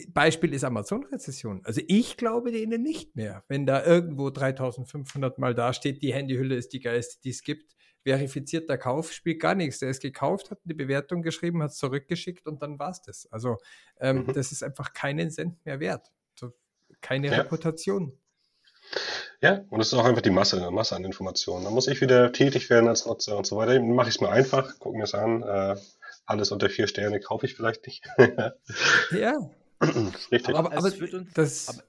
Beispiel 0.09 0.55
ist 0.55 0.65
Amazon-Rezession. 0.65 1.63
Also 1.65 1.81
ich 1.87 2.17
glaube 2.17 2.53
denen 2.53 2.83
nicht 2.83 3.17
mehr, 3.17 3.45
wenn 3.49 3.67
da 3.67 3.85
irgendwo 3.85 4.31
3500 4.31 5.39
Mal 5.39 5.55
dasteht, 5.55 6.03
die 6.03 6.13
Handyhülle 6.13 6.57
ist 6.57 6.73
die 6.73 6.81
geilste, 6.81 7.21
die 7.23 7.31
es 7.31 7.43
gibt 7.43 7.75
verifizierter 8.09 8.79
Kauf 8.79 9.13
spielt 9.13 9.41
gar 9.41 9.55
nichts. 9.55 9.81
Der 9.81 9.91
ist 9.91 10.01
gekauft, 10.01 10.51
hat 10.51 10.59
eine 10.65 10.75
Bewertung 10.75 11.23
geschrieben, 11.23 11.63
hat 11.63 11.73
es 11.73 11.77
zurückgeschickt 11.77 12.47
und 12.47 12.63
dann 12.63 12.79
war 12.79 12.91
es 12.91 13.03
das. 13.03 13.31
Also 13.31 13.59
ähm, 14.01 14.25
mhm. 14.25 14.33
das 14.33 14.53
ist 14.53 14.63
einfach 14.63 14.93
keinen 14.93 15.31
Cent 15.31 15.65
mehr 15.67 15.81
wert. 15.81 16.11
So, 16.35 16.53
keine 17.01 17.29
ja. 17.29 17.35
Reputation. 17.35 18.19
Ja, 19.41 19.65
und 19.69 19.81
es 19.81 19.89
ist 19.89 19.95
auch 19.99 20.05
einfach 20.05 20.23
die 20.23 20.31
Masse, 20.31 20.57
eine 20.57 20.71
Masse 20.71 20.97
an 20.97 21.05
Informationen. 21.05 21.65
Da 21.65 21.71
muss 21.71 21.87
ich 21.87 22.01
wieder 22.01 22.33
tätig 22.33 22.71
werden 22.71 22.89
als 22.89 23.07
Nutzer 23.07 23.37
und 23.37 23.47
so 23.47 23.57
weiter. 23.57 23.81
Mache 23.81 24.09
ich 24.09 24.17
es 24.17 24.21
mir 24.21 24.31
einfach, 24.31 24.79
gucke 24.79 24.97
mir 24.97 25.05
es 25.05 25.15
an. 25.15 25.43
Äh, 25.43 25.77
alles 26.25 26.51
unter 26.51 26.69
vier 26.71 26.89
Sterne 26.89 27.21
kaufe 27.21 27.47
ich 27.47 27.55
vielleicht 27.55 27.87
nicht. 27.87 28.05
ja. 29.13 29.51
Richtig. 30.33 30.49
Aber, 30.49 30.73
aber, 30.73 30.77
aber, 30.77 31.13
uns, 31.13 31.33
das, 31.35 31.69
aber, 31.69 31.83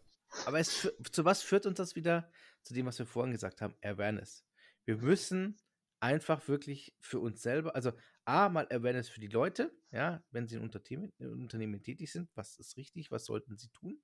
aber 0.46 0.60
es, 0.60 0.92
zu 1.12 1.26
was 1.26 1.42
führt 1.42 1.66
uns 1.66 1.78
das 1.78 1.96
wieder? 1.96 2.32
Zu 2.62 2.74
dem, 2.74 2.86
was 2.86 3.00
wir 3.00 3.06
vorhin 3.06 3.32
gesagt 3.32 3.62
haben, 3.62 3.74
Awareness. 3.82 4.46
Wir 4.86 4.98
müssen 4.98 5.58
einfach 6.00 6.48
wirklich 6.48 6.96
für 7.00 7.20
uns 7.20 7.42
selber, 7.42 7.76
also 7.76 7.92
A, 8.26 8.50
mal 8.50 8.68
Awareness 8.70 9.10
für 9.10 9.20
die 9.20 9.28
Leute, 9.28 9.72
ja, 9.92 10.24
wenn 10.32 10.48
sie 10.48 10.56
in 10.58 10.62
Unternehmen, 10.62 11.12
Unternehmen 11.20 11.82
tätig 11.82 12.12
sind, 12.12 12.30
was 12.36 12.58
ist 12.58 12.78
richtig, 12.78 13.12
was 13.12 13.26
sollten 13.26 13.58
sie 13.58 13.70
tun. 13.70 14.00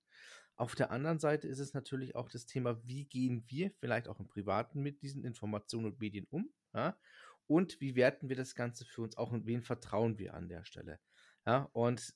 Auf 0.55 0.75
der 0.75 0.89
anderen 0.91 1.19
Seite 1.19 1.47
ist 1.47 1.59
es 1.59 1.73
natürlich 1.73 2.15
auch 2.15 2.29
das 2.29 2.45
Thema, 2.45 2.81
wie 2.85 3.05
gehen 3.05 3.43
wir 3.47 3.71
vielleicht 3.79 4.07
auch 4.07 4.19
im 4.19 4.27
Privaten 4.27 4.81
mit 4.81 5.01
diesen 5.01 5.23
Informationen 5.23 5.85
und 5.85 5.99
Medien 5.99 6.25
um, 6.29 6.49
ja, 6.73 6.97
und 7.47 7.79
wie 7.81 7.95
werten 7.95 8.29
wir 8.29 8.35
das 8.35 8.55
Ganze 8.55 8.85
für 8.85 9.01
uns 9.01 9.17
auch 9.17 9.31
und 9.31 9.45
wen 9.45 9.61
vertrauen 9.61 10.17
wir 10.17 10.33
an 10.33 10.49
der 10.49 10.65
Stelle. 10.65 10.99
Ja, 11.45 11.69
und 11.73 12.15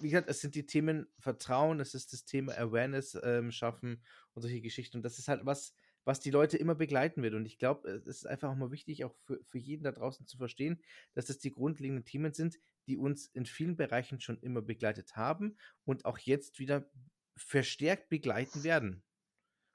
wie 0.00 0.10
gesagt, 0.10 0.28
es 0.28 0.40
sind 0.40 0.54
die 0.54 0.66
Themen 0.66 1.06
Vertrauen, 1.18 1.80
es 1.80 1.94
ist 1.94 2.12
das 2.12 2.24
Thema 2.24 2.56
Awareness 2.56 3.18
ähm, 3.22 3.50
schaffen 3.50 4.02
und 4.34 4.42
solche 4.42 4.60
Geschichten. 4.60 4.98
Und 4.98 5.02
das 5.02 5.18
ist 5.18 5.28
halt 5.28 5.44
was, 5.44 5.74
was 6.04 6.20
die 6.20 6.30
Leute 6.30 6.56
immer 6.56 6.74
begleiten 6.74 7.22
wird. 7.22 7.34
Und 7.34 7.46
ich 7.46 7.58
glaube, 7.58 7.88
es 7.90 8.06
ist 8.06 8.26
einfach 8.26 8.50
auch 8.50 8.56
mal 8.56 8.70
wichtig, 8.70 9.04
auch 9.04 9.14
für, 9.24 9.38
für 9.44 9.58
jeden 9.58 9.84
da 9.84 9.92
draußen 9.92 10.26
zu 10.26 10.38
verstehen, 10.38 10.80
dass 11.14 11.26
das 11.26 11.38
die 11.38 11.50
grundlegenden 11.50 12.04
Themen 12.04 12.32
sind, 12.32 12.58
die 12.86 12.96
uns 12.96 13.26
in 13.26 13.44
vielen 13.44 13.76
Bereichen 13.76 14.20
schon 14.20 14.38
immer 14.40 14.62
begleitet 14.62 15.16
haben 15.16 15.56
und 15.84 16.04
auch 16.04 16.18
jetzt 16.18 16.58
wieder 16.58 16.90
verstärkt 17.36 18.08
begleiten 18.08 18.64
werden. 18.64 19.02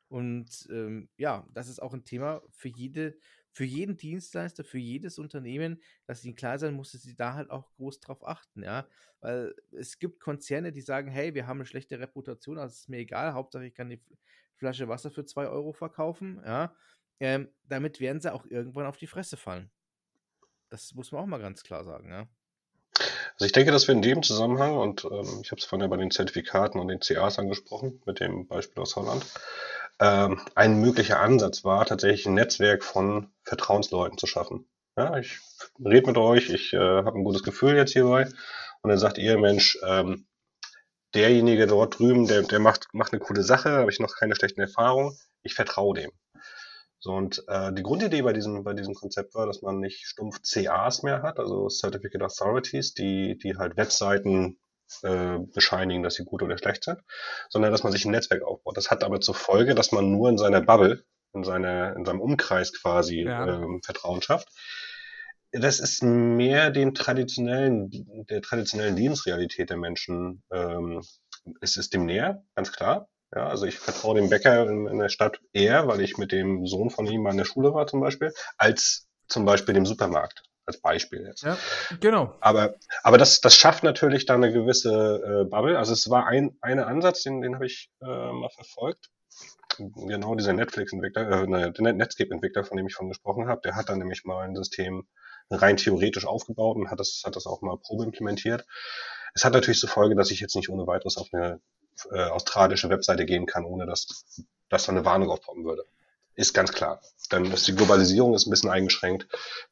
Und 0.08 0.68
ähm, 0.72 1.10
ja, 1.18 1.48
das 1.52 1.70
ist 1.70 1.82
auch 1.82 1.94
ein 1.94 2.06
Thema 2.06 2.42
für 2.50 2.68
jede, 2.68 3.18
für 3.54 3.64
jeden 3.64 3.98
Dienstleister, 3.98 4.64
für 4.64 4.80
jedes 4.80 5.20
Unternehmen, 5.20 5.82
dass 6.06 6.26
ihnen 6.26 6.36
klar 6.36 6.58
sein 6.58 6.74
muss, 6.74 6.92
dass 6.92 7.04
sie 7.04 7.16
da 7.16 7.36
halt 7.36 7.52
auch 7.52 7.72
groß 7.76 8.00
drauf 8.00 8.28
achten, 8.28 8.64
ja. 8.64 8.88
Weil 9.22 9.56
es 9.72 10.00
gibt 10.00 10.20
Konzerne, 10.20 10.72
die 10.72 10.82
sagen, 10.82 11.10
hey, 11.10 11.34
wir 11.36 11.48
haben 11.48 11.58
eine 11.60 11.68
schlechte 11.68 12.00
Reputation, 12.00 12.58
also 12.58 12.74
ist 12.74 12.90
mir 12.90 12.98
egal, 12.98 13.34
Hauptsache 13.34 13.66
ich 13.66 13.76
kann 13.76 13.90
die 13.90 14.02
Flasche 14.56 14.88
Wasser 14.88 15.12
für 15.12 15.26
2 15.26 15.48
Euro 15.48 15.72
verkaufen, 15.72 16.42
ja. 16.44 16.76
Ähm, 17.20 17.50
damit 17.64 18.00
werden 18.00 18.20
sie 18.20 18.34
auch 18.34 18.46
irgendwann 18.46 18.88
auf 18.88 18.98
die 18.98 19.08
Fresse 19.08 19.38
fallen. 19.38 19.72
Das 20.70 20.94
muss 20.96 21.12
man 21.12 21.22
auch 21.22 21.28
mal 21.28 21.40
ganz 21.40 21.64
klar 21.64 21.84
sagen, 21.84 22.10
ja. 22.10 22.28
Also 23.34 23.46
ich 23.46 23.52
denke, 23.52 23.72
dass 23.72 23.88
wir 23.88 23.96
in 23.96 24.02
dem 24.02 24.24
Zusammenhang, 24.24 24.78
und 24.78 25.06
ähm, 25.06 25.42
ich 25.42 25.52
habe 25.52 25.60
es 25.60 25.66
vorhin 25.66 25.82
ja 25.82 25.88
bei 25.88 25.98
den 25.98 26.12
Zertifikaten 26.12 26.80
und 26.80 26.88
den 26.88 27.00
CAs 27.00 27.40
angesprochen, 27.40 28.02
mit 28.06 28.20
dem 28.20 28.48
Beispiel 28.48 28.82
aus 28.82 28.96
Holland, 28.96 29.26
ähm, 30.04 30.42
ein 30.54 30.82
möglicher 30.82 31.22
Ansatz 31.22 31.64
war, 31.64 31.86
tatsächlich 31.86 32.26
ein 32.26 32.34
Netzwerk 32.34 32.84
von 32.84 33.32
Vertrauensleuten 33.44 34.18
zu 34.18 34.28
schaffen. 34.28 34.68
Ja, 34.98 35.18
ich 35.18 35.40
rede 35.84 36.08
mit 36.08 36.18
euch, 36.18 36.50
ich 36.50 36.74
äh, 36.74 36.78
habe 36.78 37.18
ein 37.18 37.24
gutes 37.24 37.42
Gefühl 37.42 37.78
jetzt 37.78 37.94
hierbei. 37.94 38.26
Und 38.82 38.90
dann 38.90 38.98
sagt 38.98 39.18
ihr, 39.18 39.40
Mensch, 39.40 39.80
ähm, 39.88 40.28
derjenige 41.14 41.68
dort 41.68 42.00
drüben, 42.00 42.28
der, 42.28 42.42
der 42.42 42.60
macht, 42.60 42.88
macht 42.92 43.14
eine 43.14 43.22
coole 43.22 43.44
Sache, 43.44 43.72
habe 43.72 43.92
ich 43.92 44.02
noch 44.02 44.14
keine 44.14 44.36
schlechten 44.36 44.60
Erfahrungen, 44.60 45.18
ich 45.42 45.54
vertraue 45.54 45.96
dem. 45.96 46.12
So, 47.00 47.14
und 47.14 47.42
äh, 47.48 47.72
die 47.72 47.84
Grundidee 47.84 48.24
bei 48.24 48.34
diesem, 48.34 48.66
bei 48.66 48.74
diesem 48.74 48.96
Konzept 48.96 49.36
war, 49.36 49.46
dass 49.46 49.62
man 49.62 49.80
nicht 49.80 50.06
stumpf 50.06 50.42
CAs 50.42 51.04
mehr 51.04 51.22
hat, 51.22 51.40
also 51.40 51.70
Certificate 51.70 52.24
Authorities, 52.24 52.94
die, 52.94 53.38
die 53.38 53.56
halt 53.56 53.78
Webseiten 53.78 54.58
äh, 55.02 55.40
bescheinigen, 55.54 56.04
dass 56.04 56.16
sie 56.16 56.26
gut 56.26 56.42
oder 56.44 56.58
schlecht 56.58 56.84
sind, 56.84 57.00
sondern 57.50 57.72
dass 57.72 57.84
man 57.84 57.92
sich 57.92 58.06
ein 58.06 58.12
Netzwerk 58.12 58.44
aufbaut. 58.44 58.78
Das 58.78 58.92
hat 58.92 59.04
aber 59.04 59.22
zur 59.22 59.36
Folge, 59.36 59.76
dass 59.76 59.92
man 59.92 60.12
nur 60.12 60.30
in 60.30 60.38
seiner 60.38 60.62
Bubble, 60.62 61.04
in, 61.34 61.44
seiner, 61.44 61.96
in 61.96 62.06
seinem 62.06 62.22
Umkreis 62.22 62.74
quasi 62.74 63.22
ja. 63.22 63.48
ähm, 63.48 63.82
Vertrauen 63.84 64.22
schafft. 64.22 64.50
Das 65.52 65.80
ist 65.80 66.04
mehr 66.04 66.72
den 66.72 66.96
traditionellen, 66.96 68.26
der 68.30 68.42
traditionellen 68.42 68.96
Lebensrealität 68.96 69.70
der 69.70 69.78
Menschen. 69.78 70.44
Ähm, 70.52 71.02
es 71.62 71.78
ist 71.78 71.94
dem 71.94 72.06
näher, 72.06 72.44
ganz 72.56 72.72
klar. 72.72 73.08
Ja, 73.36 73.48
also 73.48 73.66
ich 73.66 73.78
vertraue 73.80 74.16
dem 74.16 74.30
Bäcker 74.30 74.68
in, 74.68 74.88
in 74.88 75.00
der 75.00 75.10
Stadt 75.10 75.40
eher, 75.54 75.88
weil 75.88 76.02
ich 76.02 76.18
mit 76.18 76.32
dem 76.32 76.66
Sohn 76.68 76.90
von 76.90 77.06
ihm 77.08 77.24
mal 77.24 77.32
in 77.32 77.38
der 77.38 77.46
Schule 77.46 77.74
war 77.74 77.88
zum 77.88 78.00
Beispiel, 78.00 78.32
als 78.58 79.08
zum 79.28 79.46
Beispiel 79.46 79.74
dem 79.74 79.86
Supermarkt 79.86 80.44
als 80.66 80.82
Beispiel 80.82 81.26
jetzt. 81.26 81.44
Ja, 81.44 81.58
genau. 82.00 82.36
Aber, 82.40 82.76
aber 83.04 83.18
das, 83.18 83.42
das 83.42 83.56
schafft 83.56 83.84
natürlich 83.84 84.26
dann 84.26 84.44
eine 84.44 84.54
gewisse 84.54 85.44
äh, 85.44 85.50
Bubble. 85.50 85.78
Also 85.78 85.94
es 85.94 86.10
war 86.10 86.28
ein, 86.28 86.58
ein 86.62 86.80
Ansatz, 86.80 87.24
den, 87.24 87.42
den 87.42 87.56
habe 87.56 87.66
ich 87.66 87.92
äh, 88.02 88.06
mal 88.06 88.50
verfolgt. 88.50 89.10
Genau 89.78 90.36
dieser 90.36 90.54
Netflix-Entwickler, 90.54 91.44
äh, 91.44 91.72
der 91.72 91.94
Netscape-Entwickler, 91.94 92.64
von 92.64 92.78
dem 92.78 92.88
ich 92.88 92.96
von 92.96 93.10
gesprochen 93.10 93.48
habe, 93.48 93.62
der 93.64 93.76
hat 93.76 93.90
dann 93.90 93.98
nämlich 93.98 94.24
mal 94.24 94.44
ein 94.44 94.56
System 94.56 95.08
rein 95.50 95.78
theoretisch 95.78 96.26
aufgebaut 96.26 96.78
und 96.78 96.90
hat 96.90 97.00
das, 97.00 97.24
hat 97.26 97.36
das 97.36 97.48
auch 97.48 97.62
mal 97.62 97.78
Probe 97.78 98.06
implementiert. 98.06 98.66
Es 99.34 99.44
hat 99.44 99.54
natürlich 99.54 99.80
zur 99.80 99.90
Folge, 99.90 100.16
dass 100.16 100.32
ich 100.32 100.40
jetzt 100.40 100.56
nicht 100.56 100.70
ohne 100.70 100.86
weiteres 100.88 101.18
auf 101.18 101.28
eine 101.32 101.60
äh, 102.12 102.24
australische 102.26 102.90
Webseite 102.90 103.26
gehen 103.26 103.46
kann, 103.46 103.66
ohne 103.66 103.86
dass, 103.86 104.46
dass 104.70 104.86
da 104.86 104.92
eine 104.92 105.06
Warnung 105.06 105.30
aufkommen 105.30 105.66
würde. 105.66 105.86
Ist 106.36 106.54
ganz 106.54 106.72
klar. 106.72 107.00
Dann 107.30 107.46
ist 107.52 107.68
die 107.68 107.76
Globalisierung 107.76 108.34
ist 108.34 108.48
ein 108.48 108.50
bisschen 108.50 108.70
eingeschränkt, 108.70 109.28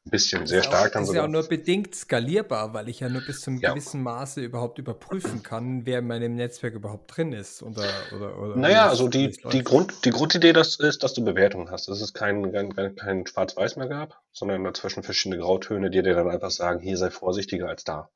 ein 0.06 0.10
bisschen 0.10 0.46
sehr 0.46 0.62
stark. 0.62 0.90
Auch, 0.90 0.92
dann 0.92 1.02
ist 1.02 1.08
sogar. 1.08 1.22
ja 1.22 1.28
auch 1.28 1.32
nur 1.32 1.42
bedingt 1.42 1.94
skalierbar, 1.94 2.72
weil 2.72 2.88
ich 2.88 3.00
ja 3.00 3.08
nur 3.08 3.22
bis 3.22 3.40
zu 3.40 3.50
einem 3.50 3.60
ja. 3.60 3.70
gewissen 3.70 4.02
Maße 4.02 4.40
überhaupt 4.40 4.78
überprüfen 4.78 5.42
kann, 5.42 5.86
wer 5.86 5.98
in 5.98 6.06
meinem 6.06 6.34
Netzwerk 6.34 6.74
überhaupt 6.74 7.16
drin 7.16 7.32
ist. 7.32 7.62
Oder, 7.62 7.88
oder, 8.14 8.38
oder 8.38 8.56
naja, 8.56 8.88
also 8.88 9.08
die, 9.08 9.36
die, 9.52 9.62
Grund, 9.62 10.04
die 10.04 10.10
Grundidee 10.10 10.52
das 10.52 10.76
ist, 10.76 11.02
dass 11.02 11.14
du 11.14 11.24
Bewertungen 11.24 11.70
hast. 11.70 11.88
Dass 11.88 12.00
es 12.00 12.14
kein, 12.14 12.52
kein, 12.52 12.96
kein 12.96 13.26
Schwarz-Weiß 13.26 13.76
mehr 13.76 13.88
gab, 13.88 14.20
sondern 14.32 14.64
dazwischen 14.64 15.02
verschiedene 15.02 15.40
Grautöne, 15.40 15.90
die 15.90 16.02
dir 16.02 16.14
dann 16.14 16.30
einfach 16.30 16.50
sagen, 16.50 16.80
hier 16.80 16.96
sei 16.96 17.10
vorsichtiger 17.10 17.68
als 17.68 17.84
da. 17.84 18.08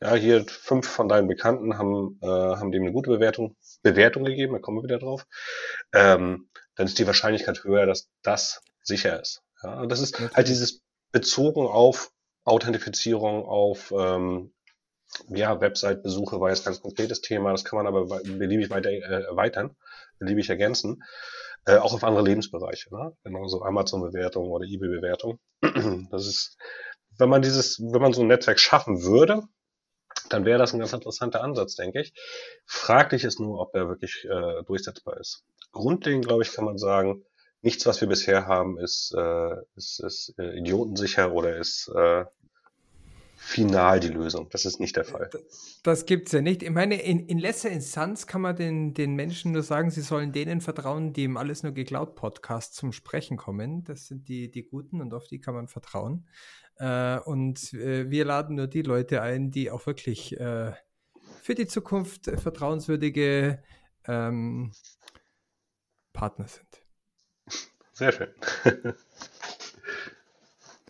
Ja, 0.00 0.14
hier 0.14 0.44
fünf 0.46 0.86
von 0.86 1.08
deinen 1.08 1.26
Bekannten 1.26 1.76
haben, 1.76 2.20
äh, 2.22 2.26
haben 2.26 2.70
dem 2.70 2.82
eine 2.82 2.92
gute 2.92 3.10
Bewertung, 3.10 3.56
Bewertung 3.82 4.24
gegeben, 4.24 4.52
da 4.52 4.60
kommen 4.60 4.78
wir 4.78 4.84
wieder 4.84 5.00
drauf. 5.00 5.26
Ähm, 5.92 6.48
dann 6.78 6.86
ist 6.86 6.98
die 6.98 7.06
Wahrscheinlichkeit 7.06 7.64
höher, 7.64 7.86
dass 7.86 8.08
das 8.22 8.62
sicher 8.82 9.20
ist. 9.20 9.42
Ja, 9.62 9.80
und 9.80 9.90
das 9.90 10.00
ist 10.00 10.18
halt 10.34 10.48
dieses 10.48 10.80
bezogen 11.12 11.66
auf 11.66 12.12
Authentifizierung, 12.44 13.44
auf 13.44 13.92
ähm, 13.92 14.54
ja, 15.28 15.60
Website-Besuche 15.60 16.40
war 16.40 16.50
jetzt 16.50 16.64
ganz 16.64 16.80
konkretes 16.80 17.20
Thema, 17.20 17.50
das 17.50 17.64
kann 17.64 17.78
man 17.78 17.86
aber 17.86 18.20
beliebig 18.22 18.70
weiter 18.70 18.90
äh, 18.90 19.24
erweitern, 19.24 19.76
beliebig 20.18 20.48
ergänzen, 20.50 21.02
äh, 21.66 21.78
auch 21.78 21.94
auf 21.94 22.04
andere 22.04 22.24
Lebensbereiche, 22.24 22.94
ne? 22.94 23.12
genauso 23.24 23.62
Amazon-Bewertung 23.62 24.48
oder 24.48 24.64
eBay-Bewertung. 24.64 25.38
Das 26.10 26.26
ist, 26.26 26.56
wenn 27.18 27.28
man 27.28 27.42
dieses, 27.42 27.80
wenn 27.80 28.00
man 28.00 28.12
so 28.12 28.22
ein 28.22 28.28
Netzwerk 28.28 28.60
schaffen 28.60 29.02
würde, 29.02 29.42
dann 30.28 30.44
wäre 30.44 30.58
das 30.58 30.72
ein 30.72 30.78
ganz 30.78 30.92
interessanter 30.92 31.42
Ansatz, 31.42 31.74
denke 31.74 32.00
ich. 32.00 32.12
Fraglich 32.64 33.24
ist 33.24 33.40
nur, 33.40 33.60
ob 33.60 33.74
er 33.74 33.88
wirklich 33.88 34.24
äh, 34.24 34.62
durchsetzbar 34.64 35.18
ist. 35.18 35.44
Grundlegend, 35.72 36.26
glaube 36.26 36.42
ich, 36.42 36.52
kann 36.52 36.64
man 36.64 36.78
sagen, 36.78 37.24
nichts, 37.62 37.86
was 37.86 38.00
wir 38.00 38.08
bisher 38.08 38.46
haben, 38.46 38.78
ist, 38.78 39.14
äh, 39.16 39.56
ist, 39.76 40.00
ist 40.00 40.34
äh, 40.38 40.58
idiotensicher 40.58 41.32
oder 41.32 41.56
ist 41.56 41.88
äh, 41.94 42.24
final 43.38 44.00
die 44.00 44.08
Lösung. 44.08 44.48
Das 44.50 44.64
ist 44.64 44.80
nicht 44.80 44.96
der 44.96 45.04
Fall. 45.04 45.30
Das 45.82 46.06
gibt 46.06 46.26
es 46.26 46.32
ja 46.32 46.40
nicht. 46.40 46.62
Ich 46.62 46.70
meine, 46.70 47.00
in, 47.00 47.26
in 47.26 47.38
letzter 47.38 47.70
Instanz 47.70 48.26
kann 48.26 48.42
man 48.42 48.56
den, 48.56 48.94
den 48.94 49.14
Menschen 49.14 49.52
nur 49.52 49.62
sagen, 49.62 49.90
sie 49.90 50.02
sollen 50.02 50.32
denen 50.32 50.60
vertrauen, 50.60 51.12
die 51.12 51.24
im 51.24 51.36
Alles 51.36 51.62
nur 51.62 51.72
geklaut 51.72 52.16
Podcast 52.16 52.74
zum 52.74 52.92
Sprechen 52.92 53.36
kommen. 53.36 53.84
Das 53.84 54.08
sind 54.08 54.28
die, 54.28 54.50
die 54.50 54.64
Guten 54.64 55.00
und 55.00 55.14
auf 55.14 55.28
die 55.28 55.40
kann 55.40 55.54
man 55.54 55.68
vertrauen. 55.68 56.26
Äh, 56.76 57.18
und 57.20 57.72
äh, 57.74 58.10
wir 58.10 58.24
laden 58.24 58.56
nur 58.56 58.66
die 58.66 58.82
Leute 58.82 59.22
ein, 59.22 59.50
die 59.50 59.70
auch 59.70 59.86
wirklich 59.86 60.38
äh, 60.38 60.72
für 61.40 61.54
die 61.54 61.66
Zukunft 61.66 62.26
vertrauenswürdige 62.26 63.62
ähm, 64.06 64.72
Partner 66.12 66.48
sind. 66.48 66.82
Sehr 67.92 68.12
schön. 68.12 68.34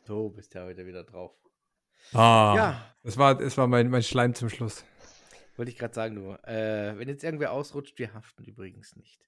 so 0.06 0.30
bist 0.30 0.54
du 0.54 0.58
ja 0.58 0.64
heute 0.64 0.86
wieder 0.86 1.04
drauf. 1.04 1.32
Ah, 2.12 2.54
ja. 2.56 2.94
Das 3.02 3.16
war, 3.16 3.36
das 3.36 3.56
war 3.56 3.66
mein, 3.66 3.90
mein 3.90 4.02
Schleim 4.02 4.34
zum 4.34 4.48
Schluss. 4.48 4.84
Wollte 5.56 5.70
ich 5.70 5.78
gerade 5.78 5.94
sagen, 5.94 6.14
du. 6.14 6.32
Äh, 6.48 6.98
wenn 6.98 7.08
jetzt 7.08 7.24
irgendwer 7.24 7.52
ausrutscht, 7.52 7.98
wir 7.98 8.14
haften 8.14 8.44
übrigens 8.44 8.96
nicht. 8.96 9.26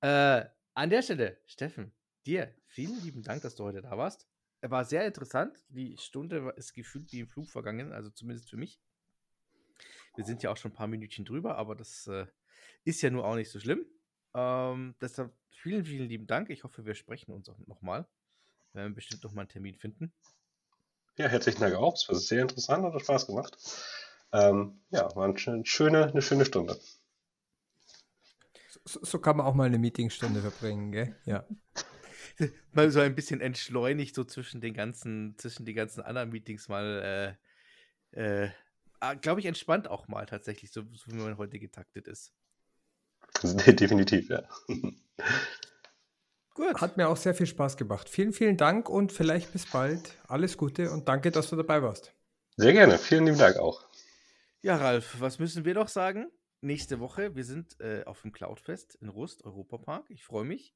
Äh, 0.00 0.44
an 0.74 0.90
der 0.90 1.02
Stelle, 1.02 1.38
Steffen, 1.46 1.92
dir 2.26 2.54
vielen 2.66 3.00
lieben 3.02 3.22
Dank, 3.22 3.42
dass 3.42 3.54
du 3.54 3.64
heute 3.64 3.80
da 3.82 3.96
warst 3.96 4.26
war 4.70 4.84
sehr 4.84 5.06
interessant. 5.06 5.64
Die 5.68 5.96
Stunde 5.98 6.52
ist 6.56 6.74
gefühlt 6.74 7.12
wie 7.12 7.20
im 7.20 7.28
Flug 7.28 7.48
vergangen, 7.50 7.92
also 7.92 8.10
zumindest 8.10 8.50
für 8.50 8.56
mich. 8.56 8.80
Wir 10.16 10.24
sind 10.24 10.42
ja 10.42 10.50
auch 10.50 10.56
schon 10.56 10.70
ein 10.70 10.74
paar 10.74 10.86
Minütchen 10.86 11.24
drüber, 11.24 11.56
aber 11.56 11.74
das 11.74 12.06
äh, 12.06 12.26
ist 12.84 13.02
ja 13.02 13.10
nur 13.10 13.24
auch 13.24 13.34
nicht 13.34 13.50
so 13.50 13.58
schlimm. 13.58 13.84
Ähm, 14.34 14.94
deshalb 15.00 15.36
vielen, 15.50 15.84
vielen 15.84 16.08
lieben 16.08 16.26
Dank. 16.26 16.50
Ich 16.50 16.64
hoffe, 16.64 16.86
wir 16.86 16.94
sprechen 16.94 17.32
uns 17.32 17.48
auch 17.48 17.58
nochmal. 17.66 18.06
Wir 18.72 18.82
werden 18.82 18.94
bestimmt 18.94 19.22
noch 19.24 19.32
mal 19.32 19.42
einen 19.42 19.48
Termin 19.48 19.76
finden. 19.76 20.12
Ja, 21.16 21.28
herzlichen 21.28 21.60
Dank 21.60 21.74
auch. 21.76 21.94
Es 21.94 22.08
war 22.08 22.16
sehr 22.16 22.42
interessant 22.42 22.84
und 22.84 22.92
hat 22.92 23.02
Spaß 23.02 23.26
gemacht. 23.26 23.56
Ähm, 24.32 24.80
ja, 24.90 25.14
war 25.14 25.24
eine 25.24 25.64
schöne, 25.64 26.06
eine 26.06 26.22
schöne 26.22 26.44
Stunde. 26.44 26.78
So, 28.84 29.00
so, 29.02 29.18
kann 29.20 29.36
man 29.36 29.46
auch 29.46 29.54
mal 29.54 29.64
eine 29.64 29.78
Meetingstunde 29.78 30.40
verbringen, 30.40 30.90
gell? 30.90 31.16
Ja. 31.24 31.46
mal 32.72 32.90
so 32.90 33.00
ein 33.00 33.14
bisschen 33.14 33.40
entschleunigt, 33.40 34.14
so 34.14 34.24
zwischen 34.24 34.60
den 34.60 34.74
ganzen, 34.74 35.38
zwischen 35.38 35.64
den 35.64 35.76
ganzen 35.76 36.02
anderen 36.02 36.30
Meetings 36.30 36.68
mal, 36.68 37.38
äh, 38.12 38.44
äh, 38.44 38.50
ah, 38.98 39.14
glaube 39.14 39.40
ich, 39.40 39.46
entspannt 39.46 39.88
auch 39.88 40.08
mal 40.08 40.26
tatsächlich, 40.26 40.72
so, 40.72 40.82
so 40.92 41.12
wie 41.12 41.16
man 41.16 41.38
heute 41.38 41.60
getaktet 41.60 42.08
ist. 42.08 42.34
Definitiv, 43.42 44.28
ja. 44.28 44.42
Gut. 46.54 46.80
Hat 46.80 46.96
mir 46.96 47.08
auch 47.08 47.16
sehr 47.16 47.34
viel 47.34 47.46
Spaß 47.46 47.76
gemacht. 47.76 48.08
Vielen, 48.08 48.32
vielen 48.32 48.56
Dank 48.56 48.88
und 48.88 49.12
vielleicht 49.12 49.52
bis 49.52 49.66
bald. 49.66 50.16
Alles 50.28 50.56
Gute 50.56 50.90
und 50.90 51.08
danke, 51.08 51.32
dass 51.32 51.50
du 51.50 51.56
dabei 51.56 51.82
warst. 51.82 52.14
Sehr 52.56 52.72
gerne. 52.72 52.96
Vielen 52.96 53.26
lieben 53.26 53.38
Dank 53.38 53.56
auch. 53.56 53.84
Ja, 54.62 54.76
Ralf, 54.76 55.16
was 55.18 55.40
müssen 55.40 55.64
wir 55.64 55.74
noch 55.74 55.88
sagen? 55.88 56.30
Nächste 56.60 57.00
Woche, 57.00 57.34
wir 57.34 57.44
sind 57.44 57.78
äh, 57.80 58.04
auf 58.04 58.22
dem 58.22 58.32
Cloudfest 58.32 58.94
in 58.94 59.08
Rust, 59.08 59.44
Europapark. 59.44 60.06
Ich 60.08 60.24
freue 60.24 60.44
mich. 60.44 60.74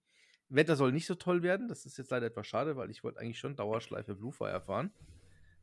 Wetter 0.49 0.77
soll 0.77 0.93
nicht 0.93 1.07
so 1.07 1.15
toll 1.15 1.43
werden. 1.43 1.69
Das 1.69 1.87
ist 1.87 1.97
jetzt 1.97 2.11
leider 2.11 2.27
etwas 2.27 2.47
schade, 2.47 2.77
weil 2.77 2.91
ich 2.91 3.05
wollte 3.05 3.21
eigentlich 3.21 3.39
schon 3.39 3.55
Dauerschleife 3.55 4.15
Bluefire 4.15 4.61
fahren. 4.61 4.93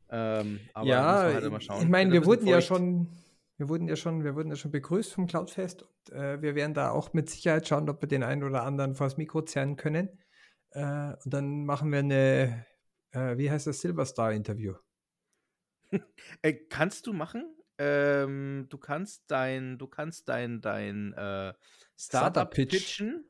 Ähm, 0.08 0.60
ja, 0.84 1.22
halt 1.22 1.44
ich 1.52 1.88
meine, 1.88 2.12
wir 2.12 2.24
wurden 2.24 2.42
feucht. 2.42 2.50
ja 2.50 2.60
schon, 2.60 3.08
wir 3.58 3.68
wurden 3.68 3.88
ja 3.88 3.96
schon, 3.96 4.24
wir 4.24 4.34
wurden 4.34 4.50
ja 4.50 4.56
schon 4.56 4.70
begrüßt 4.70 5.14
vom 5.14 5.26
Cloudfest 5.26 5.82
und 5.82 6.12
äh, 6.12 6.40
wir 6.42 6.54
werden 6.54 6.74
da 6.74 6.90
auch 6.90 7.12
mit 7.12 7.30
Sicherheit 7.30 7.66
schauen, 7.66 7.88
ob 7.88 8.02
wir 8.02 8.08
den 8.08 8.22
einen 8.22 8.44
oder 8.44 8.62
anderen 8.62 8.94
vors 8.94 9.16
Mikro 9.16 9.42
zerren 9.42 9.76
können. 9.76 10.22
Äh, 10.70 11.14
und 11.24 11.32
dann 11.32 11.64
machen 11.64 11.90
wir 11.90 12.00
eine, 12.00 12.66
äh, 13.12 13.38
wie 13.38 13.50
heißt 13.50 13.66
das, 13.66 13.80
Silverstar-Interview. 13.80 14.74
Äh, 16.42 16.54
kannst 16.68 17.06
du 17.06 17.12
machen? 17.12 17.56
Ähm, 17.78 18.66
du 18.68 18.76
kannst 18.76 19.24
dein, 19.28 19.78
du 19.78 19.86
kannst 19.86 20.28
dein, 20.28 20.60
dein 20.60 21.12
äh, 21.12 21.54
Startup, 21.96 21.96
Startup 21.96 22.50
pitchen. 22.50 23.24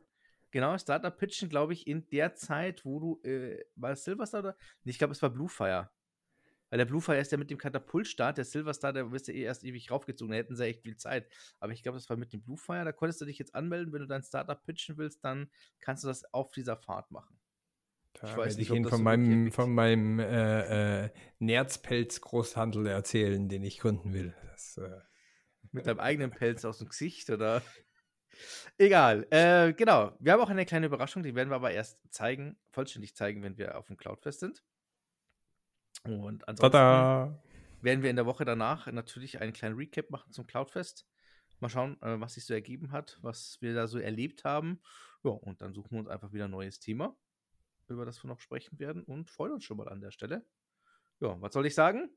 Genau, 0.51 0.78
Startup 0.78 1.16
pitchen, 1.16 1.48
glaube 1.48 1.74
ich, 1.74 1.86
in 1.86 2.09
der 2.09 2.35
Zeit, 2.35 2.85
wo 2.85 2.98
du, 2.98 3.28
äh, 3.28 3.62
war 3.74 3.93
es 3.93 4.05
Silverstar 4.05 4.40
oder? 4.40 4.57
Ich 4.85 4.98
glaube, 4.98 5.12
es 5.12 5.20
war 5.20 5.31
Bluefire. 5.31 5.90
Weil 6.70 6.78
der 6.78 6.84
Bluefire 6.84 7.18
ist 7.18 7.32
ja 7.32 7.38
mit 7.38 7.51
dem 7.51 7.59
Katapultstart, 7.59 8.38
der 8.38 8.44
Silverstar, 8.44 8.93
der 8.93 9.12
wirst 9.12 9.28
ja 9.28 9.34
eh 9.34 9.43
erst 9.43 9.64
ewig 9.64 9.90
raufgezogen, 9.90 10.32
da 10.32 10.38
hätten 10.38 10.56
sie 10.56 10.64
echt 10.64 10.82
viel 10.82 10.97
Zeit. 10.97 11.28
Aber 11.60 11.72
ich 11.72 11.82
glaube, 11.82 11.98
das 11.98 12.10
war 12.10 12.16
mit 12.16 12.32
dem 12.32 12.43
Bluefire, 12.43 12.84
da 12.84 12.93
konntest 12.93 13.20
du 13.20 13.24
dich 13.24 13.38
jetzt 13.38 13.55
anmelden, 13.55 13.93
wenn 13.93 14.01
du 14.01 14.06
dein 14.06 14.22
Startup 14.22 14.62
pitchen 14.64 14.97
willst, 14.97 15.24
dann 15.24 15.51
kannst 15.80 16.05
du 16.05 16.09
das 16.09 16.24
auf 16.34 16.52
dieser 16.52 16.76
Fahrt 16.76 17.10
machen. 17.10 17.38
Da 18.14 18.30
ich 18.30 18.36
weiß 18.36 18.56
nicht, 18.56 18.70
ich 18.70 18.76
Ihnen 18.76 18.88
von 18.88 19.02
meinem, 19.02 19.52
von 19.52 19.72
meinem 19.72 20.18
äh, 20.18 21.05
äh, 21.05 21.10
Nerzpelz-Großhandel 21.38 22.86
erzählen, 22.86 23.48
den 23.48 23.62
ich 23.62 23.78
gründen 23.78 24.14
will. 24.14 24.34
Das, 24.51 24.78
äh, 24.78 25.01
Mit 25.70 25.86
deinem 25.86 26.01
eigenen 26.01 26.30
Pelz 26.30 26.64
aus 26.64 26.78
dem 26.78 26.88
Gesicht, 26.88 27.28
oder? 27.28 27.62
Egal. 28.78 29.26
Äh, 29.30 29.74
genau. 29.74 30.16
Wir 30.18 30.32
haben 30.32 30.40
auch 30.40 30.51
eine 30.51 30.64
kleine 30.64 30.86
Überraschung, 30.86 31.22
die 31.22 31.34
werden 31.34 31.51
wir 31.51 31.56
aber 31.56 31.72
erst 31.72 31.98
zeigen, 32.10 32.59
vollständig 32.70 33.14
zeigen, 33.14 33.43
wenn 33.43 33.59
wir 33.59 33.76
auf 33.76 33.86
dem 33.86 33.97
Cloudfest 33.97 34.40
sind. 34.40 34.64
Und 36.07 36.49
ansonsten 36.49 36.73
Tada! 36.73 37.43
werden 37.83 38.03
wir 38.03 38.11
in 38.11 38.16
der 38.16 38.27
Woche 38.27 38.45
danach 38.45 38.91
natürlich 38.91 39.41
einen 39.41 39.53
kleinen 39.53 39.77
Recap 39.77 40.11
machen 40.11 40.33
zum 40.33 40.47
Cloudfest. 40.47 41.07
Mal 41.61 41.69
schauen, 41.69 42.01
äh, 42.03 42.20
was 42.20 42.35
sich 42.35 42.45
so 42.45 42.55
ergeben 42.55 42.93
hat, 42.93 43.19
was 43.23 43.59
wir 43.61 43.74
da 43.74 43.87
so 43.87 43.99
erlebt 43.99 44.45
haben. 44.45 44.81
Ja, 45.24 45.31
und 45.31 45.62
dann 45.62 45.73
suchen 45.73 45.93
wir 45.93 45.99
uns 46.01 46.09
einfach 46.09 46.33
wieder 46.33 46.45
ein 46.45 46.51
neues 46.51 46.81
Thema 46.81 47.16
über 47.89 48.05
das 48.05 48.23
wir 48.23 48.28
noch 48.28 48.41
sprechen 48.41 48.78
werden 48.78 49.03
und 49.05 49.31
freuen 49.31 49.53
uns 49.53 49.65
schon 49.65 49.77
mal 49.77 49.89
an 49.89 50.01
der 50.01 50.11
Stelle. 50.11 50.45
Ja, 51.20 51.41
was 51.41 51.53
soll 51.53 51.66
ich 51.66 51.74
sagen? 51.74 52.11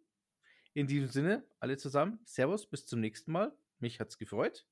In 0.74 0.88
diesem 0.88 1.07
Sinne, 1.07 1.45
alle 1.60 1.78
zusammen, 1.78 2.20
Servus, 2.26 2.68
bis 2.68 2.86
zum 2.86 2.99
nächsten 2.99 3.32
Mal. 3.32 3.52
Mich 3.80 3.99
hat's 3.99 4.18
gefreut. 4.18 4.68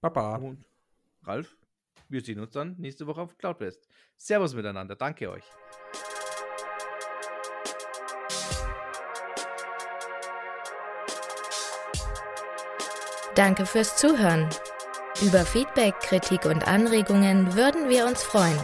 Papa. 0.00 0.36
Und 0.36 0.64
Ralf, 1.22 1.56
wir 2.08 2.20
sehen 2.20 2.40
uns 2.40 2.52
dann 2.52 2.76
nächste 2.78 3.06
Woche 3.06 3.22
auf 3.22 3.38
Cloudfest. 3.38 3.88
Servus 4.16 4.54
miteinander, 4.54 4.96
danke 4.96 5.30
euch. 5.30 5.44
Danke 13.34 13.66
fürs 13.66 13.96
Zuhören. 13.96 14.48
Über 15.20 15.44
Feedback, 15.44 15.98
Kritik 16.00 16.44
und 16.44 16.66
Anregungen 16.66 17.54
würden 17.54 17.88
wir 17.88 18.06
uns 18.06 18.22
freuen. 18.22 18.58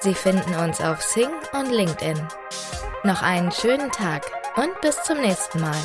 Sie 0.00 0.14
finden 0.14 0.54
uns 0.54 0.80
auf 0.80 1.02
Sing 1.02 1.30
und 1.52 1.70
LinkedIn. 1.70 2.20
Noch 3.04 3.22
einen 3.22 3.52
schönen 3.52 3.90
Tag 3.90 4.22
und 4.56 4.80
bis 4.80 5.02
zum 5.02 5.20
nächsten 5.20 5.60
Mal. 5.60 5.76